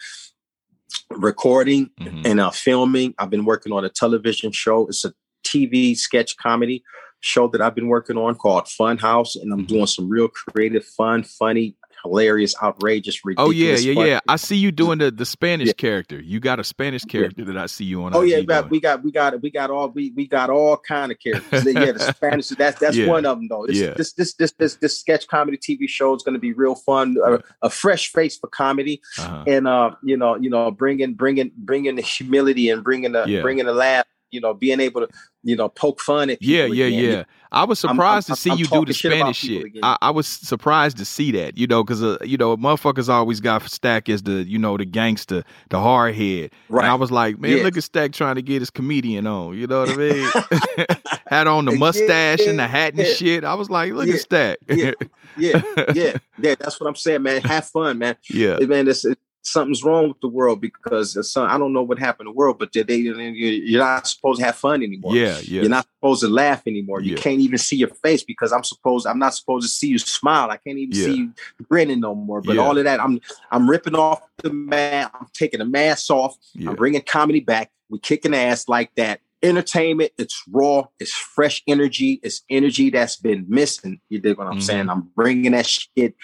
recording 1.10 1.90
Mhm. 2.00 2.26
and 2.26 2.40
uh, 2.40 2.50
filming. 2.50 3.14
I've 3.18 3.30
been 3.30 3.44
working 3.44 3.72
on 3.72 3.84
a 3.84 3.88
television 3.88 4.52
show. 4.52 4.86
It's 4.86 5.04
a 5.04 5.12
TV 5.54 5.96
sketch 5.96 6.36
comedy 6.36 6.82
show 7.20 7.48
that 7.48 7.62
I've 7.62 7.74
been 7.74 7.88
working 7.88 8.18
on 8.18 8.34
called 8.34 8.68
Fun 8.68 8.98
House, 8.98 9.34
and 9.36 9.52
I'm 9.52 9.64
doing 9.64 9.86
some 9.86 10.08
real 10.10 10.28
creative, 10.28 10.84
fun, 10.84 11.22
funny, 11.22 11.74
hilarious, 12.02 12.54
outrageous, 12.62 13.18
Oh 13.38 13.48
yeah, 13.50 13.76
yeah, 13.76 13.94
fun- 13.94 14.06
yeah. 14.06 14.20
I 14.28 14.36
see 14.36 14.56
you 14.56 14.70
doing 14.70 14.98
the 14.98 15.10
the 15.10 15.24
Spanish 15.24 15.68
Yeah. 15.68 15.72
character. 15.72 16.20
You 16.20 16.38
got 16.38 16.60
a 16.60 16.64
Spanish 16.64 17.02
character 17.04 17.42
that 17.46 17.56
I 17.56 17.64
see 17.64 17.84
you 17.86 18.04
on. 18.04 18.14
Oh 18.14 18.20
yeah, 18.20 18.36
IG 18.36 18.42
we 18.42 18.46
got, 18.46 18.70
we 18.70 18.80
got 18.80 19.02
we 19.04 19.10
got 19.10 19.42
we 19.42 19.50
got 19.50 19.70
all 19.70 19.88
we 19.88 20.12
we 20.14 20.26
got 20.26 20.50
all 20.50 20.76
kind 20.76 21.10
of 21.10 21.18
characters. 21.18 21.64
yeah, 21.64 21.92
the 21.92 21.98
Spanish. 22.14 22.48
That's 22.48 22.78
that's 22.78 22.94
Yeah. 22.94 23.06
one 23.06 23.24
of 23.24 23.38
them 23.38 23.48
though. 23.48 23.66
This, 23.66 23.78
Yeah. 23.78 23.94
this 23.96 24.12
this 24.12 24.34
this 24.34 24.52
this 24.52 24.74
this 24.76 24.98
sketch 25.00 25.26
comedy 25.26 25.56
TV 25.56 25.88
show 25.88 26.14
is 26.14 26.22
going 26.22 26.34
to 26.34 26.38
be 26.38 26.52
real 26.52 26.74
fun. 26.74 27.16
A, 27.24 27.38
a 27.62 27.70
fresh 27.70 28.12
face 28.12 28.36
for 28.36 28.48
comedy, 28.48 29.00
Uh-huh. 29.18 29.44
and 29.46 29.66
uh, 29.66 29.92
you 30.02 30.18
know, 30.18 30.36
you 30.36 30.50
know, 30.50 30.70
bringing 30.70 31.14
bringing 31.14 31.52
bringing 31.56 31.94
the 31.96 32.02
humility 32.02 32.68
and 32.68 32.84
bringing 32.84 33.12
the 33.12 33.24
Yeah. 33.26 33.40
bringing 33.40 33.64
the 33.64 33.72
laugh. 33.72 34.04
You 34.34 34.40
know, 34.40 34.52
being 34.54 34.80
able 34.80 35.06
to 35.06 35.08
you 35.42 35.56
know 35.56 35.68
poke 35.68 36.00
fun 36.00 36.30
at 36.30 36.42
Yeah, 36.42 36.64
yeah, 36.66 36.86
again. 36.86 37.04
yeah. 37.12 37.24
I 37.52 37.62
was 37.62 37.78
surprised 37.78 38.28
I'm- 38.28 38.34
to 38.34 38.40
see 38.42 38.50
I'm 38.50 38.58
you 38.58 38.66
do 38.66 38.84
the 38.84 38.92
shit 38.92 39.12
Spanish 39.12 39.36
shit. 39.38 39.66
I, 39.84 39.96
I 40.02 40.10
was 40.10 40.26
surprised 40.26 40.96
to 40.98 41.04
see 41.04 41.30
that, 41.32 41.56
you 41.56 41.68
know, 41.68 41.84
because 41.84 42.02
uh, 42.02 42.18
you 42.24 42.36
know, 42.36 42.56
motherfuckers 42.56 43.08
always 43.08 43.38
got 43.38 43.62
Stack 43.70 44.08
as 44.08 44.24
the, 44.24 44.42
you 44.44 44.58
know, 44.58 44.76
the 44.76 44.84
gangster, 44.84 45.44
the 45.70 45.78
hard 45.80 46.16
head. 46.16 46.50
Right. 46.68 46.82
And 46.82 46.90
I 46.90 46.96
was 46.96 47.12
like, 47.12 47.38
man, 47.38 47.56
Yeah. 47.58 47.62
look 47.62 47.76
at 47.76 47.84
Stack 47.84 48.12
trying 48.12 48.34
to 48.34 48.42
get 48.42 48.60
his 48.60 48.70
comedian 48.70 49.28
on. 49.28 49.56
You 49.56 49.68
know 49.68 49.80
what 49.84 49.90
I 49.90 49.96
mean? 49.96 50.30
Had 51.28 51.46
on 51.46 51.64
the 51.66 51.72
Yeah, 51.72 51.78
mustache 51.78 52.40
and 52.40 52.58
the 52.58 52.66
hat 52.66 52.94
and 52.94 53.06
yeah. 53.06 53.12
shit. 53.14 53.44
I 53.44 53.54
was 53.54 53.70
like, 53.70 53.92
look 53.92 54.08
Yeah, 54.08 54.14
at 54.14 54.20
Stack. 54.20 54.58
yeah, 54.68 54.92
yeah, 55.38 55.62
yeah, 55.94 56.16
yeah. 56.40 56.54
That's 56.58 56.80
what 56.80 56.88
I'm 56.88 56.96
saying, 56.96 57.22
man. 57.22 57.40
Have 57.42 57.66
fun, 57.66 57.98
man. 57.98 58.16
yeah. 58.30 58.58
Man, 58.58 58.88
it's, 58.88 59.04
it, 59.04 59.18
something's 59.44 59.84
wrong 59.84 60.08
with 60.08 60.20
the 60.20 60.28
world 60.28 60.60
because 60.60 61.30
some, 61.30 61.48
I 61.48 61.58
don't 61.58 61.72
know 61.72 61.82
what 61.82 61.98
happened 61.98 62.28
in 62.28 62.32
the 62.34 62.36
world, 62.36 62.58
but 62.58 62.72
they, 62.72 62.82
they 62.82 62.96
you're 62.96 63.80
not 63.82 64.06
supposed 64.06 64.40
to 64.40 64.46
have 64.46 64.56
fun 64.56 64.82
anymore. 64.82 65.14
Yeah, 65.14 65.38
yeah. 65.42 65.60
You're 65.62 65.68
not 65.70 65.86
supposed 65.98 66.22
to 66.22 66.28
laugh 66.28 66.62
anymore. 66.66 67.00
You 67.00 67.12
Yeah. 67.12 67.22
can't 67.22 67.40
even 67.40 67.58
see 67.58 67.76
your 67.76 67.88
face 68.02 68.24
because 68.24 68.52
I'm 68.52 68.64
supposed 68.64 69.06
I'm 69.06 69.18
not 69.18 69.34
supposed 69.34 69.66
to 69.66 69.72
see 69.72 69.88
you 69.88 69.98
smile. 69.98 70.50
I 70.50 70.56
can't 70.56 70.78
even 70.78 70.96
Yeah. 70.96 71.04
see 71.06 71.16
you 71.16 71.32
grinning 71.68 72.00
no 72.00 72.14
more. 72.14 72.40
But 72.40 72.56
Yeah. 72.56 72.62
all 72.62 72.76
of 72.78 72.84
that, 72.84 73.00
I'm 73.00 73.20
I'm 73.50 73.68
ripping 73.68 73.94
off 73.94 74.22
the 74.42 74.52
mask. 74.52 75.10
I'm 75.18 75.26
taking 75.34 75.58
the 75.58 75.66
mask 75.66 76.10
off. 76.10 76.36
I'm 76.66 76.74
bringing 76.74 77.02
comedy 77.02 77.40
back. 77.40 77.70
We're 77.90 77.98
kicking 77.98 78.34
ass 78.34 78.68
like 78.68 78.94
that. 78.96 79.20
Entertainment. 79.42 80.10
It's 80.16 80.42
raw. 80.50 80.86
It's 80.98 81.12
fresh 81.12 81.62
energy. 81.66 82.18
It's 82.22 82.42
energy 82.48 82.88
that's 82.88 83.16
been 83.16 83.44
missing. 83.46 84.00
You 84.08 84.18
dig 84.18 84.38
what 84.38 84.46
I'm 84.46 84.58
Mhm. 84.58 84.62
saying? 84.62 84.88
I'm 84.88 85.10
bringing 85.14 85.52
that 85.52 85.66
shit 85.66 86.14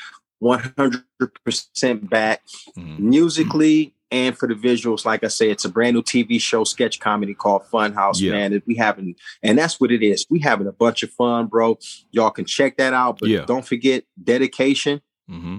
100% 0.42 2.08
back 2.08 2.42
Mm-hmm. 2.76 3.08
musically 3.10 3.94
and 4.12 4.36
for 4.36 4.48
the 4.48 4.54
visuals. 4.54 5.04
Like 5.04 5.22
I 5.24 5.28
say, 5.28 5.50
it's 5.50 5.64
a 5.64 5.68
brand 5.68 5.94
new 5.94 6.02
TV 6.02 6.40
show, 6.40 6.64
sketch 6.64 6.98
comedy 7.00 7.34
called 7.34 7.62
Funhouse, 7.72 8.20
Yeah. 8.20 8.32
man. 8.32 8.62
We 8.66 8.74
having, 8.76 9.14
and 9.42 9.58
that's 9.58 9.80
what 9.80 9.92
it 9.92 10.02
is. 10.02 10.26
We 10.30 10.40
having 10.40 10.66
a 10.66 10.72
bunch 10.72 11.02
of 11.02 11.10
fun, 11.12 11.46
bro. 11.46 11.78
Y'all 12.10 12.30
can 12.30 12.44
check 12.44 12.76
that 12.78 12.92
out, 12.92 13.18
but 13.20 13.28
Yeah. 13.28 13.44
don't 13.44 13.64
forget 13.66 14.04
dedication. 14.22 15.00
Mm-hmm. 15.30 15.58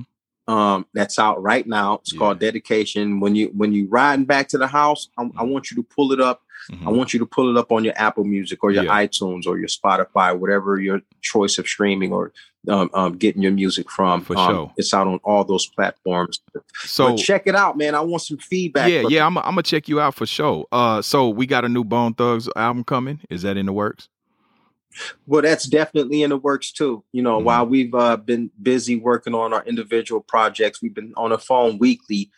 Um, 0.53 0.85
that's 0.93 1.17
out 1.19 1.41
right 1.41 1.65
now. 1.65 1.95
It's 1.95 2.11
Yeah. 2.13 2.19
called 2.19 2.39
dedication. 2.39 3.19
When 3.21 3.35
you 3.35 3.51
when 3.55 3.71
you 3.73 3.87
riding 3.87 4.25
back 4.25 4.49
to 4.49 4.57
the 4.57 4.67
house, 4.67 5.07
I, 5.17 5.29
I 5.37 5.43
want 5.43 5.71
you 5.71 5.77
to 5.77 5.83
pull 5.83 6.11
it 6.11 6.19
up. 6.19 6.41
Mhm. 6.69 6.87
I 6.87 6.89
want 6.91 7.13
you 7.13 7.19
to 7.19 7.25
pull 7.25 7.49
it 7.49 7.57
up 7.57 7.71
on 7.71 7.83
your 7.83 7.93
Apple 7.95 8.23
Music 8.23 8.63
or 8.63 8.71
your 8.71 8.83
Yeah. 8.83 8.91
iTunes 9.05 9.47
or 9.47 9.57
your 9.57 9.67
Spotify, 9.67 10.37
whatever 10.37 10.79
your 10.79 11.01
choice 11.21 11.57
of 11.57 11.67
streaming 11.67 12.11
or 12.13 12.31
um, 12.67 12.91
um, 12.93 13.17
getting 13.17 13.41
your 13.41 13.51
music 13.51 13.89
from. 13.89 14.21
For 14.21 14.37
Um, 14.37 14.47
sure. 14.53 14.73
It's 14.77 14.93
out 14.93 15.07
on 15.07 15.19
all 15.23 15.43
those 15.43 15.65
platforms. 15.65 16.39
So 16.81 17.09
but 17.09 17.17
check 17.17 17.47
it 17.47 17.55
out, 17.55 17.75
man. 17.75 17.95
I 17.95 18.01
want 18.01 18.21
some 18.21 18.37
feedback. 18.37 18.87
yeah, 18.91 19.03
yeah, 19.09 19.25
I'm 19.25 19.35
I'm 19.39 19.43
gonna 19.55 19.63
check 19.63 19.87
you 19.89 19.99
out 19.99 20.13
for 20.13 20.27
sure. 20.27 20.67
Uh, 20.71 21.01
so 21.01 21.27
we 21.29 21.47
got 21.47 21.65
a 21.65 21.69
new 21.69 21.83
Bone 21.83 22.13
Thugs 22.13 22.47
album 22.55 22.83
coming. 22.83 23.19
Is 23.31 23.41
that 23.41 23.57
in 23.57 23.65
the 23.65 23.73
works? 23.73 24.09
Well, 25.25 25.41
that's 25.41 25.65
definitely 25.67 26.21
in 26.21 26.29
the 26.31 26.37
works 26.37 26.71
too. 26.71 27.03
You 27.13 27.23
know, 27.23 27.39
Mhm. 27.39 27.43
while 27.45 27.65
we've 27.65 27.95
uh, 27.95 28.17
been 28.17 28.51
busy 28.61 28.95
working 28.97 29.33
on 29.33 29.53
our 29.53 29.63
individual 29.65 30.21
projects, 30.21 30.81
we've 30.81 30.93
been 30.93 31.13
on 31.17 31.29
the 31.31 31.39
phone 31.39 31.77
weekly, 31.79 32.29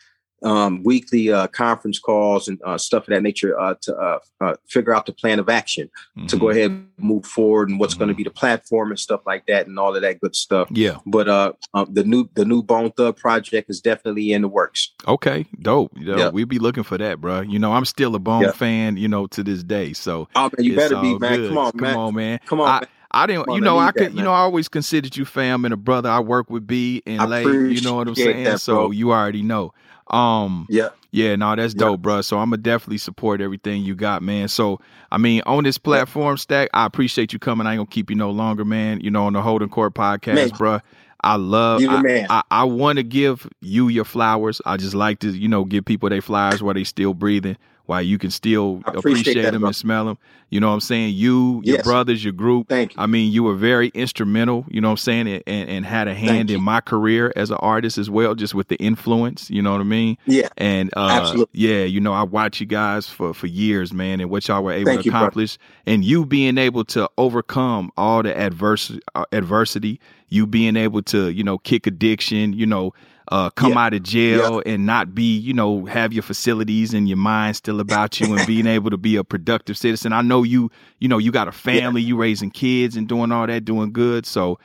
um, 0.43 0.83
weekly 0.83 1.31
uh, 1.31 1.47
conference 1.47 1.99
calls 1.99 2.47
and 2.47 2.59
uh, 2.65 2.77
stuff 2.77 3.03
of 3.03 3.13
that 3.13 3.23
nature 3.23 3.57
uh, 3.59 3.75
to 3.81 3.95
uh, 3.95 4.19
uh, 4.41 4.55
figure 4.67 4.93
out 4.93 5.05
the 5.05 5.13
plan 5.13 5.39
of 5.39 5.47
action 5.49 5.89
to 6.27 6.35
Mhm. 6.35 6.39
go 6.39 6.49
ahead 6.49 6.71
and 6.71 6.87
move 6.97 7.25
forward 7.25 7.69
and 7.69 7.79
what's 7.79 7.93
going 7.93 8.09
to 8.09 8.13
be 8.13 8.23
the 8.23 8.29
platform 8.29 8.89
and 8.91 8.99
stuff 8.99 9.21
like 9.25 9.45
that 9.47 9.67
and 9.67 9.79
all 9.79 9.95
of 9.95 10.01
that 10.01 10.19
good 10.19 10.35
stuff. 10.35 10.67
Yeah. 10.71 10.97
But 11.05 11.29
uh, 11.29 11.53
uh, 11.73 11.85
the 11.89 12.03
new 12.03 12.29
the 12.35 12.45
new 12.45 12.61
Bone 12.61 12.91
Thug 12.91 13.15
project 13.17 13.69
is 13.69 13.79
definitely 13.81 14.33
in 14.33 14.41
the 14.41 14.47
works. 14.49 14.91
Okay. 15.07 15.45
Dope. 15.61 15.91
You 15.97 16.05
know, 16.07 16.17
Yeah. 16.17 16.29
We'd 16.29 16.49
be 16.49 16.59
looking 16.59 16.83
for 16.83 16.97
that, 16.97 17.21
bro. 17.21 17.41
You 17.41 17.59
know, 17.59 17.71
I'm 17.73 17.85
still 17.85 18.13
a 18.15 18.19
Bone 18.19 18.41
Yeah. 18.43 18.51
fan. 18.51 18.97
You 18.97 19.07
know, 19.07 19.27
to 19.27 19.43
this 19.43 19.63
day. 19.63 19.93
So 19.93 20.27
Oh 20.35 20.49
man, 20.57 20.65
you 20.65 20.75
better 20.75 20.95
be 21.01 21.17
man. 21.17 21.37
good. 21.37 21.49
Come 21.49 21.57
on, 21.57 21.71
Come 21.71 21.81
man. 21.81 21.95
on, 21.97 22.15
man. 22.15 22.39
Come 22.45 22.59
on, 22.61 22.67
I, 22.67 22.79
man. 22.81 22.89
I 23.15 23.27
didn't, 23.27 23.47
on, 23.47 23.55
you 23.55 23.61
know, 23.61 23.77
I 23.77 23.85
that, 23.85 23.95
could, 23.95 24.13
you 24.15 24.23
know, 24.23 24.31
I 24.33 24.39
always 24.39 24.67
considered 24.67 25.15
you 25.15 25.23
fam 25.23 25.65
and 25.65 25.73
a 25.73 25.77
brother. 25.77 26.09
I 26.09 26.19
work 26.19 26.49
with 26.49 26.65
B 26.65 27.03
and 27.05 27.21
I 27.21 27.25
Lay. 27.25 27.43
You 27.43 27.79
know 27.81 27.93
what 27.93 28.07
I'm 28.07 28.15
saying? 28.15 28.43
that, 28.45 28.59
so 28.59 28.89
you 28.89 29.11
already 29.11 29.43
know. 29.43 29.71
Um, 30.07 30.67
Yeah. 30.69 30.89
yeah, 31.11 31.35
no, 31.35 31.55
that's 31.55 31.73
dope, 31.73 32.01
bro. 32.01 32.21
So 32.21 32.37
I'm 32.37 32.49
gonna 32.49 32.57
definitely 32.61 32.97
support 32.97 33.41
everything 33.41 33.83
you 33.83 33.95
got, 33.95 34.21
man. 34.21 34.47
So 34.47 34.79
I 35.11 35.17
mean, 35.17 35.41
on 35.45 35.63
this 35.63 35.77
platform 35.77 36.37
stack, 36.37 36.69
I 36.73 36.85
appreciate 36.85 37.33
you 37.33 37.39
coming. 37.39 37.67
I 37.67 37.73
ain't 37.73 37.79
gonna 37.79 37.87
keep 37.87 38.09
you 38.09 38.15
no 38.15 38.31
longer, 38.31 38.65
man. 38.65 38.99
You 39.01 39.11
know, 39.11 39.25
on 39.25 39.33
the 39.33 39.41
Holding 39.41 39.69
Court 39.69 39.93
podcast, 39.93 40.35
Man. 40.35 40.49
bro. 40.49 40.79
I 41.25 41.35
love. 41.37 41.81
I. 41.81 42.01
I, 42.29 42.43
I 42.51 42.63
want 42.65 42.97
to 42.97 43.03
give 43.03 43.47
you 43.61 43.87
your 43.87 44.03
flowers. 44.03 44.61
I 44.65 44.75
just 44.75 44.93
like 44.93 45.19
to, 45.19 45.29
you 45.29 45.47
know, 45.47 45.63
give 45.63 45.85
people 45.85 46.09
their 46.09 46.21
flowers 46.21 46.61
while 46.61 46.73
they 46.73 46.83
still 46.83 47.13
breathing, 47.13 47.55
while 47.85 48.01
you 48.01 48.17
can 48.17 48.31
still 48.31 48.81
I 48.85 48.91
appreciate 48.91 49.21
appreciate 49.33 49.51
them 49.51 49.63
and 49.63 49.75
smell 49.75 50.05
them. 50.05 50.17
You 50.49 50.59
know 50.59 50.67
what 50.67 50.75
I'm 50.75 50.79
saying? 50.81 51.15
You, 51.15 51.61
your 51.65 51.77
Yes. 51.77 51.83
brothers, 51.83 52.23
your 52.23 52.31
group. 52.31 52.69
Thank 52.69 52.93
you. 52.93 53.01
I 53.01 53.07
mean, 53.07 53.31
you 53.31 53.41
were 53.43 53.55
very 53.55 53.87
instrumental, 53.95 54.65
you 54.69 54.79
know 54.81 54.89
what 54.89 54.93
I'm 54.93 54.97
saying, 54.97 55.27
and, 55.27 55.43
and, 55.47 55.69
and 55.69 55.85
had 55.85 56.07
a 56.07 56.13
hand 56.13 56.49
you. 56.51 56.57
in 56.57 56.63
my 56.63 56.79
career 56.79 57.33
as 57.35 57.49
an 57.49 57.57
artist 57.59 57.97
as 57.97 58.09
well, 58.09 58.35
just 58.35 58.53
with 58.53 58.67
the 58.67 58.75
influence, 58.77 59.49
you 59.49 59.61
know 59.63 59.71
what 59.71 59.81
I 59.81 59.85
mean? 59.85 60.17
Yeah. 60.27 60.49
And 60.57 60.91
uh 60.95 61.09
Absolutely. 61.09 61.59
yeah, 61.59 61.83
you 61.83 61.99
know, 61.99 62.13
I 62.13 62.23
watch 62.23 62.59
you 62.59 62.67
guys 62.67 63.07
for 63.07 63.33
for 63.33 63.47
years, 63.47 63.93
man, 63.93 64.19
and 64.21 64.29
what 64.29 64.47
y'all 64.47 64.63
were 64.63 64.71
able 64.73 64.85
Thank 64.91 65.01
to 65.01 65.05
you, 65.05 65.11
accomplish 65.11 65.57
and 65.87 66.05
you 66.05 66.25
being 66.25 66.57
able 66.59 66.85
to 66.85 67.09
overcome 67.17 67.91
all 67.97 68.21
the 68.23 68.37
adversity 68.37 68.99
uh, 69.15 69.25
adversity, 69.31 69.99
you 70.29 70.45
being 70.45 70.75
able 70.77 71.01
to, 71.03 71.29
you 71.29 71.43
know, 71.43 71.57
kick 71.57 71.87
addiction, 71.87 72.53
you 72.53 72.65
know, 72.67 72.93
uh, 73.31 73.49
come 73.51 73.73
Yeah. 73.73 73.79
out 73.85 73.93
of 73.93 74.03
jail 74.03 74.61
and 74.65 74.85
not 74.85 75.15
be, 75.15 75.37
you 75.37 75.53
know, 75.53 75.85
have 75.85 76.13
your 76.13 76.23
facilities 76.23 76.93
and 76.93 77.07
your 77.07 77.17
mind 77.17 77.55
still 77.55 77.79
about 77.79 78.19
you 78.19 78.33
and 78.33 78.45
being 78.45 78.67
able 78.67 78.89
to 78.89 78.97
be 78.97 79.15
a 79.15 79.23
productive 79.23 79.77
citizen. 79.77 80.13
I 80.13 80.21
know 80.21 80.43
you, 80.43 80.69
you 80.99 81.07
know, 81.07 81.17
you 81.17 81.31
got 81.31 81.47
a 81.47 81.51
family, 81.53 82.01
you 82.01 82.17
raising 82.17 82.51
kids 82.51 82.95
and 82.95 83.07
doing 83.07 83.31
all 83.31 83.47
that, 83.47 83.65
doing 83.65 83.91
good. 83.93 84.25
So 84.25 84.59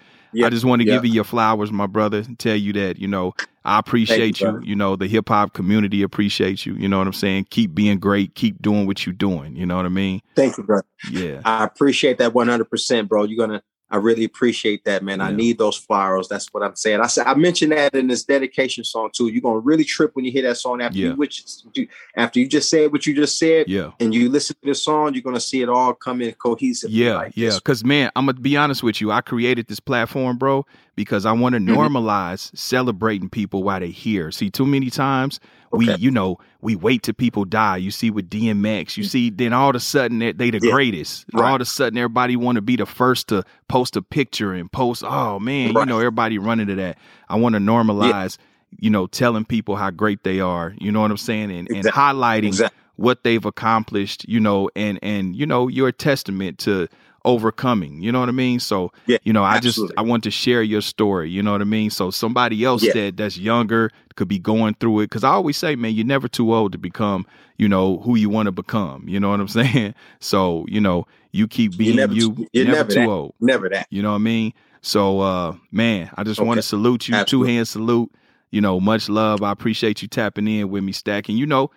I 0.45 0.51
just 0.51 0.65
want 0.65 0.83
to 0.83 0.89
Yeah. 0.89 0.95
give 0.95 1.05
you 1.07 1.13
your 1.13 1.25
flowers, 1.25 1.71
my 1.73 1.87
brother, 1.87 2.19
and 2.19 2.39
tell 2.39 2.57
you 2.57 2.73
that, 2.75 2.99
you 2.99 3.09
know, 3.09 3.35
I 3.65 3.79
appreciate 3.79 4.41
you. 4.41 4.47
brother. 4.51 4.65
You 4.65 4.77
know, 4.77 4.97
the 4.97 5.07
hip 5.07 5.29
hop 5.29 5.53
community 5.53 6.03
appreciates 6.03 6.65
you. 6.67 6.75
You 6.75 6.89
know 6.89 6.99
what 6.99 7.07
I'm 7.07 7.13
saying? 7.13 7.49
Keep 7.51 7.75
being 7.75 7.99
great. 7.99 8.35
Keep 8.35 8.63
doing 8.63 8.87
what 8.87 9.05
you're 9.07 9.13
doing. 9.15 9.57
You 9.57 9.67
know 9.67 9.77
what 9.77 9.85
I 9.87 9.91
mean? 9.91 10.21
Thank 10.35 10.57
you, 10.57 10.65
brother. 10.65 10.87
Yeah. 11.11 11.41
I 11.45 11.65
appreciate 11.65 12.19
that 12.19 12.33
100%, 12.33 13.09
bro. 13.09 13.25
You're 13.25 13.37
going 13.47 13.59
to, 13.59 13.63
I 13.91 13.97
really 13.97 14.25
appreciate 14.25 14.85
that, 14.85 15.03
man. 15.03 15.21
I 15.23 15.33
need 15.33 15.57
those 15.57 15.77
flowers. 15.77 16.29
That's 16.29 16.53
what 16.53 16.63
I'm 16.63 16.77
saying. 16.77 17.01
I 17.01 17.07
said, 17.07 17.27
I 17.27 17.35
mentioned 17.35 17.73
that 17.73 17.95
in 17.95 18.07
this 18.07 18.23
dedication 18.23 18.85
song 18.85 19.09
too. 19.15 19.29
You're 19.29 19.41
going 19.41 19.55
to 19.57 19.61
really 19.61 19.85
trip 19.85 20.15
when 20.15 20.25
you 20.27 20.31
hear 20.33 20.43
that 20.43 20.57
song 20.57 20.83
after 20.83 20.99
Yeah. 20.99 21.09
you, 21.11 21.15
which, 21.17 21.43
you, 21.75 21.89
after 22.17 22.39
you 22.39 22.47
just 22.47 22.69
said 22.69 22.93
what 22.93 23.07
you 23.07 23.15
just 23.15 23.39
said 23.39 23.67
Yeah. 23.69 23.93
and 23.99 24.15
you 24.15 24.29
listen 24.29 24.57
to 24.63 24.69
the 24.69 24.75
song, 24.75 25.15
you're 25.15 25.23
going 25.23 25.37
to 25.37 25.41
see 25.41 25.63
it 25.63 25.69
all 25.71 25.95
come 25.95 26.21
in 26.21 26.33
cohesive. 26.35 26.91
Yeah, 26.91 27.15
like 27.17 27.33
yeah. 27.35 27.47
this. 27.49 27.57
Because 27.57 27.83
man, 27.85 28.11
I'm 28.15 28.27
gonna 28.27 28.39
be 28.41 28.57
honest 28.57 28.83
with 28.83 29.01
you. 29.01 29.11
I 29.11 29.21
created 29.23 29.69
this 29.69 29.81
platform, 29.81 30.37
bro, 30.37 30.67
because 30.99 31.25
I 31.25 31.33
want 31.33 31.55
to 31.55 31.61
Mm-hmm. 31.61 31.75
normalize 31.97 32.55
celebrating 32.57 33.29
people 33.31 33.63
while 33.63 33.79
they're 33.81 33.89
here. 33.89 34.31
See, 34.31 34.51
too 34.51 34.67
many 34.67 34.91
times 34.91 35.39
we, 35.73 35.89
Okay. 35.91 36.01
you 36.01 36.11
know, 36.11 36.39
we 36.61 36.75
wait 36.77 37.05
till 37.05 37.15
people 37.15 37.45
die. 37.45 37.77
You 37.77 37.91
see 37.91 38.11
with 38.11 38.29
DMX, 38.29 38.97
you 38.97 39.05
see, 39.05 39.31
then 39.31 39.53
all 39.53 39.71
of 39.71 39.77
a 39.77 39.81
sudden 39.81 40.19
they, 40.19 40.33
they 40.33 40.51
the 40.51 40.59
Mm-hmm. 40.59 40.67
Yeah. 40.67 40.73
greatest. 40.73 41.25
All 41.35 41.55
of 41.55 41.61
a 41.61 41.65
sudden 41.65 41.97
everybody 41.99 42.37
want 42.37 42.57
to 42.57 42.63
be 42.63 42.77
the 42.77 42.87
first 42.87 43.29
to 43.29 43.45
post 43.69 43.97
a 43.97 44.03
picture 44.03 44.53
and 44.53 44.71
post. 44.73 45.05
Oh 45.07 45.39
man, 45.39 45.69
you 45.75 45.87
know, 45.87 45.99
everybody 45.99 46.37
running 46.39 46.67
to 46.67 46.75
that. 46.77 46.99
I 47.29 47.37
want 47.37 47.55
to 47.55 47.61
normalize. 47.61 48.37
You 48.79 48.91
know, 48.91 49.07
telling 49.07 49.47
people 49.47 49.77
how 49.77 49.91
great 49.91 50.25
they 50.25 50.41
are. 50.41 50.75
You 50.79 50.93
know 50.93 51.01
what 51.01 51.11
I'm 51.11 51.17
saying, 51.17 51.51
and, 51.51 51.71
and 51.71 51.87
highlighting 51.87 52.49
Exactly. 52.49 52.77
what 52.97 53.25
they've 53.25 53.43
accomplished, 53.47 54.29
you 54.29 54.41
know, 54.41 54.69
and 54.77 54.99
and 55.03 55.35
you 55.35 55.47
know, 55.47 55.69
you're 55.69 55.89
a 55.89 55.93
testament 55.93 56.59
to 56.59 56.87
overcoming. 57.25 58.03
You 58.03 58.13
know 58.13 58.21
what 58.21 58.29
I 58.29 58.33
mean? 58.33 58.61
So, 58.61 58.93
Yeah, 59.07 59.19
you 59.25 59.33
know, 59.33 59.45
I 59.45 59.59
just. 59.61 59.81
I 59.97 60.03
want 60.03 60.25
to 60.25 60.31
share 60.31 60.63
your 60.63 60.81
story. 60.81 61.31
You 61.31 61.43
know 61.43 61.53
what 61.53 61.61
I 61.61 61.65
mean? 61.65 61.91
So 61.91 62.11
somebody 62.11 62.65
else 62.65 62.83
Yeah. 62.83 62.93
that 62.95 63.17
that's 63.17 63.39
younger 63.39 63.91
could 64.17 64.29
be 64.29 64.39
going 64.39 64.75
through 64.75 65.01
it. 65.01 65.05
Because 65.05 65.25
I 65.25 65.31
always 65.31 65.57
say, 65.57 65.77
man, 65.77 65.95
you're 65.95 66.07
never 66.07 66.29
too 66.29 66.53
old 66.55 66.73
to 66.73 66.79
become, 66.79 67.27
you 67.57 67.69
know, 67.69 67.99
who 67.99 68.17
you 68.17 68.29
want 68.29 68.47
to 68.47 68.53
become. 68.53 69.09
You 69.09 69.21
know 69.21 69.31
what 69.31 69.41
I'm 69.41 69.49
saying? 69.61 69.95
So, 70.21 70.65
you 70.69 70.81
know, 70.81 71.07
you 71.33 71.47
keep 71.49 71.77
being 71.77 71.97
never 71.97 72.13
you. 72.15 72.35
too- 72.35 72.47
you're 72.53 72.65
never, 72.65 72.77
never 72.79 72.89
too 72.93 73.01
that. 73.01 73.09
old. 73.09 73.35
Never 73.41 73.69
that. 73.69 73.87
You 73.91 74.03
know 74.03 74.11
what 74.11 74.17
I 74.17 74.19
mean? 74.19 74.53
So, 74.81 75.21
uh, 75.21 75.55
man, 75.73 76.11
I 76.17 76.25
just 76.25 76.41
want 76.41 76.59
to 76.59 76.63
salute 76.63 77.09
you, 77.09 77.25
two 77.25 77.43
hand 77.43 77.67
salute. 77.69 78.11
You 78.51 78.63
know, 78.63 78.81
much 78.81 79.11
love. 79.11 79.43
I 79.43 79.53
appreciate 79.53 80.01
you 80.01 80.09
tapping 80.09 80.49
in 80.49 80.71
with 80.71 80.83
me, 80.83 80.93
stacking. 80.93 81.37
You 81.37 81.45
know, 81.45 81.71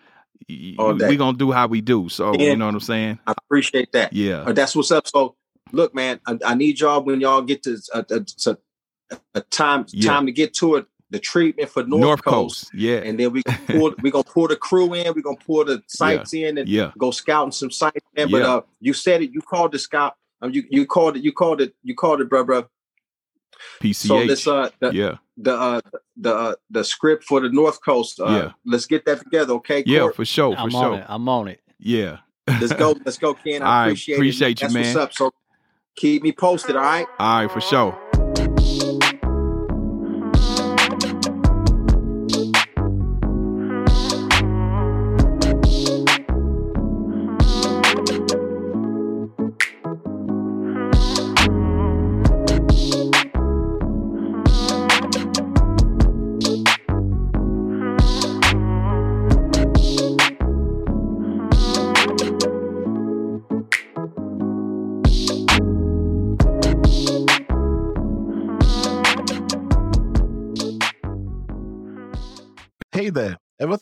All 0.79 0.93
day. 0.95 1.07
we 1.07 1.17
gonna 1.17 1.37
do 1.37 1.51
how 1.51 1.67
we 1.67 1.81
do. 1.81 2.09
So 2.09 2.33
Yeah. 2.33 2.51
you 2.51 2.55
know 2.57 2.65
what 2.65 2.75
I'm 2.75 2.79
saying? 2.81 3.19
I 3.27 3.33
appreciate 3.37 3.91
that. 3.93 4.13
Yeah, 4.13 4.51
that's 4.51 4.75
what's 4.75 4.91
up. 4.91 5.07
So, 5.07 5.35
look, 5.71 5.93
man, 5.95 6.19
I, 6.27 6.37
I 6.45 6.55
need 6.55 6.79
y'all 6.79 7.03
when 7.03 7.21
y'all 7.21 7.41
get 7.41 7.63
to 7.63 7.77
a, 7.93 8.05
a, 8.09 8.25
a, 8.51 8.57
a 9.35 9.41
time 9.41 9.85
Yeah. 9.91 10.11
time 10.11 10.25
to 10.25 10.31
get 10.31 10.53
to 10.55 10.75
it. 10.75 10.85
The 11.09 11.19
treatment 11.19 11.69
for 11.69 11.83
North, 11.83 12.01
North, 12.01 12.23
Coast. 12.23 12.61
Coast. 12.71 12.73
Yeah, 12.73 12.97
and 12.99 13.19
then 13.19 13.33
we 13.33 13.43
gonna 13.43 13.59
pull 13.67 13.93
we 14.01 14.11
gonna 14.11 14.23
pull 14.23 14.47
the 14.47 14.55
crew 14.55 14.93
in. 14.93 15.13
We're 15.13 15.21
gonna 15.21 15.35
pull 15.35 15.65
the 15.65 15.83
sites 15.87 16.33
in 16.33 16.57
and 16.57 16.69
yeah, 16.69 16.91
go 16.97 17.11
scouting 17.11 17.51
some 17.51 17.69
sites. 17.69 17.99
Man. 18.15 18.31
But 18.31 18.41
Yeah. 18.43 18.47
uh, 18.55 18.61
you 18.79 18.93
said 18.93 19.21
it. 19.21 19.31
You 19.33 19.41
called 19.41 19.73
the 19.73 19.79
scout. 19.79 20.15
Um, 20.41 20.51
you 20.53 20.63
you 20.69 20.85
called 20.85 21.17
it. 21.17 21.23
You 21.23 21.33
called 21.33 21.59
it. 21.59 21.75
You 21.83 21.95
called 21.95 22.21
it, 22.21 22.29
bro, 22.29 22.45
bro. 22.45 22.65
PCH. 23.81 24.07
So 24.07 24.25
this 24.27 24.47
uh 24.47 24.69
the 24.79 24.91
yeah, 24.93 25.15
the 25.37 25.53
uh, 25.55 25.81
the 26.17 26.35
uh, 26.35 26.55
the 26.69 26.83
script 26.83 27.23
for 27.23 27.39
the 27.41 27.49
North 27.49 27.83
Coast. 27.83 28.19
Uh, 28.19 28.25
Yeah. 28.29 28.51
Let's 28.65 28.85
get 28.85 29.05
that 29.05 29.19
together, 29.19 29.53
okay? 29.55 29.83
yeah, 29.85 30.09
for 30.11 30.25
sure, 30.25 30.55
for 30.55 30.61
I'm 30.61 30.69
sure. 30.69 30.85
on 30.93 30.99
it. 30.99 31.05
I'm 31.07 31.29
on 31.29 31.47
it. 31.47 31.61
Yeah, 31.79 32.17
Let's 32.47 32.73
go. 32.73 32.95
Let's 33.05 33.17
go, 33.17 33.33
Ken. 33.33 33.61
All 33.63 33.67
I 33.67 33.85
appreciate, 33.85 34.15
appreciate 34.15 34.51
it. 34.51 34.61
you, 34.61 34.67
That's 34.67 34.73
man. 34.73 34.83
what's 34.83 34.95
up. 34.97 35.13
So 35.13 35.31
keep 35.95 36.21
me 36.23 36.31
posted. 36.31 36.75
All 36.75 36.81
right. 36.83 37.07
All 37.19 37.41
right, 37.41 37.51
for 37.51 37.61
sure. 37.61 37.99